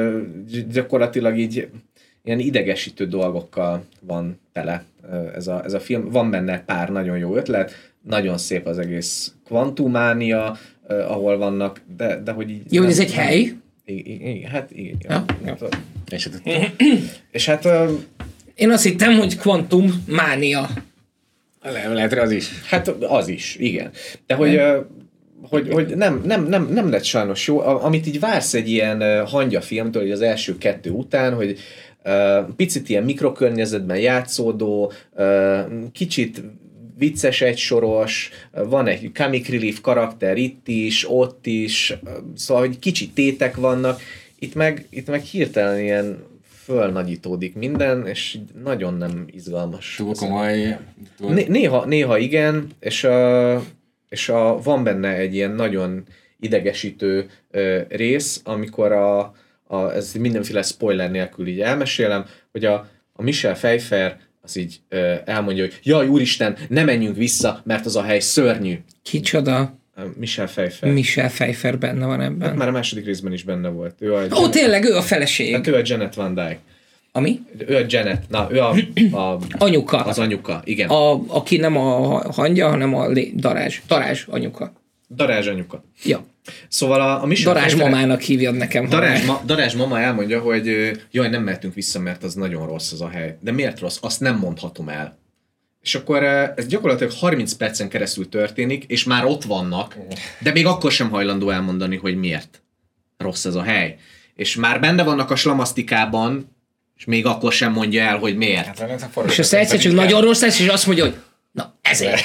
gyakorlatilag 0.71 1.37
így 1.37 1.67
ilyen 2.23 2.39
idegesítő 2.39 3.05
dolgokkal 3.05 3.83
van 3.99 4.39
tele 4.51 4.83
ez 5.35 5.47
a, 5.47 5.63
ez 5.63 5.73
a 5.73 5.79
film. 5.79 6.09
Van 6.09 6.29
benne 6.29 6.63
pár 6.63 6.89
nagyon 6.89 7.17
jó 7.17 7.35
ötlet, 7.35 7.91
nagyon 8.01 8.37
szép 8.37 8.65
az 8.65 8.77
egész 8.77 9.33
kvantumánia, 9.45 10.57
ahol 10.87 11.37
vannak, 11.37 11.81
de, 11.97 12.21
de 12.23 12.31
hogy 12.31 12.49
így... 12.49 12.73
Jó, 12.73 12.81
nem, 12.81 12.89
ez 12.89 12.99
egy 12.99 13.13
hely? 13.13 13.53
Igen, 13.85 14.51
hát 14.51 14.71
igen. 14.71 14.97
Ja, 15.01 15.25
ja. 15.45 15.57
És, 16.09 16.29
és 17.31 17.45
hát... 17.45 17.65
Uh, 17.65 17.89
Én 18.55 18.71
azt 18.71 18.83
hittem, 18.83 19.17
hogy 19.17 19.37
kvantum 19.37 20.03
mánia. 20.07 20.69
Le, 21.61 21.87
lehet, 21.87 22.13
az 22.13 22.31
is. 22.31 22.49
Hát 22.65 22.87
az 22.87 23.27
is, 23.27 23.55
igen. 23.59 23.91
De 24.27 24.35
hogy... 24.35 24.55
Uh, 24.55 24.85
hogy, 25.49 25.69
hogy 25.71 25.95
nem, 25.95 26.21
nem, 26.25 26.45
nem, 26.45 26.67
nem 26.73 26.89
lett 26.89 27.03
sajnos 27.03 27.47
jó. 27.47 27.59
Amit 27.59 28.07
így 28.07 28.19
vársz 28.19 28.53
egy 28.53 28.69
ilyen 28.69 29.25
hangya 29.25 29.61
filmtől, 29.61 30.01
hogy 30.01 30.11
az 30.11 30.21
első 30.21 30.57
kettő 30.57 30.89
után, 30.89 31.33
hogy 31.33 31.59
picit 32.55 32.89
ilyen 32.89 33.03
mikrokörnyezetben 33.03 33.97
játszódó, 33.97 34.91
kicsit 35.91 36.41
vicces 36.97 37.41
egysoros, 37.41 38.29
van 38.51 38.87
egy 38.87 39.11
comic 39.13 39.49
relief 39.49 39.81
karakter 39.81 40.37
itt 40.37 40.67
is, 40.67 41.09
ott 41.09 41.45
is, 41.45 41.93
szóval 42.35 42.65
hogy 42.65 42.79
kicsit 42.79 43.13
tétek 43.13 43.55
vannak, 43.55 43.99
itt 44.39 44.55
meg, 44.55 44.87
itt 44.89 45.07
meg 45.07 45.21
hirtelen 45.21 45.79
ilyen 45.79 46.23
fölnagyítódik 46.63 47.55
minden, 47.55 48.07
és 48.07 48.37
nagyon 48.63 48.93
nem 48.93 49.25
izgalmas. 49.31 49.95
Túl 49.97 50.15
komoly. 50.15 50.77
Túl... 51.17 51.33
Néha, 51.33 51.85
néha 51.85 52.17
igen, 52.17 52.67
és, 52.79 53.03
a, 53.03 53.61
és 54.09 54.29
a, 54.29 54.61
van 54.61 54.83
benne 54.83 55.15
egy 55.15 55.35
ilyen 55.35 55.51
nagyon 55.51 56.03
idegesítő 56.39 57.29
ö, 57.51 57.81
rész, 57.89 58.41
amikor 58.43 58.91
a, 58.91 59.33
a, 59.67 59.91
ez 59.93 60.13
mindenféle 60.13 60.61
spoiler 60.61 61.11
nélkül 61.11 61.47
így 61.47 61.61
elmesélem, 61.61 62.25
hogy 62.51 62.65
a, 62.65 62.89
a 63.13 63.21
Michel 63.21 63.53
Pfeiffer 63.53 64.19
az 64.45 64.55
így 64.55 64.79
ö, 64.89 65.13
elmondja, 65.25 65.63
hogy 65.63 65.79
jaj, 65.83 66.07
úristen, 66.07 66.57
ne 66.69 66.83
menjünk 66.83 67.15
vissza, 67.15 67.61
mert 67.63 67.85
az 67.85 67.95
a 67.95 68.01
hely 68.01 68.19
szörnyű. 68.19 68.79
Kicsoda? 69.03 69.77
Michel 70.17 70.45
Pfeiffer. 70.45 70.91
Michel 70.91 71.29
Pfeiffer 71.29 71.77
benne 71.77 72.05
van 72.05 72.21
ebben. 72.21 72.47
Hát 72.47 72.57
már 72.57 72.67
a 72.67 72.71
második 72.71 73.05
részben 73.05 73.33
is 73.33 73.43
benne 73.43 73.69
volt. 73.69 73.95
Ő 73.99 74.13
a 74.13 74.21
Janet... 74.21 74.37
Ó, 74.37 74.49
tényleg, 74.49 74.83
ő 74.83 74.95
a 74.95 75.01
feleség. 75.01 75.53
Hát 75.53 75.67
ő 75.67 75.75
a 75.75 75.81
Janet 75.83 76.15
Van 76.15 76.33
Dyke. 76.33 76.59
Ami? 77.11 77.39
Ő 77.67 77.75
a 77.75 77.85
Janet, 77.87 78.23
na, 78.29 78.47
ő 78.51 78.59
a, 78.59 78.75
a 79.17 79.39
anyuka. 79.57 79.97
Az 79.97 80.19
anyuka, 80.19 80.61
igen. 80.63 80.89
A, 80.89 81.23
aki 81.27 81.57
nem 81.57 81.77
a 81.77 82.21
hangja, 82.31 82.69
hanem 82.69 82.95
a 82.95 83.07
lé, 83.07 83.33
darázs. 83.35 83.81
Darázs 83.87 84.25
anyuka. 84.27 84.73
Darázs 85.15 85.47
anyuka. 85.47 85.83
Ja. 86.03 86.25
Szóval 86.67 87.01
a, 87.01 87.21
a 87.21 87.25
Michel 87.25 87.53
Darázs 87.53 87.73
Pfeiffer, 87.73 87.91
mamának 87.91 88.21
hívjad 88.21 88.55
nekem. 88.55 88.89
Darázs, 88.89 89.25
ma, 89.25 89.41
Darázs 89.45 89.73
mama 89.73 89.99
elmondja, 89.99 90.39
hogy 90.39 90.91
jaj, 91.11 91.29
nem 91.29 91.43
mehetünk 91.43 91.73
vissza, 91.73 91.99
mert 91.99 92.23
az 92.23 92.33
nagyon 92.33 92.67
rossz 92.67 92.91
az 92.91 93.01
a 93.01 93.09
hely. 93.09 93.37
De 93.39 93.51
miért 93.51 93.79
rossz? 93.79 93.97
Azt 94.01 94.19
nem 94.19 94.37
mondhatom 94.37 94.89
el. 94.89 95.17
És 95.81 95.95
akkor 95.95 96.23
ez 96.23 96.67
gyakorlatilag 96.67 97.13
30 97.13 97.53
percen 97.53 97.89
keresztül 97.89 98.29
történik, 98.29 98.83
és 98.83 99.03
már 99.03 99.25
ott 99.25 99.43
vannak, 99.43 99.97
de 100.39 100.51
még 100.51 100.65
akkor 100.65 100.91
sem 100.91 101.09
hajlandó 101.09 101.49
elmondani, 101.49 101.97
hogy 101.97 102.15
miért 102.15 102.61
rossz 103.17 103.45
ez 103.45 103.55
a 103.55 103.63
hely. 103.63 103.97
És 104.35 104.55
már 104.55 104.79
benne 104.79 105.03
vannak 105.03 105.31
a 105.31 105.35
slamasztikában, 105.35 106.55
és 106.97 107.05
még 107.05 107.25
akkor 107.25 107.51
sem 107.51 107.71
mondja 107.71 108.03
el, 108.03 108.17
hogy 108.17 108.37
miért. 108.37 108.65
Hát, 108.65 108.79
hát 108.79 109.23
és 109.27 109.39
aztán 109.39 109.59
egyszer 109.59 109.79
csak 109.79 109.93
nagyon 109.93 110.21
rossz 110.21 110.41
lesz, 110.41 110.59
és 110.59 110.67
azt 110.67 110.85
mondja, 110.85 111.03
hogy 111.03 111.15
ezért. 111.93 112.23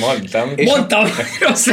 Mondtam. 0.00 0.52
Mondtam, 0.56 1.04
rossz 1.40 1.68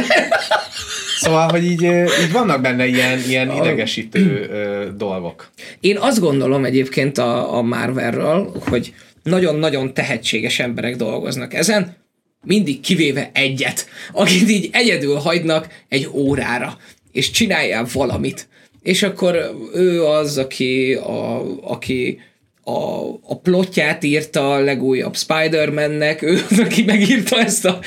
Szóval, 1.18 1.48
hogy 1.48 1.64
így, 1.64 1.82
így 2.22 2.32
vannak 2.32 2.60
benne 2.60 2.86
ilyen, 2.86 3.18
ilyen 3.28 3.50
idegesítő 3.50 4.50
dolgok. 4.96 5.50
Én 5.80 5.96
azt 5.98 6.20
gondolom 6.20 6.64
egyébként 6.64 7.18
a, 7.18 7.56
a 7.56 7.62
Marvelről, 7.62 8.52
hogy 8.68 8.94
nagyon-nagyon 9.22 9.94
tehetséges 9.94 10.58
emberek 10.58 10.96
dolgoznak 10.96 11.54
ezen, 11.54 11.96
mindig 12.44 12.80
kivéve 12.80 13.30
egyet, 13.32 13.88
akit 14.12 14.50
így 14.50 14.68
egyedül 14.72 15.14
hagynak 15.14 15.68
egy 15.88 16.08
órára, 16.12 16.78
és 17.12 17.30
csináljál 17.30 17.86
valamit. 17.92 18.48
És 18.82 19.02
akkor 19.02 19.54
ő 19.74 20.04
az, 20.04 20.38
aki, 20.38 20.94
a, 20.94 21.42
aki 21.62 22.20
a, 22.68 23.08
a 23.22 23.38
plotját 23.42 24.04
írta 24.04 24.52
a 24.52 24.60
legújabb 24.60 25.16
Spider-Man-nek, 25.16 26.22
ő 26.22 26.38
az, 26.50 26.58
aki 26.58 26.84
megírta 26.84 27.38
ezt 27.38 27.64
a, 27.64 27.78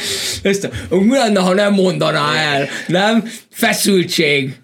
ezt 0.43 0.69
a 0.89 0.95
mi 0.95 1.17
lenne, 1.17 1.39
ha 1.39 1.53
nem 1.53 1.73
mondaná 1.73 2.36
el, 2.36 2.67
nem? 2.88 3.23
Feszültség. 3.49 4.61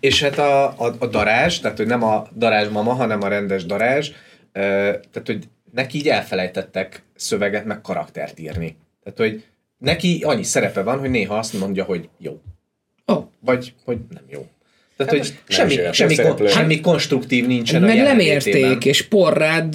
És 0.00 0.22
hát 0.22 0.38
a, 0.38 0.64
a, 0.64 0.94
a 0.98 1.06
darázs, 1.06 1.58
tehát 1.58 1.76
hogy 1.76 1.86
nem 1.86 2.02
a 2.02 2.26
darázs 2.36 2.68
mama, 2.68 2.92
hanem 2.92 3.22
a 3.22 3.28
rendes 3.28 3.64
darázs, 3.64 4.10
tehát 4.52 5.22
hogy 5.24 5.48
neki 5.72 5.98
így 5.98 6.08
elfelejtettek 6.08 7.02
szöveget, 7.14 7.64
meg 7.64 7.80
karaktert 7.80 8.38
írni. 8.38 8.76
Tehát, 9.02 9.18
hogy 9.18 9.44
neki 9.78 10.22
annyi 10.24 10.42
szerepe 10.42 10.82
van, 10.82 10.98
hogy 10.98 11.10
néha 11.10 11.38
azt 11.38 11.58
mondja, 11.58 11.84
hogy 11.84 12.08
jó. 12.18 12.40
Oh. 13.06 13.24
Vagy, 13.40 13.74
hogy 13.84 13.98
nem 14.08 14.24
jó. 14.28 14.46
Tehát, 15.04 15.26
hát 15.26 15.36
hogy 15.46 15.54
semmi, 15.54 15.78
semmi, 15.92 16.16
kon, 16.16 16.46
semmi 16.46 16.80
konstruktív 16.80 17.46
nincsen 17.46 17.82
Meg 17.82 17.96
nem 17.96 18.18
érték, 18.18 18.84
és 18.84 19.02
porrád 19.02 19.74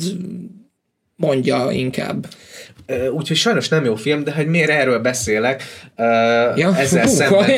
mondja 1.15 1.67
inkább. 1.71 2.28
Úgyhogy 3.11 3.38
sajnos 3.38 3.67
nem 3.67 3.86
jó 3.86 3.95
film, 3.95 4.23
de 4.23 4.32
hogy 4.32 4.47
miért 4.47 4.69
erről 4.69 4.99
beszélek, 4.99 5.63
ja? 6.55 6.75
ezzel, 6.78 7.03
Hú, 7.03 7.09
szemben, 7.09 7.49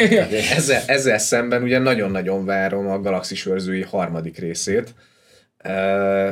ezzel, 0.58 0.82
ezzel 0.86 1.18
szemben 1.18 1.64
ugye 1.64 1.80
nagyon-nagyon 1.80 2.46
várom 2.46 2.88
a 2.88 3.00
Galaxis 3.00 3.46
őrzői 3.46 3.82
harmadik 3.82 4.38
részét. 4.38 4.94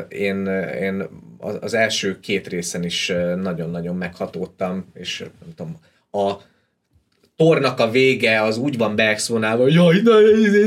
Én, 0.08 0.46
én 0.82 1.04
az 1.60 1.74
első 1.74 2.20
két 2.20 2.48
részen 2.48 2.84
is 2.84 3.14
nagyon-nagyon 3.42 3.96
meghatódtam, 3.96 4.92
és 4.94 5.20
nem 5.20 5.54
tudom, 5.56 5.80
a 6.12 6.42
tornak 7.38 7.80
a 7.80 7.92
vége 7.92 8.42
az 8.42 8.58
úgy 8.58 8.78
van 8.78 8.96
beexponálva, 8.96 9.64
hogy 9.64 9.74
jaj, 9.74 10.02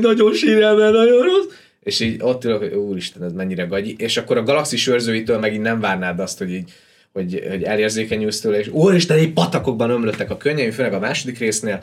nagyon 0.00 0.34
sírelme, 0.34 0.90
nagyon 0.90 1.22
rossz, 1.22 1.46
és 1.80 2.00
így 2.00 2.16
ott 2.22 2.44
ülök, 2.44 2.58
hogy 2.58 2.72
úristen, 2.72 3.22
ez 3.22 3.32
mennyire 3.32 3.64
gagyi, 3.64 3.94
és 3.98 4.16
akkor 4.16 4.36
a 4.36 4.42
galaxis 4.42 4.86
őrzőitől 4.86 5.38
megint 5.38 5.62
nem 5.62 5.80
várnád 5.80 6.20
azt, 6.20 6.38
hogy 6.38 6.52
így 6.52 6.72
hogy, 7.12 7.44
hogy 7.48 7.62
elérzékenyülsz 7.62 8.40
tőle, 8.40 8.58
és 8.58 8.68
úristen, 8.68 9.18
így 9.18 9.32
patakokban 9.32 9.90
ömlöttek 9.90 10.30
a 10.30 10.36
könnyeim, 10.36 10.70
főleg 10.70 10.92
a 10.92 10.98
második 10.98 11.38
résznél, 11.38 11.82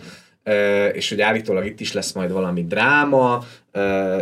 és 0.93 1.09
hogy 1.09 1.21
állítólag 1.21 1.65
itt 1.65 1.79
is 1.79 1.93
lesz 1.93 2.11
majd 2.11 2.31
valami 2.31 2.63
dráma, 2.63 3.45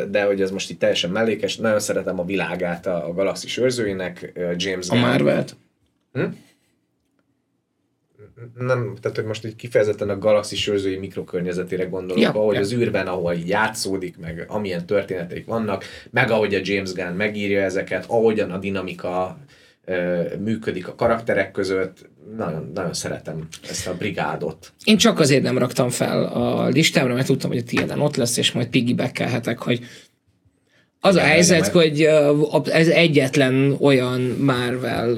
de 0.09 0.24
hogy 0.26 0.41
ez 0.41 0.51
most 0.51 0.70
itt 0.70 0.80
teljesen 0.80 1.09
mellékes, 1.09 1.55
nagyon 1.55 1.80
szeretem 1.80 2.20
a 2.20 2.26
világát 2.26 2.86
a, 2.86 3.07
a 3.07 3.13
Galaxis 3.13 3.57
őrzőinek, 3.57 4.34
James. 4.55 4.89
A 4.89 4.95
Marvelt? 4.95 5.55
Hm? 6.13 6.24
Nem, 8.57 8.95
tehát 9.01 9.17
hogy 9.17 9.25
most 9.25 9.45
így 9.45 9.55
kifejezetten 9.55 10.09
a 10.09 10.17
galaxis 10.17 10.67
őrzői 10.67 10.97
mikrokörnyezetére 10.97 11.86
gondolok, 11.86 12.23
ja, 12.23 12.29
ahogy 12.29 12.55
ja. 12.55 12.61
az 12.61 12.73
űrben, 12.73 13.07
ahol 13.07 13.33
így 13.33 13.47
játszódik, 13.47 14.17
meg 14.17 14.45
amilyen 14.47 14.86
történetek 14.86 15.45
vannak, 15.45 15.83
meg 16.11 16.31
ahogy 16.31 16.55
a 16.55 16.59
James 16.63 16.93
Gunn 16.93 17.15
megírja 17.15 17.61
ezeket, 17.61 18.05
ahogyan 18.07 18.51
a 18.51 18.57
dinamika 18.57 19.38
működik 20.39 20.88
a 20.88 20.95
karakterek 20.95 21.51
között. 21.51 22.09
Nagyon, 22.38 22.71
nagyon 22.73 22.93
szeretem 22.93 23.47
ezt 23.69 23.88
a 23.88 23.95
brigádot. 23.97 24.73
Én 24.83 24.97
csak 24.97 25.19
azért 25.19 25.43
nem 25.43 25.57
raktam 25.57 25.89
fel 25.89 26.23
a 26.23 26.67
listámra, 26.67 27.13
mert 27.13 27.25
tudtam, 27.25 27.49
hogy 27.49 27.59
a 27.59 27.63
tiéden 27.63 28.01
ott 28.01 28.15
lesz, 28.15 28.38
és 28.38 28.51
majd 28.51 28.67
piggybackelhetek, 28.67 29.59
hogy 29.59 29.86
az 31.00 31.16
a 31.16 31.20
helyzet, 31.20 31.68
hogy 31.68 32.10
ez 32.72 32.88
egyetlen 32.88 33.76
olyan 33.80 34.22
Marvel 34.22 35.18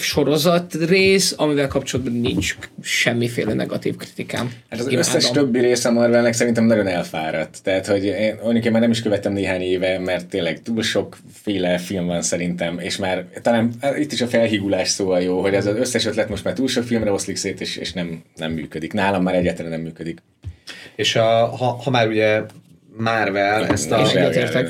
sorozat 0.00 0.74
rész, 0.74 1.34
amivel 1.36 1.68
kapcsolatban 1.68 2.14
nincs 2.14 2.56
semmiféle 2.82 3.52
negatív 3.52 3.96
kritikám. 3.96 4.52
Hát 4.70 4.80
az 4.80 4.86
Imádom. 4.86 4.98
összes 4.98 5.30
többi 5.30 5.58
része 5.58 5.90
Marvelnek 5.90 6.32
szerintem 6.32 6.64
nagyon 6.64 6.86
elfáradt. 6.86 7.62
Tehát, 7.62 7.86
hogy 7.86 8.04
én 8.04 8.38
mondjuk 8.42 8.64
én 8.64 8.72
már 8.72 8.80
nem 8.80 8.90
is 8.90 9.02
követtem 9.02 9.32
néhány 9.32 9.60
éve, 9.60 9.98
mert 9.98 10.26
tényleg 10.26 10.62
túl 10.62 10.82
sokféle 10.82 11.78
film 11.78 12.06
van 12.06 12.22
szerintem, 12.22 12.78
és 12.78 12.96
már 12.96 13.26
talán 13.42 13.72
hát 13.80 13.98
itt 13.98 14.12
is 14.12 14.20
a 14.20 14.26
felhígulás 14.26 14.88
szóval 14.88 15.20
jó, 15.20 15.40
hogy 15.40 15.54
ez 15.54 15.66
az 15.66 15.76
összes 15.76 16.06
ötlet 16.06 16.28
most 16.28 16.44
már 16.44 16.54
túl 16.54 16.68
sok 16.68 16.84
filmre 16.84 17.12
oszlik 17.12 17.36
szét, 17.36 17.60
és, 17.60 17.76
és 17.76 17.92
nem, 17.92 18.22
nem 18.36 18.52
működik. 18.52 18.92
Nálam 18.92 19.22
már 19.22 19.34
egyáltalán 19.34 19.70
nem 19.70 19.80
működik. 19.80 20.22
És 20.96 21.16
a, 21.16 21.46
ha, 21.46 21.64
ha 21.64 21.90
már 21.90 22.08
ugye 22.08 22.42
Marvel 22.96 23.66
ezt 23.66 23.92
a... 23.92 24.06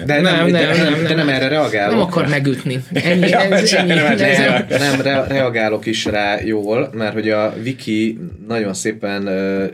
De 0.07 0.21
nem, 0.21 0.23
nem, 0.23 0.47
nem, 0.47 0.53
de, 0.53 0.91
nem, 0.91 1.03
de 1.03 1.15
nem 1.15 1.29
erre 1.29 1.49
reagálok. 1.49 1.95
Nem 1.95 2.05
akar 2.05 2.29
megütni. 2.29 2.85
Ennyi, 2.93 3.29
ja, 3.29 3.41
ez, 3.41 3.73
ennyi, 3.73 3.95
nem, 3.95 4.17
nem, 4.17 4.69
nem 4.69 5.01
re, 5.01 5.25
reagálok 5.27 5.87
is 5.87 6.05
rá 6.05 6.41
jól, 6.45 6.91
mert 6.95 7.13
hogy 7.13 7.29
a 7.29 7.55
Wiki 7.65 8.19
nagyon 8.49 8.75
szépen 8.75 9.29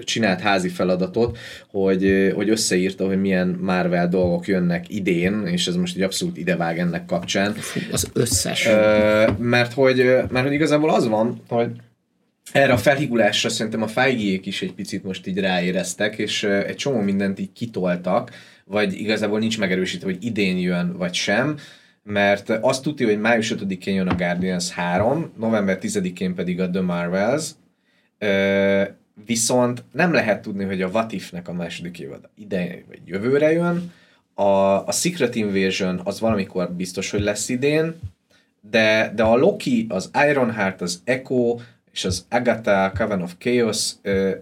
csinált 0.04 0.40
házi 0.40 0.68
feladatot, 0.68 1.38
hogy, 1.70 2.32
hogy 2.34 2.50
összeírta, 2.50 3.06
hogy 3.06 3.20
milyen 3.20 3.58
Marvel 3.60 4.08
dolgok 4.08 4.46
jönnek 4.46 4.84
idén, 4.88 5.42
és 5.46 5.66
ez 5.66 5.76
most 5.76 5.96
egy 5.96 6.02
abszolút 6.02 6.36
idevág 6.36 6.78
ennek 6.78 7.04
kapcsán. 7.04 7.54
Fú, 7.54 7.80
az 7.92 8.10
összes. 8.12 8.68
Mert, 9.38 9.72
hogy, 9.72 9.96
mert 10.30 10.44
hogy 10.44 10.54
igazából 10.54 10.90
az 10.90 11.08
van, 11.08 11.42
hogy 11.48 11.68
erre 12.52 12.72
a 12.72 12.78
felhigulásra 12.78 13.48
szerintem 13.48 13.82
a 13.82 13.86
feigék 13.86 14.46
is 14.46 14.62
egy 14.62 14.72
picit 14.72 15.04
most 15.04 15.26
így 15.26 15.38
ráéreztek, 15.38 16.18
és 16.18 16.42
egy 16.42 16.76
csomó 16.76 17.00
mindent 17.00 17.38
így 17.38 17.52
kitoltak, 17.52 18.30
vagy 18.64 19.00
igazából 19.00 19.38
nincs 19.38 19.58
megerősítve, 19.58 20.10
hogy 20.10 20.24
idén 20.24 20.58
jön, 20.58 20.96
vagy 20.96 21.14
sem, 21.14 21.58
mert 22.02 22.50
azt 22.50 22.82
tudja, 22.82 23.06
hogy 23.06 23.20
május 23.20 23.54
5-én 23.56 23.94
jön 23.94 24.08
a 24.08 24.14
Guardians 24.14 24.70
3, 24.70 25.32
november 25.38 25.78
10-én 25.80 26.34
pedig 26.34 26.60
a 26.60 26.70
The 26.70 26.80
Marvels, 26.80 27.50
viszont 29.26 29.84
nem 29.92 30.12
lehet 30.12 30.42
tudni, 30.42 30.64
hogy 30.64 30.82
a 30.82 30.88
What 30.88 31.12
If-nek 31.12 31.48
a 31.48 31.52
második 31.52 32.00
évad 32.00 32.28
ide 32.34 32.84
vagy 32.88 33.00
jövőre 33.04 33.52
jön, 33.52 33.92
a, 34.34 34.86
a 34.86 34.92
Secret 34.92 35.34
Invasion 35.34 36.00
az 36.04 36.20
valamikor 36.20 36.72
biztos, 36.72 37.10
hogy 37.10 37.20
lesz 37.20 37.48
idén, 37.48 37.94
de, 38.70 39.12
de 39.14 39.22
a 39.22 39.36
Loki, 39.36 39.86
az 39.88 40.10
Ironheart, 40.28 40.80
az 40.80 41.00
Echo, 41.04 41.56
és 41.98 42.04
az 42.04 42.26
Agatha, 42.30 42.92
Coven 42.98 43.22
of 43.22 43.34
Chaos, 43.38 43.92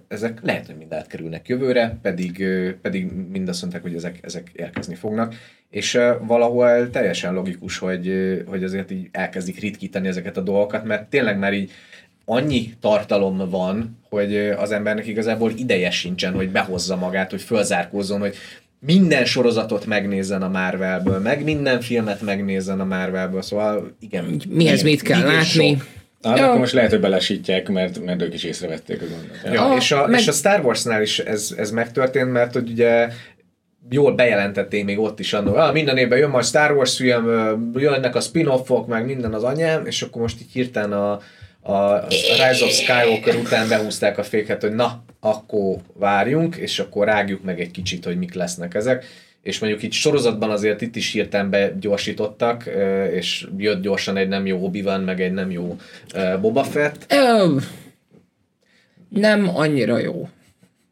ezek 0.08 0.38
lehet, 0.42 0.66
hogy 0.66 0.76
mind 0.76 0.92
átkerülnek 0.92 1.48
jövőre, 1.48 1.98
pedig, 2.02 2.44
pedig 2.82 3.10
mind 3.30 3.48
azt 3.48 3.60
mondták, 3.60 3.82
hogy 3.82 3.94
ezek, 3.94 4.18
ezek 4.22 4.50
érkezni 4.52 4.94
fognak, 4.94 5.34
és 5.70 5.98
valahol 6.20 6.90
teljesen 6.90 7.34
logikus, 7.34 7.78
hogy, 7.78 8.12
hogy 8.46 8.64
azért 8.64 8.90
így 8.90 9.08
elkezdik 9.12 9.60
ritkítani 9.60 10.08
ezeket 10.08 10.36
a 10.36 10.40
dolgokat, 10.40 10.84
mert 10.84 11.08
tényleg 11.10 11.38
már 11.38 11.52
így 11.52 11.70
annyi 12.24 12.74
tartalom 12.80 13.50
van, 13.50 13.98
hogy 14.08 14.36
az 14.36 14.70
embernek 14.70 15.06
igazából 15.06 15.52
ideje 15.56 15.90
sincsen, 15.90 16.32
hogy 16.32 16.50
behozza 16.50 16.96
magát, 16.96 17.30
hogy 17.30 17.42
fölzárkózzon, 17.42 18.20
hogy 18.20 18.34
minden 18.78 19.24
sorozatot 19.24 19.86
megnézzen 19.86 20.42
a 20.42 20.48
Marvelből, 20.48 21.18
meg 21.18 21.44
minden 21.44 21.80
filmet 21.80 22.20
megnézzen 22.20 22.80
a 22.80 22.84
Marvelből, 22.84 23.42
szóval 23.42 23.96
igen. 24.00 24.42
Mihez 24.48 24.82
mit 24.82 25.02
kell 25.02 25.22
látni? 25.22 25.76
Sok. 25.76 25.95
Ah, 26.26 26.38
ja. 26.38 26.46
akkor 26.46 26.58
most 26.58 26.72
lehet, 26.72 26.90
hogy 26.90 27.00
belesítják, 27.00 27.68
mert, 27.68 28.04
mert 28.04 28.22
ők 28.22 28.34
is 28.34 28.44
észrevették 28.44 29.02
a 29.02 29.04
gondot. 29.04 29.38
Ja, 29.44 29.52
ja, 29.52 29.76
és, 29.76 29.92
a, 29.92 30.06
meg... 30.06 30.20
és 30.20 30.28
a 30.28 30.32
Star 30.32 30.64
Warsnál 30.64 31.02
is 31.02 31.18
ez, 31.18 31.54
ez 31.56 31.70
megtörtént, 31.70 32.32
mert 32.32 32.52
hogy 32.52 32.70
ugye 32.70 33.08
jól 33.90 34.14
bejelentették 34.14 34.84
még 34.84 34.98
ott 34.98 35.20
is 35.20 35.32
annól, 35.32 35.58
ah, 35.58 35.72
minden 35.72 35.96
évben 35.96 36.18
jön 36.18 36.30
majd 36.30 36.44
Star 36.44 36.72
Wars 36.72 36.96
film, 36.96 37.26
jönnek 37.74 38.14
a 38.14 38.20
spin-offok, 38.20 38.86
meg 38.86 39.06
minden 39.06 39.34
az 39.34 39.42
anyám, 39.42 39.86
és 39.86 40.02
akkor 40.02 40.22
most 40.22 40.40
így 40.40 40.52
hirtelen 40.52 40.92
a, 40.92 41.20
a, 41.60 41.72
a 41.72 42.06
Rise 42.08 42.64
of 42.64 42.70
Skywalker 42.70 43.34
után 43.34 43.68
behúzták 43.68 44.18
a 44.18 44.22
féket, 44.22 44.62
hogy 44.62 44.74
na, 44.74 45.04
akkor 45.20 45.76
várjunk, 45.94 46.56
és 46.56 46.78
akkor 46.78 47.06
rágjuk 47.06 47.42
meg 47.42 47.60
egy 47.60 47.70
kicsit, 47.70 48.04
hogy 48.04 48.18
mik 48.18 48.34
lesznek 48.34 48.74
ezek 48.74 49.04
és 49.46 49.58
mondjuk 49.58 49.82
itt 49.82 49.92
sorozatban 49.92 50.50
azért 50.50 50.80
itt 50.80 50.96
is 50.96 51.12
hirtelen 51.12 51.50
begyorsítottak, 51.50 52.70
és 53.12 53.46
jött 53.56 53.82
gyorsan 53.82 54.16
egy 54.16 54.28
nem 54.28 54.46
jó 54.46 54.64
obi 54.64 54.82
van, 54.82 55.00
meg 55.00 55.20
egy 55.20 55.32
nem 55.32 55.50
jó 55.50 55.76
Boba 56.40 56.64
Fett. 56.64 57.12
Ö, 57.12 57.56
nem 59.08 59.56
annyira 59.56 59.98
jó. 59.98 60.28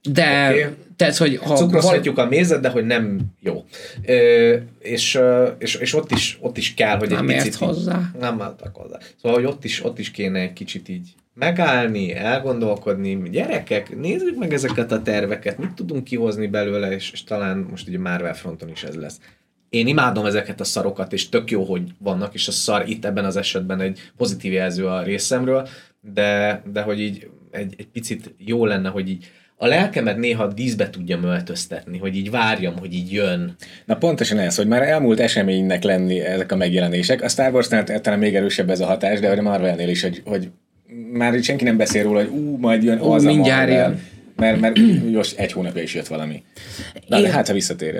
De, 0.02 0.48
okay. 0.48 0.64
tehát, 0.96 1.16
hogy 1.16 1.36
ha... 1.36 1.54
Cukrozhatjuk 1.54 2.16
val- 2.16 2.26
a 2.26 2.30
mézet, 2.30 2.60
de 2.60 2.68
hogy 2.68 2.86
nem 2.86 3.20
jó. 3.40 3.64
Ö, 4.06 4.56
és, 4.78 5.18
és, 5.58 5.74
és 5.74 5.94
ott, 5.94 6.10
is, 6.10 6.38
ott 6.40 6.56
is 6.56 6.74
kell, 6.74 6.96
hogy 6.96 7.10
nem 7.10 7.28
egy 7.28 7.36
picit... 7.36 7.54
hozzá. 7.54 7.98
Így, 8.14 8.20
nem 8.20 8.42
álltak 8.42 8.76
hozzá. 8.76 8.98
Szóval, 9.22 9.38
hogy 9.38 9.48
ott 9.48 9.64
is, 9.64 9.84
ott 9.84 9.98
is 9.98 10.10
kéne 10.10 10.40
egy 10.40 10.52
kicsit 10.52 10.88
így 10.88 11.14
megállni, 11.34 12.14
elgondolkodni, 12.14 13.30
gyerekek, 13.30 13.96
nézzük 13.96 14.38
meg 14.38 14.52
ezeket 14.52 14.92
a 14.92 15.02
terveket, 15.02 15.58
mit 15.58 15.72
tudunk 15.72 16.04
kihozni 16.04 16.46
belőle, 16.46 16.90
és, 16.90 17.10
és 17.12 17.24
talán 17.24 17.66
most 17.70 17.88
ugye 17.88 17.98
Marvel 17.98 18.34
fronton 18.34 18.68
is 18.68 18.82
ez 18.82 18.94
lesz. 18.94 19.18
Én 19.68 19.86
imádom 19.86 20.26
ezeket 20.26 20.60
a 20.60 20.64
szarokat, 20.64 21.12
és 21.12 21.28
tök 21.28 21.50
jó, 21.50 21.64
hogy 21.64 21.82
vannak, 21.98 22.34
és 22.34 22.48
a 22.48 22.52
szar 22.52 22.88
itt 22.88 23.04
ebben 23.04 23.24
az 23.24 23.36
esetben 23.36 23.80
egy 23.80 24.00
pozitív 24.16 24.52
jelző 24.52 24.86
a 24.86 25.02
részemről, 25.02 25.68
de, 26.00 26.62
de 26.72 26.82
hogy 26.82 27.00
így 27.00 27.28
egy, 27.50 27.74
egy 27.76 27.88
picit 27.88 28.34
jó 28.38 28.66
lenne, 28.66 28.88
hogy 28.88 29.08
így 29.08 29.30
a 29.56 29.66
lelkemet 29.66 30.16
néha 30.16 30.46
díszbe 30.46 30.90
tudja 30.90 31.18
öltöztetni, 31.22 31.98
hogy 31.98 32.16
így 32.16 32.30
várjam, 32.30 32.78
hogy 32.78 32.94
így 32.94 33.12
jön. 33.12 33.56
Na 33.84 33.96
pontosan 33.96 34.38
ez, 34.38 34.56
hogy 34.56 34.66
már 34.66 34.82
elmúlt 34.82 35.20
eseménynek 35.20 35.82
lenni 35.82 36.20
ezek 36.20 36.52
a 36.52 36.56
megjelenések. 36.56 37.22
A 37.22 37.28
Star 37.28 37.52
Wars-nál 37.52 37.84
talán 38.00 38.18
még 38.18 38.34
erősebb 38.34 38.70
ez 38.70 38.80
a 38.80 38.86
hatás, 38.86 39.20
de 39.20 39.30
a 39.30 39.42
Marvelnél 39.42 39.88
is, 39.88 40.02
hogy, 40.02 40.22
hogy 40.24 40.50
már 41.12 41.42
senki 41.42 41.64
nem 41.64 41.76
beszél 41.76 42.02
róla, 42.02 42.20
hogy 42.20 42.28
ú, 42.28 42.56
majd 42.56 42.82
jön 42.82 43.00
ú, 43.00 43.10
az 43.10 43.24
mindjárt 43.24 43.70
a 43.70 43.72
jön. 43.72 44.00
Mert, 44.36 44.60
mert 44.60 44.78
most 45.12 45.38
egy 45.38 45.52
hónapja 45.52 45.82
is 45.82 45.94
jött 45.94 46.06
valami. 46.06 46.42
Na, 47.08 47.16
én, 47.18 47.22
de 47.22 47.30
hát, 47.30 47.46
ha 47.46 47.52
visszatér. 47.52 47.96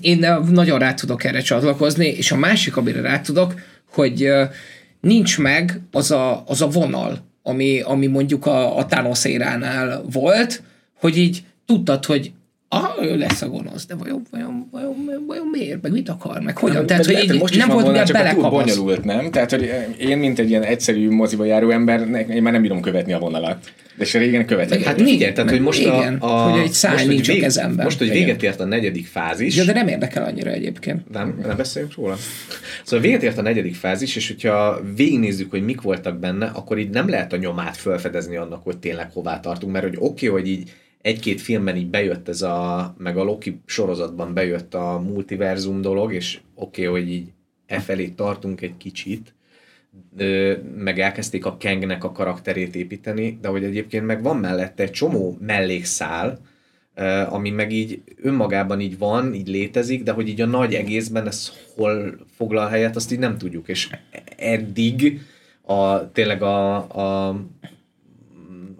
Én 0.00 0.26
nagyon 0.50 0.78
rá 0.78 0.94
tudok 0.94 1.24
erre 1.24 1.40
csatlakozni, 1.40 2.06
és 2.06 2.32
a 2.32 2.36
másik, 2.36 2.76
amire 2.76 3.00
rá 3.00 3.20
tudok, 3.20 3.54
hogy 3.90 4.28
nincs 5.00 5.38
meg 5.38 5.80
az 5.92 6.10
a, 6.10 6.44
az 6.46 6.62
a 6.62 6.68
vonal, 6.68 7.28
ami, 7.42 7.80
ami 7.80 8.06
mondjuk 8.06 8.46
a, 8.46 8.76
a 8.76 8.86
Thanos 8.86 9.24
éránál 9.24 10.04
volt, 10.12 10.62
hogy 10.98 11.16
így 11.16 11.42
tudtad, 11.66 12.04
hogy 12.04 12.32
ah, 12.72 13.02
ő 13.02 13.16
lesz 13.16 13.42
a 13.42 13.48
gonosz, 13.48 13.86
de 13.86 13.94
vajon, 13.94 14.22
vajon, 14.30 14.68
vajon, 14.70 15.24
vajon 15.26 15.46
miért, 15.46 15.82
meg 15.82 15.92
mit 15.92 16.08
akar, 16.08 16.40
meg 16.40 16.58
hogyan? 16.58 16.76
Nem, 16.76 16.86
Tehát, 16.86 17.06
hogy 17.06 17.22
így 17.22 17.38
most 17.38 17.56
nem 17.56 17.68
volt 17.68 17.84
volna, 17.84 18.04
csak 18.04 18.28
túl 18.28 18.50
bonyolult, 18.50 19.04
nem? 19.04 19.30
Tehát, 19.30 19.50
hogy 19.50 19.70
én, 19.98 20.18
mint 20.18 20.38
egy 20.38 20.50
ilyen 20.50 20.62
egyszerű 20.62 21.10
moziba 21.10 21.44
járó 21.44 21.70
ember, 21.70 22.26
én 22.30 22.42
már 22.42 22.52
nem 22.52 22.62
bírom 22.62 22.80
követni 22.80 23.12
a 23.12 23.18
vonalat. 23.18 23.72
De 23.96 24.04
se 24.04 24.18
régen 24.18 24.46
követett. 24.46 24.82
Hát 24.82 25.00
igen, 25.00 25.34
tehát 25.34 25.50
hogy 25.50 25.60
most 25.60 25.80
igen, 25.80 26.16
a, 26.16 26.46
a, 26.46 26.50
hogy 26.50 26.60
egy 26.60 26.72
száj 26.72 27.06
nincs 27.06 27.28
a 27.28 27.34
kezemben. 27.34 27.84
Most, 27.84 27.98
hogy 27.98 28.10
véget 28.10 28.42
ért 28.42 28.60
a 28.60 28.64
negyedik 28.64 29.06
fázis. 29.06 29.56
Ja, 29.56 29.64
de 29.64 29.72
nem 29.72 29.88
érdekel 29.88 30.24
annyira 30.24 30.50
egyébként. 30.50 31.10
Nem, 31.10 31.38
nem 31.46 31.56
beszéljünk 31.56 31.94
róla. 31.94 32.16
Szóval 32.84 33.04
véget 33.04 33.22
ért 33.22 33.38
a 33.38 33.42
negyedik 33.42 33.74
fázis, 33.74 34.16
és 34.16 34.28
hogyha 34.28 34.80
végignézzük, 34.96 35.50
hogy 35.50 35.64
mik 35.64 35.80
voltak 35.80 36.18
benne, 36.18 36.46
akkor 36.46 36.78
így 36.78 36.90
nem 36.90 37.08
lehet 37.08 37.32
a 37.32 37.36
nyomát 37.36 37.76
felfedezni 37.76 38.36
annak, 38.36 38.62
hogy 38.62 38.78
tényleg 38.78 39.10
hová 39.12 39.40
tartunk, 39.40 39.72
mert 39.72 39.84
hogy 39.84 39.96
oké, 39.98 40.28
okay, 40.28 40.40
hogy 40.40 40.50
így 40.50 40.70
egy-két 41.02 41.40
filmben 41.40 41.76
így 41.76 41.90
bejött 41.90 42.28
ez 42.28 42.42
a, 42.42 42.94
meg 42.98 43.16
a 43.16 43.24
Loki 43.24 43.60
sorozatban 43.66 44.34
bejött 44.34 44.74
a 44.74 44.98
multiverzum 44.98 45.80
dolog, 45.80 46.12
és 46.12 46.40
oké, 46.54 46.86
okay, 46.86 47.00
hogy 47.00 47.10
így 47.12 47.32
e 47.66 47.80
felé 47.80 48.08
tartunk 48.08 48.60
egy 48.60 48.76
kicsit, 48.76 49.34
meg 50.76 50.98
elkezdték 50.98 51.46
a 51.46 51.56
Kangnek 51.60 52.04
a 52.04 52.12
karakterét 52.12 52.74
építeni, 52.74 53.38
de 53.40 53.48
hogy 53.48 53.64
egyébként 53.64 54.06
meg 54.06 54.22
van 54.22 54.36
mellette 54.36 54.82
egy 54.82 54.90
csomó 54.90 55.36
mellékszál, 55.40 56.40
ami 57.28 57.50
meg 57.50 57.72
így 57.72 58.02
önmagában 58.22 58.80
így 58.80 58.98
van, 58.98 59.34
így 59.34 59.48
létezik, 59.48 60.02
de 60.02 60.12
hogy 60.12 60.28
így 60.28 60.40
a 60.40 60.46
nagy 60.46 60.74
egészben 60.74 61.26
ez 61.26 61.52
hol 61.74 62.18
foglal 62.36 62.68
helyet, 62.68 62.96
azt 62.96 63.12
így 63.12 63.18
nem 63.18 63.38
tudjuk, 63.38 63.68
és 63.68 63.90
eddig 64.36 65.20
a, 65.62 66.12
tényleg 66.12 66.42
a, 66.42 66.76
a 66.76 67.36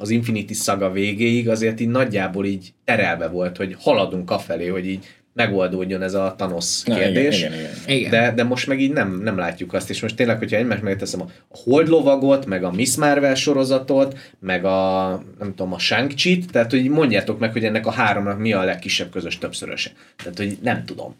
az 0.01 0.11
Infinity 0.11 0.53
Saga 0.53 0.91
végéig 0.91 1.49
azért 1.49 1.81
így 1.81 1.89
nagyjából 1.89 2.47
így 2.47 2.73
terelve 2.85 3.29
volt, 3.29 3.57
hogy 3.57 3.77
haladunk 3.79 4.31
afelé, 4.31 4.67
hogy 4.67 4.87
így 4.87 5.07
megoldódjon 5.33 6.03
ez 6.03 6.15
a 6.15 6.35
Thanos 6.37 6.83
kérdés. 6.85 7.41
Na, 7.41 7.47
igen, 7.47 7.59
igen, 7.59 7.73
igen. 7.87 8.11
De, 8.11 8.33
de 8.35 8.45
most 8.45 8.67
meg 8.67 8.81
így 8.81 8.93
nem, 8.93 9.21
nem 9.23 9.37
látjuk 9.37 9.73
azt, 9.73 9.91
és 9.91 10.03
most 10.03 10.17
tényleg, 10.17 10.39
hogyha 10.39 10.57
egymást 10.57 10.83
megteszem 10.83 11.21
a, 11.21 11.29
a 11.49 11.59
Hold 11.65 11.89
lovagot, 11.89 12.47
meg 12.47 12.65
a 12.65 12.71
Miss 12.71 12.97
Marvel 12.97 13.35
sorozatot, 13.35 14.19
meg 14.39 14.65
a, 14.65 15.09
nem 15.39 15.55
tudom, 15.55 15.73
a 15.73 15.79
shang 15.79 16.13
tehát 16.53 16.71
hogy 16.71 16.89
mondjátok 16.89 17.39
meg, 17.39 17.53
hogy 17.53 17.65
ennek 17.65 17.87
a 17.87 17.91
háromnak 17.91 18.39
mi 18.39 18.53
a 18.53 18.65
legkisebb 18.65 19.11
közös 19.11 19.39
többszöröse. 19.39 19.91
Tehát, 20.17 20.39
hogy 20.39 20.59
nem 20.63 20.85
tudom. 20.85 21.17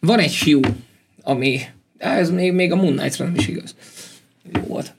Van 0.00 0.18
egy 0.18 0.34
fiú, 0.34 0.60
ami, 1.22 1.60
ez 1.98 2.30
még, 2.30 2.52
még 2.52 2.72
a 2.72 2.76
Moon 2.76 2.96
Knight-ra 2.96 3.24
nem 3.24 3.34
is 3.34 3.48
igaz. 3.48 3.74
Jó 4.52 4.60
volt. 4.60 4.94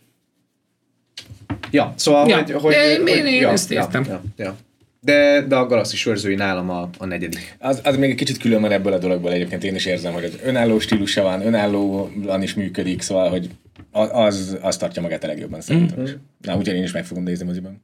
Ja, 1.72 1.94
szóval, 1.96 2.28
ja. 2.28 2.38
hogy... 2.38 2.52
hogy, 2.52 2.74
én, 2.74 3.00
hogy, 3.02 3.10
én, 3.10 3.26
én 3.26 3.42
ja, 3.42 3.50
ezt 3.50 3.72
értem. 3.72 4.04
Ja, 4.08 4.22
ja, 4.38 4.46
ja. 4.46 4.56
De, 5.02 5.46
de 5.48 5.56
a 5.56 5.66
Galaxis 5.66 6.06
őrzői 6.06 6.36
nálam 6.36 6.70
a, 6.70 6.90
a 6.98 7.06
negyedik. 7.06 7.56
Az, 7.60 7.82
az 7.84 7.98
még 7.98 8.10
egy 8.10 8.16
kicsit 8.16 8.38
külön 8.38 8.62
van 8.62 8.72
ebből 8.72 8.94
a 8.94 8.98
dologból 8.98 9.32
egyébként 9.32 9.64
én 9.64 9.76
is 9.76 9.86
érzem, 9.86 10.14
hogy 10.14 10.24
az 10.24 10.38
önálló 10.44 10.80
stílusa 10.80 11.24
van, 11.24 11.46
önállóan 11.46 12.42
is 12.42 12.54
működik, 12.54 13.02
szóval, 13.02 13.30
hogy 13.30 13.50
az, 13.92 14.58
az 14.62 14.78
tartja 14.78 15.02
magát 15.02 15.24
a 15.24 15.28
legjobban 15.28 15.62
szerintem. 15.62 16.00
Mm-hmm. 16.00 16.14
Na, 16.42 16.58
úgyhogy 16.58 16.76
én 16.76 16.84
is 16.84 16.92
meg 16.92 17.06
fogom 17.06 17.24
nézni 17.24 17.46
moziban. 17.46 17.82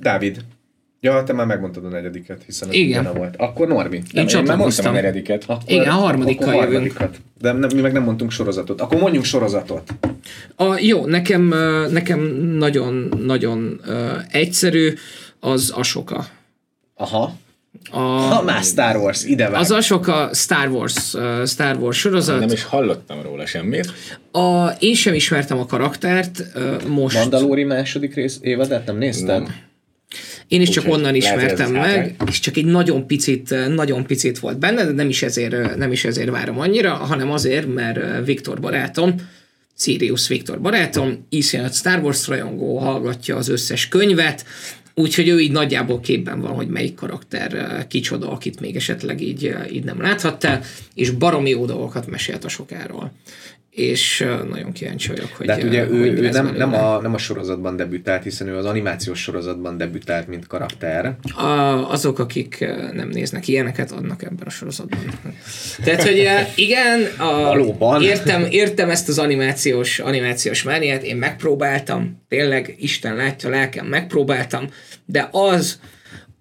Dávid, 0.00 0.44
Ja, 1.00 1.22
te 1.22 1.32
már 1.32 1.46
megmondtad 1.46 1.84
a 1.84 1.88
negyediket, 1.88 2.42
hiszen 2.46 2.68
ez 2.68 2.74
Igen. 2.74 3.12
volt. 3.14 3.34
Akkor 3.36 3.68
Norbi. 3.68 3.96
Én, 3.96 4.02
nem, 4.12 4.26
én 4.26 4.42
már 4.42 4.56
mondtam 4.56 4.86
a 4.86 4.90
negyediket. 4.90 5.44
Akkor, 5.46 5.62
Igen, 5.66 5.88
a 5.88 5.92
harmadikkal 5.92 6.48
akkor 6.48 6.72
jövünk. 6.72 6.96
De 7.40 7.52
nem, 7.52 7.70
mi 7.74 7.80
meg 7.80 7.92
nem 7.92 8.02
mondtunk 8.02 8.30
sorozatot. 8.30 8.80
Akkor 8.80 8.98
mondjunk 9.00 9.24
sorozatot. 9.24 9.94
A, 10.56 10.78
jó, 10.78 11.06
nekem, 11.06 11.54
nekem 11.90 12.20
nagyon-nagyon 12.56 13.80
uh, 13.86 13.94
egyszerű 14.30 14.94
az 15.40 15.70
Asoka. 15.70 16.26
Aha. 16.94 17.36
A, 17.90 17.98
ha 17.98 18.42
már 18.42 18.62
Star 18.62 18.96
Wars, 18.96 19.24
ide 19.24 19.48
van. 19.48 19.60
Az 19.60 19.70
Asoka 19.70 20.30
Star 20.32 20.68
Wars, 20.68 21.14
uh, 21.14 21.46
Star 21.46 21.76
Wars 21.76 21.98
sorozat. 21.98 22.38
Nem 22.38 22.50
is 22.50 22.64
hallottam 22.64 23.22
róla 23.22 23.46
semmit. 23.46 23.92
A, 24.32 24.68
én 24.78 24.94
sem 24.94 25.14
ismertem 25.14 25.58
a 25.58 25.66
karaktert, 25.66 26.44
uh, 26.54 26.88
most... 26.88 27.16
Mandalori 27.16 27.64
második 27.64 28.14
rész 28.14 28.38
évadát 28.42 28.86
nem 28.86 28.96
néztem? 28.96 29.42
Nem. 29.42 29.66
Én 30.48 30.60
is 30.60 30.68
csak 30.68 30.84
Úgy, 30.84 30.90
onnan 30.90 31.14
ismertem 31.14 31.72
meg, 31.72 31.82
hátrány. 31.82 32.14
és 32.26 32.40
csak 32.40 32.56
egy 32.56 32.64
nagyon 32.64 33.06
picit, 33.06 33.54
nagyon 33.74 34.06
picit 34.06 34.38
volt 34.38 34.58
benne, 34.58 34.84
de 34.84 34.92
nem 34.92 35.08
is, 35.08 35.22
ezért, 35.22 35.76
nem 35.76 35.92
is 35.92 36.04
ezért 36.04 36.30
várom 36.30 36.58
annyira, 36.58 36.94
hanem 36.94 37.30
azért, 37.30 37.74
mert 37.74 38.26
Viktor 38.26 38.60
barátom, 38.60 39.14
Sirius 39.78 40.28
Viktor 40.28 40.60
barátom, 40.60 41.26
iszonyat 41.28 41.74
Star 41.74 42.02
Wars 42.02 42.26
rajongó, 42.26 42.78
hallgatja 42.78 43.36
az 43.36 43.48
összes 43.48 43.88
könyvet, 43.88 44.44
úgyhogy 44.94 45.28
ő 45.28 45.40
így 45.40 45.52
nagyjából 45.52 46.00
képben 46.00 46.40
van, 46.40 46.52
hogy 46.52 46.68
melyik 46.68 46.94
karakter 46.94 47.86
kicsoda, 47.88 48.30
akit 48.30 48.60
még 48.60 48.76
esetleg 48.76 49.20
így, 49.20 49.54
így 49.72 49.84
nem 49.84 50.00
láthattál, 50.00 50.62
és 50.94 51.10
baromi 51.10 51.50
jó 51.50 51.66
dolgokat 51.66 52.06
mesélt 52.06 52.44
a 52.44 52.48
sokáról 52.48 53.12
és 53.78 54.26
nagyon 54.50 54.72
kíváncsi 54.72 55.08
vagyok, 55.08 55.32
hogy 55.36 55.46
De 55.46 55.52
hát 55.52 55.62
ugye 55.62 55.88
ő, 55.88 56.16
ő 56.16 56.28
nem, 56.28 56.54
nem, 56.56 56.74
a, 56.74 57.00
nem 57.00 57.14
a 57.14 57.18
sorozatban 57.18 57.76
debütált, 57.76 58.22
hiszen 58.22 58.48
ő 58.48 58.56
az 58.56 58.64
animációs 58.64 59.20
sorozatban 59.22 59.76
debütált, 59.76 60.26
mint 60.26 60.46
karakter. 60.46 61.16
A, 61.36 61.42
azok, 61.90 62.18
akik 62.18 62.66
nem 62.92 63.08
néznek 63.08 63.48
ilyeneket, 63.48 63.90
adnak 63.92 64.22
ebben 64.22 64.46
a 64.46 64.50
sorozatban. 64.50 64.98
Tehát, 65.84 66.02
hogy 66.02 66.28
igen, 66.54 67.00
a, 67.18 67.42
Valóban. 67.42 68.02
Értem, 68.02 68.46
értem 68.50 68.90
ezt 68.90 69.08
az 69.08 69.18
animációs, 69.18 69.98
animációs 69.98 70.62
mániát, 70.62 71.02
én 71.02 71.16
megpróbáltam, 71.16 72.22
tényleg 72.28 72.74
Isten 72.78 73.16
látja 73.16 73.50
lelkem, 73.50 73.86
megpróbáltam, 73.86 74.66
de 75.04 75.28
az, 75.30 75.80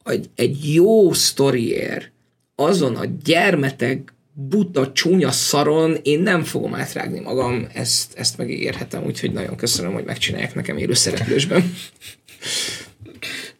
hogy 0.03 0.29
egy 0.35 0.73
jó 0.73 1.13
sztoriér 1.13 2.11
azon 2.55 2.95
a 2.95 3.05
gyermetek 3.23 4.13
buta, 4.39 4.91
csúnya 4.91 5.31
szaron 5.31 5.97
én 6.03 6.19
nem 6.19 6.43
fogom 6.43 6.75
átrágni 6.75 7.19
magam, 7.19 7.67
ezt, 7.73 8.17
ezt 8.17 8.37
megígérhetem, 8.37 9.05
úgyhogy 9.05 9.31
nagyon 9.31 9.55
köszönöm, 9.55 9.93
hogy 9.93 10.03
megcsinálják 10.03 10.55
nekem 10.55 10.77
élő 10.77 10.93
szereplősben. 10.93 11.73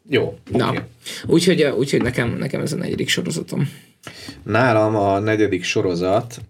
Jó. 0.10 0.38
Na, 0.52 0.70
okay. 0.70 0.82
úgyhogy, 1.26 1.64
úgyhogy 1.64 2.02
nekem, 2.02 2.38
nekem 2.38 2.62
ez 2.62 2.74
a 2.74 2.76
negyedik 2.76 3.10
sorozatom. 3.10 3.72
Nálam 4.44 4.96
a 4.96 5.20
negyedik 5.20 5.64
sorozat 5.64 6.42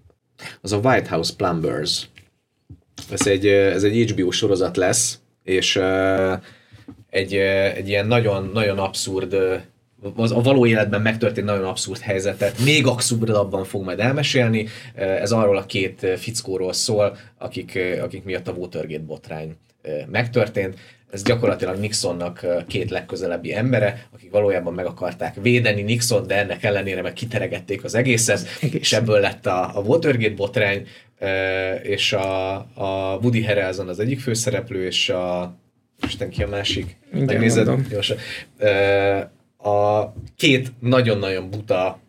az 0.62 0.72
a 0.72 0.78
White 0.78 1.10
House 1.10 1.34
Plumbers. 1.38 2.10
Ez 3.10 3.28
egy, 3.28 3.48
ez 3.48 3.84
egy 3.84 4.12
HBO 4.12 4.32
sorozat 4.32 4.78
lesz, 4.78 5.20
és 5.44 5.80
egy, 7.10 7.34
egy 7.76 7.88
ilyen 7.88 8.08
nagyon, 8.08 8.50
nagyon 8.54 8.78
abszurd 8.78 9.36
az 10.16 10.32
a 10.32 10.42
való 10.42 10.66
életben 10.66 11.02
megtörtént 11.02 11.48
nagyon 11.48 11.66
abszurd 11.66 12.00
helyzetet 12.00 12.60
még 12.64 12.88
abszurdabban 12.88 13.64
fog 13.64 13.84
majd 13.84 14.00
elmesélni. 14.00 14.68
Ez 14.96 15.32
arról 15.32 15.58
a 15.58 15.66
két 15.66 16.08
fickóról 16.18 16.74
szól, 16.74 17.18
akik, 17.38 17.80
akik 18.02 18.24
miatt 18.24 18.48
a 18.48 18.52
Watergate 18.52 19.04
botrány 19.04 19.56
megtörtént. 20.12 20.78
Ez 21.12 21.24
gyakorlatilag 21.24 21.80
Nixonnak 21.80 22.46
két 22.68 22.90
legközelebbi 22.90 23.54
embere, 23.54 24.08
akik 24.14 24.32
valójában 24.32 24.74
meg 24.74 24.86
akarták 24.86 25.36
védeni 25.42 25.82
Nixon, 25.82 26.28
de 26.28 26.38
ennek 26.38 26.64
ellenére 26.64 27.02
meg 27.02 27.14
kiteregették 27.14 27.84
az 27.84 27.96
egészet, 27.96 28.48
Egész. 28.62 28.80
és 28.82 28.94
ebből 28.94 29.20
lett 29.20 29.46
a, 29.46 29.78
a 29.78 29.82
Watergate 29.82 30.36
botrány, 30.36 30.88
és 31.82 32.14
a, 32.14 32.56
a 32.56 33.18
Woody 33.22 33.44
Harrelson 33.44 33.88
az 33.88 34.00
egyik 34.00 34.20
főszereplő, 34.20 34.86
és 34.86 35.10
a 35.10 35.58
Isten 36.06 36.30
ki 36.30 36.44
a 36.44 36.48
másik? 36.48 36.98
Megnézed? 37.12 37.68
A 39.58 40.04
két 40.38 40.72
nagyon-nagyon 40.80 41.50
buta, 41.50 42.00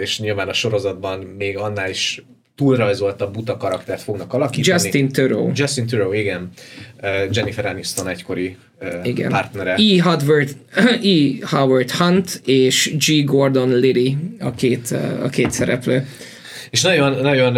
és 0.00 0.20
nyilván 0.20 0.48
a 0.48 0.52
sorozatban 0.52 1.18
még 1.18 1.56
annál 1.56 1.90
is 1.90 2.22
túlrajzoltabb 2.56 3.32
buta 3.32 3.56
karaktert 3.56 4.02
fognak 4.02 4.32
alakítani. 4.32 4.82
Justin 4.82 5.08
Theroux. 5.08 5.58
Justin 5.58 5.86
Theroux, 5.86 6.16
igen. 6.16 6.50
Jennifer 7.30 7.66
Aniston 7.66 8.08
egykori 8.08 8.56
igen. 9.02 9.30
partnere. 9.30 9.74
E. 9.74 10.02
Howard, 10.02 10.56
e. 11.02 11.46
Howard 11.46 11.90
Hunt 11.90 12.40
és 12.44 12.96
G. 13.06 13.24
Gordon 13.24 13.78
Liddy 13.78 14.16
a 14.40 14.50
két, 14.50 14.90
a 15.22 15.28
két 15.28 15.50
szereplő. 15.50 16.06
És 16.76 16.82
nagyon, 16.82 17.20
nagyon, 17.20 17.52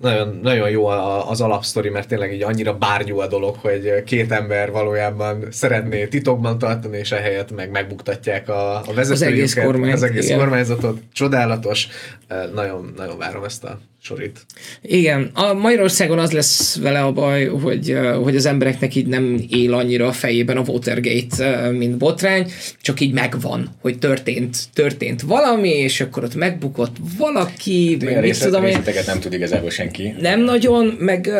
nagyon, 0.00 0.38
nagyon 0.42 0.70
jó 0.70 0.86
az 0.86 1.40
alapsztori, 1.40 1.88
mert 1.88 2.08
tényleg 2.08 2.32
így 2.32 2.42
annyira 2.42 2.74
bárgyú 2.74 3.18
a 3.18 3.26
dolog, 3.26 3.56
hogy 3.56 4.02
két 4.04 4.32
ember 4.32 4.70
valójában 4.70 5.44
szeretné 5.50 6.06
titokban 6.06 6.58
tartani, 6.58 6.98
és 6.98 7.12
ehelyett 7.12 7.54
meg 7.54 7.70
megbuktatják 7.70 8.48
a, 8.48 8.76
a 8.76 8.92
vezetőjüket, 8.94 9.12
az 9.12 9.22
egész, 9.22 9.54
kormány, 9.54 9.92
az 9.92 10.02
egész 10.02 10.30
kormányzatot. 10.30 10.98
Csodálatos. 11.12 11.88
Nagyon, 12.54 12.92
nagyon 12.96 13.18
várom 13.18 13.44
ezt 13.44 13.64
a 13.64 13.80
sorit. 14.02 14.40
Igen, 14.82 15.30
a 15.34 15.52
Magyarországon 15.52 16.18
az 16.18 16.30
lesz 16.30 16.78
vele 16.78 17.02
a 17.02 17.12
baj, 17.12 17.46
hogy, 17.46 17.98
hogy 18.22 18.36
az 18.36 18.46
embereknek 18.46 18.94
így 18.94 19.06
nem 19.06 19.44
él 19.48 19.74
annyira 19.74 20.06
a 20.06 20.12
fejében 20.12 20.56
a 20.56 20.62
Watergate, 20.66 21.70
mint 21.70 21.96
botrány, 21.96 22.50
csak 22.80 23.00
így 23.00 23.12
megvan, 23.12 23.68
hogy 23.80 23.98
történt, 23.98 24.56
történt 24.72 25.22
valami, 25.22 25.68
és 25.68 26.00
akkor 26.00 26.24
ott 26.24 26.34
megbukott 26.34 26.96
valaki, 27.18 27.96
meg 28.00 28.14
mit 28.14 28.22
részlet, 28.22 28.48
tudom 28.48 28.64
én. 28.64 28.82
nem 29.06 29.20
tud 29.20 29.32
igazából 29.32 29.70
senki. 29.70 30.14
Nem 30.20 30.40
nagyon, 30.40 30.96
meg, 30.98 31.30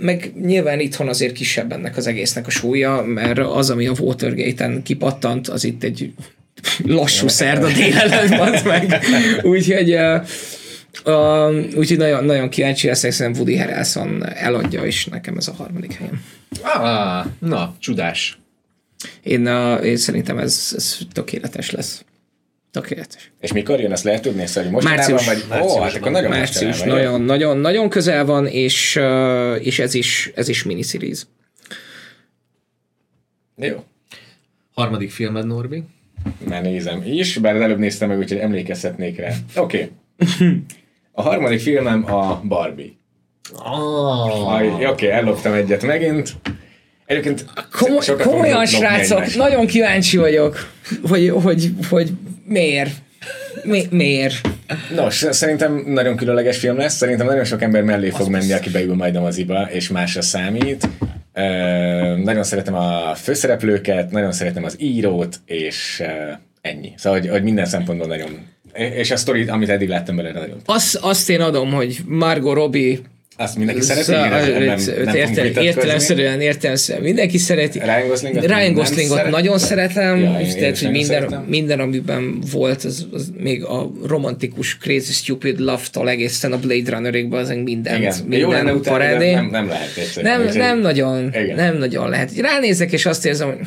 meg 0.00 0.32
nyilván 0.44 0.80
itthon 0.80 1.08
azért 1.08 1.32
kisebb 1.32 1.72
ennek 1.72 1.96
az 1.96 2.06
egésznek 2.06 2.46
a 2.46 2.50
súlya, 2.50 3.02
mert 3.02 3.38
az, 3.38 3.70
ami 3.70 3.86
a 3.86 3.92
Watergate-en 3.98 4.82
kipattant, 4.82 5.48
az 5.48 5.64
itt 5.64 5.82
egy 5.82 6.12
lassú 6.84 7.28
szerda 7.28 7.66
délelőtt 7.72 8.64
meg. 8.64 8.98
Úgyhogy 9.42 9.96
Uh, 11.04 11.78
úgyhogy 11.78 11.98
nagyon, 11.98 12.24
nagyon 12.24 12.48
kíváncsi 12.48 12.86
leszek, 12.86 13.10
szerintem 13.10 13.42
Woody 13.42 13.58
Harrelson 13.58 14.26
eladja, 14.26 14.84
és 14.84 15.04
nekem 15.04 15.36
ez 15.36 15.48
a 15.48 15.52
harmadik 15.52 15.92
helyem. 15.92 16.24
Ah, 16.62 17.26
na, 17.38 17.76
csodás. 17.78 18.38
Én, 19.22 19.48
uh, 19.48 19.84
én 19.84 19.96
szerintem 19.96 20.38
ez, 20.38 20.72
ez 20.76 20.98
tökéletes 21.12 21.70
lesz. 21.70 22.04
Tökéletes. 22.70 23.32
És 23.40 23.52
mikor 23.52 23.80
jön, 23.80 23.92
ezt 23.92 24.04
lehet 24.04 24.22
tudni? 24.22 24.46
Szóval 24.46 24.70
most 24.70 24.86
március, 24.86 25.26
vagy? 25.26 25.44
Március, 25.48 25.72
Ó, 25.72 25.80
hát 25.80 25.94
akkor 25.94 26.10
nagyon 26.10 26.30
március, 26.30 26.82
nagyon, 26.82 27.20
nagyon, 27.20 27.58
nagyon 27.58 27.88
közel 27.88 28.24
van, 28.24 28.46
és, 28.46 28.96
uh, 28.96 29.66
és 29.66 29.78
ez 29.78 29.94
is, 29.94 30.30
ez 30.34 30.48
is 30.48 30.62
miniseries. 30.62 31.26
Jó. 33.56 33.84
Harmadik 34.74 35.10
filmed, 35.10 35.46
Norbi? 35.46 35.82
Már 36.48 36.62
nézem 36.62 37.02
is, 37.04 37.36
bár 37.36 37.56
előbb 37.56 37.78
néztem 37.78 38.08
meg, 38.08 38.18
úgyhogy 38.18 38.38
emlékezhetnék 38.38 39.18
rá. 39.18 39.32
Oké. 39.56 39.90
Okay. 40.16 40.62
A 41.18 41.22
harmadik 41.22 41.60
filmem 41.60 42.12
a 42.12 42.40
Barbie. 42.44 42.90
Oh. 43.54 44.54
Oké, 44.54 44.86
okay, 44.86 45.08
elloptam 45.08 45.52
egyet 45.52 45.82
megint. 45.82 46.32
Egyébként 47.06 47.44
Komoly, 47.70 48.04
komolyan, 48.22 48.66
srácok, 48.66 49.34
nagyon 49.34 49.66
kíváncsi 49.66 50.16
vagyok, 50.16 50.68
hogy, 51.08 51.28
hogy, 51.42 51.72
hogy 51.88 52.10
miért. 52.44 52.90
Mi, 53.64 53.86
miért? 53.90 54.48
Nos, 54.94 55.26
szerintem 55.30 55.82
nagyon 55.86 56.16
különleges 56.16 56.58
film 56.58 56.76
lesz, 56.76 56.94
szerintem 56.96 57.26
nagyon 57.26 57.44
sok 57.44 57.62
ember 57.62 57.82
mellé 57.82 58.10
fog 58.10 58.28
menni, 58.28 58.52
aki 58.52 58.70
beül 58.70 58.94
majd 58.94 59.16
a 59.16 59.20
moziba, 59.20 59.68
és 59.70 59.88
másra 59.88 60.22
számít. 60.22 60.88
Uh, 61.34 62.16
nagyon 62.24 62.44
szeretem 62.44 62.74
a 62.74 63.14
főszereplőket, 63.14 64.10
nagyon 64.10 64.32
szeretem 64.32 64.64
az 64.64 64.76
írót, 64.78 65.40
és 65.46 66.02
uh, 66.04 66.38
ennyi. 66.60 66.92
Szóval, 66.96 67.18
hogy, 67.18 67.28
hogy 67.28 67.42
minden 67.42 67.66
szempontból 67.66 68.06
nagyon 68.06 68.54
és 68.76 69.10
a 69.10 69.16
sztori, 69.16 69.46
amit 69.46 69.68
eddig 69.68 69.88
láttam 69.88 70.16
belőle, 70.16 70.40
nagyon. 70.40 70.60
Azt, 70.64 70.96
azt 70.96 71.30
én 71.30 71.40
adom, 71.40 71.72
hogy 71.72 71.98
Margot 72.06 72.54
Robbie 72.54 72.98
azt 73.38 73.56
mindenki 73.56 73.80
szereti? 73.80 74.10
Nem, 74.10 74.30
nem, 74.30 74.78
nem 75.04 75.14
értem, 75.14 75.64
értelemszerűen, 75.64 76.40
értelemszerűen 76.40 77.04
mindenki 77.04 77.38
szereti. 77.38 77.78
Ryan 77.78 78.08
Goslingot, 78.08 78.46
Ryan 78.46 78.72
Goslingot 78.72 79.30
nagyon 79.30 79.58
szeretem, 79.58 80.20
ja, 80.20 80.40
én, 80.40 80.58
tehát, 80.58 80.78
hogy 80.78 80.90
minden, 80.90 81.08
szeretem. 81.08 81.44
minden, 81.48 81.80
amiben 81.80 82.38
volt, 82.52 82.84
az, 82.84 83.06
az 83.12 83.32
még 83.38 83.64
a 83.64 83.90
romantikus 84.06 84.78
Crazy 84.78 85.12
Stupid 85.12 85.58
Love-tól 85.58 86.08
egészen 86.08 86.52
a 86.52 86.58
Blade 86.58 86.90
Runner-ig, 86.90 87.32
az 87.32 87.48
mindent, 87.48 87.98
igen. 87.98 88.14
minden 88.26 88.66
Jó 88.66 88.80
parádé. 88.80 89.34
Nem, 89.34 89.46
nem 89.46 89.68
lehet 89.68 89.96
egyszerűen. 89.96 90.40
Nem, 90.40 90.56
nem, 90.56 90.80
nagyon, 90.80 91.30
igen. 91.34 91.56
nem 91.56 91.76
nagyon 91.76 92.08
lehet. 92.08 92.30
Ránézek, 92.38 92.92
és 92.92 93.06
azt 93.06 93.26
érzem, 93.26 93.48
hogy 93.48 93.58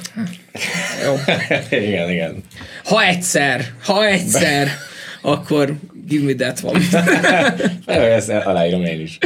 jó. 1.05 1.15
igen, 1.79 2.09
igen. 2.09 2.43
Ha 2.83 3.03
egyszer, 3.03 3.65
ha 3.83 4.07
egyszer 4.07 4.67
akkor 5.21 5.75
give 6.07 6.25
me 6.25 6.33
that 6.33 6.63
one. 6.63 6.79
Ezt 8.15 8.29
aláírom 8.29 8.83
én 8.83 8.99
is. 8.99 9.17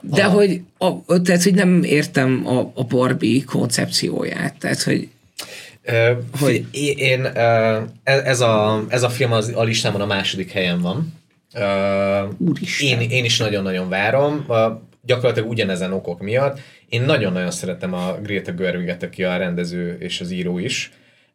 De 0.00 0.24
a... 0.24 0.28
hogy, 0.28 0.60
a, 0.78 1.20
tehát, 1.22 1.42
hogy 1.42 1.54
nem 1.54 1.82
értem 1.82 2.46
a, 2.46 2.72
a 2.74 2.84
Barbie 2.84 3.42
koncepcióját, 3.44 4.54
tehát, 4.58 4.82
hogy 4.82 5.08
Uh, 5.88 6.18
hogy 6.40 6.66
én, 6.96 7.20
uh, 7.20 7.82
ez, 8.02 8.40
a, 8.40 8.84
ez 8.88 9.02
a 9.02 9.08
film 9.08 9.32
az, 9.32 9.52
a 9.54 9.62
listámon 9.62 10.00
a 10.00 10.06
második 10.06 10.50
helyen 10.52 10.80
van. 10.80 11.14
Uh, 11.54 12.56
én, 12.80 13.00
én 13.00 13.24
is 13.24 13.38
nagyon-nagyon 13.38 13.88
várom, 13.88 14.46
gyakorlatilag 15.04 15.48
ugyanezen 15.48 15.92
okok 15.92 16.20
miatt. 16.20 16.58
Én 16.88 17.02
nagyon-nagyon 17.02 17.50
szeretem 17.50 17.94
a 17.94 18.18
Greta 18.22 18.52
Gerwiget, 18.52 19.02
aki 19.02 19.24
a 19.24 19.36
rendező 19.36 19.96
és 20.00 20.20
az 20.20 20.30
író 20.30 20.58
is. 20.58 20.92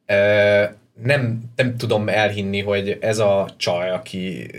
Uh, 0.07 0.69
nem, 1.03 1.39
nem 1.55 1.77
tudom 1.77 2.09
elhinni, 2.09 2.61
hogy 2.61 2.97
ez 3.01 3.19
a 3.19 3.49
csaj, 3.57 3.89
aki 3.89 4.49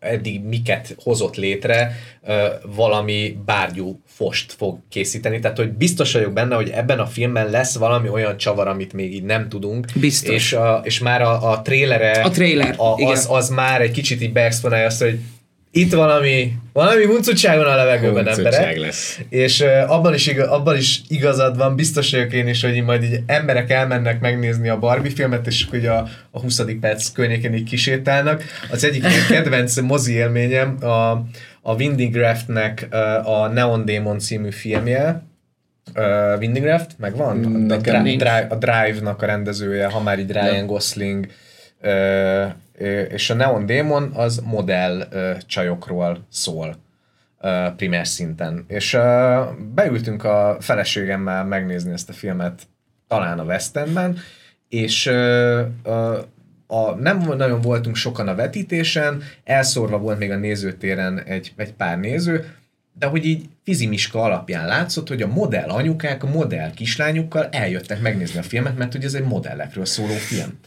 eddig 0.00 0.44
miket 0.44 0.96
hozott 1.02 1.36
létre, 1.36 1.92
valami 2.74 3.38
bárgyú 3.44 4.00
fost 4.06 4.52
fog 4.52 4.78
készíteni. 4.88 5.38
Tehát, 5.38 5.56
hogy 5.56 5.72
biztos 5.72 6.12
vagyok 6.12 6.32
benne, 6.32 6.54
hogy 6.54 6.70
ebben 6.70 6.98
a 6.98 7.06
filmben 7.06 7.50
lesz 7.50 7.76
valami 7.76 8.08
olyan 8.08 8.36
csavar, 8.36 8.68
amit 8.68 8.92
még 8.92 9.14
így 9.14 9.24
nem 9.24 9.48
tudunk. 9.48 9.86
Biztos. 9.94 10.34
És, 10.34 10.52
a, 10.52 10.80
és 10.84 10.98
már 10.98 11.22
a, 11.22 11.50
a 11.50 11.62
trélere, 11.62 12.10
a 12.10 12.30
trailer, 12.30 12.74
a, 12.78 12.94
az, 12.94 13.26
az 13.30 13.48
már 13.48 13.80
egy 13.80 13.90
kicsit 13.90 14.22
így 14.22 14.32
beexponálja 14.32 14.86
azt, 14.86 15.02
hogy 15.02 15.18
itt 15.74 15.92
valami, 15.92 16.52
valami 16.72 17.04
huncutság 17.04 17.56
van 17.56 17.66
a 17.66 17.74
levegőben, 17.74 18.28
emberek. 18.28 18.76
lesz. 18.76 19.20
És 19.28 19.60
uh, 19.60 19.90
abban, 19.90 20.14
is 20.14 20.26
igaz, 20.26 20.48
abban 20.48 20.76
is 20.76 21.00
igazad 21.08 21.56
van, 21.56 21.76
biztos 21.76 22.10
vagyok 22.10 22.32
én 22.32 22.48
is, 22.48 22.62
hogy 22.62 22.76
így 22.76 22.84
majd 22.84 23.02
így 23.02 23.20
emberek 23.26 23.70
elmennek 23.70 24.20
megnézni 24.20 24.68
a 24.68 24.78
Barbie 24.78 25.10
filmet, 25.10 25.46
és 25.46 25.64
akkor 25.66 25.84
a, 25.84 26.08
a 26.30 26.40
20. 26.40 26.62
perc 26.80 27.12
környékén 27.12 27.54
így 27.54 27.68
kisétálnak. 27.68 28.42
Az 28.70 28.84
egyik 28.84 29.04
kedvenc 29.28 29.80
mozi 29.80 30.12
élményem 30.12 30.76
a, 30.84 31.10
a 31.62 31.74
Windigraftnek 31.78 32.88
a 33.24 33.46
Neon 33.46 33.84
Demon 33.84 34.18
című 34.18 34.50
filmje, 34.50 35.30
Uh, 35.94 36.38
Windigraft, 36.38 36.90
megvan? 36.98 37.44
A, 37.70 37.76
Drive, 37.76 38.46
a 38.50 38.54
Drive-nak 38.54 39.22
a 39.22 39.26
rendezője, 39.26 39.86
ha 39.86 40.02
már 40.02 40.18
így 40.18 40.30
Ryan. 40.30 40.66
Gosling, 40.66 41.26
uh, 41.82 42.44
és 43.08 43.30
a 43.30 43.34
Neon 43.34 43.66
Demon 43.66 44.10
az 44.14 44.42
modell 44.44 45.08
csajokról 45.46 46.26
szól 46.30 46.76
primer 47.76 48.06
szinten. 48.06 48.64
És 48.68 48.98
beültünk 49.74 50.24
a 50.24 50.56
feleségemmel 50.60 51.44
megnézni 51.44 51.92
ezt 51.92 52.08
a 52.08 52.12
filmet 52.12 52.62
talán 53.08 53.38
a 53.38 53.44
West 53.44 53.76
Endben, 53.76 54.18
és 54.68 55.06
a, 56.66 56.94
nem 56.94 57.18
nagyon 57.36 57.60
voltunk 57.60 57.96
sokan 57.96 58.28
a 58.28 58.34
vetítésen, 58.34 59.22
elszórva 59.44 59.98
volt 59.98 60.18
még 60.18 60.30
a 60.30 60.36
nézőtéren 60.36 61.22
egy, 61.22 61.52
egy 61.56 61.72
pár 61.72 61.98
néző, 61.98 62.54
de 62.98 63.06
hogy 63.06 63.24
így 63.24 63.48
fizimiska 63.64 64.22
alapján 64.22 64.66
látszott, 64.66 65.08
hogy 65.08 65.22
a 65.22 65.26
modell 65.26 65.68
anyukák 65.68 66.22
a 66.22 66.30
modell 66.30 66.70
kislányukkal 66.74 67.48
eljöttek 67.50 68.00
megnézni 68.00 68.38
a 68.38 68.42
filmet, 68.42 68.76
mert 68.78 68.92
hogy 68.92 69.04
ez 69.04 69.14
egy 69.14 69.24
modellekről 69.24 69.84
szóló 69.84 70.14
film. 70.14 70.58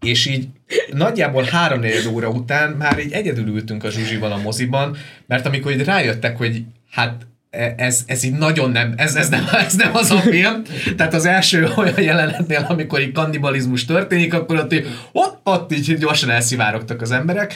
És 0.00 0.26
így 0.26 0.48
nagyjából 0.92 1.42
három 1.42 1.82
óra 2.12 2.28
után 2.28 2.70
már 2.70 2.98
így 2.98 3.12
egyedül 3.12 3.46
ültünk 3.46 3.84
a 3.84 3.90
Zsuzsival 3.90 4.32
a 4.32 4.36
moziban, 4.36 4.96
mert 5.26 5.46
amikor 5.46 5.72
így 5.72 5.84
rájöttek, 5.84 6.36
hogy 6.36 6.64
hát 6.90 7.26
E, 7.56 7.74
ez, 7.76 8.02
ez 8.06 8.24
így 8.24 8.32
nagyon 8.32 8.70
nem, 8.70 8.94
ez, 8.96 9.14
ez, 9.14 9.28
nem, 9.28 9.44
ez 9.66 9.74
nem 9.74 9.94
az 9.94 10.10
a 10.10 10.18
film. 10.18 10.62
Tehát 10.96 11.14
az 11.14 11.26
első 11.26 11.68
olyan 11.76 12.00
jelenetnél, 12.00 12.66
amikor 12.68 13.00
így 13.00 13.12
kannibalizmus 13.12 13.84
történik, 13.84 14.34
akkor 14.34 14.58
ott, 14.58 14.74
ott, 15.12 15.40
ott 15.42 15.72
így 15.72 15.98
gyorsan 15.98 16.30
elszivárogtak 16.30 17.00
az 17.00 17.10
emberek. 17.10 17.54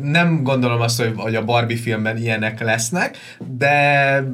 Nem 0.00 0.42
gondolom 0.42 0.80
azt, 0.80 1.02
hogy 1.16 1.34
a 1.34 1.44
Barbie 1.44 1.76
filmben 1.76 2.16
ilyenek 2.16 2.60
lesznek, 2.60 3.16
de 3.56 4.24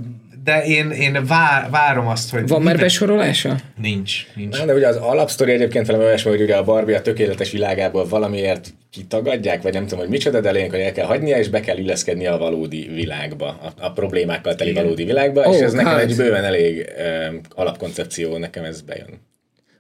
de 0.49 0.65
én, 0.65 0.91
én 0.91 1.25
vár, 1.27 1.71
várom 1.71 2.07
azt, 2.07 2.31
hogy... 2.31 2.49
Van 2.49 2.63
már 2.63 2.79
besorolása? 2.79 3.57
Nincs, 3.81 4.27
nincs. 4.35 4.59
Na, 4.59 4.65
de 4.65 4.75
ugye 4.75 4.89
az 4.89 4.97
alapsztori 4.97 5.53
egyébként 5.53 5.87
velem 5.87 6.03
olyasmi, 6.03 6.31
hogy 6.31 6.41
ugye 6.41 6.57
a 6.57 6.65
Barbie 6.65 6.97
a 6.97 7.03
tökéletes 7.03 7.51
világából 7.51 8.09
valamiért 8.09 8.75
kitagadják, 8.91 9.63
vagy 9.63 9.73
nem 9.73 9.83
tudom, 9.83 9.99
hogy 9.99 10.09
micsoda, 10.09 10.41
de 10.41 10.51
lényeg, 10.51 10.71
hogy 10.71 10.81
el 10.81 10.93
kell 10.93 11.07
hagynia, 11.07 11.39
és 11.39 11.49
be 11.49 11.61
kell 11.61 11.77
illeszkedni 11.77 12.27
a 12.27 12.37
valódi 12.37 12.91
világba, 12.95 13.47
a, 13.47 13.85
a 13.85 13.93
problémákkal 13.93 14.55
teli 14.55 14.71
Igen. 14.71 14.83
valódi 14.83 15.05
világba, 15.05 15.43
oh, 15.43 15.55
és 15.55 15.61
ez 15.61 15.73
nekem 15.73 15.93
hát. 15.93 16.01
egy 16.01 16.17
bőven 16.17 16.45
elég 16.45 16.93
um, 17.29 17.41
alapkoncepció, 17.55 18.37
nekem 18.37 18.65
ez 18.65 18.81
bejön 18.81 19.27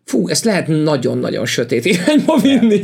fú, 0.09 0.28
ezt 0.28 0.44
lehet 0.44 0.66
nagyon-nagyon 0.66 1.47
sötét 1.47 1.85
irányba 1.85 2.39
vinni, 2.43 2.80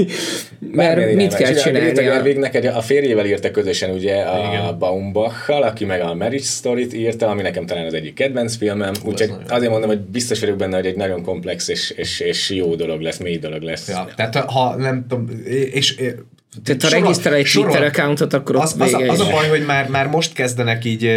mert 0.58 0.96
Bármilyen 0.96 1.16
mit 1.16 1.34
kell 1.34 1.54
csinálni? 1.54 2.06
A 2.06 2.22
végnek 2.22 2.54
egy, 2.54 2.66
a 2.66 2.80
férjével 2.80 3.26
írta 3.26 3.50
közösen 3.50 3.90
ugye 3.90 4.14
a 4.14 4.48
Igen. 4.48 4.78
Baumbachal, 4.78 5.62
aki 5.62 5.84
meg 5.84 6.00
a 6.00 6.14
Marriage 6.14 6.44
Story-t 6.44 6.94
írta, 6.94 7.28
ami 7.28 7.42
nekem 7.42 7.66
talán 7.66 7.86
az 7.86 7.94
egyik 7.94 8.14
kedvenc 8.14 8.56
filmem, 8.56 8.92
úgyhogy 9.04 9.32
azért 9.48 9.70
mondom, 9.70 9.88
hogy 9.88 10.00
biztos 10.00 10.40
vagyok 10.40 10.56
benne, 10.56 10.76
hogy 10.76 10.86
egy 10.86 10.96
nagyon 10.96 11.22
komplex 11.22 11.68
és, 11.68 11.90
és, 11.90 12.20
és 12.20 12.50
jó 12.50 12.74
dolog 12.74 13.00
lesz, 13.00 13.18
mély 13.18 13.38
dolog 13.38 13.62
lesz. 13.62 13.88
Ja, 13.88 14.08
tehát 14.16 14.36
ha 14.36 14.76
nem 14.76 15.06
tudom, 15.08 15.28
és, 15.44 15.96
és 15.96 16.14
tehát 16.64 16.82
ha 16.82 16.88
regisztrál 16.88 17.34
egy 17.34 17.50
Twitter 17.52 17.82
accountot, 17.82 18.32
akkor 18.32 18.56
az, 18.56 18.74
az, 18.78 18.92
a, 18.92 18.98
az 18.98 19.20
a 19.20 19.30
baj, 19.30 19.48
hogy 19.48 19.64
már, 19.66 19.88
már 19.88 20.06
most 20.06 20.32
kezdenek 20.32 20.84
így 20.84 21.10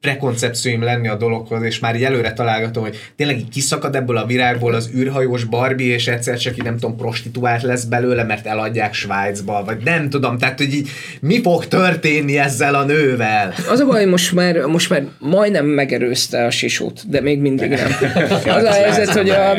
prekoncepcióim 0.00 0.82
lenni 0.82 1.08
a 1.08 1.16
dologhoz, 1.16 1.62
és 1.62 1.78
már 1.78 1.96
így 1.96 2.04
előre 2.04 2.32
találgatom, 2.32 2.82
hogy 2.82 2.96
tényleg 3.16 3.38
így 3.38 3.48
kiszakad 3.48 3.96
ebből 3.96 4.16
a 4.16 4.26
virágból 4.26 4.74
az 4.74 4.90
űrhajós 4.94 5.44
Barbie, 5.44 5.94
és 5.94 6.08
egyszer 6.08 6.38
csak 6.38 6.56
így 6.56 6.64
nem 6.64 6.78
tudom, 6.78 6.96
prostituált 6.96 7.62
lesz 7.62 7.84
belőle, 7.84 8.24
mert 8.24 8.46
eladják 8.46 8.94
Svájcba, 8.94 9.62
vagy 9.64 9.78
nem 9.84 10.08
tudom, 10.08 10.38
tehát 10.38 10.58
hogy 10.58 10.74
így 10.74 10.88
mi 11.20 11.42
fog 11.42 11.66
történni 11.66 12.38
ezzel 12.38 12.74
a 12.74 12.84
nővel? 12.84 13.54
Az 13.68 13.80
a 13.80 13.86
baj, 13.86 14.04
most 14.04 14.32
már, 14.32 14.56
most 14.56 14.90
már 14.90 15.04
majdnem 15.18 15.66
megerőzte 15.66 16.44
a 16.44 16.50
sisót, 16.50 17.08
de 17.08 17.20
még 17.20 17.40
mindig 17.40 17.70
nem. 17.70 17.90
Az 18.56 18.64
a 18.64 18.72
helyzet, 18.72 19.08
hogy 19.08 19.30
a, 19.30 19.54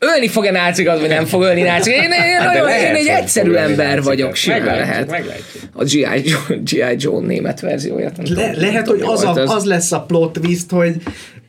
ölni 0.00 0.28
fog-e 0.28 0.50
nácikat, 0.50 1.00
vagy 1.00 1.08
nem 1.08 1.24
fog 1.24 1.42
ölni 1.42 1.62
nácikat. 1.62 2.02
Én, 2.04 2.10
én, 2.10 2.38
hát 2.38 2.46
nagyon, 2.46 2.64
lehet, 2.64 2.88
én 2.88 2.94
egy 2.94 3.06
egyszerű 3.06 3.52
ember 3.52 4.02
vagyok, 4.02 4.34
simán 4.34 4.64
lehet. 4.64 5.24
A 5.72 5.84
G.I. 5.84 5.98
Joe, 6.00 6.56
G.I. 6.62 6.94
Joe 6.98 7.20
német 7.26 7.60
verzióját. 7.60 8.16
Le, 8.16 8.22
tudom, 8.24 8.50
lehet, 8.56 8.88
hogy 8.88 9.00
az, 9.00 9.22
a, 9.24 9.34
az 9.34 9.64
lesz 9.64 9.92
a 9.92 10.00
plot 10.02 10.32
twist, 10.32 10.70
hogy 10.70 10.94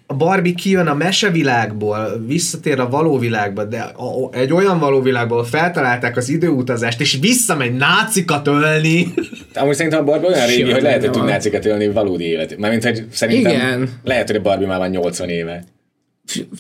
a 0.06 0.14
Barbie 0.14 0.54
kijön 0.54 0.88
a 0.88 0.94
mesevilágból, 0.94 2.24
visszatér 2.28 2.80
a 2.80 2.90
való 2.90 3.18
világba, 3.18 3.64
de 3.64 3.80
a, 3.80 4.04
a, 4.04 4.30
egy 4.32 4.54
olyan 4.54 4.80
való 4.80 5.02
világból 5.02 5.46
feltalálták 5.46 6.18
az 6.18 6.30
időutazást, 6.30 7.02
és 7.02 7.18
visszamegy 7.22 7.74
nácikat 7.74 8.48
ölni. 8.48 9.14
Amúgy 9.54 9.76
szerintem 9.76 10.00
a 10.00 10.04
Barbie 10.04 10.30
olyan 10.30 10.48
régi, 10.48 10.72
hogy 10.72 10.82
lehet, 10.82 11.02
hogy 11.02 11.12
tud 11.12 11.26
nácikat 11.26 11.66
ölni 11.66 11.88
valódi 11.88 12.24
élet. 12.24 12.58
Mármint, 12.58 12.84
hogy 12.84 13.06
szerintem 13.12 13.52
Igen. 13.52 13.90
lehet, 14.04 14.28
hogy 14.28 14.36
a 14.36 14.42
Barbie 14.42 14.68
már 14.68 14.78
van 14.78 14.90
80 14.90 15.30
éve. 15.30 15.64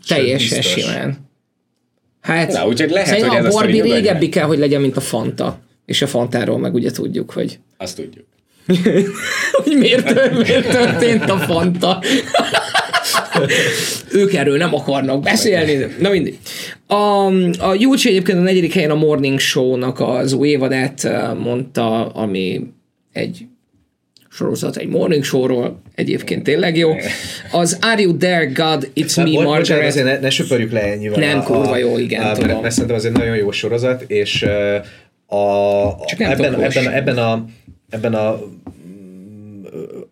Teljesen 0.07 0.61
simán. 0.61 1.30
Hát, 2.21 2.51
Na, 2.51 2.67
úgyhogy 2.67 2.89
lehet, 2.89 3.21
hogy 3.21 3.35
ez 3.35 3.45
a 3.45 3.49
Barbie 3.49 3.81
régebbi 3.81 4.29
kell, 4.29 4.45
hogy 4.45 4.57
legyen, 4.57 4.81
mint 4.81 4.97
a 4.97 5.01
Fanta. 5.01 5.59
És 5.85 6.01
a 6.01 6.07
Fantáról 6.07 6.57
meg 6.57 6.73
ugye 6.73 6.91
tudjuk, 6.91 7.31
hogy... 7.31 7.59
Azt 7.77 7.95
tudjuk. 7.95 8.25
hogy 9.63 9.77
miért, 9.77 10.31
miért 10.31 10.69
történt 10.69 11.29
a 11.29 11.37
Fanta. 11.37 12.01
ők 14.11 14.33
erről 14.33 14.57
nem 14.57 14.73
akarnak 14.73 15.21
beszélni. 15.21 15.95
Na 15.99 16.09
mindig. 16.09 16.37
A, 16.87 17.25
a 17.59 17.73
Júcsi 17.77 18.09
egyébként 18.09 18.37
a 18.37 18.41
negyedik 18.41 18.73
helyen 18.73 18.91
a 18.91 18.95
Morning 18.95 19.39
Show-nak 19.39 19.99
az 19.99 20.33
új 20.33 20.47
évadát 20.47 21.03
eh, 21.03 21.33
mondta, 21.33 22.07
ami 22.07 22.61
egy 23.13 23.45
sorozat 24.31 24.75
egy 24.77 24.87
morning 24.87 25.23
showról, 25.23 25.81
egyébként 25.95 26.43
tényleg 26.43 26.77
jó. 26.77 26.95
Az 27.51 27.77
Are 27.81 28.01
You 28.01 28.17
There 28.17 28.45
God, 28.45 28.91
It's 28.95 29.15
Me 29.15 29.23
Margaret. 29.23 29.57
Bocsánat, 29.57 29.85
azért 29.85 30.05
ne, 30.05 30.19
ne 30.19 30.29
söpörjük 30.29 30.71
le 30.71 30.81
ennyivel. 30.81 31.19
Nem, 31.19 31.43
kurva 31.43 31.77
jó, 31.77 31.97
igen, 31.97 32.23
a, 32.23 32.31
tudom. 32.31 32.61
Mert 32.61 32.73
szerintem 32.73 32.99
egy 33.05 33.19
nagyon 33.19 33.35
jó 33.35 33.51
sorozat, 33.51 34.01
és 34.07 34.43
a, 35.25 35.35
a, 35.35 36.05
Csak 36.05 36.19
nem 36.19 36.31
ebben, 36.31 36.61
ebben, 36.61 36.87
ebben, 36.87 37.17
a, 37.17 37.45
ebben 37.89 38.13
a 38.13 38.39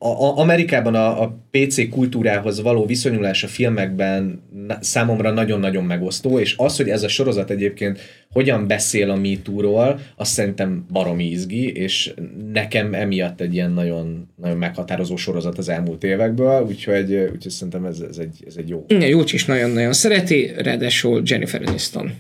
a, 0.02 0.38
Amerikában 0.38 0.96
a, 0.96 1.22
a 1.22 1.40
PC 1.52 1.90
kultúrához 1.90 2.62
való 2.62 2.86
viszonyulás 2.86 3.44
a 3.44 3.48
filmekben 3.48 4.42
számomra 4.80 5.32
nagyon-nagyon 5.32 5.84
megosztó, 5.84 6.40
és 6.40 6.56
az, 6.58 6.78
hogy 6.78 6.90
ez 6.90 7.04
a 7.04 7.08
sorozat 7.08 7.50
egyébként 7.50 8.00
hogyan 8.32 8.68
beszél 8.68 9.10
a 9.10 9.16
MeToo-ról, 9.16 10.00
azt 10.16 10.32
szerintem 10.32 10.86
baromi 10.92 11.26
izgi, 11.26 11.72
és 11.72 12.14
nekem 12.54 12.94
emiatt 12.94 13.42
egy 13.42 13.54
ilyen 13.54 13.72
nagyon, 13.72 14.30
nagyon 14.36 14.58
meghatározó 14.58 15.16
sorozat 15.16 15.58
az 15.58 15.70
elmúlt 15.70 16.04
évekből, 16.04 16.66
úgyhogy, 16.66 17.14
úgyhogy 17.14 17.52
szerintem 17.52 17.86
ez, 17.86 18.00
ez, 18.00 18.18
egy, 18.18 18.44
ez 18.48 18.56
egy 18.58 18.70
jó. 18.70 18.86
Igen, 18.88 19.10
Júcs 19.10 19.34
is 19.34 19.46
nagyon-nagyon 19.46 19.94
szereti, 19.94 20.52
ráadásul 20.58 21.22
Jennifer 21.26 21.62
Aniston. 21.66 22.12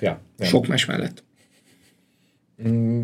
Ja, 0.00 0.20
Sok 0.38 0.66
más 0.66 0.84
mellett. 0.84 1.24
Mm 2.68 3.02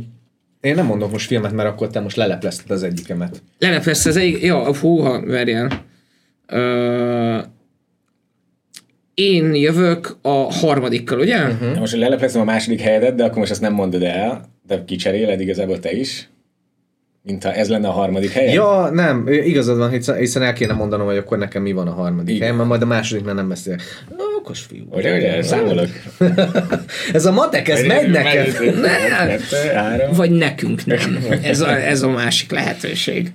én 0.60 0.74
nem 0.74 0.86
mondok 0.86 1.12
most 1.12 1.26
filmet, 1.26 1.52
mert 1.52 1.68
akkor 1.68 1.89
te 1.89 2.01
most 2.01 2.16
leleplezted 2.16 2.70
az 2.70 2.82
egyikemet. 2.82 3.43
Leleplezted 3.59 4.12
az 4.12 4.18
egyik? 4.18 4.43
Jó, 4.43 4.74
húha, 4.74 5.20
verjel. 5.20 5.85
Uh, 6.52 7.44
én 9.14 9.55
jövök 9.55 10.16
a 10.22 10.52
harmadikkal, 10.52 11.18
ugye? 11.18 11.44
Uh-huh. 11.44 11.78
Most 11.78 11.97
leleplezem 11.97 12.40
a 12.40 12.44
második 12.44 12.80
helyedet, 12.80 13.14
de 13.14 13.24
akkor 13.24 13.39
most 13.39 13.51
ezt 13.51 13.60
nem 13.60 13.72
mondod 13.72 14.02
el, 14.02 14.44
de 14.66 14.85
kicseréled 14.85 15.40
igazából 15.40 15.78
te 15.78 15.93
is. 15.93 16.28
Mintha 17.22 17.52
ez 17.52 17.68
lenne 17.68 17.89
a 17.89 17.90
harmadik 17.90 18.30
hely. 18.30 18.52
Ja, 18.52 18.90
nem, 18.93 19.28
igazad 19.28 19.78
van, 19.78 19.90
hiszen 20.16 20.43
el 20.43 20.52
kéne 20.52 20.72
mondanom, 20.72 21.06
hogy 21.06 21.16
akkor 21.16 21.39
nekem 21.39 21.62
mi 21.62 21.72
van 21.72 21.89
a 21.89 21.93
harmadik 21.93 22.28
Igen. 22.28 22.40
helyen, 22.40 22.56
mert 22.56 22.68
majd 22.68 22.82
a 22.82 22.86
második 22.86 23.24
már 23.24 23.35
nem 23.35 23.48
beszél. 23.48 23.76
Okos 24.39 24.60
fiú. 24.60 24.85
Ugye, 24.90 25.16
ugye, 25.16 25.43
számolok. 25.43 25.89
ez 27.12 27.27
a 27.27 27.32
matek, 27.32 27.69
ez 27.69 27.85
megy 27.85 28.10
neked. 28.10 28.56
Vagy 30.15 30.31
nekünk 30.31 30.86
nem. 30.86 31.27
Ez 31.43 31.60
a, 31.60 31.77
ez 31.77 32.02
a 32.02 32.09
másik 32.09 32.51
lehetőség. 32.51 33.32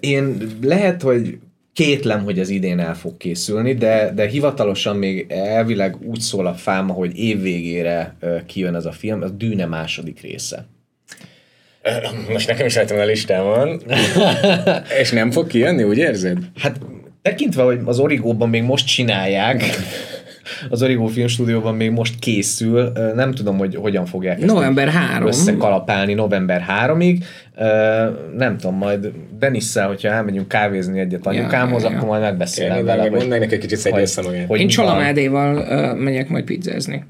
Én 0.00 0.36
lehet, 0.62 1.02
hogy 1.02 1.38
kétlem, 1.72 2.24
hogy 2.24 2.38
az 2.38 2.48
idén 2.48 2.78
el 2.78 2.94
fog 2.94 3.16
készülni, 3.16 3.74
de, 3.74 4.12
de 4.14 4.28
hivatalosan 4.28 4.96
még 4.96 5.26
elvileg 5.28 5.96
úgy 6.04 6.20
szól 6.20 6.46
a 6.46 6.54
fáma, 6.54 6.92
hogy 6.92 7.18
évvégére 7.18 8.16
kijön 8.46 8.74
ez 8.74 8.84
a 8.84 8.92
film, 8.92 9.22
a 9.22 9.28
Dűne 9.28 9.66
második 9.66 10.20
része. 10.20 10.66
Most 12.32 12.48
nekem 12.48 12.66
is 12.66 12.74
rajtam 12.74 12.98
a 12.98 13.04
listámon. 13.04 13.82
És 15.00 15.10
nem 15.10 15.30
fog 15.30 15.46
kijönni, 15.46 15.82
úgy 15.82 15.98
érzed? 15.98 16.38
Hát 16.58 16.78
tekintve, 17.22 17.62
hogy 17.62 17.80
az 17.84 17.98
Origóban 17.98 18.48
még 18.48 18.62
most 18.62 18.86
csinálják, 18.86 19.64
az 20.68 20.82
Origo 20.82 21.06
Filmstúdióban 21.06 21.74
még 21.74 21.90
most 21.90 22.18
készül, 22.18 22.92
nem 23.14 23.32
tudom, 23.32 23.58
hogy 23.58 23.74
hogyan 23.74 24.06
fogják 24.06 24.36
ezt 24.36 24.46
november 24.46 24.88
3. 24.88 25.26
összekalapálni 25.26 26.14
november 26.14 26.64
3-ig. 26.86 27.24
Nem 28.36 28.56
tudom, 28.56 28.76
majd 28.76 29.12
Denisszel, 29.38 29.86
hogyha 29.86 30.08
elmegyünk 30.08 30.48
kávézni 30.48 31.00
egyet 31.00 31.26
anyukámhoz, 31.26 31.82
ja, 31.82 31.88
ja, 31.88 31.94
ja. 31.94 31.96
akkor 31.96 32.08
majd 32.08 32.22
megbeszélem 32.22 32.84
vele. 32.84 33.10
Mondd 33.10 33.28
meg 33.28 33.40
neki 33.40 33.58
kicsit 33.58 33.78
szedj 33.78 34.44
hogy 34.46 34.60
Én 34.60 34.68
Csalamádéval 34.68 35.56
uh, 35.56 36.02
megyek 36.02 36.28
majd 36.28 36.44
pizzázni. 36.44 37.04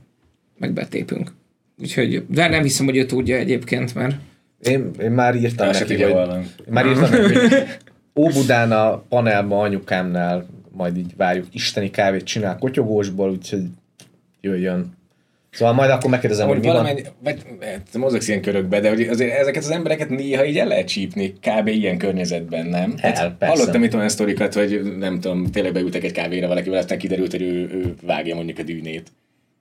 Meg 0.59 0.73
betépünk. 0.73 1.33
Úgyhogy, 1.81 2.25
de 2.29 2.49
nem 2.49 2.63
hiszem, 2.63 2.87
hogy 2.87 2.97
ő 2.97 3.05
tudja 3.05 3.37
egyébként, 3.37 3.95
mert 3.95 4.15
Én, 4.63 4.91
én 5.03 5.11
már 5.11 5.35
írtam 5.35 5.69
neki, 5.71 6.03
hogy, 6.03 6.15
már 6.71 6.87
írtam 6.87 7.11
neki, 7.11 7.35
hogy 7.35 7.65
Óbudán 8.15 8.73
a 8.73 8.99
panelma 9.09 9.61
anyukámnál 9.61 10.47
majd 10.77 10.97
így 10.97 11.17
várjuk, 11.17 11.47
isteni 11.53 11.91
kávét 11.91 12.25
csinál 12.25 12.59
kotyogósból, 12.59 13.31
úgyhogy 13.31 13.65
jöjjön. 14.41 15.01
Szóval 15.51 15.75
majd 15.75 15.91
akkor 15.91 16.11
megkérdezem, 16.11 16.47
hogy, 16.47 16.57
hogy 16.57 16.67
valamennyi, 16.67 17.03
vagy 17.23 17.43
hát, 17.61 17.97
mozogsz 17.97 18.29
ilyen 18.29 18.43
körökbe, 18.43 18.81
de 18.81 18.89
hogy 18.89 19.01
azért 19.01 19.39
ezeket 19.39 19.63
az 19.63 19.71
embereket 19.71 20.09
néha 20.09 20.45
így 20.45 20.59
el 20.59 20.67
lehet 20.67 20.89
csípni, 20.89 21.33
kb. 21.33 21.67
ilyen 21.67 21.99
környezetben, 21.99 22.67
nem? 22.67 22.95
El, 22.97 23.13
hát, 23.15 23.37
persze. 23.39 23.57
Hallottam 23.57 23.83
itt 23.83 23.95
olyan 23.95 24.09
sztorikat, 24.09 24.55
hogy 24.55 24.97
nem 24.99 25.21
tudom, 25.21 25.47
tényleg 25.47 25.73
beültek 25.73 26.05
egy 26.05 26.13
kávéra 26.13 26.49
valakivel, 26.49 26.79
aztán 26.79 26.99
kiderült, 26.99 27.31
hogy 27.31 27.43
ő, 27.43 27.69
ő 27.73 27.95
vágja 28.03 28.35
mondjuk 28.35 28.59
a 28.59 28.63
dűnét. 28.63 29.13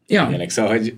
Ja. 0.07 0.25
Ilyenek, 0.29 0.49
szóval, 0.49 0.71
hogy 0.71 0.93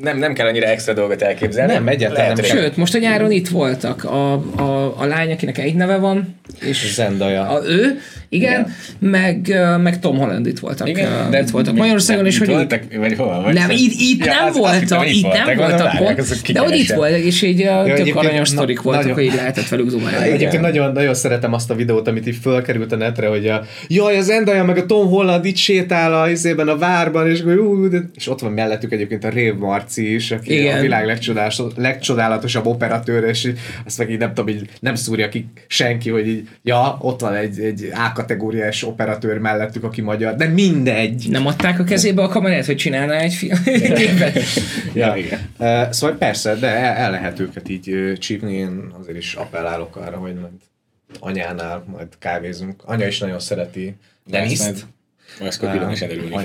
nem, 0.00 0.18
nem 0.18 0.32
kell 0.32 0.46
annyira 0.46 0.66
extra 0.66 0.92
dolgot 0.92 1.22
elképzelni. 1.22 1.72
Nem, 1.72 1.88
egyáltalán 1.88 2.32
nem. 2.32 2.44
Sőt, 2.44 2.76
most 2.76 2.94
a 2.94 2.98
nyáron 2.98 3.30
itt 3.30 3.48
voltak. 3.48 4.04
A, 4.04 4.32
a, 4.56 4.94
a 4.98 5.04
lány, 5.04 5.32
akinek 5.32 5.58
egy 5.58 5.74
neve 5.74 5.96
van. 5.96 6.36
És 6.60 6.92
Zendaya. 6.92 7.48
A, 7.48 7.62
ő, 7.66 7.98
igen, 8.28 8.52
igen. 8.52 8.72
Meg, 8.98 9.56
meg 9.82 9.98
Tom 10.00 10.18
Holland 10.18 10.46
itt 10.46 10.58
voltak. 10.58 10.88
Igen, 10.88 11.30
de 11.30 11.40
itt 11.40 11.50
voltak 11.50 11.74
Magyarországon, 11.74 12.26
és 12.26 12.38
hogy 12.38 12.48
voltak, 12.48 12.82
vagy 12.96 13.16
hol? 13.16 13.42
Vagy 13.42 13.54
nem, 13.54 13.70
itt, 13.70 13.92
itt 14.00 14.24
ja, 14.24 14.32
nem 14.32 14.44
az, 14.44 14.56
voltak, 14.56 15.14
itt 15.14 15.32
nem 15.32 15.56
voltak 15.56 15.96
pont, 15.96 16.52
de 16.52 16.60
hogy 16.60 16.76
itt 16.76 16.92
voltak, 16.92 17.20
és 17.20 17.42
így 17.42 17.58
ja, 17.58 17.82
tök 17.94 18.16
aranyos 18.16 18.48
sztorik 18.48 18.82
voltak, 18.82 19.12
hogy 19.12 19.24
így 19.24 19.34
lehetett 19.34 19.68
velük 19.68 19.88
zoomálni. 19.88 20.30
Egyébként 20.30 20.62
nagyon, 20.62 20.92
nagyon 20.92 21.14
szeretem 21.14 21.52
azt 21.52 21.70
a 21.70 21.74
videót, 21.74 22.08
amit 22.08 22.26
így 22.26 22.38
fölkerült 22.42 22.92
a 22.92 22.96
netre, 22.96 23.26
hogy 23.26 23.46
a, 23.46 23.64
jaj, 23.88 24.16
az 24.16 24.24
Zendaya 24.24 24.64
meg 24.64 24.76
a 24.76 24.86
Tom 24.86 25.08
Holland 25.08 25.44
itt 25.44 25.56
sétál 25.56 26.12
a, 26.14 26.28
a 26.70 26.78
várban, 26.78 27.30
és, 27.30 27.42
és 28.14 28.28
ott 28.28 28.40
van 28.40 28.52
mellettük 28.52 28.92
egyébként 28.92 29.24
a 29.24 29.28
Rév 29.28 29.54
Marci 29.82 30.14
is, 30.14 30.30
aki 30.30 30.58
Igen. 30.58 30.78
a 30.78 30.80
világ 30.80 31.20
legcsodálatosabb 31.76 32.66
operatőr, 32.66 33.24
és 33.24 33.52
azt 33.86 33.98
meg 33.98 34.10
így 34.10 34.18
nem 34.18 34.34
tudom, 34.34 34.48
így 34.48 34.70
nem 34.80 34.94
szúrja 34.94 35.28
ki 35.28 35.46
senki, 35.66 36.10
hogy 36.10 36.28
így, 36.28 36.48
ja, 36.62 36.96
ott 37.00 37.20
van 37.20 37.34
egy, 37.34 37.58
egy 37.58 37.90
A 37.94 38.12
kategóriás 38.12 38.82
operatőr 38.82 39.38
mellettük, 39.38 39.84
aki 39.84 40.00
magyar, 40.00 40.34
de 40.34 40.46
mindegy. 40.46 41.26
Nem 41.30 41.46
adták 41.46 41.78
a 41.78 41.84
kezébe 41.84 42.22
a 42.22 42.28
kamerát, 42.28 42.66
hogy 42.66 42.76
csinálná 42.76 43.18
egy 43.18 43.34
film? 43.34 43.58
ja, 44.94 45.16
igen. 45.16 45.40
Uh, 45.58 45.90
szóval 45.90 46.16
persze, 46.16 46.54
de 46.54 46.68
el, 46.68 46.96
el 46.96 47.10
lehet 47.10 47.40
őket 47.40 47.68
így 47.68 48.12
csípni, 48.18 48.54
én 48.54 48.92
azért 49.00 49.18
is 49.18 49.34
appellálok 49.34 49.96
arra, 49.96 50.16
hogy 50.16 50.34
majd 50.34 50.52
anyánál 51.20 51.84
majd 51.86 52.08
kávézunk. 52.18 52.82
Anya 52.84 53.06
is 53.06 53.18
nagyon 53.18 53.38
szereti 53.38 53.96
Deniszt. 54.26 54.86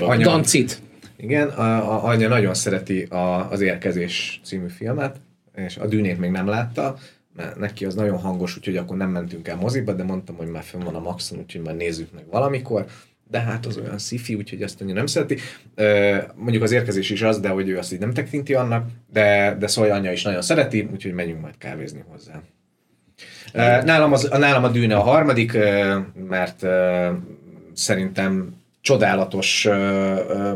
Anya, 0.00 0.24
Dancit. 0.24 0.80
Igen, 1.20 1.48
a, 1.48 1.92
a, 1.92 2.04
anya 2.04 2.28
nagyon 2.28 2.54
szereti 2.54 3.02
a, 3.02 3.50
az 3.50 3.60
Érkezés 3.60 4.40
című 4.44 4.68
filmet, 4.68 5.20
és 5.54 5.76
a 5.76 5.86
dűnét 5.86 6.18
még 6.18 6.30
nem 6.30 6.46
látta, 6.46 6.96
mert 7.36 7.58
neki 7.58 7.84
az 7.84 7.94
nagyon 7.94 8.18
hangos, 8.18 8.56
úgyhogy 8.56 8.76
akkor 8.76 8.96
nem 8.96 9.10
mentünk 9.10 9.48
el 9.48 9.56
moziba, 9.56 9.92
de 9.92 10.02
mondtam, 10.02 10.36
hogy 10.36 10.46
már 10.46 10.62
fönn 10.62 10.82
van 10.82 10.94
a 10.94 11.00
Maxon, 11.00 11.38
úgyhogy 11.38 11.62
már 11.62 11.76
nézzük 11.76 12.12
meg 12.14 12.24
valamikor, 12.30 12.86
de 13.30 13.40
hát 13.40 13.66
az 13.66 13.76
olyan 13.76 13.98
sci 13.98 14.34
úgyhogy 14.34 14.62
azt 14.62 14.80
annyira 14.80 14.96
nem 14.96 15.06
szereti. 15.06 15.38
Mondjuk 16.34 16.62
az 16.62 16.72
érkezés 16.72 17.10
is 17.10 17.22
az, 17.22 17.40
de 17.40 17.48
hogy 17.48 17.68
ő 17.68 17.78
azt 17.78 17.92
így 17.92 17.98
nem 17.98 18.12
tekinti 18.12 18.54
annak, 18.54 18.88
de, 19.12 19.56
de 19.58 19.66
szóval 19.66 19.90
anya 19.90 20.12
is 20.12 20.22
nagyon 20.22 20.42
szereti, 20.42 20.88
úgyhogy 20.92 21.12
megyünk 21.12 21.40
majd 21.40 21.58
kávézni 21.58 22.04
hozzá. 22.08 22.42
Nálam, 23.84 24.12
az, 24.12 24.28
nálam 24.38 24.64
a 24.64 24.68
dűne 24.68 24.96
a 24.96 25.00
harmadik, 25.00 25.58
mert 26.28 26.66
szerintem 27.74 28.56
csodálatos 28.80 29.68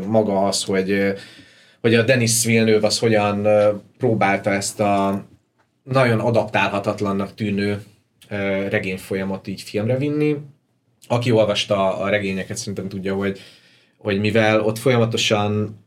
maga 0.07 0.45
az, 0.45 0.63
hogy, 0.63 1.13
hogy 1.81 1.95
a 1.95 2.03
Denis 2.03 2.45
Villeneuve 2.45 2.87
az 2.87 2.99
hogyan 2.99 3.47
próbálta 3.97 4.49
ezt 4.49 4.79
a 4.79 5.25
nagyon 5.83 6.19
adaptálhatatlannak 6.19 7.33
tűnő 7.33 7.83
regényfolyamat 8.69 9.47
így 9.47 9.61
filmre 9.61 9.97
vinni. 9.97 10.35
Aki 11.07 11.31
olvasta 11.31 11.97
a 11.97 12.09
regényeket, 12.09 12.57
szerintem 12.57 12.89
tudja, 12.89 13.15
hogy, 13.15 13.39
hogy 13.97 14.19
mivel 14.19 14.61
ott 14.61 14.77
folyamatosan 14.77 15.77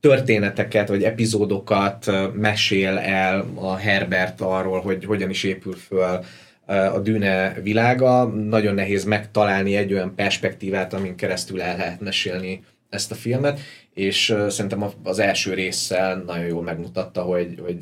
történeteket 0.00 0.88
vagy 0.88 1.02
epizódokat 1.02 2.10
mesél 2.32 2.98
el 2.98 3.46
a 3.54 3.76
Herbert 3.76 4.40
arról, 4.40 4.80
hogy 4.80 5.04
hogyan 5.04 5.30
is 5.30 5.42
épül 5.44 5.74
föl 5.74 6.24
a 6.66 6.98
dűne 6.98 7.52
világa, 7.62 8.24
nagyon 8.24 8.74
nehéz 8.74 9.04
megtalálni 9.04 9.76
egy 9.76 9.92
olyan 9.92 10.14
perspektívát, 10.14 10.92
amin 10.92 11.16
keresztül 11.16 11.62
el 11.62 11.76
lehet 11.76 12.00
mesélni 12.00 12.62
ezt 12.88 13.10
a 13.10 13.14
filmet, 13.14 13.60
és 13.94 14.30
uh, 14.30 14.48
szerintem 14.48 14.84
az 15.02 15.18
első 15.18 15.54
résszel 15.54 16.22
nagyon 16.26 16.46
jól 16.46 16.62
megmutatta, 16.62 17.22
hogy, 17.22 17.60
hogy 17.64 17.76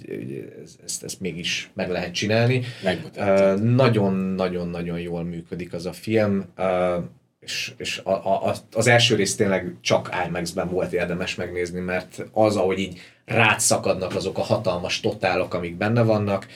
ezt, 0.85 1.05
ezt 1.05 1.21
mégis 1.21 1.71
meg 1.75 1.91
lehet 1.91 2.15
csinálni. 2.15 2.63
Nagyon-nagyon-nagyon 3.63 4.97
uh, 4.97 5.03
jól 5.03 5.25
működik 5.25 5.73
az 5.73 5.87
a 5.87 5.93
film, 5.93 6.45
és, 7.41 7.73
és 7.77 8.01
a, 8.05 8.11
a, 8.49 8.55
az 8.73 8.87
első 8.87 9.15
rész 9.15 9.37
tényleg 9.37 9.75
csak 9.81 10.11
IMAX-ben 10.27 10.69
volt 10.69 10.93
érdemes 10.93 11.35
megnézni, 11.35 11.81
mert 11.81 12.25
az, 12.33 12.57
ahogy 12.57 12.79
így 12.79 13.01
rátszakadnak 13.25 14.15
azok 14.15 14.39
a 14.39 14.43
hatalmas 14.43 15.01
totálok, 15.01 15.55
amik 15.55 15.77
benne 15.77 16.03
vannak, 16.03 16.47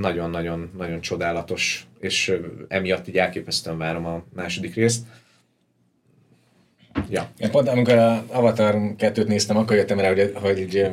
nagyon-nagyon 0.00 0.70
nagyon 0.76 1.00
csodálatos, 1.00 1.86
és 2.00 2.36
emiatt 2.68 3.08
így 3.08 3.18
elképesztően 3.18 3.78
várom 3.78 4.06
a 4.06 4.22
második 4.34 4.74
részt. 4.74 5.06
Ja. 7.08 7.30
Én 7.38 7.50
pont 7.50 7.68
amikor 7.68 7.94
a 7.94 8.24
Avatar 8.28 8.74
2-t 8.74 9.26
néztem, 9.26 9.56
akkor 9.56 9.76
jöttem 9.76 10.00
rá, 10.00 10.08
hogy, 10.08 10.32
hogy 10.34 10.88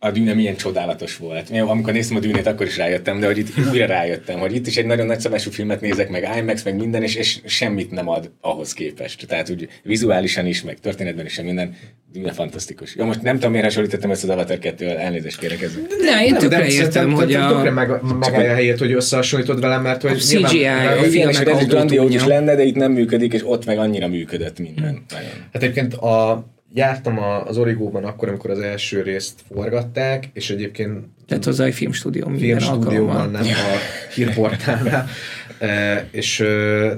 a 0.00 0.10
dűne 0.10 0.34
milyen 0.34 0.56
csodálatos 0.56 1.16
volt. 1.16 1.50
Én, 1.50 1.60
amikor 1.60 1.92
néztem 1.92 2.16
a 2.16 2.20
dűnét, 2.20 2.46
akkor 2.46 2.66
is 2.66 2.76
rájöttem, 2.76 3.20
de 3.20 3.26
hogy 3.26 3.38
itt 3.38 3.48
újra 3.72 3.86
rájöttem, 3.86 4.38
hogy 4.38 4.54
itt 4.54 4.66
is 4.66 4.76
egy 4.76 4.86
nagyon 4.86 5.06
nagyszabású 5.06 5.50
filmet 5.50 5.80
nézek, 5.80 6.08
meg 6.08 6.28
IMAX, 6.38 6.62
meg 6.62 6.76
minden, 6.76 7.02
és, 7.02 7.14
és 7.14 7.40
semmit 7.44 7.90
nem 7.90 8.08
ad 8.08 8.30
ahhoz 8.40 8.72
képest. 8.72 9.26
Tehát 9.26 9.50
úgy 9.50 9.68
vizuálisan 9.82 10.46
is, 10.46 10.62
meg 10.62 10.78
történetben 10.80 11.24
is, 11.24 11.40
minden 11.40 11.76
dűne 12.12 12.32
fantasztikus. 12.32 12.96
Jó, 12.96 13.04
most 13.04 13.22
nem 13.22 13.34
tudom, 13.34 13.50
miért 13.50 13.66
hasonlítottam 13.66 14.10
ezt 14.10 14.22
az 14.22 14.28
Avatar 14.28 14.58
2 14.58 14.86
elnézést 14.86 15.38
kérek 15.38 15.62
ezzel. 15.62 15.82
De 15.82 16.24
én 16.24 16.34
tökre 16.34 16.66
értem, 16.66 17.12
hogy 17.12 17.34
a... 17.34 17.48
Tökre 17.48 17.70
meg, 17.70 17.90
megállja 18.18 18.50
a 18.50 18.54
helyét, 18.54 18.78
hogy 18.78 18.92
összehasonlítod 18.92 19.60
velem, 19.60 19.82
mert 19.82 20.02
hogy... 20.02 20.10
A 20.10 20.14
CGI, 20.14 20.64
a 20.64 21.02
filmek 21.10 21.66
grandiózus 21.66 22.24
lenne, 22.24 22.54
de 22.54 22.62
itt 22.62 22.74
nem 22.74 22.92
működik, 22.92 23.32
és 23.32 23.40
ott 23.44 23.64
meg 23.64 23.78
annyira 23.78 24.08
működött 24.08 24.58
minden. 24.58 25.04
Hát 25.52 25.62
egyébként 25.62 25.94
a 25.94 26.46
jártam 26.74 27.18
az 27.18 27.58
Origóban 27.58 28.04
akkor, 28.04 28.28
amikor 28.28 28.50
az 28.50 28.58
első 28.58 29.02
részt 29.02 29.40
forgatták, 29.54 30.30
és 30.32 30.50
egyébként... 30.50 31.04
Tehát 31.26 31.46
az 31.46 31.60
egy 31.60 31.74
filmstúdió 31.74 32.28
Filmstúdióban, 32.36 33.30
nem 33.30 33.42
a 33.42 33.78
hírportálnál. 34.14 35.08
e, 35.58 36.08
és 36.10 36.38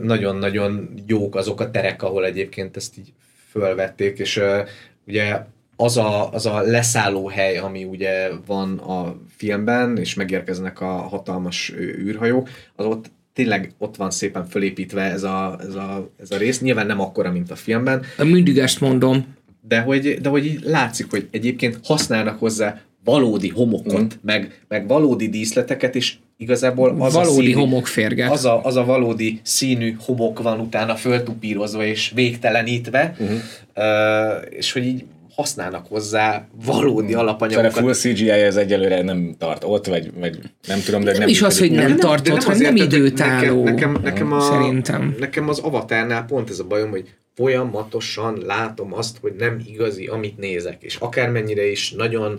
nagyon-nagyon 0.03 0.89
jók 1.07 1.35
azok 1.35 1.61
a 1.61 1.71
terek, 1.71 2.03
ahol 2.03 2.25
egyébként 2.25 2.77
ezt 2.77 2.99
így 2.99 3.13
fölvették, 3.51 4.19
és 4.19 4.37
e, 4.37 4.65
ugye 5.07 5.45
az 5.77 5.97
a, 5.97 6.31
az 6.31 6.47
a 6.47 6.61
leszálló 6.61 7.29
hely, 7.29 7.59
ami 7.59 7.85
ugye 7.85 8.29
van 8.47 8.79
a 8.79 9.17
filmben, 9.37 9.97
és 9.97 10.15
megérkeznek 10.15 10.81
a 10.81 10.87
hatalmas 10.87 11.73
űrhajók, 11.79 12.49
az 12.77 12.87
ott 12.87 13.11
tényleg 13.33 13.73
ott 13.79 13.97
van 13.97 14.11
szépen 14.11 14.47
fölépítve 14.47 15.03
ez 15.03 15.23
a, 15.23 15.59
ez 15.61 15.75
a, 15.75 16.11
ez 16.21 16.31
a 16.31 16.37
rész. 16.37 16.61
Nyilván 16.61 16.87
nem 16.87 17.01
akkora, 17.01 17.33
mint 17.33 17.51
a 17.51 17.57
filmben. 17.57 18.03
Mindig 18.19 18.59
ezt 18.59 18.81
mondom 18.81 19.37
de 19.69 19.81
hogy, 19.81 20.21
de 20.21 20.29
hogy 20.29 20.47
így 20.47 20.61
látszik, 20.65 21.11
hogy 21.11 21.29
egyébként 21.31 21.79
használnak 21.83 22.39
hozzá 22.39 22.81
valódi 23.05 23.49
homokot, 23.49 24.01
mm. 24.01 24.19
meg, 24.23 24.65
meg 24.69 24.89
valódi 24.89 25.29
díszleteket, 25.29 25.95
és 25.95 26.15
igazából 26.37 26.97
az 26.99 27.13
valódi 27.13 27.39
a 27.39 27.43
színű, 27.43 27.53
homokférget. 27.53 28.31
Az 28.31 28.45
a, 28.45 28.65
az 28.65 28.77
a 28.77 28.85
valódi 28.85 29.41
színű 29.43 29.97
homok 30.05 30.43
van 30.43 30.61
utána 30.61 30.95
föltupírozva 30.95 31.85
és 31.85 32.13
végtelenítve, 32.15 33.15
uh-huh. 33.19 33.39
uh, 33.77 34.57
és 34.57 34.73
hogy 34.73 34.87
így 34.87 35.05
használnak 35.35 35.87
hozzá 35.87 36.47
valódi 36.65 37.15
alapanyagokat. 37.15 37.73
Szóval 37.73 37.91
a 37.91 37.95
full 37.95 38.13
CGI 38.13 38.31
ez 38.31 38.57
egyelőre 38.57 39.03
nem 39.03 39.35
tart 39.39 39.65
ott, 39.65 39.87
vagy, 39.87 40.11
vagy 40.19 40.39
nem 40.67 40.81
tudom, 40.85 41.05
de 41.05 41.11
nem, 41.11 41.21
nem 41.21 41.29
is 41.29 41.43
az, 41.43 41.59
hogy 41.59 41.71
nem, 41.71 41.89
nem 41.89 41.99
tart 41.99 42.29
ott, 42.29 42.43
hanem 42.43 42.61
nem 42.61 42.77
időtálló. 42.77 43.65
Nekem, 43.65 43.93
nekem, 43.93 44.03
nekem, 44.03 44.33
a, 44.33 44.41
szerintem. 44.41 45.17
nekem 45.19 45.49
az 45.49 45.59
avatárnál 45.59 46.25
pont 46.25 46.51
ez 46.51 46.59
a 46.59 46.65
bajom, 46.65 46.91
hogy 46.91 47.05
folyamatosan 47.35 48.43
látom 48.47 48.95
azt, 48.95 49.19
hogy 49.21 49.33
nem 49.33 49.63
igazi, 49.67 50.07
amit 50.07 50.39
nézek. 50.39 50.83
És 50.83 50.97
akármennyire 50.97 51.71
is 51.71 51.91
nagyon, 51.91 52.39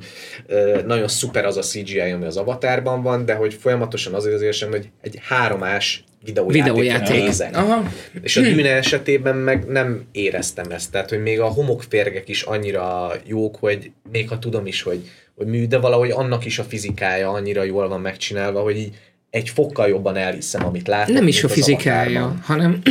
nagyon 0.85 1.07
szuper 1.07 1.45
az 1.45 1.57
a 1.57 1.61
CGI, 1.61 1.99
ami 1.99 2.25
az 2.25 2.37
avatárban 2.37 3.01
van, 3.01 3.25
de 3.25 3.33
hogy 3.33 3.53
folyamatosan 3.53 4.13
az 4.13 4.25
az 4.25 4.41
érzem, 4.41 4.69
hogy 4.69 4.89
egy 5.01 5.19
háromás 5.21 6.03
videójátékot 6.23 6.77
videójáték. 6.77 7.23
nézek. 7.23 7.57
Aha. 7.57 7.83
És 8.21 8.37
a 8.37 8.41
dűne 8.41 8.75
esetében 8.75 9.35
meg 9.35 9.65
nem 9.65 10.05
éreztem 10.11 10.71
ezt. 10.71 10.91
Tehát, 10.91 11.09
hogy 11.09 11.21
még 11.21 11.39
a 11.39 11.47
homokférgek 11.47 12.29
is 12.29 12.41
annyira 12.41 13.11
jók, 13.25 13.55
hogy 13.55 13.91
még 14.11 14.29
ha 14.29 14.39
tudom 14.39 14.65
is, 14.65 14.81
hogy, 14.81 15.09
hogy 15.35 15.47
mű, 15.47 15.67
de 15.67 15.77
valahogy 15.77 16.11
annak 16.11 16.45
is 16.45 16.59
a 16.59 16.63
fizikája 16.63 17.29
annyira 17.29 17.63
jól 17.63 17.87
van 17.87 18.01
megcsinálva, 18.01 18.61
hogy 18.61 18.77
így 18.77 18.95
egy 19.31 19.49
fokkal 19.49 19.87
jobban 19.87 20.15
elhiszem, 20.15 20.65
amit 20.65 20.87
látok. 20.87 21.13
Nem 21.13 21.27
is 21.27 21.43
a 21.43 21.49
fizikája, 21.49 22.39
hanem 22.43 22.81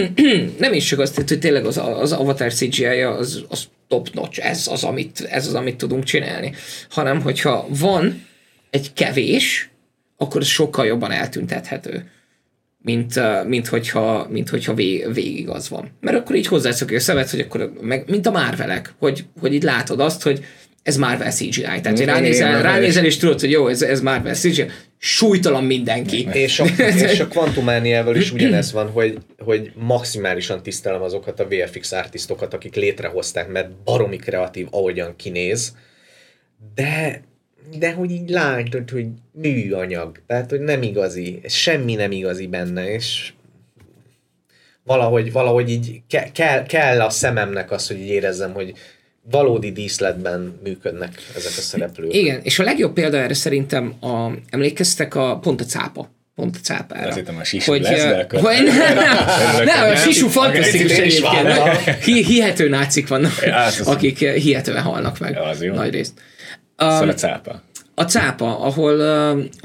nem 0.58 0.72
is 0.72 0.84
csak 0.84 0.98
azt, 0.98 1.14
hogy 1.14 1.38
tényleg 1.38 1.64
az, 1.66 1.80
az 2.00 2.12
Avatar 2.12 2.52
CGI-ja 2.52 3.10
az, 3.10 3.44
az 3.48 3.68
top 3.88 4.08
notch, 4.12 4.46
ez 4.46 4.66
az, 4.70 4.84
amit, 4.84 5.20
ez 5.30 5.46
az, 5.46 5.54
amit 5.54 5.76
tudunk 5.76 6.04
csinálni. 6.04 6.52
Hanem, 6.90 7.20
hogyha 7.20 7.66
van 7.68 8.26
egy 8.70 8.92
kevés, 8.92 9.70
akkor 10.16 10.40
ez 10.40 10.46
sokkal 10.46 10.86
jobban 10.86 11.10
eltüntethető, 11.10 12.10
mint, 12.82 13.20
mint 13.46 13.66
hogyha, 13.66 14.26
mint 14.30 14.48
hogyha 14.48 14.74
vég, 14.74 15.12
végig 15.12 15.48
az 15.48 15.68
van. 15.68 15.90
Mert 16.00 16.16
akkor 16.16 16.36
így 16.36 16.46
hozzászokja 16.46 16.96
a 16.96 17.00
szemet, 17.00 17.30
hogy 17.30 17.40
akkor, 17.40 17.72
meg, 17.80 18.04
mint 18.08 18.26
a 18.26 18.30
Marvelek, 18.30 18.94
hogy, 18.98 19.24
hogy 19.40 19.54
így 19.54 19.62
látod 19.62 20.00
azt, 20.00 20.22
hogy 20.22 20.44
ez 20.82 20.96
Marvel 20.96 21.30
CGI. 21.30 21.62
Tehát 21.62 21.88
hogy 21.98 22.04
ránézel, 22.04 22.62
ránézel 22.62 23.04
és 23.04 23.16
tudod, 23.16 23.40
hogy 23.40 23.50
jó, 23.50 23.68
ez, 23.68 23.82
ez 23.82 24.00
Marvel 24.00 24.34
CGI. 24.34 24.64
Súlytalan 24.98 25.64
mindenki. 25.64 26.28
És 26.44 26.60
a, 26.60 26.64
és 27.12 27.20
a 27.20 27.28
Quantumaniával 27.28 28.16
is 28.16 28.32
ugyanez 28.32 28.72
van, 28.72 28.90
hogy, 28.90 29.18
hogy 29.38 29.72
maximálisan 29.74 30.62
tisztelem 30.62 31.02
azokat 31.02 31.40
a 31.40 31.48
VFX 31.48 31.92
artistokat, 31.92 32.54
akik 32.54 32.74
létrehozták, 32.74 33.48
mert 33.48 33.70
baromi 33.70 34.16
kreatív, 34.16 34.66
ahogyan 34.70 35.16
kinéz, 35.16 35.76
de 36.74 37.22
de 37.78 37.92
hogy 37.92 38.10
így 38.10 38.28
látod, 38.28 38.90
hogy 38.90 39.06
műanyag, 39.32 40.22
tehát 40.26 40.50
hogy 40.50 40.60
nem 40.60 40.82
igazi, 40.82 41.40
semmi 41.44 41.94
nem 41.94 42.10
igazi 42.10 42.46
benne, 42.46 42.90
és 42.90 43.32
valahogy, 44.84 45.32
valahogy 45.32 45.70
így 45.70 46.02
ke, 46.08 46.30
kell, 46.32 46.62
kell 46.62 47.00
a 47.00 47.10
szememnek 47.10 47.70
az, 47.70 47.86
hogy 47.86 47.98
érezzem, 48.00 48.52
hogy 48.52 48.72
valódi 49.30 49.72
díszletben 49.72 50.58
működnek 50.62 51.10
ezek 51.36 51.52
a 51.56 51.60
szereplők. 51.60 52.14
Igen, 52.14 52.40
és 52.42 52.58
a 52.58 52.62
legjobb 52.62 52.92
példa 52.92 53.16
erre 53.16 53.34
szerintem 53.34 53.94
a, 54.00 54.30
emlékeztek 54.50 55.14
a 55.14 55.38
pont 55.38 55.60
a 55.60 55.64
cápa 55.64 56.16
pont 56.34 56.56
a 56.56 56.58
cápára. 56.62 57.08
Azt 57.08 57.22
a 57.40 57.44
sisu 57.44 57.70
hogy, 57.70 57.82
lesz, 57.82 58.02
de 58.02 58.16
akkor... 58.16 58.40
hogy, 58.40 58.64
nem, 58.64 58.94
nem, 58.94 59.64
nem, 59.64 59.90
a 59.90 59.96
sisu 59.96 60.28
fantasztikus 60.28 60.98
egyébként. 60.98 62.04
Hihető 62.04 62.68
nácik 62.68 63.08
vannak, 63.08 63.32
akik 63.84 64.18
hihetően 64.18 64.82
halnak 64.82 65.18
meg. 65.18 65.38
Nagy 65.74 65.90
részt. 65.90 66.12
Um, 66.82 66.90
szóval 66.90 67.08
a 67.08 67.14
cápa 67.14 67.62
a 67.98 68.04
cápa, 68.04 68.60
ahol 68.60 68.98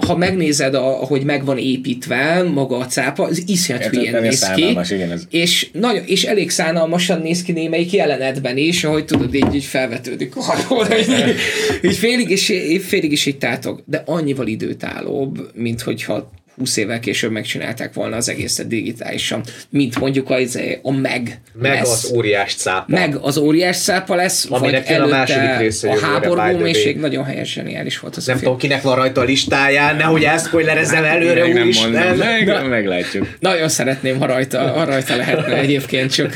ha 0.08 0.18
megnézed, 0.18 0.74
ahogy 0.74 1.24
meg 1.24 1.46
van 1.46 1.58
építve 1.58 2.44
maga 2.54 2.78
a 2.78 2.86
cápa, 2.86 3.24
az 3.24 3.44
iszonyat 3.48 3.86
hülyén 3.86 4.22
néz 4.22 4.50
ki. 4.56 4.78
Igen, 4.90 5.12
ez. 5.12 5.24
És, 5.30 5.70
nagyon, 5.72 6.04
és 6.06 6.24
elég 6.24 6.50
szánalmasan 6.50 7.22
néz 7.22 7.44
ki 7.44 7.52
némelyik 7.52 7.92
jelenetben 7.92 8.58
is, 8.58 8.84
ahogy 8.84 9.06
tudod, 9.06 9.34
így, 9.34 9.56
így 9.56 9.64
felvetődik 9.64 10.34
arról, 10.36 10.88
így, 11.00 11.36
így 11.82 11.96
félig 11.96 12.30
is, 12.30 12.52
félig 12.82 13.12
is 13.12 13.26
így 13.26 13.38
tátog, 13.38 13.84
de 13.86 14.04
annyival 14.06 14.48
időtállóbb, 14.48 15.50
mint 15.54 15.82
hogyha 15.82 16.32
20 16.58 16.78
évvel 16.78 17.00
később 17.00 17.32
megcsinálták 17.32 17.94
volna 17.94 18.16
az 18.16 18.30
egészet 18.30 18.68
digitálisan, 18.68 19.44
mint 19.70 20.00
mondjuk 20.00 20.30
a, 20.30 20.36
a 20.82 20.92
meg 20.92 21.42
Meg 21.54 21.72
lesz. 21.72 22.04
az 22.04 22.12
óriás 22.12 22.56
cápa. 22.56 22.86
Meg 22.88 23.16
az 23.16 23.38
óriás 23.38 23.78
cápa 23.78 24.16
lesz, 24.16 24.46
Aminek 24.50 24.88
vagy 24.88 24.96
a 24.96 25.08
második 25.08 25.58
része 25.58 25.90
a 25.90 26.00
háború 26.00 26.58
mélység 26.58 26.98
nagyon 26.98 27.24
helyesen 27.24 27.86
is 27.86 28.00
volt 28.00 28.16
az 28.16 28.26
Nem 28.26 28.38
tudom, 28.38 28.58
kinek 28.58 28.82
van 28.82 28.96
rajta 28.96 29.22
a 29.22 29.24
listáján, 29.24 29.96
nehogy 29.96 30.24
ezt 30.24 30.48
spoilerezzem 30.48 31.04
előre, 31.04 31.46
úr 31.46 31.66
is. 31.66 31.82
Nem, 31.82 32.18
meg, 32.18 32.46
Na, 32.46 32.64
meglátjuk. 32.64 33.28
Nagyon 33.40 33.70
szeretném, 33.70 34.20
ha 34.20 34.26
rajta, 34.26 34.72
ha 34.72 34.84
rajta 34.84 35.16
lehetne 35.16 35.58
egyébként, 35.58 36.14
csak 36.14 36.36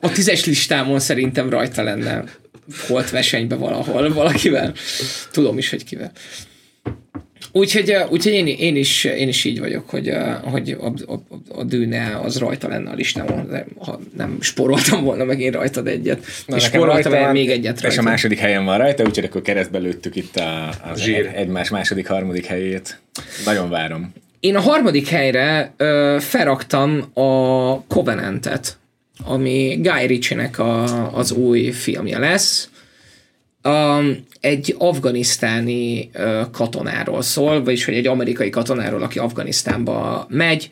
a 0.00 0.12
tízes 0.12 0.44
listámon 0.44 1.00
szerintem 1.00 1.50
rajta 1.50 1.82
lenne 1.82 2.24
volt 2.88 3.10
versenybe 3.10 3.54
valahol, 3.54 4.12
valakivel. 4.12 4.72
Tudom 5.30 5.58
is, 5.58 5.70
hogy 5.70 5.84
kivel. 5.84 6.12
Úgyhogy, 7.52 7.96
úgyhogy 8.10 8.32
én, 8.32 8.46
én, 8.46 8.76
is, 8.76 9.04
én 9.04 9.28
is 9.28 9.44
így 9.44 9.60
vagyok, 9.60 9.90
hogy, 9.90 10.12
hogy 10.42 10.76
a, 10.80 10.92
a, 11.12 11.22
a 11.60 11.64
dűne 11.64 12.20
az 12.22 12.38
rajta 12.38 12.68
lenne 12.68 12.90
a 12.90 12.94
listámon, 12.94 13.48
de 13.50 13.66
ha 13.78 14.00
nem 14.16 14.36
sporoltam 14.40 15.04
volna 15.04 15.24
meg 15.24 15.40
én 15.40 15.50
rajtad 15.50 15.86
egyet. 15.86 16.24
Na, 16.46 16.56
és 16.56 16.62
sporoltam 16.62 17.12
el 17.12 17.32
még 17.32 17.50
egyet 17.50 17.80
rajta. 17.80 17.86
És 17.86 17.98
a 17.98 18.02
második 18.02 18.38
helyen 18.38 18.64
van 18.64 18.78
rajta, 18.78 19.04
úgyhogy 19.04 19.24
akkor 19.24 19.42
keresztbe 19.42 19.78
lőttük 19.78 20.16
itt 20.16 20.36
a, 20.36 20.68
az 20.92 21.00
Zsír. 21.00 21.30
egymás 21.34 21.70
második, 21.70 22.06
harmadik 22.08 22.46
helyét. 22.46 23.00
Nagyon 23.44 23.70
várom. 23.70 24.12
Én 24.40 24.56
a 24.56 24.60
harmadik 24.60 25.08
helyre 25.08 25.72
ö, 25.76 26.16
felraktam 26.20 27.10
a 27.14 27.82
Covenantet, 27.86 28.76
ami 29.24 29.78
Guy 29.82 30.06
Ritchie-nek 30.06 30.58
a, 30.58 31.16
az 31.16 31.32
új 31.32 31.70
filmje 31.70 32.18
lesz. 32.18 32.70
Um, 33.64 34.24
egy 34.40 34.74
afganisztáni 34.78 36.10
uh, 36.14 36.50
katonáról 36.50 37.22
szól, 37.22 37.64
vagyis 37.64 37.84
hogy 37.84 37.94
egy 37.94 38.06
amerikai 38.06 38.50
katonáról, 38.50 39.02
aki 39.02 39.18
Afganisztánba 39.18 40.26
megy, 40.28 40.70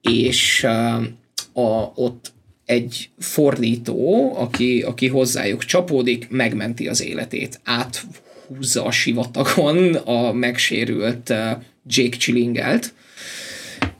és 0.00 0.62
uh, 0.66 1.64
a, 1.64 1.92
ott 1.94 2.32
egy 2.64 3.10
fordító, 3.18 4.32
aki, 4.36 4.82
aki 4.82 5.08
hozzájuk 5.08 5.64
csapódik, 5.64 6.30
megmenti 6.30 6.88
az 6.88 7.02
életét. 7.02 7.60
Áthúzza 7.64 8.84
a 8.84 8.90
sivatagon 8.90 9.94
a 9.94 10.32
megsérült 10.32 11.30
uh, 11.30 11.50
Jake 11.86 12.16
Chillingelt, 12.16 12.94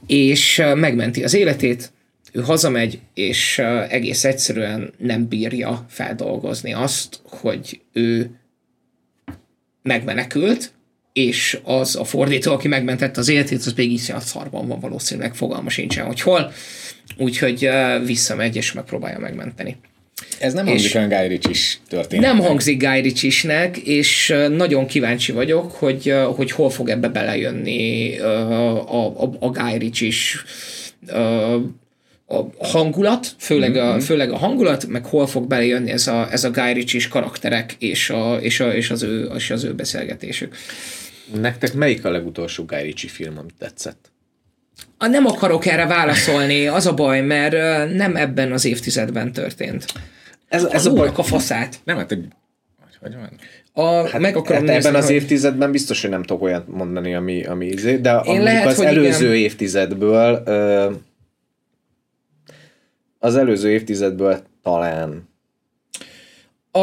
és 0.07 0.63
megmenti 0.75 1.25
az 1.25 1.35
életét, 1.35 1.93
ő 2.37 2.41
hazamegy, 2.41 2.99
és 3.15 3.59
egész 3.89 4.25
egyszerűen 4.25 4.93
nem 4.99 5.29
bírja 5.29 5.85
feldolgozni 5.89 6.73
azt, 6.73 7.21
hogy 7.25 7.81
ő 7.93 8.31
megmenekült, 9.83 10.73
és 11.13 11.59
az 11.63 11.97
a 11.97 12.05
fordító, 12.05 12.53
aki 12.53 12.69
megmentette 12.69 13.21
az 13.21 13.29
életét, 13.29 13.59
az 13.59 13.73
még 13.77 13.93
iszonyat 13.93 14.23
szarban 14.23 14.69
van 14.69 14.81
valószínűleg, 14.81 15.35
fogalma 15.35 15.71
sincsen, 15.71 16.07
hogy 16.07 16.21
hol, 16.21 16.53
úgyhogy 17.17 17.69
visszamegy 18.05 18.57
és 18.57 18.73
megpróbálja 18.73 19.19
megmenteni. 19.19 19.77
Ez 20.39 20.53
nem 20.53 20.67
hangzik 20.67 20.95
olyan 20.95 21.09
Guy 21.09 21.39
is 21.51 21.81
történet. 21.89 22.25
Nem 22.25 22.39
hangzik 22.39 22.79
Guy 22.79 23.13
isnek, 23.21 23.77
és 23.77 24.35
nagyon 24.51 24.87
kíváncsi 24.87 25.33
vagyok, 25.33 25.73
hogy, 25.73 26.15
hogy 26.35 26.51
hol 26.51 26.71
fog 26.71 26.89
ebbe 26.89 27.09
belejönni 27.09 28.19
a, 28.19 29.23
a, 29.23 29.37
a 29.39 29.51
Guy 29.51 29.91
is 30.01 30.45
a 32.27 32.67
hangulat, 32.67 33.35
főleg 33.39 33.77
a, 33.77 33.91
mm-hmm. 33.91 33.99
főleg 33.99 34.31
a 34.31 34.37
hangulat, 34.37 34.87
meg 34.87 35.07
hol 35.07 35.27
fog 35.27 35.47
belejönni 35.47 35.91
ez 35.91 36.07
a, 36.07 36.33
ez 36.33 36.45
a 36.45 36.51
Guy 36.51 36.73
ritchie 36.73 37.09
karakterek 37.11 37.77
és, 37.79 38.11
a, 38.11 38.37
és, 38.37 38.61
a, 38.61 38.75
és, 38.75 38.91
az 38.91 39.03
ő, 39.03 39.31
és 39.35 39.51
az 39.51 39.65
ő 39.65 39.75
beszélgetésük. 39.75 40.57
Nektek 41.41 41.75
melyik 41.75 42.05
a 42.05 42.11
legutolsó 42.11 42.65
Guy 42.65 42.83
Ritchie 42.83 43.11
film, 43.11 43.39
amit 43.39 43.55
tetszett? 43.59 44.13
A 44.99 45.07
nem 45.07 45.27
akarok 45.27 45.67
erre 45.67 45.87
válaszolni, 45.87 46.67
az 46.67 46.87
a 46.87 46.95
baj, 46.95 47.21
mert 47.21 47.53
nem 47.95 48.17
ebben 48.17 48.53
az 48.53 48.65
évtizedben 48.65 49.33
történt. 49.33 49.85
Ez, 50.49 50.65
ez 50.65 50.87
a, 50.87 50.91
a 50.91 50.95
baj. 50.95 51.11
a 51.17 51.23
faszát. 51.23 51.81
Nem, 51.85 51.97
hát 51.97 52.09
hogy, 52.09 52.25
hogy 53.01 53.15
van? 53.15 53.39
A, 53.73 54.09
hát, 54.09 54.21
meg 54.21 54.37
akarom 54.37 54.67
hát 54.67 54.75
nézni, 54.75 54.89
ebben 54.89 55.01
az 55.01 55.07
hogy... 55.07 55.15
évtizedben 55.15 55.71
biztos, 55.71 56.01
hogy 56.01 56.11
nem 56.11 56.23
tudok 56.23 56.43
olyat 56.43 56.69
mondani, 56.69 57.15
ami, 57.15 57.45
ami 57.45 57.67
izé, 57.67 57.97
de 57.97 58.21
Én 58.25 58.43
lehet, 58.43 58.67
az 58.67 58.81
előző 58.81 59.35
igen. 59.35 59.45
évtizedből 59.51 60.43
ö, 60.47 60.91
az 63.25 63.37
előző 63.37 63.71
évtizedből 63.71 64.43
talán. 64.63 65.29
A... 66.73 66.81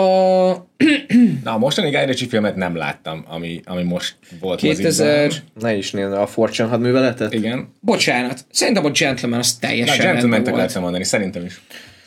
Na, 1.44 1.54
a 1.54 1.58
mostani 1.58 1.90
Guy 1.90 2.06
Ritchie 2.06 2.28
filmet 2.28 2.56
nem 2.56 2.76
láttam, 2.76 3.26
ami, 3.28 3.62
ami 3.66 3.84
most 3.84 4.16
volt 4.40 4.60
2000... 4.60 5.24
Mozikban. 5.26 5.52
Ne 5.60 5.76
is 5.76 5.92
nézd 5.92 6.12
a 6.12 6.28
Fortune 6.28 6.70
hadműveletet? 6.70 7.34
Igen. 7.34 7.72
Bocsánat, 7.80 8.46
szerintem 8.52 8.86
a 8.86 8.90
Gentleman 8.90 9.40
az 9.40 9.54
teljesen 9.54 9.98
Na, 9.98 10.12
Gentleman-t 10.12 10.48
akartam 10.48 10.82
mondani, 10.82 11.04
szerintem 11.04 11.46
is. 11.46 11.62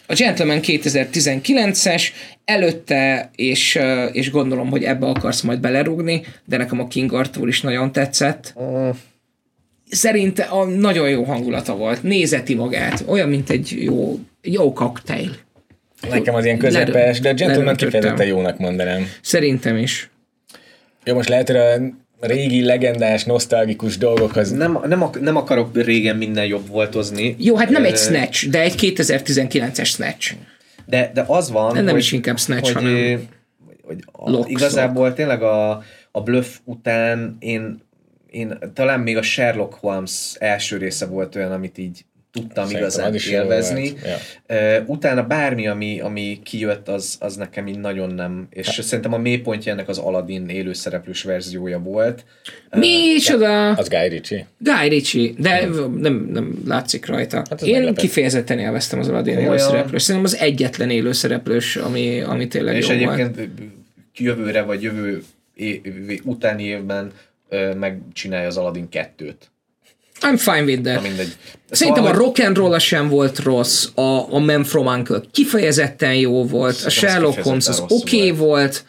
A 0.06 0.14
Gentleman 0.14 0.60
2019-es, 0.62 2.02
előtte, 2.44 3.30
és, 3.34 3.78
és 4.12 4.30
gondolom, 4.30 4.70
hogy 4.70 4.82
ebbe 4.82 5.06
akarsz 5.06 5.40
majd 5.40 5.60
belerúgni, 5.60 6.22
de 6.44 6.56
nekem 6.56 6.80
a 6.80 6.88
King 6.88 7.12
Arthur 7.12 7.48
is 7.48 7.60
nagyon 7.60 7.92
tetszett. 7.92 8.52
Uh 8.56 8.96
szerinte 9.90 10.42
a 10.42 10.64
nagyon 10.64 11.08
jó 11.08 11.22
hangulata 11.22 11.76
volt, 11.76 12.02
nézeti 12.02 12.54
magát, 12.54 13.04
olyan, 13.06 13.28
mint 13.28 13.50
egy 13.50 13.76
jó, 13.80 14.18
jó 14.42 14.72
koktél. 14.72 15.36
Nekem 16.10 16.34
az 16.34 16.44
ilyen 16.44 16.58
közepes, 16.58 17.20
de 17.20 17.28
a 17.28 17.34
Gentleman 17.34 17.76
kifejezetten 17.76 18.26
jónak 18.26 18.58
mondanám. 18.58 19.06
Szerintem 19.22 19.76
is. 19.76 20.10
Jó, 21.04 21.14
most 21.14 21.28
lehet, 21.28 21.46
hogy 21.46 21.56
a 22.20 22.26
régi, 22.26 22.64
legendás, 22.64 23.24
nosztalgikus 23.24 23.98
dolgokhoz... 23.98 24.50
Nem, 24.50 24.78
nem, 24.86 25.04
nem 25.20 25.36
akarok 25.36 25.82
régen 25.82 26.16
minden 26.16 26.46
jobb 26.46 26.68
voltozni. 26.68 27.36
Jó, 27.38 27.56
hát 27.56 27.68
nem 27.68 27.84
egy 27.84 27.96
Snatch, 27.96 28.48
de 28.48 28.60
egy 28.60 28.74
2019-es 28.76 29.86
Snatch. 29.86 30.34
De, 30.86 31.10
de 31.14 31.24
az 31.26 31.50
van, 31.50 31.74
nem 31.74 31.88
hogy, 31.88 31.98
is 31.98 32.12
inkább 32.12 32.38
Snatch, 32.38 32.72
hogy, 32.72 32.72
hanem 32.72 33.28
hogy 33.82 33.98
a, 34.12 34.44
igazából 34.46 35.12
tényleg 35.12 35.42
a, 35.42 35.82
a 36.10 36.20
bluff 36.22 36.46
után 36.64 37.36
én 37.38 37.82
én 38.34 38.58
talán 38.74 39.00
még 39.00 39.16
a 39.16 39.22
Sherlock 39.22 39.74
Holmes 39.74 40.34
első 40.38 40.76
része 40.76 41.06
volt 41.06 41.36
olyan, 41.36 41.52
amit 41.52 41.78
így 41.78 42.04
tudtam 42.32 42.66
Szerintem 42.66 42.80
igazán 42.80 43.14
élvezni. 43.14 43.92
Ja. 44.48 44.80
Uh, 44.80 44.88
utána 44.88 45.26
bármi, 45.26 45.66
ami, 45.66 46.00
ami 46.00 46.40
kijött, 46.42 46.88
az, 46.88 47.16
az 47.20 47.36
nekem 47.36 47.66
így 47.66 47.78
nagyon 47.78 48.14
nem. 48.14 48.46
És 48.50 48.66
hát. 48.66 48.84
szerintem 48.84 49.12
a 49.12 49.18
mélypontja 49.18 49.72
ennek 49.72 49.88
az 49.88 49.98
Aladdin 49.98 50.48
élőszereplős 50.48 51.22
verziója 51.22 51.78
volt. 51.78 52.24
Micsoda? 52.70 53.70
Az 53.70 53.88
Guy 53.88 54.08
Ritchie. 54.08 54.46
Guy 54.58 54.88
Ritchie, 54.88 55.32
de 55.38 55.66
nem, 55.98 56.28
nem 56.32 56.62
látszik 56.66 57.06
rajta. 57.06 57.36
Hát 57.36 57.62
Én 57.62 57.72
meglepett. 57.72 58.00
kifejezetten 58.00 58.58
élveztem 58.58 58.98
az 58.98 59.08
Aladdin 59.08 59.38
élőszereplős. 59.38 60.02
Szerintem 60.02 60.32
az 60.32 60.40
egyetlen 60.40 60.90
élőszereplős, 60.90 61.76
ami, 61.76 62.20
ami 62.20 62.48
tényleg 62.48 62.76
És 62.76 62.88
jó 62.88 62.94
egyébként 62.94 63.36
volt. 63.36 63.48
jövőre 64.16 64.62
vagy 64.62 64.82
jövő 64.82 65.22
év, 65.54 65.80
utáni 66.24 66.62
évben 66.62 67.12
megcsinálja 67.76 68.46
az 68.46 68.56
Aladdin 68.56 68.88
2-t. 68.90 69.36
I'm 70.20 70.38
fine 70.38 70.62
with 70.64 70.82
that. 70.82 71.02
Mindegy. 71.02 71.36
Szerintem 71.70 72.04
szóval, 72.04 72.20
a 72.20 72.24
rock 72.24 72.38
and 72.38 72.56
roll 72.56 72.78
sem 72.78 73.08
volt 73.08 73.38
rossz, 73.38 73.88
a, 73.94 74.32
a 74.34 74.38
Man 74.38 74.64
from 74.64 74.86
Uncle 74.86 75.22
kifejezetten 75.30 76.14
jó 76.14 76.44
volt, 76.44 76.82
a 76.84 76.90
Sherlock 76.90 77.42
Holmes 77.42 77.68
az 77.68 77.80
oké 77.88 78.16
okay 78.16 78.30
volt. 78.30 78.84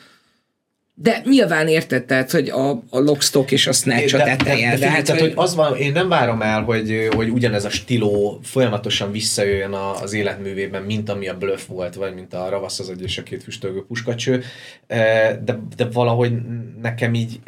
de 0.93 1.21
nyilván 1.25 1.67
érted, 1.67 2.05
tehát, 2.05 2.31
hogy 2.31 2.49
a, 2.49 2.69
a 2.71 2.99
Lockstock 2.99 3.51
és 3.51 3.67
a 3.67 3.71
Snatch 3.71 4.15
a 4.15 4.17
teteje. 4.17 4.69
De, 4.69 4.75
de, 4.75 4.79
de, 4.79 4.89
hát, 4.89 5.05
tehát, 5.05 5.21
hogy... 5.21 5.33
hogy 5.33 5.43
az 5.45 5.55
van, 5.55 5.77
én 5.77 5.91
nem 5.91 6.09
várom 6.09 6.41
el, 6.41 6.63
hogy, 6.63 7.07
hogy 7.15 7.29
ugyanez 7.29 7.65
a 7.65 7.69
stíló 7.69 8.39
folyamatosan 8.43 9.11
visszajöjjön 9.11 9.73
az 9.73 10.13
életművében, 10.13 10.83
mint 10.83 11.09
ami 11.09 11.27
a 11.27 11.37
Bluff 11.37 11.65
volt, 11.67 11.95
vagy 11.95 12.13
mint 12.13 12.33
a 12.33 12.49
Ravasz 12.49 12.79
az 12.79 12.89
egy 12.89 13.01
és 13.01 13.17
a 13.17 13.23
két 13.23 13.43
füstölgő 13.43 13.85
puskacső, 13.87 14.43
de, 14.87 15.59
de 15.77 15.85
valahogy 15.91 16.33
nekem 16.81 17.13
így 17.13 17.39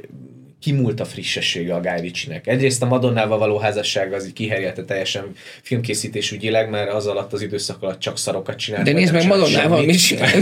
kimúlt 0.61 0.99
a 0.99 1.05
frissessége 1.05 1.73
a 1.73 1.79
Guy 1.79 1.99
Ritchie-nek. 2.01 2.47
Egyrészt 2.47 2.81
a 2.81 2.85
Madonnával 2.85 3.37
való 3.37 3.57
házasság 3.57 4.13
az 4.13 4.25
így 4.25 4.33
kiherjelte 4.33 4.83
teljesen 4.83 5.31
filmkészítés 5.61 6.31
ügyileg, 6.31 6.69
mert 6.69 6.91
az 6.91 7.07
alatt 7.07 7.33
az 7.33 7.41
időszak 7.41 7.83
alatt 7.83 7.99
csak 7.99 8.17
szarokat 8.17 8.57
csinált. 8.57 8.83
De 8.83 8.91
nézd 8.91 9.13
meg 9.13 9.27
Madonnával, 9.27 9.85
mit 9.85 10.05
csinál? 10.05 10.29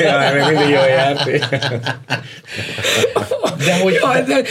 ja, 0.00 0.46
mindig 0.48 0.68
jól 0.68 0.86
járt. 0.86 1.24
De 3.64 3.78
hogy... 3.80 3.94
De, 4.26 4.42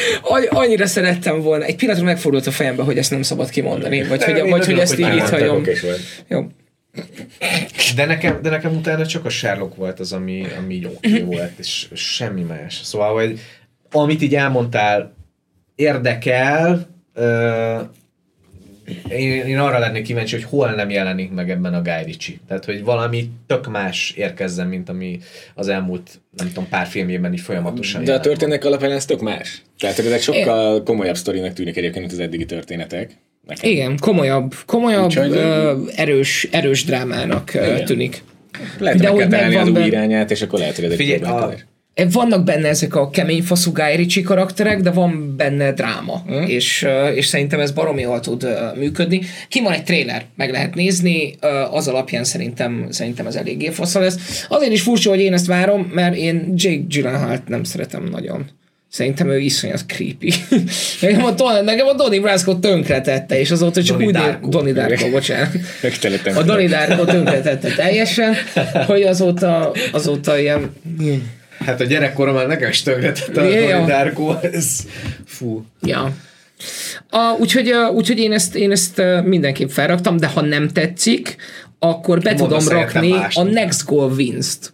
annyira 0.49 0.85
szerettem 0.85 1.41
volna. 1.41 1.65
Egy 1.65 1.75
pillanatra 1.75 2.05
megfordult 2.05 2.47
a 2.47 2.51
fejembe, 2.51 2.83
hogy 2.83 2.97
ezt 2.97 3.11
nem 3.11 3.21
szabad 3.21 3.49
kimondani. 3.49 4.03
Vagy 4.03 4.23
hogy, 4.23 4.49
vagy, 4.49 4.65
hogy 4.65 4.79
ezt 4.79 4.99
így 4.99 5.15
itt 5.15 5.29
hagyom. 5.29 5.63
Jó. 6.27 6.47
De 7.95 8.05
nekem, 8.05 8.39
de 8.41 8.49
nekem 8.49 8.75
utána 8.75 9.05
csak 9.05 9.25
a 9.25 9.29
Sherlock 9.29 9.75
volt 9.75 9.99
az, 9.99 10.13
ami, 10.13 10.45
ami 10.57 10.85
okay 10.85 11.21
volt, 11.35 11.59
és 11.59 11.87
semmi 11.93 12.41
más. 12.41 12.79
Szóval, 12.83 13.13
hogy 13.13 13.39
amit 14.01 14.21
így 14.21 14.35
elmondtál, 14.35 15.13
érdekel, 15.75 16.87
ö, 17.13 17.79
én, 19.09 19.31
én 19.31 19.59
arra 19.59 19.79
lennék 19.79 20.03
kíváncsi, 20.03 20.35
hogy 20.35 20.43
hol 20.43 20.69
nem 20.69 20.89
jelenik 20.89 21.31
meg 21.31 21.49
ebben 21.49 21.73
a 21.73 21.81
Guy 21.81 22.03
Ritchie. 22.05 22.35
Tehát, 22.47 22.65
hogy 22.65 22.83
valami 22.83 23.29
tök 23.47 23.67
más 23.67 24.13
érkezzen, 24.15 24.67
mint 24.67 24.89
ami 24.89 25.19
az 25.53 25.67
elmúlt, 25.67 26.21
nem 26.37 26.47
tudom, 26.47 26.69
pár 26.69 26.87
filmjében 26.87 27.33
is 27.33 27.41
folyamatosan 27.41 28.03
De 28.03 28.13
a 28.13 28.19
történetek 28.19 28.65
alapján 28.65 28.91
ez 28.91 29.05
tök 29.05 29.21
más. 29.21 29.61
Tehát, 29.79 29.99
ezek 29.99 30.21
sokkal 30.21 30.83
komolyabb 30.83 31.15
sztorinak 31.15 31.53
tűnik 31.53 31.77
egyébként, 31.77 31.99
mint 31.99 32.11
az 32.11 32.19
eddigi 32.19 32.45
történetek. 32.45 33.11
Nekem. 33.47 33.69
Igen, 33.69 33.97
komolyabb, 33.99 34.53
komolyabb, 34.65 35.05
Úgyhogy, 35.05 35.31
ö, 35.31 35.77
erős, 35.95 36.47
erős 36.51 36.83
drámának 36.83 37.53
igen. 37.53 37.85
tűnik. 37.85 38.23
Lehet, 38.79 38.99
De 38.99 39.07
hogy 39.07 39.29
megvan 39.29 39.61
az 39.61 39.81
új 39.81 39.85
irányát, 39.85 40.31
és 40.31 40.41
akkor 40.41 40.59
lehet, 40.59 40.75
hogy 40.75 40.83
ez 40.83 40.91
egy 40.91 40.97
Figyelj, 40.97 41.21
a, 41.21 41.53
vannak 42.11 42.43
benne 42.43 42.67
ezek 42.67 42.95
a 42.95 43.09
kemény 43.09 43.41
faszú 43.41 43.71
Guy 43.71 43.95
Ritchie 43.95 44.23
karakterek, 44.23 44.81
de 44.81 44.91
van 44.91 45.35
benne 45.37 45.71
dráma, 45.71 46.23
mm. 46.31 46.41
és, 46.41 46.87
és 47.15 47.25
szerintem 47.25 47.59
ez 47.59 47.71
baromi 47.71 48.01
jól 48.01 48.19
tud 48.19 48.47
működni. 48.77 49.21
Ki 49.49 49.61
van 49.61 49.73
egy 49.73 49.83
trailer, 49.83 50.25
meg 50.35 50.51
lehet 50.51 50.75
nézni, 50.75 51.35
az 51.71 51.87
alapján 51.87 52.23
szerintem, 52.23 52.87
szerintem 52.89 53.27
ez 53.27 53.35
eléggé 53.35 53.69
fasza 53.69 53.99
lesz. 53.99 54.45
Azért 54.49 54.71
is 54.71 54.81
furcsa, 54.81 55.09
hogy 55.09 55.19
én 55.19 55.33
ezt 55.33 55.45
várom, 55.45 55.91
mert 55.93 56.15
én 56.15 56.53
Jake 56.55 56.83
Gyllenhaal-t 56.87 57.47
nem 57.47 57.63
szeretem 57.63 58.03
nagyon. 58.03 58.45
Szerintem 58.89 59.29
ő 59.29 59.39
iszonyat 59.39 59.85
creepy. 59.87 60.33
nekem, 61.01 61.25
a, 61.25 61.31
Don, 61.31 61.63
nekem 61.63 61.87
a 61.87 61.93
Donnie 61.93 62.19
Brasco 62.19 62.55
tönkretette, 62.55 63.39
és 63.39 63.51
azóta 63.51 63.83
csak 63.83 63.97
Donnie 63.97 64.07
úgy... 64.07 64.13
Darko. 64.13 64.49
Donnie 64.49 64.73
Darko, 64.73 65.09
bocsánat. 65.09 65.49
a 66.35 66.43
Donnie 66.43 66.67
Darko 66.67 67.05
tönkretette 67.05 67.69
teljesen, 67.69 68.33
hogy 68.85 69.01
azóta, 69.01 69.71
azóta 69.91 70.39
ilyen 70.39 70.73
Hát 71.65 71.81
a 71.81 71.83
gyerekkoromban 71.83 72.47
nekem 72.47 72.69
is 72.69 72.81
tönkretett 72.81 73.37
a 73.37 73.85
Darko, 73.85 74.35
ez 74.41 74.79
fú. 75.25 75.65
Ja. 75.81 76.13
A, 77.09 77.35
úgyhogy, 77.39 77.71
úgyhogy 77.93 78.19
én, 78.19 78.31
ezt, 78.31 78.55
én 78.55 78.71
ezt 78.71 79.01
mindenképp 79.23 79.69
felraktam, 79.69 80.17
de 80.17 80.27
ha 80.27 80.41
nem 80.41 80.67
tetszik, 80.67 81.35
akkor 81.79 82.19
be 82.19 82.33
Mondom, 82.37 82.59
tudom 82.59 82.77
rakni 82.77 83.13
a 83.33 83.43
Next 83.43 83.85
Goal 83.85 84.11
Wins-t. 84.11 84.73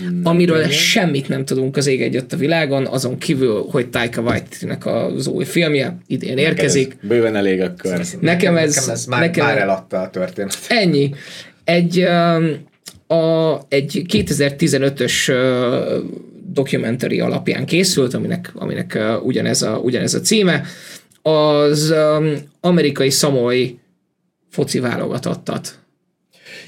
Mm, 0.00 0.24
amiről 0.24 0.58
igen. 0.58 0.70
semmit 0.70 1.28
nem 1.28 1.44
tudunk 1.44 1.76
az 1.76 1.86
ég 1.86 2.02
egyött 2.02 2.32
a 2.32 2.36
világon, 2.36 2.86
azon 2.86 3.18
kívül, 3.18 3.66
hogy 3.70 3.88
Taika 3.88 4.20
Waititi-nek 4.20 4.86
az 4.86 5.26
új 5.26 5.44
filmje 5.44 5.96
idén 6.06 6.38
érkezik. 6.38 6.96
Ez 7.02 7.08
bőven 7.08 7.36
elég 7.36 7.60
akkor. 7.60 7.90
Nekem 8.20 8.56
ez, 8.56 8.74
nekem 8.74 8.90
ez 8.90 9.04
már, 9.04 9.20
nekem 9.20 9.46
már 9.46 9.58
eladta 9.58 10.00
a 10.00 10.10
történet. 10.10 10.58
Ennyi. 10.68 11.14
Egy, 11.64 12.06
a, 13.06 13.56
egy 13.68 14.02
2015-ös 14.12 15.32
dokumentari 16.52 17.20
alapján 17.20 17.66
készült, 17.66 18.14
aminek, 18.14 18.52
aminek 18.54 18.98
ugyanez, 19.22 19.62
a, 19.62 19.78
ugyanez 19.78 20.14
a 20.14 20.20
címe, 20.20 20.62
az 21.22 21.94
amerikai 22.60 23.10
szamoly 23.10 23.74
foci 24.50 24.80
válogatottat. 24.80 25.78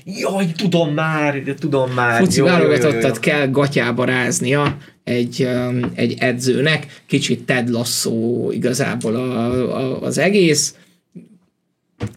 Jaj, 0.04 0.46
tudom 0.56 0.94
már, 0.94 1.42
tudom 1.58 1.90
már. 1.90 2.20
Foci 2.20 2.38
jó, 2.38 2.44
válogatottat 2.44 2.92
jó, 2.92 3.00
jó, 3.00 3.06
jó. 3.06 3.20
kell 3.20 3.46
gatyába 3.50 4.04
ráznia 4.04 4.76
egy, 5.04 5.48
egy 5.94 6.14
edzőnek, 6.18 7.02
kicsit 7.06 7.44
Ted 7.44 7.68
Lasso 7.68 8.48
igazából 8.50 9.14
a, 9.14 9.50
a, 9.76 10.02
az 10.02 10.18
egész. 10.18 10.74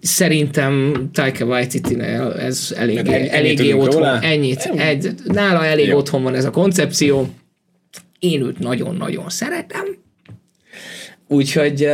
Szerintem 0.02 0.94
Taika 1.14 1.46
waititi 1.46 2.00
ez 2.00 2.74
elég, 2.78 2.98
elég, 2.98 3.28
eléggé 3.28 3.72
otthon. 3.72 4.02
Róla? 4.02 4.22
Ennyit. 4.22 4.72
Egy, 4.76 5.14
nála 5.24 5.66
elég 5.66 5.88
Jó. 5.88 5.98
otthon 5.98 6.24
van 6.24 6.36
ez 6.36 6.46
a 6.46 6.50
koncepció. 6.50 7.30
Én 8.20 8.42
őt 8.42 8.60
nagyon-nagyon 8.60 9.30
szeretem. 9.30 9.86
Úgyhogy, 11.28 11.88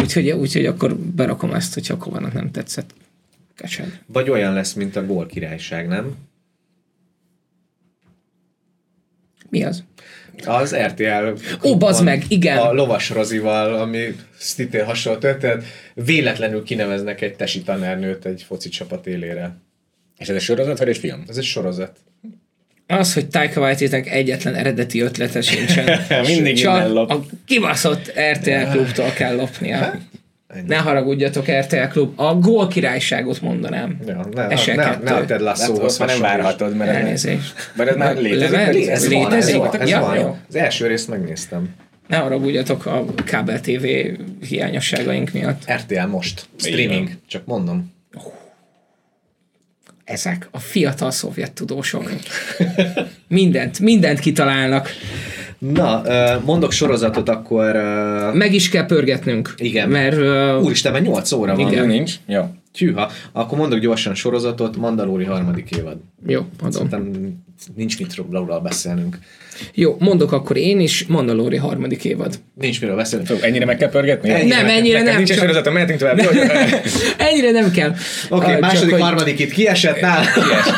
úgyhogy, 0.00 0.30
úgyhogy 0.30 0.66
akkor 0.66 0.96
berakom 0.96 1.52
ezt, 1.52 1.74
hogyha 1.74 1.96
Kovának 1.96 2.32
nem 2.32 2.50
tetszett. 2.50 2.94
Kecsed. 3.54 4.00
Vagy 4.06 4.30
olyan 4.30 4.52
lesz, 4.52 4.72
mint 4.72 4.96
a 4.96 5.06
gól 5.06 5.26
királyság, 5.26 5.88
nem? 5.88 6.14
Mi 9.50 9.64
az? 9.64 9.84
Az 10.44 10.76
RTL. 10.76 11.38
Ó, 11.62 11.76
bazd 11.76 12.04
meg, 12.04 12.24
igen. 12.28 12.58
A 12.58 12.72
lovas 12.72 13.10
Rozival, 13.10 13.74
ami 13.74 14.16
szintén 14.38 14.84
hasonló 14.84 15.18
történet, 15.18 15.64
véletlenül 15.94 16.62
kineveznek 16.62 17.20
egy 17.20 17.34
tesi 17.34 17.62
tanárnőt 17.62 18.24
egy 18.24 18.44
foci 18.46 18.68
csapat 18.68 19.06
élére. 19.06 19.56
És 20.18 20.28
ez 20.28 20.34
egy 20.34 20.42
sorozat, 20.42 20.78
vagy 20.78 20.88
egy 20.88 20.98
film? 20.98 21.24
Ez 21.28 21.36
egy 21.36 21.44
sorozat. 21.44 21.96
Az, 22.86 23.14
hogy 23.14 23.28
Taika 23.28 23.60
waititi 23.60 24.10
egyetlen 24.10 24.54
eredeti 24.54 25.00
ötlete 25.00 25.40
sincsen. 25.40 26.00
Mindig 26.26 26.56
Csak 26.56 27.10
a 27.10 27.24
kibaszott 27.44 28.12
RTL 28.32 28.70
klubtól 28.70 29.10
kell 29.10 29.34
lopnia. 29.36 30.00
Hát, 30.54 30.62
Ennyi. 30.62 30.68
Ne 30.68 30.76
haragudjatok, 30.76 31.50
RTL 31.50 31.86
Klub. 31.90 32.20
A 32.20 32.34
gól 32.34 32.68
királyságot 32.68 33.40
mondanám. 33.40 33.98
Ja, 34.06 34.26
ne, 34.34 34.46
ne, 34.46 34.74
ne, 34.74 34.98
ne 35.02 35.12
a 35.12 35.24
Ted 35.24 35.40
Lasso-hoz 35.40 35.98
nem 35.98 36.20
várhatod, 36.20 36.76
mert 36.76 36.90
Elnézést. 36.90 37.72
Mert 37.76 37.90
ez 37.90 37.96
már 37.96 38.16
létezik. 38.16 38.56
létezik. 38.56 38.88
Ez, 38.88 39.08
létezik. 39.08 39.56
Van, 39.56 39.66
ez, 39.66 39.72
van, 39.72 39.80
ez 39.80 39.88
ja, 39.88 40.00
van. 40.00 40.18
Jó. 40.18 40.36
Az 40.48 40.54
első 40.54 40.86
részt 40.86 41.08
megnéztem. 41.08 41.74
Ne 42.08 42.16
haragudjatok 42.16 42.86
a 42.86 43.04
kábel 43.24 43.60
TV 43.60 43.86
hiányosságaink 44.48 45.32
miatt. 45.32 45.72
RTL 45.72 46.06
most. 46.06 46.46
Streaming. 46.56 47.10
Csak 47.26 47.46
mondom. 47.46 47.92
Ezek 50.04 50.48
a 50.50 50.58
fiatal 50.58 51.10
szovjet 51.10 51.52
tudósok. 51.52 52.10
mindent, 53.28 53.80
mindent 53.80 54.18
kitalálnak. 54.18 54.88
Na, 55.72 56.02
mondok 56.44 56.72
sorozatot, 56.72 57.28
akkor... 57.28 57.72
Meg 58.32 58.54
is 58.54 58.68
kell 58.68 58.86
pörgetnünk. 58.86 59.54
Igen. 59.56 59.88
Mert... 59.88 60.16
Úristen, 60.62 60.92
mert 60.92 61.04
8 61.04 61.32
óra 61.32 61.54
van. 61.54 61.68
Igen. 61.68 61.86
Nincs. 61.86 62.14
Jó. 62.26 62.42
Tűha. 62.78 63.10
Akkor 63.32 63.58
mondok 63.58 63.78
gyorsan 63.78 64.14
sorozatot, 64.14 64.76
Mandalóri 64.76 65.24
harmadik 65.24 65.70
évad. 65.70 65.96
Jó, 66.26 66.40
adom. 66.58 66.70
Szerintem 66.70 67.34
nincs 67.74 67.98
mit 67.98 68.14
róla 68.32 68.60
beszélnünk. 68.60 69.18
Jó, 69.74 69.96
mondok 69.98 70.32
akkor 70.32 70.56
én 70.56 70.80
is, 70.80 71.06
Mandalori 71.06 71.56
harmadik 71.56 72.04
évad. 72.04 72.38
Nincs 72.54 72.80
miről 72.80 72.96
beszélni. 72.96 73.24
Fog, 73.24 73.38
ennyire 73.40 73.64
meg 73.64 73.76
kell 73.76 73.88
pörgetni? 73.88 74.30
Ennyire 74.30 74.56
nem, 74.56 74.66
ennyire 74.66 75.02
nem. 75.02 75.16
Nincs 75.16 75.32
sorozata, 75.32 75.70
mehetünk 75.70 75.98
tovább. 75.98 76.18
ennyire 77.28 77.50
nem 77.50 77.70
kell. 77.70 77.94
Oké, 78.28 78.44
okay, 78.44 78.60
második, 78.60 78.92
hogy... 78.92 79.00
harmadik 79.00 79.38
itt 79.38 79.50
kiesett, 79.50 80.00
nálad, 80.00 80.26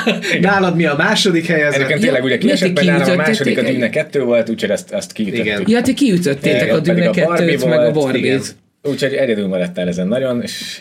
nálad 0.40 0.76
mi 0.76 0.84
a 0.84 0.94
második 0.96 1.46
helyezett? 1.46 1.74
Egyébként 1.74 2.00
tényleg 2.00 2.24
ugye 2.24 2.38
kiesett, 2.38 2.72
mert 2.74 2.86
nálam 2.86 3.10
a 3.10 3.16
második 3.16 3.58
a 3.58 3.62
Dűne 3.62 3.90
kettő 3.90 4.22
volt, 4.22 4.50
úgyhogy 4.50 4.70
ezt, 4.70 4.92
ezt 4.92 5.12
kiütöttük. 5.12 5.68
Ja, 5.68 5.82
ti 5.82 5.94
kiütöttétek 5.94 6.72
a 6.72 6.80
Dűne 6.80 7.10
kettőt, 7.10 7.64
meg 7.64 7.80
a 7.80 7.90
Barbie-t. 7.90 8.56
Úgyhogy 8.82 9.14
egyedül 9.14 9.46
maradtál 9.46 9.88
ezen 9.88 10.08
nagyon, 10.08 10.42
és... 10.42 10.80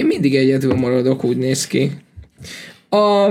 Én 0.00 0.06
mindig 0.06 0.36
egyedül 0.36 0.74
maradok, 0.74 1.24
úgy 1.24 1.36
néz 1.36 1.66
ki. 1.66 1.90
A, 2.88 3.26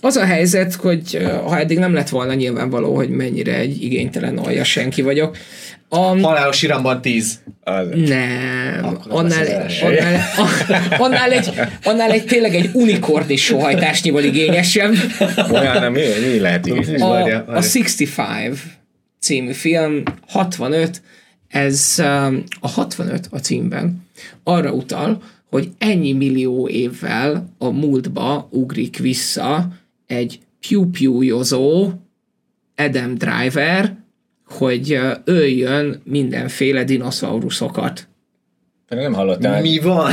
az 0.00 0.16
a 0.16 0.24
helyzet, 0.24 0.74
hogy 0.74 1.18
ha 1.44 1.58
eddig 1.58 1.78
nem 1.78 1.94
lett 1.94 2.08
volna 2.08 2.34
nyilvánvaló, 2.34 2.94
hogy 2.94 3.08
mennyire 3.08 3.54
egy 3.54 3.82
igénytelen 3.82 4.38
alja 4.38 4.64
senki 4.64 5.02
vagyok. 5.02 5.36
A... 5.88 5.96
Halálos 5.98 6.62
iramban 6.62 7.00
tíz. 7.00 7.40
Az. 7.62 7.86
Nem. 7.94 8.98
Annál, 9.08 9.66
annál, 9.82 10.20
annál, 11.04 11.32
egy, 11.32 11.50
annál 11.84 12.10
egy 12.10 12.24
tényleg 12.24 12.54
egy 12.54 12.70
unikorni 12.72 13.36
sohajtásnyival 13.36 14.24
igényesebb. 14.24 14.94
Olyan, 15.52 15.80
nem, 15.80 15.92
mi, 15.92 16.00
mi 16.32 16.38
lehet 16.38 16.66
igényes? 16.66 17.00
A, 17.00 17.44
a 17.46 17.62
65 17.62 18.58
című 19.20 19.52
film, 19.52 20.02
65, 20.28 21.02
ez 21.48 21.94
a 22.60 22.68
65 22.68 23.28
a 23.30 23.38
címben 23.38 24.02
arra 24.42 24.72
utal, 24.72 25.22
hogy 25.54 25.68
ennyi 25.78 26.12
millió 26.12 26.68
évvel 26.68 27.54
a 27.58 27.70
múltba 27.70 28.48
ugrik 28.50 28.98
vissza 28.98 29.68
egy 30.06 30.38
piu 30.68 30.90
Adam 32.76 33.14
Driver, 33.14 33.96
hogy 34.46 34.98
öljön 35.24 36.00
mindenféle 36.04 36.84
dinoszauruszokat. 36.84 38.08
Nem 38.88 39.12
hallottál. 39.12 39.60
Mi 39.60 39.78
van? 39.78 40.12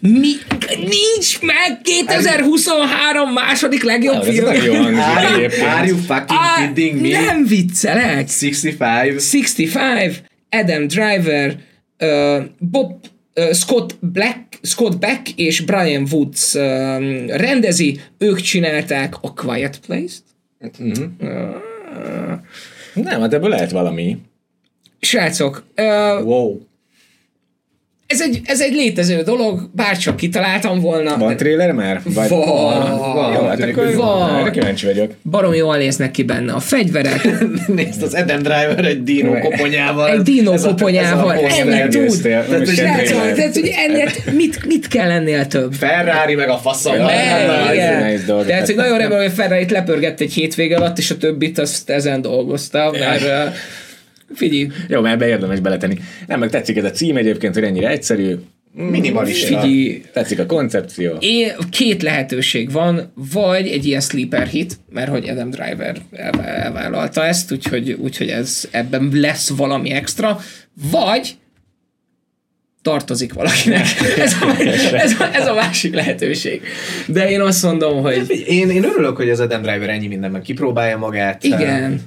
Mi? 0.00 0.32
Nincs 0.76 1.40
meg 1.40 1.80
2023 1.82 3.32
második 3.32 3.82
legjobb 3.82 4.14
Na, 4.14 4.22
film. 4.22 4.46
Ez 4.46 4.64
jó 4.64 4.72
hangzik 4.72 4.98
Are, 4.98 5.70
are 5.70 5.86
you 5.86 5.96
fucking 5.96 6.40
kidding 6.56 7.00
me? 7.00 7.20
Nem 7.20 7.46
viccelek. 7.46 8.16
65. 8.16 8.78
65, 9.12 10.22
Adam 10.50 10.86
Driver, 10.86 11.58
uh, 11.98 12.44
Bob 12.58 12.92
Scott 13.52 13.96
Black, 14.00 14.58
Scott 14.62 14.98
Beck 14.98 15.28
és 15.36 15.60
Brian 15.60 16.06
Woods 16.10 16.54
uh, 16.54 16.60
rendezi, 17.26 18.00
ők 18.18 18.40
csinálták 18.40 19.14
a 19.20 19.32
Quiet 19.32 19.80
Place-t. 19.86 20.22
Nem, 22.94 23.20
hát 23.20 23.34
ebből 23.34 23.48
lehet 23.48 23.70
valami. 23.70 24.18
Srácok, 25.00 25.64
uh, 25.76 26.24
Wow. 26.24 26.60
Ez 28.10 28.20
egy, 28.20 28.40
ez 28.44 28.60
egy 28.60 28.72
létező 28.74 29.22
dolog, 29.22 29.70
bárcsak 29.72 30.16
kitaláltam 30.16 30.80
volna. 30.80 31.16
Van 31.16 31.36
trailer 31.36 31.72
már? 31.72 32.00
Vagy... 32.04 32.28
Van. 32.28 33.32
Jó, 33.34 33.46
hát 33.46 33.60
akkor 33.62 33.94
van. 33.94 34.38
erre 34.38 34.50
kíváncsi 34.50 34.86
vagyok. 34.86 35.12
Barom 35.30 35.54
jól 35.54 35.76
néznek 35.76 36.10
ki 36.10 36.22
benne 36.22 36.52
a 36.52 36.60
fegyverek, 36.60 37.28
Nézd, 37.76 38.02
az 38.02 38.14
Adam 38.14 38.42
Driver 38.42 38.84
egy 38.84 39.02
dino 39.02 39.38
koponyával. 39.38 40.10
egy 40.10 40.20
dino 40.22 40.54
koponyával, 40.54 41.34
ennyit 41.34 41.88
tud. 41.88 42.22
Tehát, 42.22 43.54
hogy- 43.54 43.72
ennél, 43.88 44.08
mit, 44.32 44.66
mit 44.66 44.88
kell 44.88 45.10
ennél 45.10 45.46
több? 45.46 45.72
Ferrari 45.72 46.34
meg 46.34 46.48
a 46.48 46.56
faszom. 46.56 46.96
Van. 46.98 47.10
dolgok. 48.26 48.46
Tehát, 48.46 48.66
hogy 48.66 48.74
nagyon 48.74 48.98
remélem, 48.98 49.22
hogy 49.22 49.32
Ferrari-t 49.32 49.70
lepörgett 49.70 50.20
egy 50.20 50.32
hétvége 50.32 50.76
alatt, 50.76 50.98
és 50.98 51.10
a 51.10 51.16
többit 51.16 51.58
azt 51.58 51.90
ezen 51.90 52.22
dolgozta, 52.22 52.92
mert 52.98 53.54
figyelj, 54.34 54.68
Jó, 54.88 55.00
mert 55.00 55.14
ebbe 55.14 55.26
érdemes 55.26 55.60
beletenni. 55.60 55.98
Nem, 56.26 56.38
meg 56.38 56.50
tetszik 56.50 56.76
ez 56.76 56.84
a 56.84 56.90
cím 56.90 57.16
egyébként, 57.16 57.54
hogy 57.54 57.62
ennyire 57.64 57.88
egyszerű. 57.88 58.34
Minimalista. 58.72 59.46
figyelj, 59.46 60.02
Tetszik 60.12 60.38
a 60.38 60.46
koncepció. 60.46 61.16
én, 61.20 61.52
két 61.70 62.02
lehetőség 62.02 62.70
van, 62.72 63.12
vagy 63.32 63.66
egy 63.68 63.86
ilyen 63.86 64.00
sleeper 64.00 64.46
hit, 64.46 64.76
mert 64.90 65.10
hogy 65.10 65.28
Adam 65.28 65.50
Driver 65.50 65.96
el- 66.12 66.40
elvállalta 66.44 67.24
ezt, 67.24 67.52
úgyhogy, 67.52 67.92
úgyhogy 67.92 68.28
ez, 68.28 68.68
ebben 68.70 69.10
lesz 69.12 69.48
valami 69.48 69.90
extra, 69.90 70.40
vagy 70.90 71.34
tartozik 72.82 73.32
valakinek. 73.32 73.86
Ez 74.18 74.32
a, 74.42 74.56
ez, 74.94 75.20
a, 75.20 75.34
ez 75.34 75.46
a 75.46 75.54
másik 75.54 75.94
lehetőség. 75.94 76.62
De 77.06 77.30
én 77.30 77.40
azt 77.40 77.62
mondom, 77.62 78.02
hogy 78.02 78.44
Én, 78.46 78.70
én 78.70 78.84
örülök, 78.84 79.16
hogy 79.16 79.30
az 79.30 79.40
Adam 79.40 79.62
Driver 79.62 79.88
ennyi 79.88 80.06
mindenben 80.06 80.42
kipróbálja 80.42 80.96
magát. 80.98 81.44
igen, 81.44 82.00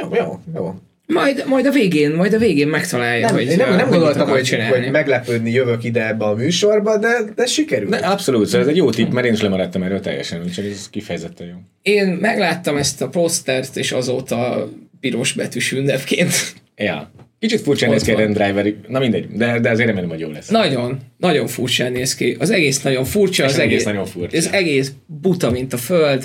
Jó, 0.00 0.14
jó, 0.14 0.40
jó. 0.54 0.74
Majd, 1.06 1.44
majd 1.46 1.66
a 1.66 1.70
végén, 1.70 2.10
majd 2.10 2.32
a 2.32 2.38
végén 2.38 2.68
megtalálja, 2.68 3.26
Nem, 3.26 3.34
hogy 3.34 3.46
én 3.46 3.56
nem, 3.56 3.76
nem 3.76 3.88
gondoltam, 3.88 4.28
hogy, 4.28 4.42
csinálni. 4.42 4.82
hogy 4.82 4.90
meglepődni 4.90 5.50
jövök 5.50 5.84
ide 5.84 6.06
ebbe 6.08 6.24
a 6.24 6.34
műsorba, 6.34 6.98
de, 6.98 7.18
de 7.34 7.46
sikerült. 7.46 7.90
De 7.90 7.96
abszolút, 7.96 8.46
szóval 8.46 8.60
ez 8.60 8.66
egy 8.66 8.76
jó 8.76 8.90
tipp, 8.90 9.12
mert 9.12 9.26
én 9.26 9.32
is 9.32 9.42
lemaradtam 9.42 9.82
erről 9.82 10.00
teljesen, 10.00 10.42
úgyhogy 10.44 10.64
ez 10.64 10.90
kifejezetten 10.90 11.46
jó. 11.46 11.54
Én 11.82 12.06
megláttam 12.06 12.76
ezt 12.76 13.02
a 13.02 13.08
postert, 13.08 13.76
és 13.76 13.92
azóta 13.92 14.68
piros 15.00 15.32
betűs 15.32 15.72
ünnepként. 15.72 16.32
Ja. 16.76 17.10
Kicsit 17.38 17.60
furcsán 17.60 17.90
néz 17.90 18.02
ki. 18.02 18.10
Eden 18.10 18.32
Driver, 18.32 18.72
na 18.88 18.98
mindegy, 18.98 19.26
de, 19.28 19.58
de 19.58 19.70
azért 19.70 19.88
remélem, 19.88 20.08
hogy 20.08 20.20
jó 20.20 20.30
lesz. 20.30 20.48
Nagyon, 20.48 20.98
nagyon 21.16 21.46
furcsán 21.46 21.92
néz 21.92 22.14
ki. 22.14 22.36
Az 22.38 22.50
egész 22.50 22.82
nagyon 22.82 23.04
furcsa. 23.04 23.42
És 23.42 23.48
az 23.48 23.54
az 23.54 23.60
egész 23.60 23.84
nagyon 23.84 24.06
furcsa. 24.06 24.36
Ez 24.36 24.48
egész 24.52 24.92
buta, 25.06 25.50
mint 25.50 25.72
a 25.72 25.76
föld. 25.76 26.24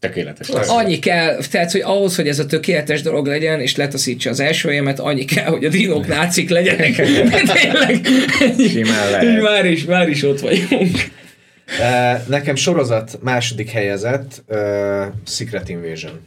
Tökéletes 0.00 0.48
lesz. 0.48 0.68
Annyi 0.68 0.98
kell, 0.98 1.36
tehát, 1.50 1.72
hogy 1.72 1.80
ahhoz, 1.80 2.16
hogy 2.16 2.28
ez 2.28 2.38
a 2.38 2.46
tökéletes 2.46 3.02
dolog 3.02 3.26
legyen, 3.26 3.60
és 3.60 3.76
letaszítsa 3.76 4.30
az 4.30 4.40
első 4.40 4.68
helyemet, 4.68 5.00
annyi 5.00 5.24
kell, 5.24 5.46
hogy 5.46 5.64
a 5.64 5.68
dinók 5.68 6.06
nácik 6.06 6.50
legyenek. 6.50 6.94
Tényleg. 6.94 8.06
Simán 8.68 9.10
lehet. 9.10 9.42
Már 9.42 9.64
is, 9.64 9.84
már 9.84 10.08
is 10.08 10.22
ott 10.22 10.40
vagyunk. 10.40 10.96
Uh, 11.78 12.26
nekem 12.28 12.54
sorozat 12.54 13.18
második 13.22 13.70
helyezett 13.70 14.42
uh, 14.48 14.58
Secret 15.26 15.68
Invasion. 15.68 16.26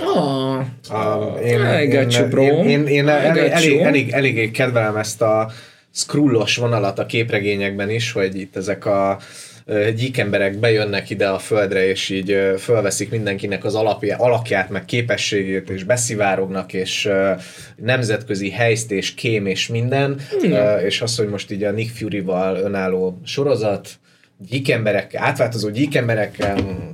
Oh, 0.00 0.60
Uh, 0.90 1.82
I 1.82 1.86
got 1.86 2.14
you, 2.14 2.28
bro. 2.28 2.42
én, 2.42 2.66
én, 2.66 2.86
én 2.86 3.08
elég, 3.08 3.50
elég, 3.50 3.72
you. 3.72 3.84
elég, 3.84 4.10
elég 4.10 4.50
kedvelem 4.50 4.96
ezt 4.96 5.22
a 5.22 5.50
scrollos 5.94 6.56
vonalat 6.56 6.98
a 6.98 7.06
képregényekben 7.06 7.90
is, 7.90 8.12
hogy 8.12 8.40
itt 8.40 8.56
ezek 8.56 8.86
a 8.86 9.18
ö, 9.18 9.51
gyíkemberek 9.96 10.58
bejönnek 10.58 11.10
ide 11.10 11.28
a 11.28 11.38
földre, 11.38 11.86
és 11.86 12.08
így 12.08 12.36
fölveszik 12.58 13.10
mindenkinek 13.10 13.64
az 13.64 13.74
alapja, 13.74 14.16
alakját, 14.16 14.70
meg 14.70 14.84
képességét, 14.84 15.70
és 15.70 15.84
beszivárognak, 15.84 16.72
és 16.72 17.08
nemzetközi 17.76 18.50
helyzt, 18.50 18.90
és 18.90 19.14
kém, 19.14 19.46
és 19.46 19.68
minden. 19.68 20.20
Ö, 20.42 20.76
És 20.76 21.00
az, 21.00 21.16
hogy 21.16 21.28
most 21.28 21.50
így 21.50 21.64
a 21.64 21.70
Nick 21.70 21.96
Fury-val 21.96 22.56
önálló 22.56 23.20
sorozat, 23.24 23.88
gyíkemberekkel, 24.48 25.24
átváltozó 25.24 25.68
gyíkemberekkel, 25.68 26.56
mm, 26.56 26.88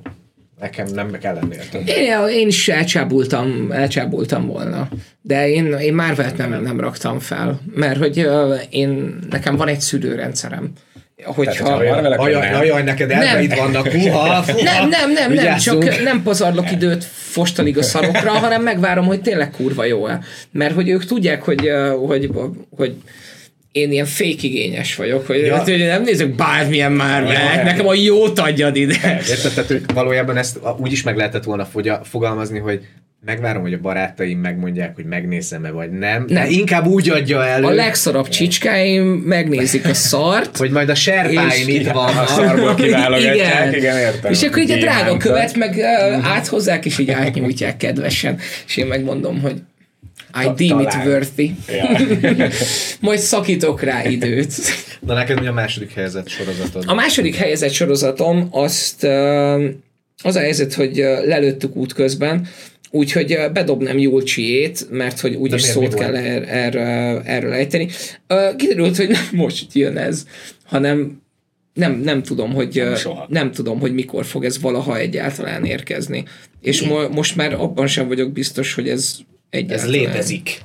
nekem 0.60 0.86
nem 0.86 1.10
kell 1.10 1.34
lenni 1.34 1.54
értem. 1.54 1.82
én, 1.86 2.28
én 2.28 2.46
is 2.46 2.68
elcsábultam, 2.68 3.72
elcsábultam 3.72 4.46
volna. 4.46 4.88
De 5.22 5.48
én, 5.48 5.66
én 5.66 5.94
Marvelt 5.94 6.36
nem, 6.36 6.62
nem 6.62 6.80
raktam 6.80 7.18
fel, 7.18 7.60
mert 7.74 7.98
hogy 7.98 8.28
én, 8.70 9.18
nekem 9.30 9.56
van 9.56 9.68
egy 9.68 9.80
szülőrendszerem. 9.80 10.72
Hogyha, 11.24 11.64
Tehát, 11.64 12.16
hogyha 12.16 12.22
Ajaj, 12.22 12.52
ajaj, 12.52 12.82
neked 12.82 13.10
elveid 13.10 13.56
vannak, 13.56 13.88
huha, 13.88 14.42
fuha. 14.42 14.62
Nem, 14.72 14.88
nem, 14.88 14.88
nem, 14.88 15.12
nem, 15.12 15.30
Vigyázzunk. 15.30 15.84
csak 15.84 16.02
nem 16.02 16.22
pazarlok 16.22 16.70
időt 16.72 17.04
fostalig 17.04 17.78
a 17.78 17.82
szarokra, 17.82 18.30
hanem 18.30 18.62
megvárom, 18.62 19.06
hogy 19.06 19.20
tényleg 19.20 19.50
kurva 19.50 19.84
jó-e. 19.84 20.20
Mert 20.50 20.74
hogy 20.74 20.88
ők 20.88 21.04
tudják, 21.04 21.42
hogy, 21.42 21.70
hogy, 22.06 22.30
hogy 22.76 22.94
én 23.72 23.92
ilyen 23.92 24.04
fake 24.06 24.30
igényes 24.40 24.96
vagyok, 24.96 25.26
hogy, 25.26 25.36
Ja. 25.38 25.58
hogy 25.58 25.78
nem 25.78 26.02
nézek 26.02 26.34
bármilyen 26.34 26.92
már 26.92 27.22
Ja, 27.22 27.28
meg, 27.54 27.64
nekem 27.64 27.86
a 27.88 27.94
jót 27.94 28.38
adjad 28.38 28.76
ide. 28.76 29.20
Érted? 29.28 29.52
Tehát, 29.66 29.92
valójában 29.94 30.36
ezt 30.36 30.58
úgy 30.78 30.92
is 30.92 31.02
meg 31.02 31.16
lehetett 31.16 31.44
volna 31.44 31.68
fogalmazni, 32.02 32.58
hogy 32.58 32.80
megvárom, 33.24 33.62
hogy 33.62 33.72
a 33.72 33.78
barátaim 33.78 34.38
megmondják, 34.38 34.94
hogy 34.94 35.04
megnézem-e 35.04 35.70
vagy 35.70 35.90
nem. 35.90 35.98
nem. 35.98 36.26
De 36.26 36.48
inkább 36.48 36.86
úgy 36.86 37.10
adja 37.10 37.46
elő, 37.46 37.64
A 37.64 37.70
legszorabb 37.70 38.28
csicskáim 38.28 39.04
megnézik 39.06 39.88
a 39.88 39.94
szart, 39.94 40.56
hogy 40.56 40.70
majd 40.70 40.88
a 40.88 40.94
serpáim 40.94 41.68
itt 41.68 41.86
A 41.86 41.92
vannak. 41.92 42.28
szarból 42.28 42.74
kiválogatják, 42.74 43.76
igen, 43.76 43.98
értem. 43.98 44.32
És 44.32 44.42
akkor 44.42 44.62
így 44.62 44.70
a 44.70 44.76
drága 44.76 45.16
követ 45.16 45.56
meg 45.56 45.74
uh, 45.76 46.26
áthozzák, 46.26 46.84
és 46.84 46.98
így 46.98 47.10
átnyújtják 47.10 47.76
kedvesen. 47.76 48.38
És 48.66 48.76
én 48.76 48.86
megmondom, 48.86 49.40
hogy 49.40 49.62
I 50.44 50.68
deem 50.68 50.80
it 50.80 50.94
worthy. 51.04 51.54
Ja. 51.68 51.98
Majd 53.00 53.18
szakítok 53.18 53.82
rá 53.82 54.04
időt. 54.04 54.52
Na 55.00 55.14
neked 55.14 55.40
mi 55.40 55.46
a 55.46 55.52
második 55.52 55.94
helyzet 55.94 56.28
sorozatod? 56.28 56.84
A 56.86 56.94
második 56.94 57.34
helyezett 57.34 57.72
sorozatom 57.72 58.48
azt 58.50 59.04
ö, 59.04 59.68
az 60.22 60.36
a 60.36 60.40
helyzet, 60.40 60.74
hogy 60.74 60.96
lelőttük 61.24 61.76
útközben, 61.76 62.46
úgyhogy 62.90 63.36
bedobnám 63.52 63.98
Julcsiét, 63.98 64.86
mert 64.90 65.20
hogy 65.20 65.34
úgyis 65.34 65.62
miért, 65.62 65.76
szót 65.78 65.94
kell 65.94 66.10
volt? 66.10 66.24
er, 66.48 66.76
erről, 67.24 67.52
ejteni. 67.52 67.88
Kiderült, 68.56 68.96
hogy 68.96 69.08
nem 69.08 69.28
most 69.32 69.74
jön 69.74 69.96
ez, 69.96 70.26
hanem 70.64 71.22
nem, 71.74 71.92
nem 72.00 72.22
tudom, 72.22 72.52
hogy 72.54 72.82
soha. 72.96 73.26
nem 73.28 73.50
tudom, 73.52 73.80
hogy 73.80 73.94
mikor 73.94 74.24
fog 74.24 74.44
ez 74.44 74.60
valaha 74.60 74.98
egyáltalán 74.98 75.64
érkezni. 75.64 76.24
És 76.60 76.82
mo- 76.82 77.14
most 77.14 77.36
már 77.36 77.52
abban 77.54 77.86
sem 77.86 78.08
vagyok 78.08 78.32
biztos, 78.32 78.74
hogy 78.74 78.88
ez 78.88 79.16
Ez 79.16 79.24
egyáltalán. 79.50 79.90
létezik. 79.90 80.60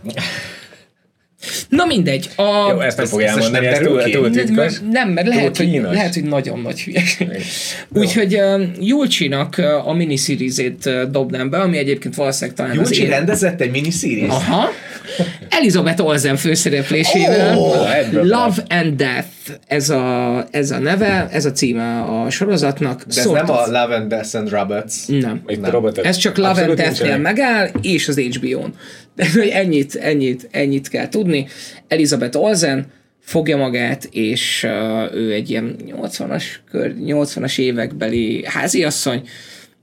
Na 1.70 1.86
mindegy. 1.86 2.30
A, 2.36 2.72
Jó, 2.72 2.80
ezt 2.80 2.98
nem 2.98 3.06
fogja 3.06 3.28
ezt 3.28 3.38
elmondani, 3.38 3.66
nem 3.66 3.74
ez 3.74 3.80
túl, 3.80 4.02
túl 4.04 4.30
nem, 4.30 4.46
titkos. 4.46 4.74
nem, 4.92 5.10
mert 5.10 5.28
lehet, 5.28 5.58
hogy, 5.58 5.82
lehet, 5.92 6.14
hogy 6.14 6.24
nagyon 6.24 6.60
nagy 6.60 6.82
hülyeség. 6.82 7.28
Úgyhogy 8.02 8.36
uh, 8.36 8.62
Julcsinak 8.80 9.56
uh, 9.58 9.88
a 9.88 9.94
miniseries-ét 9.94 10.86
uh, 10.86 11.02
dobnám 11.02 11.50
be, 11.50 11.58
ami 11.58 11.78
egyébként 11.78 12.16
valószínűleg 12.16 12.56
talán 12.58 12.80
az 12.80 12.90
Júcsi 12.90 13.04
én... 13.04 13.10
rendezett 13.10 13.62
egy 13.62 13.72
miniseries? 13.72 14.30
Aha. 14.30 14.70
Elizabeth 15.50 16.06
Olsen 16.06 16.36
főszereplésével. 16.36 17.58
Ebből 17.94 18.24
Love 18.24 18.56
and 18.70 18.96
Death, 18.96 19.28
ez 19.68 19.90
a, 19.90 20.46
ez 20.52 20.72
a 20.72 20.80
neve, 20.80 21.28
ez 21.32 21.46
a 21.46 21.52
címe 21.52 22.02
a 22.02 22.30
sorozatnak. 22.30 23.04
De 23.04 23.22
ez 23.22 23.26
nem 23.26 23.50
a 23.50 23.66
Love 23.66 23.96
and 23.96 24.08
Death 24.08 24.36
and 24.36 24.50
Robots. 24.50 24.94
Nem. 25.08 25.42
Itt 25.48 25.70
robotok. 25.70 26.06
Ez 26.06 26.18
csak 26.18 26.38
Love 26.38 26.50
and 26.50 26.58
Abszolút 26.58 26.78
Death-nél 26.78 27.16
nincsenek. 27.16 27.36
megáll, 27.36 27.70
és 27.82 28.08
az 28.08 28.20
HBO-n. 28.20 28.74
De 29.16 29.26
ennyit, 29.62 29.96
ennyit, 29.96 30.48
ennyit 30.52 30.88
kell 30.88 31.10
tudni. 31.10 31.48
Elizabeth 31.88 32.38
Olsen 32.38 32.92
fogja 33.20 33.58
magát, 33.58 34.08
és 34.12 34.64
uh, 34.64 35.16
ő 35.16 35.34
egy 35.34 35.50
ilyen 35.50 35.76
80-as, 35.86 36.44
kör, 36.72 36.96
80-as 37.00 37.60
évekbeli 37.60 38.46
háziasszony, 38.46 39.28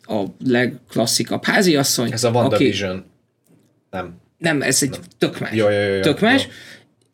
a 0.02 0.24
legklasszikabb 0.44 1.44
háziasszony. 1.44 2.12
Ez 2.12 2.24
a 2.24 2.30
WandaVision. 2.30 3.04
Nem. 3.90 4.18
Nem, 4.38 4.62
ez 4.62 4.82
egy 4.82 4.98
tök 5.18 5.40
más. 5.40 5.52
Jó, 5.52 5.68
jó, 5.70 5.94
jó, 5.94 6.00
tök 6.00 6.20
más. 6.20 6.48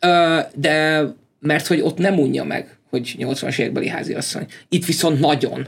Jó. 0.01 0.09
De 0.55 1.05
mert 1.40 1.66
hogy 1.66 1.80
ott 1.80 1.98
nem 1.98 2.18
unja 2.18 2.44
meg, 2.44 2.78
hogy 2.90 3.16
80-as 3.18 3.59
évekbeli 3.59 3.88
háziasszony. 3.88 4.47
Itt 4.68 4.84
viszont 4.84 5.20
nagyon 5.20 5.66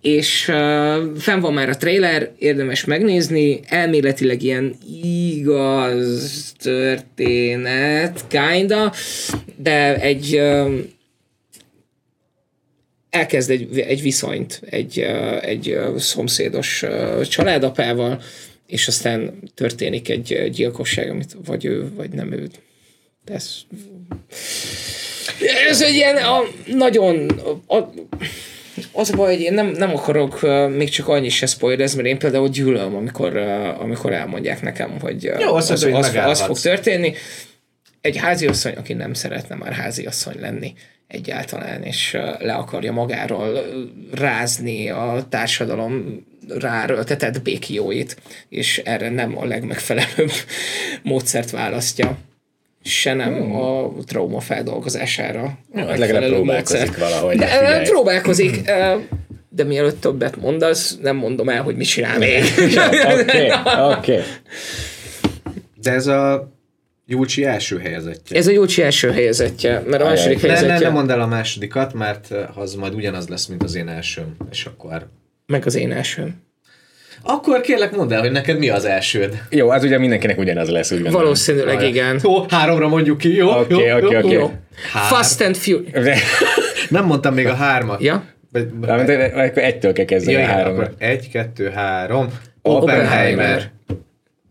és 0.00 0.48
uh, 0.48 1.16
fenn 1.16 1.40
van 1.40 1.52
már 1.52 1.68
a 1.68 1.76
trailer, 1.76 2.32
érdemes 2.38 2.84
megnézni, 2.84 3.60
elméletileg 3.66 4.42
ilyen 4.42 4.74
igaz 5.02 6.52
történet, 6.58 8.24
kinda, 8.28 8.92
de 9.56 10.00
egy 10.00 10.34
uh, 10.36 10.74
elkezd 13.10 13.50
egy, 13.50 13.78
egy 13.78 14.02
viszonyt 14.02 14.60
egy, 14.70 14.98
uh, 14.98 15.44
egy 15.44 15.70
uh, 15.70 15.96
szomszédos 15.96 16.82
uh, 16.82 17.22
családapával, 17.22 18.22
és 18.66 18.88
aztán 18.88 19.38
történik 19.54 20.08
egy 20.08 20.50
gyilkosság, 20.52 21.10
amit 21.10 21.36
vagy 21.44 21.64
ő, 21.64 21.94
vagy 21.96 22.10
nem 22.10 22.32
ő 22.32 22.48
tesz. 23.24 23.64
Ez 25.68 25.82
egy 25.82 25.94
ilyen 25.94 26.16
a, 26.16 26.40
nagyon 26.66 27.28
a, 27.66 27.76
a, 27.76 27.92
az 28.98 29.10
a 29.10 29.16
baj, 29.16 29.34
hogy 29.34 29.42
én 29.42 29.52
nem, 29.52 29.66
nem 29.66 29.90
akarok 29.90 30.42
uh, 30.42 30.70
még 30.70 30.88
csak 30.88 31.08
annyi 31.08 31.28
se 31.28 31.46
spoilerezni, 31.46 31.96
mert 31.96 32.08
én 32.08 32.18
például 32.18 32.48
gyűlöm, 32.48 32.96
amikor, 32.96 33.36
uh, 33.36 33.80
amikor 33.80 34.12
elmondják 34.12 34.62
nekem, 34.62 35.00
hogy 35.00 35.28
uh, 35.28 35.40
Jó, 35.40 35.54
az, 35.54 35.70
az, 35.70 35.84
az, 35.84 36.14
az 36.14 36.40
fog 36.40 36.58
történni. 36.58 37.14
Egy 38.00 38.16
háziasszony, 38.16 38.72
aki 38.72 38.92
nem 38.92 39.14
szeretne 39.14 39.54
már 39.54 39.72
háziasszony 39.72 40.40
lenni 40.40 40.72
egyáltalán, 41.06 41.82
és 41.82 42.14
uh, 42.14 42.42
le 42.42 42.54
akarja 42.54 42.92
magáról 42.92 43.64
rázni 44.14 44.90
a 44.90 45.26
társadalom 45.28 46.24
ráröltetett 46.48 47.42
békióit, 47.42 48.16
és 48.48 48.78
erre 48.78 49.10
nem 49.10 49.38
a 49.38 49.44
legmegfelelőbb 49.44 50.32
módszert 51.02 51.50
választja 51.50 52.18
se 52.82 53.14
nem 53.14 53.34
hmm. 53.34 53.56
a 53.56 53.92
trauma 54.06 54.40
feldolgozására. 54.40 55.58
Ja, 55.74 55.86
hát 55.86 55.98
legalább 55.98 56.30
próbálkozik 56.30 56.78
módszer. 56.78 56.98
valahogy. 56.98 57.36
De, 57.36 57.46
figyelj. 57.46 57.88
próbálkozik, 57.88 58.60
de 59.48 59.64
mielőtt 59.64 60.00
többet 60.00 60.36
mondasz, 60.36 60.98
nem 61.02 61.16
mondom 61.16 61.48
el, 61.48 61.62
hogy 61.62 61.76
mit 61.76 61.86
csinál 61.86 62.18
még. 62.18 62.42
Oké, 63.20 63.52
oké. 63.96 64.20
De 65.74 65.92
ez 65.92 66.06
a 66.06 66.52
Júlcsi 67.06 67.44
első 67.44 67.78
helyezettje. 67.78 68.36
Ez 68.36 68.46
a 68.46 68.50
Júlcsi 68.50 68.82
első 68.82 69.10
helyezettje, 69.10 69.72
mert 69.72 70.02
a 70.02 70.04
Ajaj. 70.04 70.08
második 70.08 70.40
helyezettje... 70.40 70.72
Ne, 70.72 70.78
ne, 70.78 70.86
ne 70.86 70.92
mondd 70.92 71.10
el 71.10 71.20
a 71.20 71.26
másodikat, 71.26 71.94
mert 71.94 72.34
az 72.54 72.74
majd 72.74 72.94
ugyanaz 72.94 73.28
lesz, 73.28 73.46
mint 73.46 73.62
az 73.62 73.74
én 73.74 73.88
elsőm, 73.88 74.36
és 74.50 74.64
akkor... 74.64 75.08
Meg 75.46 75.66
az 75.66 75.74
én 75.74 75.92
elsőm. 75.92 76.46
Akkor 77.22 77.60
kérlek 77.60 77.96
mondd 77.96 78.12
el, 78.12 78.20
hogy 78.20 78.32
neked 78.32 78.58
mi 78.58 78.68
az 78.68 78.84
elsőd. 78.84 79.42
Jó, 79.50 79.70
az 79.70 79.84
ugye 79.84 79.98
mindenkinek 79.98 80.38
ugyanaz 80.38 80.68
lesz, 80.68 80.90
úgy 80.90 81.00
gondolom. 81.02 81.22
Valószínűleg 81.22 81.82
igen. 81.82 82.20
Jó, 82.22 82.44
háromra 82.48 82.88
mondjuk 82.88 83.18
ki, 83.18 83.34
jó? 83.34 83.50
Oké, 83.50 83.92
oké, 83.92 84.16
oké. 84.16 84.40
Fast 85.08 85.40
and 85.40 85.56
Furious. 85.56 86.20
Nem 86.88 87.04
mondtam 87.04 87.34
még 87.34 87.46
a 87.46 87.54
hármat. 87.54 88.02
Ja? 88.02 88.24
Akkor 88.80 89.62
egytől 89.62 89.92
kell 89.92 90.04
kezdeni 90.04 90.36
ja, 90.36 90.44
a 90.44 90.46
háromra. 90.46 90.90
Egy, 90.98 91.30
kettő, 91.30 91.68
három. 91.68 92.28
Oppenheimer. 92.62 93.70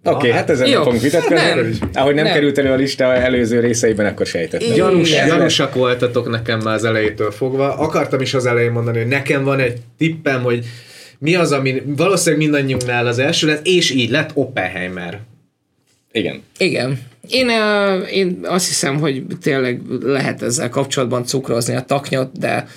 Oké, 0.04 0.16
okay, 0.16 0.32
hát 0.32 0.50
ezen 0.50 0.70
nem 0.70 0.84
fogunk 0.84 1.02
vitatkozni. 1.02 1.78
Ahogy 1.94 2.16
nem, 2.16 2.24
nem 2.24 2.34
került 2.34 2.58
elő 2.58 2.72
a 2.72 2.76
lista 2.76 3.14
előző 3.14 3.60
részeiben, 3.60 4.06
akkor 4.06 4.26
sejtettem. 4.26 4.74
Gyanús, 4.74 5.26
gyanúsak 5.26 5.76
voltatok 5.76 6.30
nekem 6.30 6.60
már 6.60 6.74
az 6.74 6.84
elejétől 6.84 7.32
fogva. 7.32 7.78
Akartam 7.78 8.22
is 8.22 8.34
az 8.34 8.46
elején 8.46 8.72
mondani, 8.72 8.98
hogy 8.98 9.08
nekem 9.08 9.44
van 9.44 9.60
egy 9.60 9.78
tippem, 9.98 10.44
hogy 10.44 10.66
mi 11.20 11.36
az, 11.36 11.52
ami 11.52 11.82
valószínűleg 11.86 12.46
mindannyiunknál 12.46 13.08
az 13.08 13.20
első 13.20 13.48
lett, 13.48 13.66
és 13.66 13.90
így 13.90 14.10
lett 14.10 14.32
Oppenheimer. 14.34 15.20
Igen. 16.12 16.44
Igen. 16.58 17.02
Én, 17.30 17.50
én 18.12 18.40
azt 18.44 18.68
hiszem, 18.68 19.00
hogy 19.00 19.24
tényleg 19.42 19.82
lehet 20.02 20.42
ezzel 20.42 20.70
kapcsolatban 20.70 21.26
cukrozni 21.26 21.76
a 21.76 21.82
taknyot, 21.82 22.40
de 22.40 22.68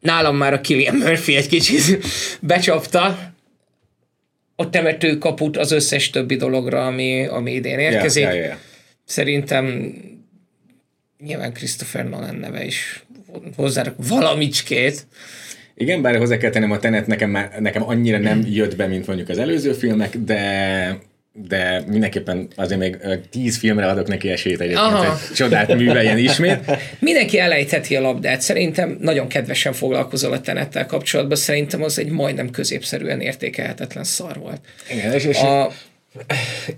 nálam 0.00 0.36
már 0.36 0.52
a 0.52 0.60
Killian 0.60 0.96
Murphy 0.96 1.36
egy 1.36 1.48
kicsit 1.48 2.06
becsapta 2.40 3.32
a 4.56 4.70
temető 4.70 5.18
kaput 5.18 5.56
az 5.56 5.72
összes 5.72 6.10
többi 6.10 6.36
dologra, 6.36 6.86
ami, 6.86 7.26
ami 7.26 7.52
idén 7.52 7.78
érkezik. 7.78 8.22
Yeah, 8.22 8.34
yeah, 8.34 8.46
yeah. 8.46 8.58
Szerintem 9.04 9.94
nyilván 11.18 11.52
Christopher 11.52 12.08
Nolan 12.08 12.34
neve 12.34 12.64
is 12.64 13.04
hozzá 13.56 13.94
valamicskét. 13.96 15.06
Igen, 15.74 16.02
bár 16.02 16.16
hozzá 16.16 16.36
kell 16.36 16.50
tennem, 16.50 16.70
a 16.70 16.78
Tenet 16.78 17.06
nekem, 17.06 17.30
már, 17.30 17.50
nekem 17.58 17.88
annyira 17.88 18.18
nem 18.18 18.42
jött 18.50 18.76
be, 18.76 18.86
mint 18.86 19.06
mondjuk 19.06 19.28
az 19.28 19.38
előző 19.38 19.72
filmek, 19.72 20.16
de 20.16 20.98
de 21.34 21.82
mindenképpen 21.86 22.48
azért 22.56 22.80
még 22.80 22.98
tíz 23.30 23.58
filmre 23.58 23.86
adok 23.86 24.08
neki 24.08 24.28
esélyt 24.28 24.60
egyébként, 24.60 24.86
Aha. 24.86 25.04
hogy 25.04 25.34
csodát 25.34 25.74
műveljen 25.74 26.18
ismét. 26.18 26.58
Mindenki 26.98 27.38
elejtheti 27.38 27.96
a 27.96 28.00
labdát. 28.00 28.40
Szerintem 28.40 28.96
nagyon 29.00 29.28
kedvesen 29.28 29.72
foglalkozol 29.72 30.32
a 30.32 30.40
tenettel 30.40 30.86
kapcsolatban. 30.86 31.36
Szerintem 31.36 31.82
az 31.82 31.98
egy 31.98 32.08
majdnem 32.08 32.50
középszerűen 32.50 33.20
értékelhetetlen 33.20 34.04
szar 34.04 34.38
volt. 34.38 34.60
Igen, 34.90 35.12
és, 35.12 35.24
és 35.24 35.38
a, 35.38 35.72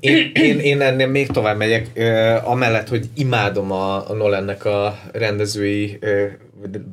én, 0.00 0.30
én, 0.34 0.58
én 0.58 0.80
ennél 0.80 1.06
még 1.06 1.28
tovább 1.28 1.56
megyek, 1.56 1.86
uh, 1.96 2.50
amellett, 2.50 2.88
hogy 2.88 3.08
imádom 3.14 3.72
a, 3.72 4.10
a 4.10 4.14
Nolannek 4.14 4.64
a 4.64 4.98
rendezői 5.12 5.98
uh, 6.02 6.30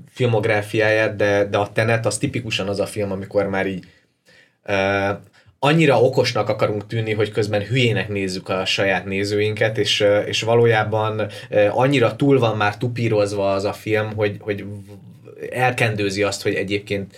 filmográfiáját, 0.10 1.16
de, 1.16 1.46
de 1.46 1.58
a 1.58 1.72
Tenet 1.72 2.06
az 2.06 2.18
tipikusan 2.18 2.68
az 2.68 2.80
a 2.80 2.86
film, 2.86 3.12
amikor 3.12 3.46
már 3.46 3.68
így 3.68 3.86
uh, 4.68 5.18
annyira 5.64 6.02
okosnak 6.02 6.50
akarunk 6.50 6.88
tűnni, 6.88 7.14
hogy 7.14 7.32
közben 7.32 7.62
hülyének 7.62 8.10
nézzük 8.10 8.50
a 8.50 8.66
saját 8.66 9.06
nézőinket, 9.06 9.78
és, 9.78 10.06
és 10.26 10.42
valójában 10.42 11.28
annyira 11.70 12.16
túl 12.16 12.40
van 12.40 12.58
már 12.58 12.78
tupírozva 12.78 13.52
az 13.52 13.64
a 13.64 13.74
film, 13.74 14.16
hogy, 14.16 14.38
hogy 14.40 14.66
elkendőzi 15.50 16.24
azt, 16.24 16.42
hogy 16.42 16.54
egyébként 16.54 17.16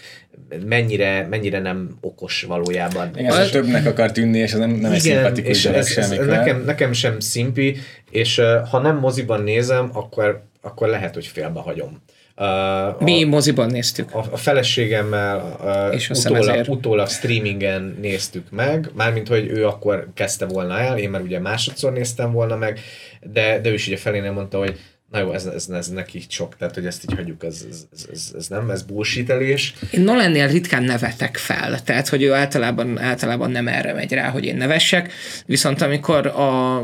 mennyire, 0.65 1.27
mennyire 1.29 1.59
nem 1.59 1.97
okos 2.01 2.43
valójában. 2.43 3.11
Igen, 3.15 3.31
az 3.31 3.49
többnek 3.49 3.85
akar 3.85 4.11
tűnni, 4.11 4.37
és 4.37 4.51
ez 4.51 4.59
nem, 4.59 4.69
nem 4.69 4.79
Igen, 4.79 4.93
egy 4.93 5.01
szimpatikus 5.01 5.49
és 5.49 5.65
ez, 5.65 5.97
ez, 5.97 6.09
nekem, 6.09 6.63
nekem 6.65 6.93
sem 6.93 7.19
szimpi, 7.19 7.77
és 8.11 8.41
ha 8.69 8.79
nem 8.79 8.97
moziban 8.97 9.43
nézem, 9.43 9.89
akkor, 9.93 10.43
akkor 10.61 10.87
lehet, 10.87 11.13
hogy 11.13 11.25
félbehagyom. 11.25 12.01
Uh, 12.37 13.01
Mi 13.01 13.23
a, 13.23 13.27
moziban 13.27 13.69
néztük. 13.69 14.15
A, 14.15 14.25
a 14.31 14.37
feleségemmel 14.37 15.57
uh, 15.63 15.95
és 15.95 16.09
utólag, 16.09 16.69
utólag 16.69 17.07
streamingen 17.07 17.97
néztük 18.01 18.51
meg, 18.51 18.89
mármint, 18.93 19.27
hogy 19.27 19.47
ő 19.47 19.65
akkor 19.65 20.07
kezdte 20.13 20.45
volna 20.45 20.79
el, 20.79 20.97
én 20.97 21.09
már 21.09 21.21
ugye 21.21 21.39
másodszor 21.39 21.93
néztem 21.93 22.31
volna 22.31 22.55
meg, 22.55 22.79
de, 23.21 23.59
de 23.59 23.69
ő 23.69 23.73
is 23.73 23.87
ugye 23.87 23.97
felénél 23.97 24.31
mondta, 24.31 24.57
hogy 24.57 24.79
na 25.14 25.19
jó, 25.19 25.34
ez, 25.34 25.45
ez, 25.45 25.68
ez 25.69 25.88
neki 25.88 26.23
sok, 26.27 26.57
tehát 26.57 26.73
hogy 26.73 26.85
ezt 26.85 27.03
így 27.03 27.15
hagyjuk, 27.15 27.44
ez, 27.44 27.65
ez, 27.69 28.06
ez, 28.11 28.31
ez 28.38 28.48
nem, 28.48 28.69
ez 28.69 28.81
bullshitelés. 28.81 29.73
Én 29.91 30.02
Nolannél 30.02 30.48
ritkán 30.48 30.84
nevetek 30.84 31.38
fel, 31.38 31.84
tehát 31.84 32.07
hogy 32.07 32.23
ő 32.23 32.34
általában, 32.34 32.99
általában 32.99 33.52
nem 33.52 33.68
erre 33.68 33.94
megy 33.94 34.14
rá, 34.14 34.30
hogy 34.30 34.45
én 34.45 34.56
nevessek, 34.56 35.14
viszont 35.45 35.81
amikor 35.81 36.27
a 36.27 36.84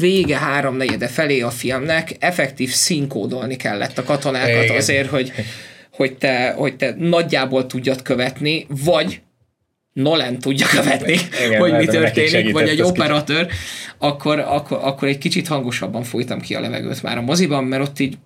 vége 0.00 0.38
háromnegyede 0.38 1.08
felé 1.08 1.40
a 1.40 1.50
filmnek 1.50 2.16
effektív 2.18 2.70
színkódolni 2.70 3.56
kellett 3.56 3.98
a 3.98 4.02
katonákat 4.02 4.64
Igen. 4.64 4.76
azért, 4.76 5.08
hogy, 5.08 5.32
hogy, 5.90 6.16
te, 6.16 6.52
hogy 6.56 6.76
te 6.76 6.94
nagyjából 6.98 7.66
tudjad 7.66 8.02
követni, 8.02 8.66
vagy 8.68 9.20
Nolan 9.96 10.38
tudja 10.38 10.66
követni, 10.66 11.18
Igen, 11.46 11.60
hogy 11.60 11.72
mi 11.72 11.86
történik, 11.86 12.52
vagy 12.52 12.68
egy 12.68 12.82
operatőr, 12.82 13.46
akkor, 13.98 14.38
akkor, 14.38 14.78
akkor 14.82 15.08
egy 15.08 15.18
kicsit 15.18 15.48
hangosabban 15.48 16.02
folytam 16.02 16.40
ki 16.40 16.54
a 16.54 16.60
levegőt 16.60 17.02
már 17.02 17.18
a 17.18 17.20
moziban, 17.20 17.64
mert 17.64 17.82
ott 17.82 17.98
így 17.98 18.16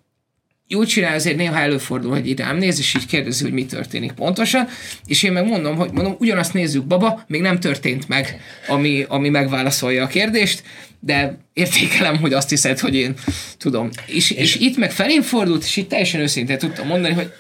úgy 0.75 0.87
csinál, 0.87 1.15
azért 1.15 1.37
néha 1.37 1.59
előfordul, 1.59 2.11
hogy 2.11 2.29
ide 2.29 2.53
néz, 2.53 2.79
és 2.79 2.95
így 2.95 3.07
kérdezi, 3.07 3.43
hogy 3.43 3.53
mi 3.53 3.67
történik 3.67 4.13
pontosan, 4.13 4.69
és 5.07 5.23
én 5.23 5.33
meg 5.33 5.47
mondom, 5.47 5.77
hogy 5.77 5.91
mondom, 5.93 6.17
ugyanazt 6.19 6.55
nézzük, 6.55 6.85
baba, 6.85 7.25
még 7.27 7.41
nem 7.41 7.61
történt 7.61 8.09
meg, 8.09 8.41
ami, 8.69 9.05
ami 9.09 9.29
megválaszolja 9.29 10.05
a 10.05 10.07
kérdést, 10.07 10.63
de 11.01 11.39
értékelem, 11.53 12.19
hogy 12.19 12.33
azt 12.33 12.49
hiszed, 12.49 12.79
hogy 12.79 12.95
én 12.95 13.15
tudom. 13.59 13.91
És, 14.07 14.31
és 14.31 14.55
itt 14.55 14.77
meg 14.77 14.93
felén 14.93 15.23
fordult, 15.23 15.63
és 15.63 15.77
itt 15.77 15.89
teljesen 15.89 16.21
őszintén 16.21 16.59
tudtam 16.59 16.87
mondani, 16.87 17.15
hogy 17.15 17.33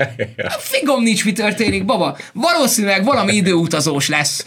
figom 0.72 1.02
nincs, 1.02 1.24
mi 1.24 1.32
történik, 1.32 1.84
baba. 1.84 2.16
Valószínűleg 2.32 3.04
valami 3.04 3.32
időutazós 3.32 4.08
lesz. 4.08 4.46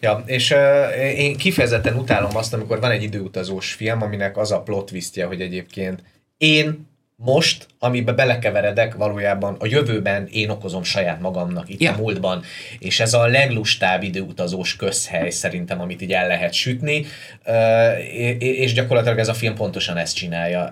Ja, 0.00 0.22
és 0.26 0.50
uh, 0.50 1.18
én 1.18 1.36
kifejezetten 1.36 1.96
utálom 1.96 2.36
azt, 2.36 2.54
amikor 2.54 2.80
van 2.80 2.90
egy 2.90 3.02
időutazós 3.02 3.72
film, 3.72 4.02
aminek 4.02 4.36
az 4.36 4.52
a 4.52 4.60
plot 4.60 4.86
twistje, 4.86 5.24
hogy 5.24 5.40
egyébként 5.40 6.02
én 6.38 6.86
most, 7.16 7.66
amiben 7.78 8.16
belekeveredek, 8.16 8.94
valójában 8.94 9.56
a 9.58 9.66
jövőben 9.66 10.26
én 10.26 10.48
okozom 10.48 10.82
saját 10.82 11.20
magamnak 11.20 11.68
itt 11.68 11.80
ja. 11.80 11.92
a 11.92 11.96
múltban, 11.96 12.42
és 12.78 13.00
ez 13.00 13.14
a 13.14 13.26
leglustább 13.26 14.02
időutazós 14.02 14.76
közhely 14.76 15.30
szerintem, 15.30 15.80
amit 15.80 16.02
így 16.02 16.12
el 16.12 16.26
lehet 16.26 16.52
sütni, 16.52 17.06
és 18.38 18.72
gyakorlatilag 18.72 19.18
ez 19.18 19.28
a 19.28 19.34
film 19.34 19.54
pontosan 19.54 19.96
ezt 19.96 20.16
csinálja. 20.16 20.70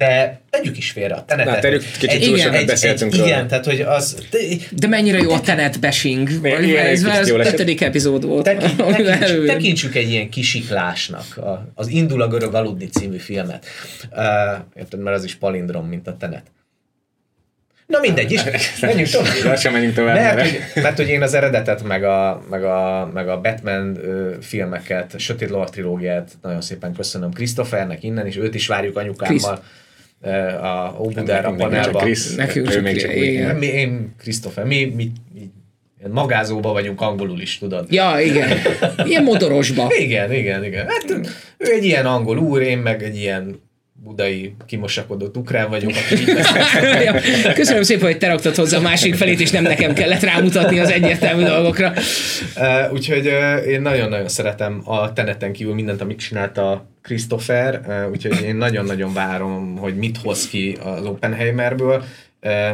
De 0.00 0.40
tegyük 0.50 0.76
is 0.76 0.90
félre 0.90 1.14
a 1.14 1.24
tenetet. 1.24 1.54
Na, 1.54 1.60
tegyük, 1.60 1.82
kicsit 1.82 2.10
egy, 2.10 2.22
igen, 2.22 2.52
egy, 2.52 2.66
beszéltünk 2.66 3.12
egy, 3.12 3.18
Igen, 3.18 3.48
tehát 3.48 3.64
hogy 3.64 3.80
az... 3.80 4.26
De, 4.30 4.38
de 4.70 4.86
mennyire 4.86 5.18
jó 5.18 5.30
a 5.30 5.40
tenet 5.40 5.80
bashing. 5.80 6.28
Ez 6.76 7.04
az 7.04 7.30
ötödik 7.30 7.80
epizód 7.80 8.24
volt. 8.24 8.44
Tekints, 8.44 9.46
tekintsük, 9.46 9.94
egy 9.94 10.10
ilyen 10.10 10.28
kisiklásnak 10.28 11.40
az 11.74 11.88
Indul 11.88 12.22
a 12.22 12.28
görög 12.28 12.54
aludni 12.54 12.86
című 12.86 13.16
filmet. 13.16 13.66
Uh, 14.10 14.22
érted, 14.76 15.00
mert 15.00 15.16
az 15.16 15.24
is 15.24 15.34
palindrom, 15.34 15.86
mint 15.86 16.06
a 16.06 16.16
tenet. 16.16 16.42
Na 17.86 17.98
mindegy 18.00 18.32
is, 18.32 18.42
menjünk 18.80 19.08
tovább. 19.08 19.44
Lassan 19.44 19.72
menjünk 19.72 19.94
tovább. 19.94 20.16
Mert, 20.16 20.36
mert, 20.36 20.74
mert 20.74 20.96
hogy 20.96 21.08
én 21.08 21.22
az 21.22 21.34
eredetet, 21.34 21.82
meg 21.82 22.04
a, 22.04 22.42
meg 22.50 22.64
a, 22.64 23.10
meg 23.14 23.28
a 23.28 23.40
Batman 23.40 23.96
ö, 23.96 24.34
filmeket, 24.40 25.14
a 25.14 25.18
Sötét 25.18 25.50
Lovak 25.50 25.70
trilógiát 25.70 26.30
nagyon 26.42 26.60
szépen 26.60 26.94
köszönöm 26.94 27.30
Christophernek 27.30 28.02
innen 28.02 28.26
is, 28.26 28.36
őt 28.36 28.54
is 28.54 28.66
várjuk 28.66 28.96
anyukámmal. 28.96 29.54
Chris. 29.54 29.78
A 30.62 30.96
Óbudára 30.98 31.54
panelba. 31.54 32.04
Nekünk 32.36 32.68
csak 32.68 32.82
még 32.82 33.00
csak 33.00 33.14
igen. 33.14 33.56
Mi, 33.56 33.66
én 33.66 34.14
Christopher, 34.18 34.64
mi, 34.64 34.84
mi, 34.84 35.12
mi 35.34 35.50
magázóba 36.08 36.72
vagyunk 36.72 37.00
angolul 37.00 37.40
is, 37.40 37.58
tudod? 37.58 37.92
Ja, 37.92 38.20
igen. 38.20 38.48
Ilyen 39.04 39.22
motorosba. 39.22 39.86
igen, 39.98 40.32
igen, 40.32 40.64
igen. 40.64 40.86
Hát, 40.86 41.10
ő 41.56 41.72
egy 41.72 41.84
ilyen 41.84 42.06
angol 42.06 42.38
úr, 42.38 42.62
én 42.62 42.78
meg 42.78 43.02
egy 43.02 43.16
ilyen 43.16 43.60
budai 44.02 44.54
kimosakodott 44.66 45.36
ukrán 45.36 45.68
vagyok. 45.68 45.92
Köszönöm 47.54 47.82
szépen, 47.82 48.06
hogy 48.06 48.18
te 48.18 48.28
raktad 48.28 48.54
hozzá 48.54 48.78
a 48.78 48.80
másik 48.80 49.14
felét, 49.14 49.40
és 49.40 49.50
nem 49.50 49.62
nekem 49.62 49.94
kellett 49.94 50.22
rámutatni 50.22 50.78
az 50.78 50.90
egyértelmű 50.90 51.42
dolgokra. 51.42 51.92
Uh, 52.56 52.92
úgyhogy 52.92 53.26
uh, 53.26 53.66
én 53.66 53.82
nagyon-nagyon 53.82 54.28
szeretem 54.28 54.82
a 54.84 55.12
teneten 55.12 55.52
kívül 55.52 55.74
mindent, 55.74 56.00
amit 56.00 56.18
csinált 56.18 56.58
a 56.58 56.86
Christopher, 57.02 57.80
uh, 57.86 58.10
úgyhogy 58.10 58.42
én 58.44 58.56
nagyon-nagyon 58.56 59.12
várom, 59.12 59.76
hogy 59.76 59.96
mit 59.96 60.16
hoz 60.16 60.48
ki 60.48 60.76
az 60.84 61.04
Oppenheimerből 61.04 62.04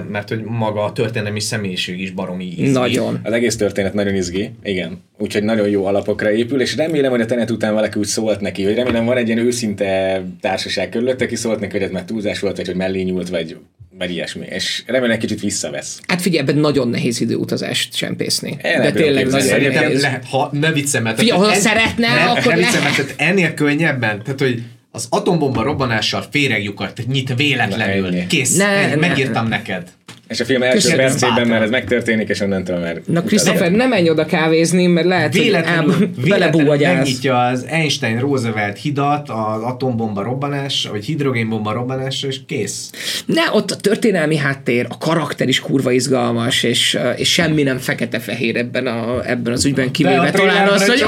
mert 0.09 0.29
hogy 0.29 0.43
maga 0.43 0.85
a 0.85 0.93
történelmi 0.93 1.41
személyiség 1.41 2.01
is 2.01 2.11
baromi 2.11 2.45
izgi. 2.45 2.71
Nagyon. 2.71 3.21
Az 3.23 3.33
egész 3.33 3.57
történet 3.57 3.95
nagyon 3.95 4.15
izgi, 4.15 4.51
igen. 4.63 5.03
Úgyhogy 5.19 5.43
nagyon 5.43 5.69
jó 5.69 5.85
alapokra 5.85 6.33
épül, 6.33 6.61
és 6.61 6.77
remélem, 6.77 7.11
hogy 7.11 7.21
a 7.21 7.27
tenet 7.27 7.51
után 7.51 7.75
valaki 7.75 7.99
úgy 7.99 8.07
szólt 8.07 8.41
neki, 8.41 8.65
hogy 8.65 8.75
remélem 8.75 9.05
van 9.05 9.17
egy 9.17 9.27
ilyen 9.27 9.39
őszinte 9.39 10.23
társaság 10.41 10.89
körülött, 10.89 11.21
aki 11.21 11.37
szólt 11.37 11.61
neki, 11.61 11.73
hogy 11.73 11.83
ez 11.83 11.91
már 11.91 12.05
túlzás 12.05 12.41
volt, 12.41 12.57
vagy 12.57 12.67
hogy 12.67 12.77
mellé 12.77 13.03
nyúlt, 13.03 13.29
vagy, 13.29 13.57
vagy 13.99 14.11
ilyesmi. 14.11 14.47
És 14.49 14.83
remélem 14.87 15.15
egy 15.15 15.21
kicsit 15.21 15.41
visszavesz. 15.41 16.01
Hát 16.07 16.23
figyelj, 16.23 16.43
ebben 16.43 16.57
nagyon 16.57 16.89
nehéz 16.89 17.21
időutazást 17.21 17.97
csempészni. 17.97 18.57
Én 18.63 18.81
De 18.81 18.93
tényleg 18.93 19.27
nagyon 19.27 19.61
nehéz. 19.61 20.03
Lehet, 20.03 20.25
ha 20.25 20.51
ne 20.53 20.73
viccem. 20.73 21.15
Figyelj, 21.17 21.39
ha 21.41 21.55
szeretne, 21.55 22.15
ne, 22.15 22.25
akkor 22.25 22.55
ne. 22.55 22.59
Viccem, 22.59 23.07
ennél 23.17 23.55
könnyebben, 23.55 24.23
tehát 24.23 24.41
hogy 24.41 24.63
az 24.97 25.07
atombomba 25.11 25.63
robbanással 25.63 26.25
féregjukat 26.31 27.01
nyit 27.07 27.35
véletlenül. 27.37 28.27
Kész, 28.27 28.57
ne, 28.57 28.95
megírtam 28.95 29.49
ne. 29.49 29.57
neked. 29.57 29.89
És 30.29 30.41
a 30.41 30.45
film 30.45 30.63
első 30.63 30.77
Köszönöm, 30.77 30.99
percében 30.99 31.47
már 31.47 31.63
ez 31.63 31.71
megtörténik, 31.71 32.29
és 32.29 32.41
onnantól 32.41 32.79
már... 32.79 33.01
Na 33.05 33.23
Christopher, 33.23 33.71
nem 33.71 33.89
menj 33.89 34.11
oda 34.11 34.25
kávézni, 34.25 34.87
mert 34.87 35.07
lehet, 35.07 35.35
véletlenül, 35.35 35.95
hogy 35.95 36.23
véletlenül 36.23 36.77
megnyitja 36.77 37.39
az 37.39 37.67
Einstein-Roosevelt 37.69 38.79
hidat 38.79 39.29
az 39.29 39.63
atombomba 39.63 40.23
robbanás, 40.23 40.89
vagy 40.91 41.05
hidrogénbomba 41.05 41.73
robbanásra, 41.73 42.29
és 42.29 42.41
kész. 42.47 42.91
Ne, 43.27 43.43
ott 43.53 43.71
a 43.71 43.77
történelmi 43.77 44.37
háttér, 44.37 44.87
a 44.89 44.99
karakter 44.99 45.49
is 45.49 45.61
kurva 45.61 45.91
izgalmas, 45.91 46.63
és, 46.63 46.99
és 47.17 47.33
semmi 47.33 47.63
nem 47.63 47.79
fekete-fehér 47.79 48.57
ebben, 48.57 48.87
a, 48.87 49.31
ebben 49.31 49.53
az 49.53 49.65
ügyben 49.65 49.91
kivéve. 49.91 50.31
Talán 50.31 50.69
az, 50.69 50.87
hogy 50.87 51.03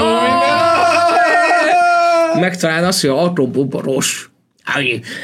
megtalálni 2.39 2.85
azt, 2.87 3.01
hogy 3.01 3.09
a 3.09 3.23
atombomba 3.23 3.81
rossz. 3.81 4.25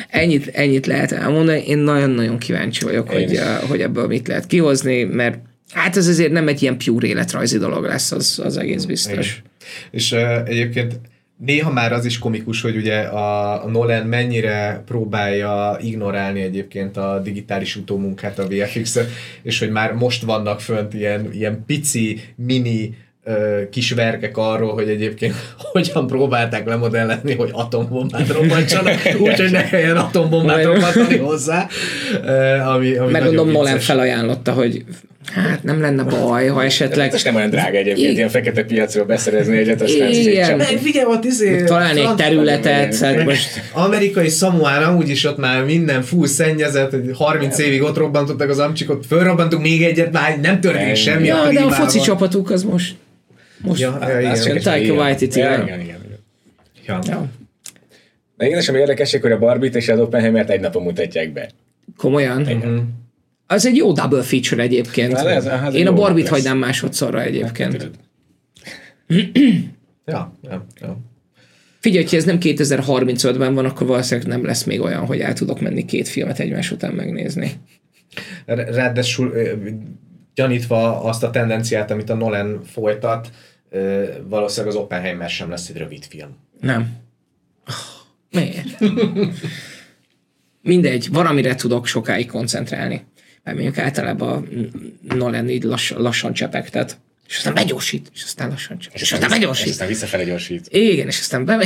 Ennyit, 0.09 0.47
ennyit 0.47 0.85
lehet 0.85 1.11
elmondani. 1.11 1.63
Én 1.67 1.77
nagyon-nagyon 1.77 2.37
kíváncsi 2.37 2.83
vagyok, 2.83 3.09
hogy, 3.09 3.39
hogy 3.67 3.81
ebből 3.81 4.07
mit 4.07 4.27
lehet 4.27 4.47
kihozni, 4.47 5.03
mert 5.03 5.37
hát 5.71 5.97
ez 5.97 6.07
azért 6.07 6.31
nem 6.31 6.47
egy 6.47 6.61
ilyen 6.61 6.77
pure 6.77 7.07
életrajzi 7.07 7.57
dolog 7.57 7.85
lesz, 7.85 8.11
az, 8.11 8.41
az 8.43 8.57
egész 8.57 8.83
biztos. 8.83 9.13
Igen. 9.13 9.51
És 9.91 10.11
uh, 10.11 10.49
egyébként 10.49 10.99
néha 11.37 11.71
már 11.71 11.93
az 11.93 12.05
is 12.05 12.19
komikus, 12.19 12.61
hogy 12.61 12.75
ugye 12.75 12.99
a, 12.99 13.63
a 13.63 13.69
Nolan 13.69 14.05
mennyire 14.05 14.83
próbálja 14.85 15.77
ignorálni 15.81 16.41
egyébként 16.41 16.97
a 16.97 17.19
digitális 17.23 17.75
utómunkát, 17.75 18.39
a 18.39 18.47
VFX-et, 18.47 19.09
és 19.43 19.59
hogy 19.59 19.69
már 19.69 19.93
most 19.93 20.23
vannak 20.23 20.61
fönt 20.61 20.93
ilyen, 20.93 21.33
ilyen 21.33 21.63
pici, 21.65 22.21
mini 22.35 22.97
kis 23.69 23.91
verkek 23.91 24.37
arról, 24.37 24.73
hogy 24.73 24.89
egyébként 24.89 25.33
hogyan 25.71 26.07
próbálták 26.07 26.67
lemodellezni, 26.67 27.35
hogy 27.35 27.49
atombombát 27.51 28.27
robbantsanak, 28.27 28.99
úgyhogy 29.19 29.51
ne 29.51 29.63
kelljen 29.63 29.97
atombombát 29.97 30.63
robbantani 30.63 31.17
hozzá. 31.17 31.67
Ami, 32.65 32.95
ami 32.95 33.11
Meg 33.11 33.23
gondolom 33.23 33.51
Nolan 33.51 33.79
felajánlotta, 33.79 34.51
hogy 34.51 34.83
Hát 35.33 35.63
nem 35.63 35.81
lenne 35.81 36.03
baj, 36.03 36.47
ha 36.47 36.63
esetleg... 36.63 37.13
Ez 37.13 37.23
nem 37.23 37.35
olyan 37.35 37.49
drága 37.49 37.77
egyébként, 37.77 38.11
I... 38.11 38.15
ilyen 38.15 38.29
fekete 38.29 38.63
piacról 38.63 39.05
beszerezni 39.05 39.57
egyet, 39.57 39.81
aztán 39.81 40.11
Igen. 40.11 40.57
Meg 40.57 40.67
figyelj, 40.67 41.05
ott 41.05 41.23
izé... 41.23 41.63
Talán 41.63 41.97
egy 41.97 42.15
területet, 42.15 42.99
hát 42.99 43.23
most... 43.23 43.61
Amerikai 43.73 44.29
Samoára 44.29 44.95
úgyis 44.95 45.25
ott 45.25 45.37
már 45.37 45.63
minden 45.63 46.01
full 46.01 46.27
szennyezett, 46.27 46.95
30 47.13 47.57
évig 47.59 47.81
ott 47.81 47.97
robbantottak 47.97 48.49
az 48.49 48.59
amcsikot, 48.59 49.05
fölrobbantunk 49.05 49.61
még 49.61 49.83
egyet, 49.83 50.11
már 50.11 50.39
nem 50.39 50.59
történik 50.59 50.95
semmi 50.95 51.27
ja, 51.27 51.41
a 51.41 51.51
de 51.51 51.61
a 51.61 51.71
foci 51.71 51.99
csapatuk 51.99 52.51
az 52.51 52.63
most 52.63 52.95
most 53.65 53.81
ja, 53.81 53.97
ja, 54.01 54.19
igen, 54.19 54.35
igen, 54.35 54.61
Taika 54.61 54.93
Waititi. 54.93 55.39
Ja, 55.39 55.53
igen, 55.53 55.63
igen, 55.65 55.79
igen. 55.79 55.99
Ja. 56.85 56.99
ja. 57.07 57.29
De 58.37 58.45
igen, 58.45 58.59
és 58.59 58.69
ami 58.69 58.79
érdekesség, 58.79 59.21
hogy 59.21 59.31
a 59.31 59.37
Barbie-t 59.37 59.75
és 59.75 59.89
az 59.89 59.99
Oppenheimert 59.99 60.49
egy 60.49 60.59
napon 60.59 60.83
mutatják 60.83 61.33
be. 61.33 61.49
Komolyan? 61.97 62.49
Igen. 62.49 62.93
Az 63.47 63.65
egy 63.65 63.75
jó 63.75 63.91
double 63.91 64.21
feature 64.21 64.61
egyébként. 64.61 65.13
Hát 65.13 65.25
ez, 65.25 65.45
ez 65.45 65.73
Én 65.73 65.87
a 65.87 65.93
Barbie-t 65.93 66.27
hagynám 66.27 66.57
másodszorra 66.57 67.21
egyébként. 67.21 67.81
Hát, 67.81 67.91
ja, 70.05 70.33
ja, 70.41 70.65
ja. 70.81 70.97
Figyelj, 71.79 72.03
hogy 72.03 72.17
ez 72.17 72.23
nem 72.23 72.37
2035-ben 72.41 73.53
van, 73.53 73.65
akkor 73.65 73.87
valószínűleg 73.87 74.29
nem 74.29 74.45
lesz 74.45 74.63
még 74.63 74.81
olyan, 74.81 75.05
hogy 75.05 75.19
el 75.19 75.33
tudok 75.33 75.59
menni 75.59 75.85
két 75.85 76.07
filmet 76.07 76.39
egymás 76.39 76.71
után 76.71 76.93
megnézni. 76.93 77.51
Ráadásul 78.45 79.33
gyanítva 80.35 81.03
azt 81.03 81.23
a 81.23 81.29
tendenciát, 81.29 81.91
amit 81.91 82.09
a 82.09 82.15
Nolan 82.15 82.61
folytat, 82.63 83.29
valószínűleg 84.27 84.75
az 84.75 84.81
Oppenheimer 84.81 85.29
sem 85.29 85.49
lesz 85.49 85.69
egy 85.69 85.77
rövid 85.77 86.05
film. 86.05 86.37
Nem. 86.59 86.97
Miért? 88.31 88.79
Mindegy, 90.61 91.07
van, 91.11 91.25
amire 91.25 91.55
tudok 91.55 91.87
sokáig 91.87 92.27
koncentrálni. 92.27 93.05
Mert 93.43 93.57
mondjuk 93.57 93.77
általában 93.77 94.47
Nolan 95.01 95.49
így 95.49 95.63
lass, 95.63 95.91
lassan 95.91 96.33
csepegtet. 96.33 96.97
És 97.27 97.37
aztán 97.37 97.53
begyorsít, 97.53 98.11
és 98.13 98.23
aztán 98.23 98.49
lassan 98.49 98.77
csepeg. 98.79 98.95
És, 98.95 99.01
és 99.01 99.11
aztán 99.11 99.29
begyorsít. 99.29 99.65
És 99.65 99.71
aztán 99.71 99.87
visszafele 99.87 100.23
gyorsít. 100.23 100.67
Igen, 100.69 101.07
és 101.07 101.19
aztán 101.19 101.45
be... 101.45 101.53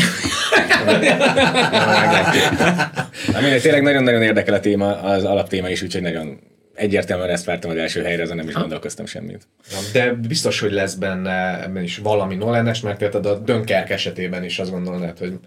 Ami 3.37 3.59
tényleg 3.61 3.81
nagyon-nagyon 3.81 4.21
érdekel 4.21 4.53
a 4.53 4.59
téma, 4.59 5.01
az 5.01 5.23
alaptéma 5.23 5.69
is, 5.69 5.81
úgyhogy 5.81 6.01
nagyon 6.01 6.39
egyértelműen 6.79 7.29
ezt 7.29 7.45
vártam 7.45 7.71
az 7.71 7.77
első 7.77 8.03
helyre, 8.03 8.21
azon 8.21 8.35
nem 8.35 8.47
is 8.47 8.53
gondolkoztam 8.53 9.05
semmit. 9.05 9.47
De 9.93 10.13
biztos, 10.13 10.59
hogy 10.59 10.71
lesz 10.71 10.93
benne 10.93 11.69
is 11.81 11.97
valami 11.97 12.35
Nolanes, 12.35 12.81
mert 12.81 12.97
például 12.97 13.27
a 13.27 13.39
Dönkerk 13.39 13.89
esetében 13.89 14.43
is 14.43 14.59
azt 14.59 14.71
gondolnád, 14.71 15.17
hogy 15.17 15.39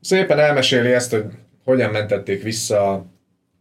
szépen 0.00 0.38
elmeséli 0.38 0.92
ezt, 0.92 1.10
hogy 1.10 1.24
hogyan 1.64 1.90
mentették 1.90 2.42
vissza 2.42 3.06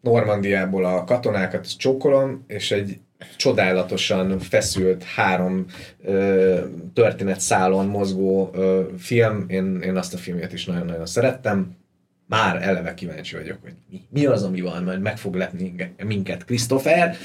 Normandiából 0.01 0.85
a 0.85 1.03
katonákat, 1.03 1.77
csókolom, 1.77 2.43
és 2.47 2.71
egy 2.71 2.99
csodálatosan 3.37 4.39
feszült 4.39 5.03
három 5.03 5.65
ö, 6.03 6.59
történetszálon 6.93 7.85
mozgó 7.85 8.49
ö, 8.53 8.83
film. 8.97 9.45
Én, 9.47 9.81
én 9.81 9.97
azt 9.97 10.13
a 10.13 10.17
filmet 10.17 10.53
is 10.53 10.65
nagyon-nagyon 10.65 11.05
szerettem 11.05 11.75
már 12.25 12.61
eleve 12.61 12.93
kíváncsi 12.93 13.35
vagyok, 13.35 13.57
hogy 13.61 13.73
mi, 13.89 14.01
mi 14.09 14.25
az, 14.25 14.43
ami 14.43 14.61
van, 14.61 14.83
majd 14.83 15.01
meg 15.01 15.17
fog 15.17 15.35
lepni 15.35 15.93
minket 16.03 16.45
Christopher. 16.45 17.17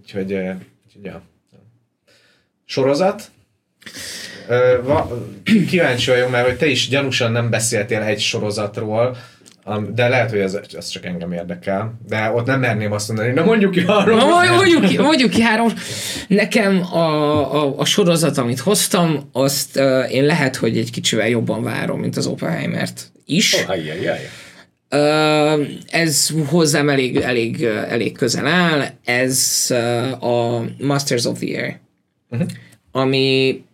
Úgyhogy, 0.00 0.32
úgyhogy 0.84 1.04
ja. 1.04 1.22
sorozat. 2.64 3.30
Kíváncsi 5.68 6.10
vagyok, 6.10 6.30
mert 6.30 6.46
hogy 6.46 6.56
te 6.56 6.66
is 6.66 6.88
gyanúsan 6.88 7.32
nem 7.32 7.50
beszéltél 7.50 8.02
egy 8.02 8.20
sorozatról, 8.20 9.16
de 9.94 10.08
lehet, 10.08 10.30
hogy 10.30 10.38
ez, 10.38 10.58
ez 10.76 10.88
csak 10.88 11.04
engem 11.04 11.32
érdekel. 11.32 12.00
De 12.08 12.30
ott 12.30 12.46
nem 12.46 12.60
merném 12.60 12.92
azt 12.92 13.08
mondani, 13.08 13.32
na 13.32 13.44
mondjuk 13.44 13.72
ki 13.72 13.86
három. 13.86 14.16
Na, 14.16 14.54
mondjuk 14.54 14.84
ki, 14.84 14.98
mondjuk 14.98 15.30
ki 15.30 15.42
három. 15.42 15.68
Nekem 16.28 16.82
a, 16.92 17.62
a, 17.62 17.78
a 17.78 17.84
sorozat, 17.84 18.38
amit 18.38 18.58
hoztam, 18.58 19.28
azt 19.32 19.76
uh, 19.76 20.12
én 20.12 20.24
lehet, 20.24 20.56
hogy 20.56 20.78
egy 20.78 20.90
kicsivel 20.90 21.28
jobban 21.28 21.62
várom, 21.62 22.00
mint 22.00 22.16
az 22.16 22.26
Oppenheimert 22.26 23.12
is. 23.26 23.54
Oh, 23.54 23.70
ajj, 23.70 23.90
ajj, 23.90 24.08
ajj. 24.08 24.22
Uh, 24.90 25.66
ez 25.90 26.28
hozzám 26.46 26.88
elég, 26.88 27.16
elég, 27.16 27.62
elég 27.88 28.16
közel 28.16 28.46
áll. 28.46 28.84
Ez 29.04 29.66
uh, 29.70 30.24
a 30.24 30.64
Masters 30.78 31.24
of 31.24 31.38
the 31.38 31.60
Air, 31.60 31.78
uh-huh. 32.30 32.48
ami 32.92 33.64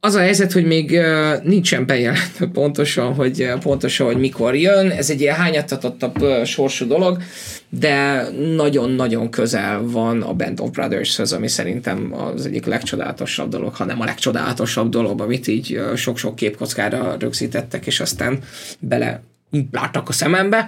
az 0.00 0.14
a 0.14 0.20
helyzet, 0.20 0.52
hogy 0.52 0.64
még 0.64 1.00
nincsen 1.42 1.86
bejelentve 1.86 2.46
pontosan, 2.46 3.14
hogy 3.14 3.52
pontosan, 3.60 4.06
hogy 4.06 4.18
mikor 4.18 4.54
jön. 4.54 4.90
Ez 4.90 5.10
egy 5.10 5.20
ilyen 5.20 5.34
hányattatottabb 5.34 6.44
sorsú 6.44 6.86
dolog, 6.86 7.22
de 7.68 8.22
nagyon-nagyon 8.54 9.30
közel 9.30 9.82
van 9.82 10.22
a 10.22 10.32
Band 10.32 10.60
of 10.60 10.70
Brothers-höz, 10.70 11.32
ami 11.32 11.48
szerintem 11.48 12.14
az 12.14 12.46
egyik 12.46 12.64
legcsodálatosabb 12.64 13.50
dolog, 13.50 13.74
ha 13.74 13.84
nem 13.84 14.00
a 14.00 14.04
legcsodálatosabb 14.04 14.88
dolog, 14.88 15.20
amit 15.20 15.46
így 15.46 15.80
sok-sok 15.96 16.36
képkockára 16.36 17.16
rögzítettek, 17.18 17.86
és 17.86 18.00
aztán 18.00 18.38
bele 18.78 19.22
láttak 19.70 20.08
a 20.08 20.12
szemembe. 20.12 20.66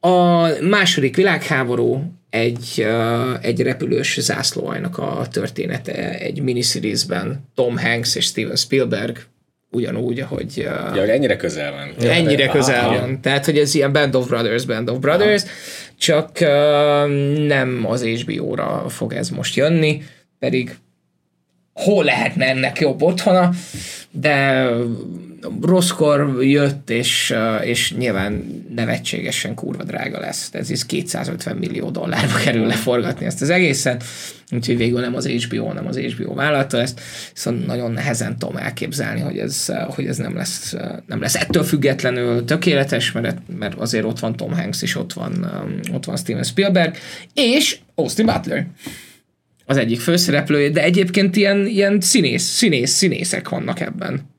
A 0.00 0.46
második 0.60 1.16
világháború 1.16 2.12
egy, 2.30 2.86
egy 3.40 3.60
repülős 3.60 4.20
zászlóajnak 4.20 4.98
a 4.98 5.26
története 5.30 6.18
egy 6.18 6.42
miniseries-ben 6.42 7.48
Tom 7.54 7.78
Hanks 7.78 8.14
és 8.14 8.24
Steven 8.24 8.56
Spielberg 8.56 9.18
ugyanúgy, 9.70 10.20
ahogy... 10.20 10.56
Ja, 10.56 10.90
hogy 10.90 11.08
ennyire 11.08 11.36
közel 11.36 11.72
van. 11.72 12.10
Ennyire 12.10 12.44
ja, 12.44 12.50
közel 12.50 12.84
aha. 12.84 12.98
van. 12.98 13.20
Tehát, 13.20 13.44
hogy 13.44 13.58
ez 13.58 13.74
ilyen 13.74 13.92
Band 13.92 14.14
of 14.14 14.28
Brothers, 14.28 14.64
Band 14.64 14.88
of 14.88 14.98
Brothers, 14.98 15.42
aha. 15.42 15.52
csak 15.98 16.30
uh, 16.40 17.46
nem 17.46 17.84
az 17.86 18.04
HBO-ra 18.04 18.88
fog 18.88 19.12
ez 19.12 19.28
most 19.30 19.56
jönni, 19.56 20.02
pedig 20.38 20.76
hol 21.72 22.04
lehetne 22.04 22.46
ennek 22.46 22.80
jobb 22.80 23.02
otthona, 23.02 23.50
de 24.10 24.66
rosszkor 25.62 26.44
jött, 26.44 26.90
és, 26.90 27.34
és 27.62 27.94
nyilván 27.94 28.64
nevetségesen 28.74 29.54
kurva 29.54 29.82
drága 29.82 30.20
lesz. 30.20 30.48
Ez 30.52 30.70
is 30.70 30.86
250 30.86 31.56
millió 31.56 31.90
dollárba 31.90 32.38
kerül 32.44 32.66
leforgatni 32.66 33.26
ezt 33.26 33.42
az 33.42 33.50
egészen, 33.50 34.00
úgyhogy 34.50 34.76
végül 34.76 35.00
nem 35.00 35.14
az 35.14 35.26
HBO, 35.26 35.72
nem 35.72 35.86
az 35.86 35.96
HBO 35.96 36.34
vállalta 36.34 36.80
ezt, 36.80 37.00
viszont 37.32 37.66
nagyon 37.66 37.92
nehezen 37.92 38.38
tudom 38.38 38.56
elképzelni, 38.56 39.20
hogy 39.20 39.38
ez, 39.38 39.72
hogy 39.88 40.06
ez 40.06 40.16
nem, 40.16 40.36
lesz, 40.36 40.74
nem 41.06 41.20
lesz 41.20 41.34
ettől 41.34 41.62
függetlenül 41.62 42.44
tökéletes, 42.44 43.12
mert, 43.12 43.38
mert 43.58 43.74
azért 43.74 44.04
ott 44.04 44.18
van 44.18 44.36
Tom 44.36 44.52
Hanks, 44.52 44.82
és 44.82 44.96
ott 44.96 45.12
van, 45.12 45.50
ott 45.92 46.04
van 46.04 46.16
Steven 46.16 46.42
Spielberg, 46.42 46.96
és 47.34 47.78
Austin 47.94 48.26
Butler 48.26 48.66
az 49.66 49.76
egyik 49.76 50.00
főszereplője, 50.00 50.70
de 50.70 50.82
egyébként 50.82 51.36
ilyen, 51.36 51.66
ilyen 51.66 52.00
színész, 52.00 52.42
színész, 52.42 52.90
színészek 52.90 53.48
vannak 53.48 53.80
ebben. 53.80 54.36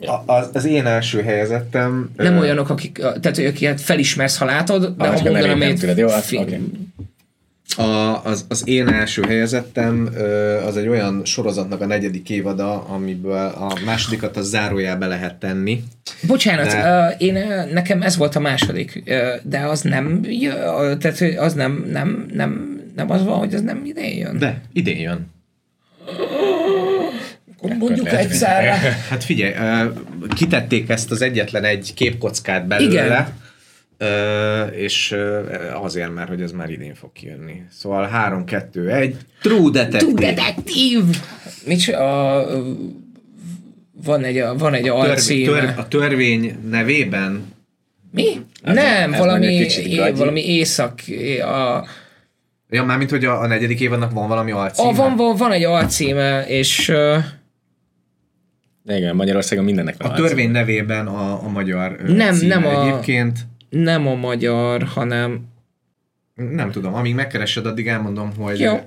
A, 0.00 0.32
az, 0.52 0.64
én 0.64 0.86
első 0.86 1.22
helyezettem... 1.22 2.10
Nem 2.16 2.36
ö... 2.36 2.38
olyanok, 2.38 2.70
akik, 2.70 2.98
tehát 2.98 3.38
akiket 3.38 3.80
felismersz, 3.80 4.38
ha 4.38 4.44
látod, 4.44 4.94
de 4.96 5.08
ha 5.08 5.22
mondanám, 5.22 5.74
jó, 5.96 6.08
film. 6.08 6.42
Okay. 6.42 6.60
A, 7.76 8.20
az, 8.24 8.44
az 8.48 8.68
én 8.68 8.88
első 8.88 9.22
helyezettem 9.22 10.10
az 10.66 10.76
egy 10.76 10.88
olyan 10.88 11.24
sorozatnak 11.24 11.80
a 11.80 11.86
negyedik 11.86 12.30
évada, 12.30 12.84
amiből 12.84 13.46
a 13.46 13.72
másodikat 13.84 14.36
a 14.36 14.42
zárójába 14.42 15.06
lehet 15.06 15.34
tenni. 15.34 15.82
Bocsánat, 16.26 16.66
de... 16.66 17.14
én, 17.18 17.32
nekem 17.72 18.02
ez 18.02 18.16
volt 18.16 18.36
a 18.36 18.40
második, 18.40 19.02
de 19.42 19.58
az 19.58 19.80
nem, 19.80 20.20
tehát 20.98 21.20
az 21.38 21.54
nem, 21.54 21.86
nem, 21.92 22.26
nem, 22.32 22.80
nem 22.96 23.10
az 23.10 23.24
van, 23.24 23.38
hogy 23.38 23.54
az 23.54 23.60
nem 23.60 23.84
idén 23.84 24.18
jön. 24.18 24.38
De, 24.38 24.60
idén 24.72 24.98
jön. 24.98 25.34
Mondjuk 27.62 28.08
egyszerre. 28.08 28.74
Hát 29.10 29.24
figyelj, 29.24 29.54
kitették 30.34 30.88
ezt 30.88 31.10
az 31.10 31.22
egyetlen 31.22 31.64
egy 31.64 31.94
képkockát 31.94 32.66
belőle. 32.66 33.04
Igen. 33.04 34.72
és 34.72 35.16
azért, 35.82 36.14
mert 36.14 36.28
hogy 36.28 36.42
ez 36.42 36.52
már 36.52 36.70
idén 36.70 36.94
fog 36.94 37.12
kijönni. 37.12 37.62
Szóval 37.70 38.06
3, 38.06 38.44
2, 38.44 38.90
1, 38.90 39.16
True 39.42 39.70
Detective. 39.70 40.12
True 40.12 40.32
Detective! 40.32 41.18
Nincs 41.64 41.88
a, 41.88 42.46
van 44.04 44.24
egy, 44.24 44.44
van 44.58 44.74
egy 44.74 44.88
alcíme. 44.88 45.60
Tör, 45.60 45.72
a 45.76 45.88
törvény 45.88 46.56
nevében? 46.70 47.54
Mi? 48.10 48.40
Ez 48.62 48.74
Nem, 48.74 49.12
ez 49.12 49.18
valami, 49.18 49.46
é, 49.46 50.10
valami 50.14 50.46
észak, 50.46 51.00
a, 51.40 51.86
Ja, 52.70 52.84
mármint, 52.84 53.10
hogy 53.10 53.24
a, 53.24 53.40
a 53.40 53.46
negyedik 53.46 53.80
évadnak 53.80 54.12
van 54.12 54.28
valami 54.28 54.50
alcíme. 54.50 54.88
A, 54.88 54.92
van, 54.92 55.16
van, 55.16 55.36
van 55.36 55.52
egy 55.52 55.64
alcíme, 55.64 56.46
és 56.46 56.88
uh, 56.88 57.16
igen, 58.86 59.16
Magyarországon 59.16 59.64
mindennek 59.64 60.02
van. 60.02 60.10
A 60.10 60.14
törvény 60.14 60.50
nevében 60.50 61.06
a, 61.06 61.44
a 61.44 61.48
magyar 61.48 61.96
nem, 62.06 62.36
nem 62.36 62.66
a, 62.66 62.86
egyébként. 62.86 63.38
Nem 63.68 64.06
a 64.06 64.14
magyar, 64.14 64.82
hanem... 64.82 65.44
Nem 66.34 66.70
tudom, 66.70 66.94
amíg 66.94 67.14
megkeresed, 67.14 67.66
addig 67.66 67.88
elmondom, 67.88 68.30
hogy... 68.36 68.60
Jó 68.60 68.80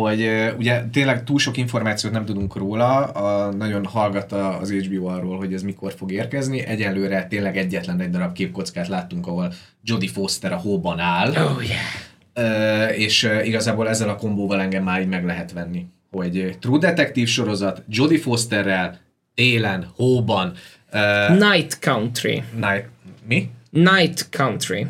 hogy 0.00 0.30
ugye 0.58 0.84
tényleg 0.92 1.24
túl 1.24 1.38
sok 1.38 1.56
információt 1.56 2.12
nem 2.12 2.24
tudunk 2.24 2.56
róla, 2.56 3.04
a, 3.04 3.52
nagyon 3.52 3.84
hallgat 3.84 4.32
az 4.32 4.72
HBO 4.72 5.06
arról, 5.06 5.36
hogy 5.36 5.52
ez 5.52 5.62
mikor 5.62 5.92
fog 5.92 6.12
érkezni. 6.12 6.64
Egyelőre 6.64 7.26
tényleg 7.26 7.56
egyetlen 7.56 8.00
egy 8.00 8.10
darab 8.10 8.32
képkockát 8.32 8.88
láttunk, 8.88 9.26
ahol 9.26 9.52
Jodie 9.82 10.08
Foster 10.08 10.52
a 10.52 10.56
hóban 10.56 10.98
áll. 10.98 11.28
Oh, 11.30 11.62
yeah. 11.66 12.98
És 12.98 13.30
igazából 13.44 13.88
ezzel 13.88 14.08
a 14.08 14.16
kombóval 14.16 14.60
engem 14.60 14.84
már 14.84 15.00
így 15.00 15.08
meg 15.08 15.24
lehet 15.24 15.52
venni, 15.52 15.86
hogy 16.10 16.56
True 16.60 16.78
Detective 16.78 17.26
sorozat 17.26 17.82
Jodie 17.88 18.18
Fosterrel, 18.18 18.98
télen, 19.38 19.86
hóban. 19.96 20.52
Uh, 20.92 21.38
Night 21.38 21.78
Country. 21.80 22.42
Night, 22.54 22.84
mi? 23.28 23.50
Night 23.70 24.28
Country. 24.30 24.86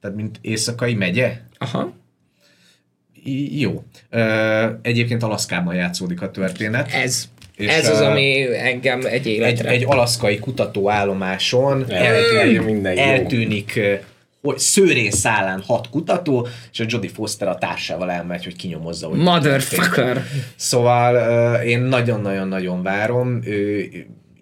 Tehát 0.00 0.16
mint 0.16 0.38
éjszakai 0.40 0.94
megye? 0.94 1.40
Aha. 1.58 1.92
I- 3.24 3.60
jó. 3.60 3.84
Uh, 4.12 4.64
egyébként 4.82 5.22
Alaszkában 5.22 5.74
játszódik 5.74 6.22
a 6.22 6.30
történet. 6.30 6.92
Ez. 6.92 7.24
És 7.56 7.68
Ez 7.68 7.88
az, 7.88 8.00
ami 8.00 8.56
engem 8.56 9.00
egy 9.04 9.26
életre. 9.26 9.68
Egy, 9.68 9.74
egy 9.74 9.84
alaszkai 9.88 10.38
kutatóállomáson 10.38 11.90
eltűnik, 11.90 12.98
eltűnik 12.98 13.80
hogy 14.42 14.58
szőrén 14.58 15.10
szállán 15.10 15.62
hat 15.66 15.90
kutató, 15.90 16.48
és 16.72 16.80
a 16.80 16.84
Jodie 16.88 17.10
Foster 17.10 17.48
a 17.48 17.54
társával 17.54 18.10
elmegy, 18.10 18.44
hogy 18.44 18.56
kinyomozza. 18.56 19.08
Hogy 19.08 19.18
Motherfucker! 19.18 20.24
Szóval 20.56 21.14
én 21.62 21.80
nagyon-nagyon-nagyon 21.80 22.82
várom, 22.82 23.40
ő, 23.44 23.88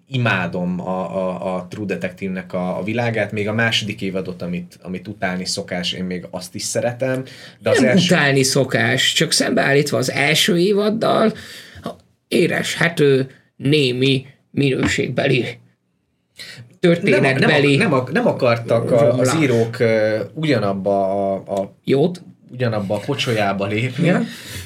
imádom 0.07 0.79
a, 0.81 1.15
a, 1.15 1.55
a 1.55 1.67
True 1.69 1.85
Detective-nek 1.85 2.53
a, 2.53 2.77
a 2.77 2.83
világát, 2.83 3.31
még 3.31 3.47
a 3.47 3.53
második 3.53 4.01
évadot, 4.01 4.41
amit, 4.41 4.79
amit 4.81 5.07
utálni 5.07 5.45
szokás, 5.45 5.93
én 5.93 6.03
még 6.03 6.27
azt 6.31 6.55
is 6.55 6.63
szeretem. 6.63 7.23
De 7.59 7.69
az 7.69 7.79
Nem 7.79 7.89
első... 7.89 8.05
utálni 8.05 8.43
szokás, 8.43 9.13
csak 9.13 9.31
szembeállítva 9.31 9.97
az 9.97 10.11
első 10.11 10.57
évaddal, 10.57 11.33
éreshető 12.27 13.29
némi 13.55 14.25
minőségbeli 14.51 15.59
történetbeli... 16.79 17.77
Nem, 17.77 17.89
nem, 17.89 18.03
nem 18.11 18.27
akartak 18.27 18.91
a, 18.91 19.13
az 19.13 19.37
írók 19.41 19.77
ugyanabba 20.33 21.33
a, 21.33 21.61
a 21.61 21.73
jót 21.83 22.21
ugyanabba 22.51 22.95
a 22.95 22.99
pocsolyába 22.99 23.65
lépni, 23.65 24.07
ja. 24.07 24.21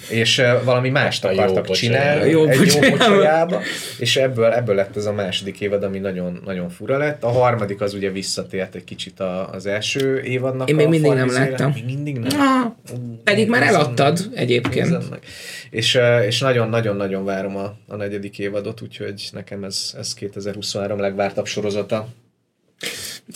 és 0.10 0.42
valami 0.64 0.90
mást 0.90 1.26
akartak 1.26 1.70
csinálni, 1.70 2.30
jó 2.30 2.48
egy 2.48 2.74
jó 2.74 2.90
pocsolyába, 2.90 3.62
és 4.00 4.16
ebből, 4.16 4.52
ebből 4.52 4.76
lett 4.76 4.96
ez 4.98 5.06
a 5.06 5.14
második 5.14 5.62
évad, 5.62 5.84
ami 5.84 6.00
nagyon, 6.00 6.42
nagyon 6.46 6.70
fura 6.70 6.98
lett. 6.98 7.24
A 7.24 7.30
harmadik 7.30 7.82
az 7.82 7.94
ugye 7.94 8.12
visszatért 8.12 8.76
egy 8.76 8.84
kicsit 8.84 9.20
a, 9.20 9.50
az 9.50 9.66
első 9.66 10.22
évadnak 10.22 10.70
Én 10.70 10.76
még 10.76 10.88
mindig 10.88 11.12
nem 11.12 11.32
láttam. 11.32 11.72
Még 11.72 11.86
mindig 11.86 12.18
nem. 12.18 12.40
Ah, 12.40 12.72
pedig 13.24 13.50
már 13.50 13.64
eladtad 13.64 14.20
egyébként. 14.34 14.98
És, 15.70 16.00
és 16.26 16.40
nagyon-nagyon-nagyon 16.40 17.26
várom 17.26 17.56
a, 17.56 17.76
a 17.88 17.96
negyedik 17.96 18.40
évadot, 18.40 18.82
úgyhogy 18.82 19.30
nekem 19.32 19.64
ez, 19.64 19.94
ez 19.98 20.14
2023 20.14 21.00
legvártabb 21.00 21.46
sorozata. 21.46 22.08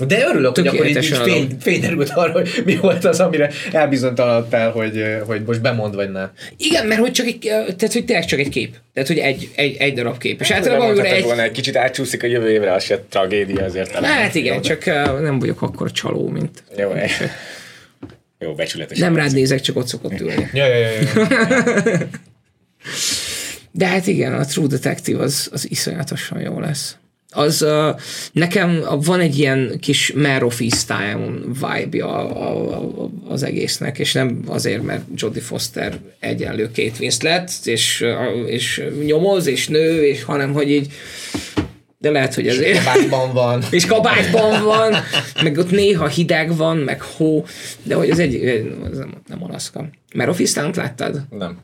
De 0.07 0.27
örülök, 0.27 0.55
hogy 0.55 0.67
akkor 0.67 0.87
így, 0.87 0.95
így 0.95 1.17
fény, 1.17 1.57
fényderült 1.59 2.09
arra, 2.09 2.31
hogy 2.31 2.61
mi 2.65 2.75
volt 2.75 3.05
az, 3.05 3.19
amire 3.19 3.51
elbizonytalanodtál, 3.71 4.71
hogy, 4.71 5.03
hogy 5.25 5.43
most 5.45 5.61
bemond 5.61 5.95
vagy 5.95 6.11
nem. 6.11 6.31
Igen, 6.57 6.87
mert 6.87 6.99
hogy 6.99 7.11
csak 7.11 7.25
egy, 7.25 7.37
tehát, 7.39 7.93
hogy 7.93 8.05
tényleg 8.05 8.25
csak 8.25 8.39
egy 8.39 8.49
kép. 8.49 8.75
Tehát, 8.93 9.09
hogy 9.09 9.17
egy, 9.17 9.49
egy, 9.55 9.75
egy 9.79 9.93
darab 9.93 10.17
kép. 10.17 10.41
És 10.41 10.51
általában 10.51 10.87
amikor 10.87 11.05
egy... 11.05 11.23
volna, 11.23 11.41
egy 11.41 11.51
kicsit 11.51 11.75
átcsúszik 11.75 12.23
a 12.23 12.27
jövő 12.27 12.49
évre, 12.49 12.73
az 12.73 12.83
se 12.83 13.03
tragédia 13.09 13.63
azért. 13.63 13.91
Hát 13.91 14.35
igen, 14.35 14.53
jó, 14.53 14.59
csak 14.59 14.85
nem 15.21 15.39
vagyok 15.39 15.61
akkor 15.61 15.91
csaló, 15.91 16.27
mint... 16.27 16.63
Jó, 16.77 16.91
jó, 18.39 18.53
becsületes. 18.53 18.97
Nem 18.97 19.15
rád 19.15 19.33
nézek, 19.33 19.59
csak 19.59 19.77
ott 19.77 19.87
szokott 19.87 20.19
ülni. 20.19 20.49
ja, 20.53 20.67
ja, 20.67 20.77
ja, 20.77 20.89
ja. 21.15 21.27
De 23.71 23.87
hát 23.87 24.07
igen, 24.07 24.33
a 24.33 24.45
True 24.45 24.67
Detective 24.67 25.23
az, 25.23 25.49
az 25.51 25.69
iszonyatosan 25.69 26.39
jó 26.39 26.59
lesz 26.59 26.95
az 27.29 27.61
uh, 27.61 27.99
nekem 28.31 28.83
van 29.03 29.19
egy 29.19 29.37
ilyen 29.37 29.77
kis 29.79 30.13
Mare 30.13 30.45
of 30.45 30.61
Easttown 30.61 31.57
vibe 31.61 32.03
a, 32.03 32.19
a, 32.19 32.77
a, 32.77 33.09
az 33.27 33.43
egésznek, 33.43 33.99
és 33.99 34.13
nem 34.13 34.43
azért, 34.47 34.83
mert 34.83 35.03
Jodie 35.15 35.41
Foster 35.41 35.99
egyenlő 36.19 36.71
két 36.71 37.21
lett, 37.21 37.49
és, 37.63 38.05
és 38.45 38.83
nyomoz, 39.05 39.47
és 39.47 39.67
nő, 39.67 40.05
és 40.05 40.23
hanem, 40.23 40.53
hogy 40.53 40.71
így 40.71 40.91
de 41.99 42.09
lehet, 42.09 42.33
hogy 42.33 42.47
ezért... 42.47 42.77
És 42.77 42.83
kabátban 42.83 43.33
van. 43.33 43.63
és 43.71 43.85
kabátban 43.85 44.63
van, 44.63 44.95
meg 45.43 45.57
ott 45.57 45.71
néha 45.71 46.07
hideg 46.07 46.55
van, 46.55 46.77
meg 46.77 47.01
hó, 47.01 47.45
de 47.83 47.95
hogy 47.95 48.09
az 48.09 48.19
egy, 48.19 48.35
az 48.91 48.97
nem, 48.97 49.21
nem 49.27 49.43
Alaszka. 49.43 49.89
Mert 50.15 50.29
Office 50.29 50.71
láttad? 50.75 51.21
Nem. 51.29 51.57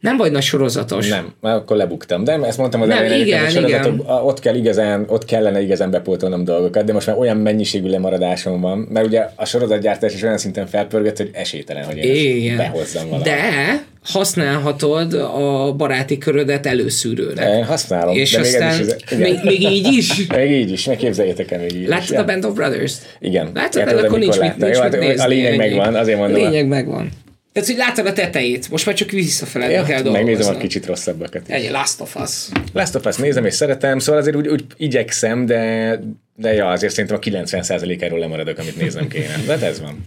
Nem 0.00 0.16
vagy 0.16 0.32
nagy 0.32 0.42
sorozatos. 0.42 1.08
Nem, 1.08 1.32
mert 1.40 1.56
akkor 1.56 1.76
lebuktam. 1.76 2.24
De 2.24 2.32
ezt 2.32 2.58
mondtam 2.58 2.80
az 2.80 2.88
nem, 2.88 2.98
elején, 2.98 3.26
igen, 3.26 3.44
hogy 3.44 3.68
igen. 3.68 4.02
ott, 4.06 4.40
kell 4.40 4.54
igazán, 4.54 5.04
ott 5.08 5.24
kellene 5.24 5.60
igazán 5.60 5.90
bepótolnom 5.90 6.44
dolgokat, 6.44 6.84
de 6.84 6.92
most 6.92 7.06
már 7.06 7.18
olyan 7.18 7.36
mennyiségű 7.36 7.88
lemaradásom 7.88 8.60
van, 8.60 8.78
mert 8.78 9.06
ugye 9.06 9.28
a 9.34 9.44
sorozatgyártás 9.44 10.14
is 10.14 10.22
olyan 10.22 10.38
szinten 10.38 10.66
felpörgött, 10.66 11.16
hogy 11.16 11.30
esélytelen, 11.32 11.84
hogy 11.84 11.96
én 11.96 12.36
igen. 12.36 12.56
behozzam 12.56 13.04
valamit. 13.04 13.24
De 13.24 13.84
használhatod 14.04 15.14
a 15.14 15.74
baráti 15.76 16.18
körödet 16.18 16.66
előszűrőre. 16.66 17.56
Én 17.56 17.64
használom. 17.64 18.14
És 18.14 18.30
de 18.30 18.40
aztán 18.40 18.78
még, 18.78 18.88
ez, 18.88 19.18
még, 19.18 19.38
még, 19.44 19.62
így 19.62 19.92
is? 19.92 20.26
még 20.36 20.50
így 20.50 20.70
is, 20.70 20.84
meg 20.84 20.96
képzeljétek 20.96 21.50
el 21.50 21.58
még 21.58 21.74
így 21.74 21.88
Láttad 21.88 22.10
is. 22.10 22.16
a 22.16 22.24
Band 22.24 22.44
of 22.44 22.54
Brothers-t? 22.54 23.16
Igen. 23.20 23.50
Láttad, 23.54 23.88
akkor 23.88 24.18
nincs 24.18 24.38
mit, 24.38 24.56
nincs 24.56 24.82
mit 24.82 24.98
nézni. 24.98 25.24
A 25.24 25.26
lényeg 25.26 25.56
megvan, 25.56 25.94
azért 25.94 26.18
mondom. 26.18 26.40
A 26.40 26.44
lényeg 26.44 26.66
megvan. 26.66 27.08
Tehát, 27.52 27.68
hogy 27.68 27.76
láttad 27.76 28.06
a 28.06 28.12
tetejét, 28.12 28.70
most 28.70 28.86
már 28.86 28.94
csak 28.94 29.10
visszafele 29.10 29.70
ja, 29.70 29.82
kell 29.84 30.02
dolgozni. 30.02 30.26
Megnézem 30.26 30.54
a 30.54 30.58
kicsit 30.58 30.86
rosszabbakat 30.86 31.48
is. 31.48 31.54
Egy 31.54 31.70
Last 31.70 32.00
of 32.00 32.16
Us. 32.16 32.48
Last 32.72 32.94
of 32.94 33.04
Us 33.04 33.16
nézem 33.16 33.44
és 33.44 33.54
szeretem, 33.54 33.98
szóval 33.98 34.20
azért 34.20 34.36
úgy, 34.36 34.48
úgy 34.48 34.64
igyekszem, 34.76 35.46
de, 35.46 36.00
de 36.36 36.52
ja, 36.52 36.68
azért 36.68 36.92
szerintem 36.92 37.18
a 37.20 37.44
90%-áról 37.44 38.18
lemaradok, 38.18 38.58
amit 38.58 38.76
néznem 38.76 39.08
kéne. 39.08 39.36
De 39.46 39.66
ez 39.66 39.80
van. 39.80 40.06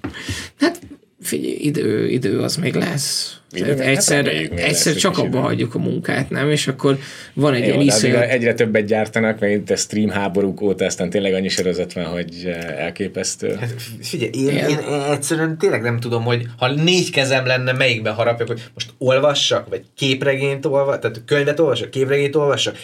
Hát 0.59 0.79
figyelj, 1.21 1.55
idő, 1.59 2.09
idő 2.09 2.39
az 2.39 2.55
még 2.55 2.73
lesz. 2.73 3.37
Tehát 3.59 3.79
egyszer, 3.79 4.25
hát 4.25 4.59
egyszer 4.59 4.95
csak 4.95 5.17
abba 5.17 5.39
hagyjuk 5.39 5.75
a 5.75 5.79
munkát, 5.79 6.29
nem? 6.29 6.49
És 6.49 6.67
akkor 6.67 6.97
van 7.33 7.53
egy 7.53 7.59
Jó, 7.59 7.67
ilyen 7.67 7.81
iszonyat... 7.81 8.21
Egyre 8.21 8.53
többet 8.53 8.85
gyártanak, 8.85 9.39
mert 9.39 9.53
itt 9.53 9.69
a 9.69 9.75
stream 9.75 10.09
háborúk 10.09 10.61
óta 10.61 10.85
aztán 10.85 11.09
tényleg 11.09 11.33
annyi 11.33 11.49
sorozat 11.49 11.93
van, 11.93 12.05
hogy 12.05 12.43
eh, 12.45 12.83
elképesztő. 12.83 13.55
Hát 13.55 13.73
figyelj, 14.01 14.31
én, 14.33 14.47
én, 14.47 14.67
én, 14.67 15.03
egyszerűen 15.11 15.57
tényleg 15.57 15.81
nem 15.81 15.99
tudom, 15.99 16.23
hogy 16.23 16.45
ha 16.57 16.71
négy 16.71 17.11
kezem 17.11 17.45
lenne, 17.45 17.71
melyikben 17.71 18.13
harapjak, 18.13 18.47
hogy 18.47 18.61
most 18.73 18.89
olvassak, 18.97 19.69
vagy 19.69 19.83
képregényt 19.95 20.65
olvassak, 20.65 21.01
tehát 21.01 21.21
könyvet 21.25 21.59
olvassak, 21.59 21.89
képregényt 21.89 22.35
olvassak, 22.35 22.77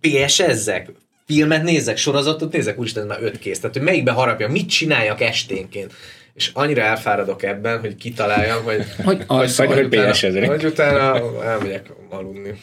PS-ezzek, 0.00 0.88
filmet 1.26 1.62
nézek, 1.62 1.96
sorozatot 1.96 2.52
nézek, 2.52 2.78
úristen, 2.78 3.02
ez 3.02 3.08
már 3.08 3.22
öt 3.22 3.38
kész. 3.38 3.60
Tehát, 3.60 3.76
hogy 3.76 3.84
melyikben 3.84 4.14
harapjak, 4.14 4.50
mit 4.50 4.68
csináljak 4.68 5.20
esténként 5.20 5.92
és 6.34 6.50
annyira 6.52 6.82
elfáradok 6.82 7.42
ebben, 7.42 7.80
hogy 7.80 7.96
kitaláljam, 7.96 8.62
hogy, 8.62 8.84
hogy, 9.04 9.22
az, 9.26 9.56
hogy, 9.56 9.66
hogy, 9.66 9.76
hogy, 9.76 9.94
utána, 10.04 10.46
hogy 10.46 10.64
utána 10.64 11.44
elmegyek 11.44 11.90
aludni. 12.10 12.54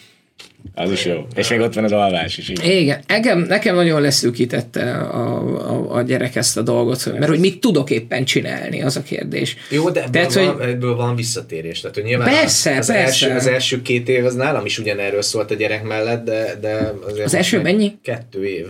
Az 0.75 0.91
is 0.91 1.05
jó. 1.05 1.25
És 1.35 1.49
még 1.49 1.59
ott 1.59 1.73
van 1.73 1.83
az 1.83 1.91
alvás 1.91 2.37
is. 2.37 2.49
Így. 2.49 2.65
Igen. 2.65 3.03
Nekem, 3.07 3.39
nekem 3.39 3.75
nagyon 3.75 4.01
leszűkítette 4.01 4.93
a, 4.93 5.37
a, 5.69 5.95
a 5.95 6.01
gyerek 6.01 6.35
ezt 6.35 6.57
a 6.57 6.61
dolgot, 6.61 7.05
mert 7.05 7.27
hogy 7.27 7.39
mit 7.39 7.59
tudok 7.59 7.89
éppen 7.89 8.25
csinálni, 8.25 8.81
az 8.81 8.95
a 8.95 9.01
kérdés. 9.01 9.57
Jó, 9.69 9.89
de 9.89 9.99
ebből, 9.99 10.11
tehát, 10.11 10.33
van, 10.33 10.55
hogy... 10.55 10.69
ebből 10.69 10.95
van 10.95 11.15
visszatérés. 11.15 11.79
Tehát, 11.79 11.95
hogy 11.95 12.05
nyilván 12.05 12.29
persze, 12.29 12.77
az, 12.77 12.87
persze. 12.87 13.25
Első, 13.25 13.35
az 13.35 13.47
első 13.47 13.81
két 13.81 14.09
év 14.09 14.25
az 14.25 14.35
nálam 14.35 14.65
is 14.65 14.79
ugyanerről 14.79 15.21
szólt 15.21 15.51
a 15.51 15.55
gyerek 15.55 15.83
mellett, 15.83 16.25
de, 16.25 16.57
de 16.61 16.93
azért 17.05 17.25
az 17.25 17.33
első 17.33 17.61
mennyi? 17.61 17.97
Kettő 18.03 18.45
év. 18.45 18.65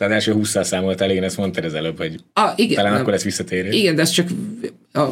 Tehát 0.00 0.14
első 0.14 0.34
20-szal 0.36 0.62
számolt 0.62 1.00
elég, 1.00 1.16
én 1.16 1.22
ezt 1.22 1.36
mondtad 1.36 1.64
az 1.64 1.74
előbb, 1.74 1.96
hogy 1.96 2.20
ah, 2.32 2.52
igen, 2.56 2.76
talán 2.76 2.92
nem, 2.92 3.00
akkor 3.00 3.12
lesz 3.12 3.22
visszatérés. 3.22 3.74
Igen, 3.74 3.94
de 3.94 4.02
ezt 4.02 4.12
csak 4.12 4.28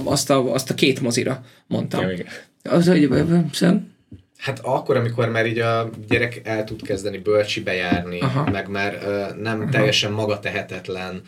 azt 0.05 0.31
a, 0.31 0.52
azt 0.52 0.70
a 0.70 0.74
két 0.74 1.01
mozira 1.01 1.44
mondtam. 1.66 2.01
Ja, 2.01 2.10
igen. 2.10 2.27
Az, 2.62 2.89
hogy 2.89 3.10
szem. 3.52 3.93
Hát 4.36 4.60
akkor, 4.62 4.97
amikor 4.97 5.28
már 5.28 5.47
így 5.47 5.59
a 5.59 5.90
gyerek 6.09 6.40
el 6.44 6.65
tud 6.65 6.82
kezdeni 6.82 7.19
bölcsibe 7.19 7.73
járni, 7.73 8.20
Aha. 8.20 8.51
meg 8.51 8.69
már 8.69 8.94
uh, 8.94 9.43
nem 9.43 9.60
Aha. 9.60 9.70
teljesen 9.70 10.12
maga 10.12 10.39
tehetetlen, 10.39 11.23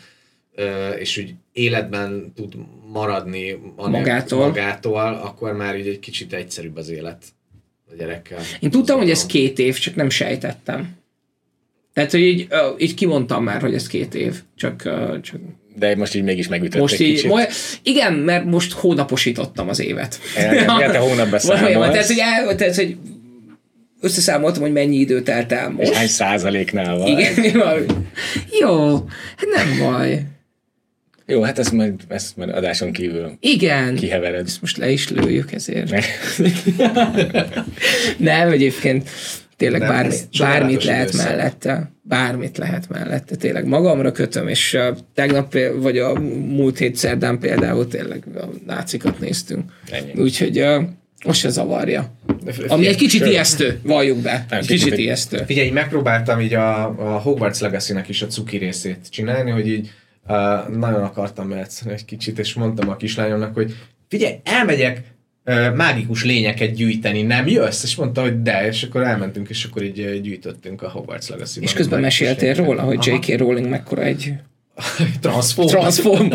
uh, 0.57 0.99
és 0.99 1.17
úgy 1.17 1.33
életben 1.51 2.33
tud 2.35 2.53
maradni 2.91 3.59
magától. 3.75 4.47
magától, 4.47 5.13
akkor 5.23 5.53
már 5.53 5.77
így 5.77 5.87
egy 5.87 5.99
kicsit 5.99 6.33
egyszerűbb 6.33 6.77
az 6.77 6.89
élet 6.89 7.23
a 7.91 7.95
gyerekkel. 7.97 8.39
Én 8.59 8.69
tudtam, 8.69 8.97
hogy 8.97 9.09
ez 9.09 9.25
két 9.25 9.59
év, 9.59 9.77
csak 9.77 9.95
nem 9.95 10.09
sejtettem. 10.09 10.99
Tehát, 11.93 12.11
hogy 12.11 12.19
így, 12.19 12.47
így 12.77 12.93
kimondtam 12.93 13.43
már, 13.43 13.61
hogy 13.61 13.73
ez 13.73 13.87
két 13.87 14.15
év, 14.15 14.35
csak, 14.55 14.81
csak 15.21 15.39
de 15.75 15.95
most 15.95 16.15
így 16.15 16.23
mégis 16.23 16.47
megütött 16.47 16.81
most 16.81 16.99
így, 16.99 17.25
Most, 17.25 17.79
igen, 17.83 18.13
mert 18.13 18.45
most 18.45 18.71
hónaposítottam 18.71 19.69
az 19.69 19.79
évet. 19.79 20.19
Igen, 20.37 20.91
te 20.91 20.97
hónapba 20.97 21.37
Tehát, 21.37 22.05
hogy, 22.05 22.19
el, 22.19 22.55
tehát, 22.55 22.75
hogy 22.75 22.97
összeszámoltam, 24.01 24.61
hogy 24.61 24.71
mennyi 24.71 24.97
idő 24.97 25.21
telt 25.21 25.51
el 25.51 25.69
most. 25.69 25.89
És 25.89 25.97
hány 25.97 26.07
százaléknál 26.07 26.97
van? 26.97 27.07
Igen, 27.07 27.43
jó, 28.61 28.93
hát 29.35 29.47
nem 29.55 29.79
baj. 29.79 30.21
Jó, 31.25 31.41
hát 31.41 31.59
ezt 31.59 31.71
majd, 31.71 31.93
ezt 32.07 32.37
majd 32.37 32.49
adáson 32.49 32.91
kívül 32.91 33.37
Igen. 33.39 33.95
kihevered. 33.95 34.45
Ezt 34.45 34.61
most 34.61 34.77
le 34.77 34.89
is 34.89 35.09
lőjük 35.09 35.51
ezért. 35.51 35.91
nem, 38.17 38.49
egyébként 38.49 39.09
tényleg 39.61 39.79
nem, 39.79 39.89
bármi, 39.89 40.15
bármit 40.39 40.83
lehet 40.83 41.09
időszak. 41.09 41.27
mellette. 41.27 41.91
Bármit 42.01 42.57
lehet 42.57 42.89
mellette. 42.89 43.35
Tényleg 43.35 43.65
magamra 43.65 44.11
kötöm, 44.11 44.47
és 44.47 44.73
uh, 44.73 44.97
tegnap, 45.13 45.57
vagy 45.75 45.97
a 45.97 46.19
múlt 46.47 46.77
hét 46.77 46.95
szerdán 46.95 47.39
például 47.39 47.87
tényleg 47.87 48.23
a 48.35 48.45
nácikat 48.65 49.19
néztünk. 49.19 49.71
Úgyhogy 50.15 50.59
uh, 50.59 50.83
most 51.25 51.39
se 51.39 51.49
zavarja. 51.49 52.11
Ami 52.67 52.87
egy 52.87 52.95
kicsit 52.95 53.25
ijesztő, 53.25 53.79
valljuk 53.83 54.17
be. 54.17 54.45
Egy 54.49 54.67
kicsit 54.67 54.97
ijesztő. 54.97 55.43
Figyelj, 55.45 55.69
megpróbáltam 55.69 56.39
így 56.39 56.53
a, 56.53 56.85
a 56.85 57.19
Hogwarts 57.19 57.59
Legacy-nek 57.59 58.09
is 58.09 58.21
a 58.21 58.27
cuki 58.27 58.57
részét 58.57 58.99
csinálni, 59.09 59.51
hogy 59.51 59.67
így 59.67 59.91
uh, 60.27 60.35
nagyon 60.77 61.03
akartam 61.03 61.51
játszani 61.51 61.93
egy 61.93 62.05
kicsit, 62.05 62.39
és 62.39 62.53
mondtam 62.53 62.89
a 62.89 62.95
kislányomnak, 62.95 63.53
hogy 63.53 63.75
figyelj, 64.09 64.35
elmegyek 64.43 65.01
mágikus 65.75 66.23
lényeket 66.23 66.73
gyűjteni, 66.73 67.21
nem 67.21 67.47
jössz? 67.47 67.83
És 67.83 67.95
mondta, 67.95 68.21
hogy 68.21 68.41
de, 68.41 68.67
és 68.67 68.83
akkor 68.83 69.01
elmentünk, 69.01 69.49
és 69.49 69.63
akkor 69.63 69.83
így 69.83 70.21
gyűjtöttünk 70.21 70.81
a 70.81 70.89
Hogwarts 70.89 71.27
legacy 71.29 71.61
És 71.61 71.73
közben 71.73 71.99
meséltél 71.99 72.53
róla, 72.53 72.81
hogy 72.81 73.05
J.K. 73.05 73.37
Rowling 73.37 73.67
mekkora 73.67 74.03
egy 74.03 74.33
Transform. 75.21 75.67
Transform. 75.67 76.33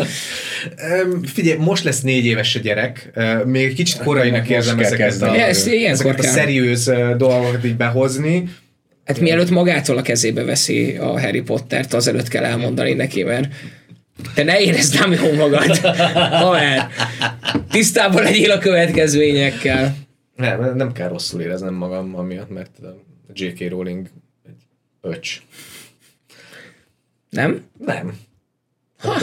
Figyelj, 1.35 1.57
most 1.57 1.83
lesz 1.83 2.01
négy 2.01 2.25
éves 2.25 2.55
a 2.55 2.59
gyerek, 2.59 3.11
még 3.45 3.73
kicsit 3.73 3.97
korainak 3.97 4.49
érzem 4.49 4.79
ezeket 4.79 5.21
a, 5.21 5.35
ezeket 5.35 6.19
a 6.19 6.23
szeriőz 6.23 6.91
dolgokat 7.17 7.65
így 7.65 7.75
behozni. 7.75 8.49
Hát 9.05 9.19
mielőtt 9.19 9.49
magától 9.49 9.97
a 9.97 10.01
kezébe 10.01 10.43
veszi 10.43 10.95
a 10.95 11.19
Harry 11.19 11.41
Pottert, 11.41 11.93
azelőtt 11.93 12.27
kell 12.27 12.43
elmondani 12.43 12.93
neki, 12.93 13.23
mert 13.23 13.47
te 14.33 14.43
ne 14.43 14.59
érezd 14.59 14.99
nem 14.99 15.11
jó 15.11 15.33
magad, 15.33 15.77
haver. 16.43 16.87
Tisztában 17.71 18.23
legyél 18.23 18.51
a 18.51 18.57
következményekkel. 18.57 19.95
Nem, 20.35 20.75
nem 20.75 20.91
kell 20.91 21.07
rosszul 21.07 21.41
éreznem 21.41 21.73
magam 21.73 22.15
amiatt, 22.15 22.49
mert 22.49 22.79
a 22.81 23.31
J.K. 23.33 23.69
Rowling 23.69 24.07
egy 24.47 24.61
öcs. 25.01 25.41
Nem? 27.29 27.65
Nem. 27.85 28.17
Ha. 28.99 29.19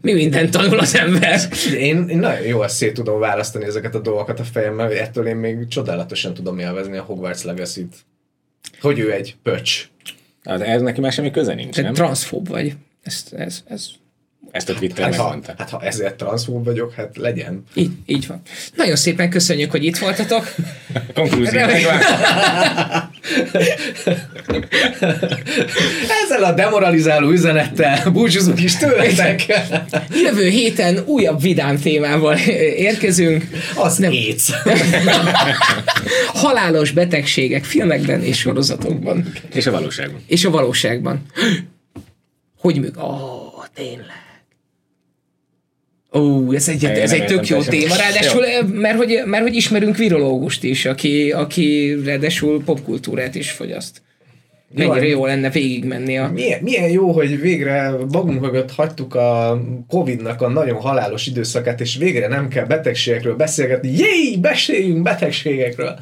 Mi 0.00 0.12
mindent 0.12 0.50
tanul 0.50 0.78
az 0.78 0.96
ember? 0.96 1.40
Én, 1.74 2.08
én 2.08 2.18
nagyon 2.18 2.46
jól 2.46 2.68
szét 2.68 2.94
tudom 2.94 3.18
választani 3.18 3.64
ezeket 3.64 3.94
a 3.94 4.00
dolgokat 4.00 4.40
a 4.40 4.44
fejemmel, 4.44 4.92
ettől 4.92 5.26
én 5.26 5.36
még 5.36 5.68
csodálatosan 5.68 6.34
tudom 6.34 6.58
élvezni 6.58 6.96
a 6.96 7.02
Hogwarts 7.02 7.42
Legacy-t. 7.42 7.94
Hogy 8.80 8.98
ő 8.98 9.12
egy 9.12 9.36
pöcs. 9.42 9.88
Hát 10.44 10.60
ez 10.60 10.82
neki 10.82 11.00
már 11.00 11.12
semmi 11.12 11.30
köze 11.30 11.54
nincs, 11.54 11.74
Te 11.74 11.82
nem? 11.82 11.94
transzfób 11.94 12.48
vagy. 12.48 12.74
Ez, 13.08 13.24
ez, 13.36 13.62
ez 13.68 13.88
ezt 14.50 14.68
a 14.68 14.74
Twitter 14.74 15.04
hát, 15.04 15.16
megmondta. 15.16 15.50
Ha, 15.50 15.54
hát 15.58 15.70
ha 15.70 15.80
ezért 15.82 16.14
transzfób 16.14 16.64
vagyok, 16.64 16.92
hát 16.92 17.16
legyen. 17.16 17.64
Így, 17.74 17.90
így 18.06 18.26
van. 18.26 18.40
Nagyon 18.74 18.96
szépen 18.96 19.30
köszönjük, 19.30 19.70
hogy 19.70 19.84
itt 19.84 19.98
voltatok. 19.98 20.54
Konklúzió 21.14 21.60
Ezzel 26.22 26.44
a 26.44 26.52
demoralizáló 26.52 27.30
üzenettel 27.30 28.10
búcsúzunk 28.10 28.62
is 28.62 28.76
tőletek. 28.76 29.44
Jövő 30.22 30.48
héten 30.48 30.98
újabb 31.06 31.40
vidám 31.40 31.78
témával 31.78 32.38
érkezünk. 32.76 33.44
Az 33.76 33.96
Nem. 33.96 34.10
AIDS. 34.10 34.52
Halálos 36.42 36.90
betegségek 36.90 37.64
filmekben 37.64 38.22
és 38.22 38.38
sorozatokban. 38.38 39.32
És 39.54 39.66
a 39.66 39.70
valóságban. 39.70 40.20
És 40.26 40.44
a 40.44 40.50
valóságban. 40.50 41.22
Hogy 42.58 42.80
műk? 42.80 42.96
Oh, 42.96 43.64
tényleg. 43.74 44.26
Ó, 46.12 46.52
ez 46.52 46.68
egy, 46.68 46.84
ez 46.84 47.12
egy 47.12 47.26
tök 47.26 47.48
jó 47.48 47.62
téma, 47.62 47.96
ráadásul, 47.96 48.44
mert 48.72 48.96
hogy, 48.96 49.22
mert 49.24 49.42
hogy 49.42 49.54
ismerünk 49.54 49.96
virológust 49.96 50.64
is, 50.64 50.84
aki, 50.84 51.32
aki 51.32 51.96
ráadásul 52.04 52.64
popkultúrát 52.64 53.34
is 53.34 53.50
fogyaszt. 53.50 54.02
Mennyire 54.74 55.06
jó, 55.06 55.18
jó 55.18 55.26
lenne 55.26 55.50
végigmenni 55.50 56.18
a... 56.18 56.28
Milyen, 56.28 56.62
milyen 56.62 56.90
jó, 56.90 57.12
hogy 57.12 57.40
végre 57.40 57.90
magunk 57.90 58.40
mögött 58.40 58.70
hagytuk 58.70 59.14
a 59.14 59.60
Covid-nak 59.88 60.42
a 60.42 60.48
nagyon 60.48 60.80
halálos 60.80 61.26
időszakát, 61.26 61.80
és 61.80 61.96
végre 61.96 62.28
nem 62.28 62.48
kell 62.48 62.64
betegségekről 62.64 63.36
beszélgetni. 63.36 63.88
Jéj, 63.88 64.36
beszéljünk 64.36 65.02
betegségekről! 65.02 65.98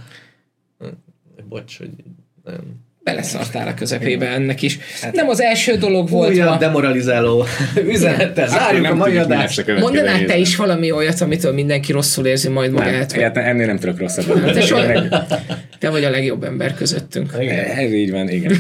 Bocs, 1.49 1.79
hogy 1.79 1.91
nem. 2.45 2.86
Beleszartál 3.07 3.69
a 3.69 3.75
közepébe 3.75 4.29
ennek 4.29 4.63
is. 4.63 4.79
Hát, 5.01 5.13
nem 5.13 5.29
az 5.29 5.41
első 5.41 5.77
dolog 5.77 6.09
volt. 6.09 6.31
Újabb 6.31 6.49
ma. 6.49 6.57
demoralizáló 6.57 7.47
üzenettel 7.95 8.49
zárjuk 8.49 8.91
a 8.91 8.95
mai 8.95 9.17
adást. 9.17 9.79
Mondanál 9.81 10.25
te 10.25 10.37
is 10.37 10.57
valami 10.57 10.91
olyat, 10.91 11.21
amitől 11.21 11.53
mindenki 11.53 11.93
rosszul 11.93 12.27
érzi 12.27 12.49
majd 12.49 12.73
magát? 12.73 13.17
Nem, 13.17 13.33
vagy... 13.33 13.43
ennél 13.45 13.67
nem 13.67 13.79
tudok 13.79 13.99
rosszabbat. 13.99 14.41
Hát, 14.41 14.53
te, 14.53 14.61
so... 14.61 14.77
te 15.79 15.91
vagy 15.91 16.05
a 16.05 16.11
legjobb 16.11 16.45
ember 16.45 16.75
közöttünk. 16.75 17.33
Igen. 17.41 17.65
Ez 17.65 17.93
így 17.93 18.11
van, 18.11 18.29
igen. 18.29 18.57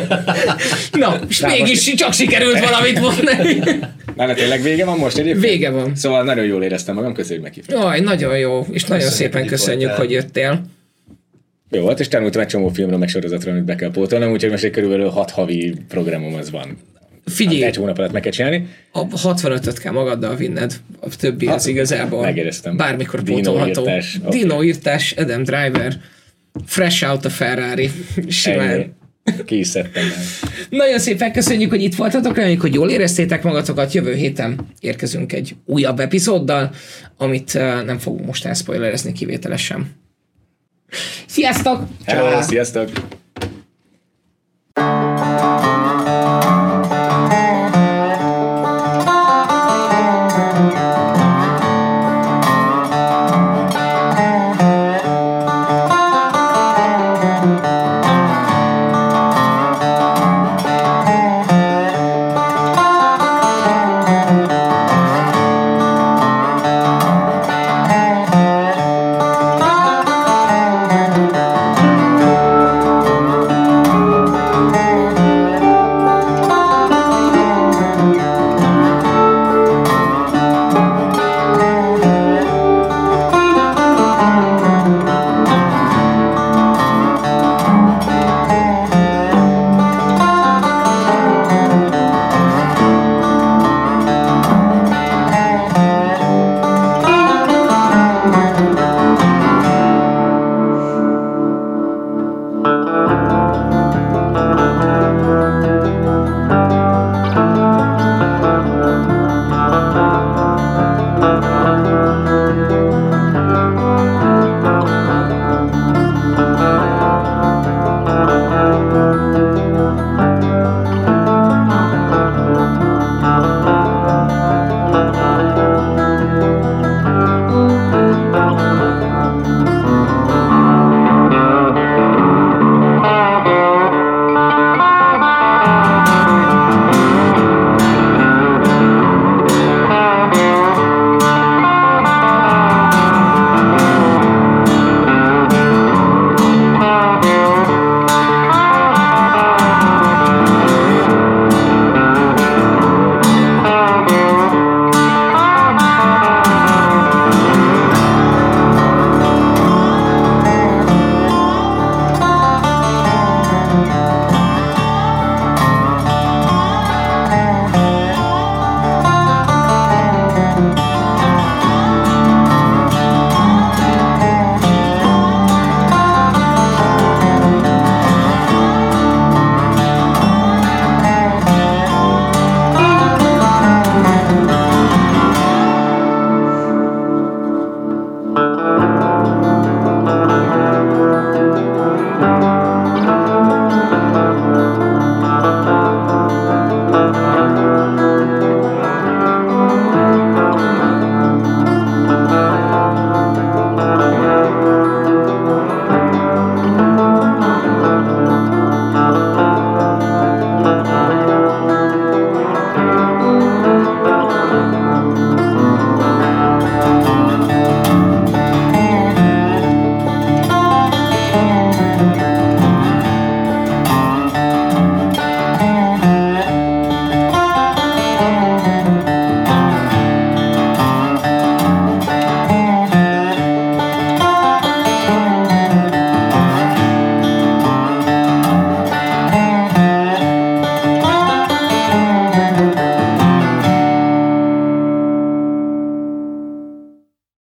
Na, 0.92 1.20
és 1.28 1.40
mégis 1.40 1.94
csak 1.94 2.12
sikerült 2.12 2.60
valamit 2.60 3.00
mondani. 3.00 3.78
Na, 4.16 4.34
tényleg 4.34 4.62
vége 4.62 4.84
van 4.84 4.98
most 4.98 5.18
egyébként? 5.18 5.44
Vége 5.44 5.70
van. 5.70 5.94
Szóval 5.94 6.22
nagyon 6.22 6.44
jól 6.44 6.62
éreztem 6.62 6.94
magam, 6.94 7.14
köszönjük 7.14 7.44
meghívtad. 7.44 7.82
Jaj, 7.82 8.00
nagyon 8.00 8.38
jó, 8.38 8.66
és 8.70 8.84
nagyon 8.84 9.08
szépen 9.08 9.46
köszönjük, 9.46 9.90
hogy 9.90 10.10
jöttél. 10.10 10.62
Jó 11.70 11.82
volt, 11.82 12.00
és 12.00 12.08
tanultam 12.08 12.40
egy 12.40 12.46
csomó 12.46 12.68
filmről, 12.68 12.98
meg 12.98 13.08
sorozatról, 13.08 13.52
amit 13.52 13.64
be 13.64 13.74
kell 13.74 13.90
pótolnom, 13.90 14.32
úgyhogy 14.32 14.50
most 14.50 14.64
egy 14.64 14.70
körülbelül 14.70 15.08
6 15.08 15.30
havi 15.30 15.74
programom 15.88 16.34
az 16.34 16.50
van. 16.50 16.78
Figyelj! 17.24 17.62
Egy 17.62 17.76
hónap 17.76 17.98
alatt 17.98 18.12
meg 18.12 18.22
kell 18.22 18.32
csinálni. 18.32 18.66
A 18.92 19.06
65-öt 19.06 19.78
kell 19.78 19.92
magaddal 19.92 20.36
vinned, 20.36 20.80
a 21.00 21.16
többi 21.16 21.46
az 21.46 21.66
igazából 21.66 22.22
megéreztem. 22.22 22.76
bármikor 22.76 23.22
Dino 23.22 23.36
pótolható. 23.36 23.80
Írtás, 23.80 24.18
okay. 24.22 24.40
Dino 24.40 24.62
írtás, 24.62 25.12
Adam 25.12 25.42
Driver, 25.42 26.00
Fresh 26.66 27.08
Out 27.10 27.24
a 27.24 27.30
Ferrari, 27.30 27.90
simán. 28.28 28.98
Is 29.46 29.66
szedtem 29.66 30.04
el. 30.04 30.22
Nagyon 30.70 30.98
szépen 30.98 31.32
köszönjük, 31.32 31.70
hogy 31.70 31.82
itt 31.82 31.94
voltatok, 31.94 32.36
reméljük, 32.36 32.60
hogy 32.60 32.74
jól 32.74 32.90
éreztétek 32.90 33.42
magatokat. 33.42 33.92
Jövő 33.92 34.14
héten 34.14 34.58
érkezünk 34.80 35.32
egy 35.32 35.54
újabb 35.64 36.00
epizóddal, 36.00 36.70
amit 37.16 37.54
uh, 37.54 37.84
nem 37.84 37.98
fogunk 37.98 38.26
most 38.26 38.44
elszpoilerezni 38.44 39.12
kivételesen. 39.12 39.90
Sziasztok! 41.26 41.82
Hello, 42.06 42.42
sziasztok! 42.42 42.88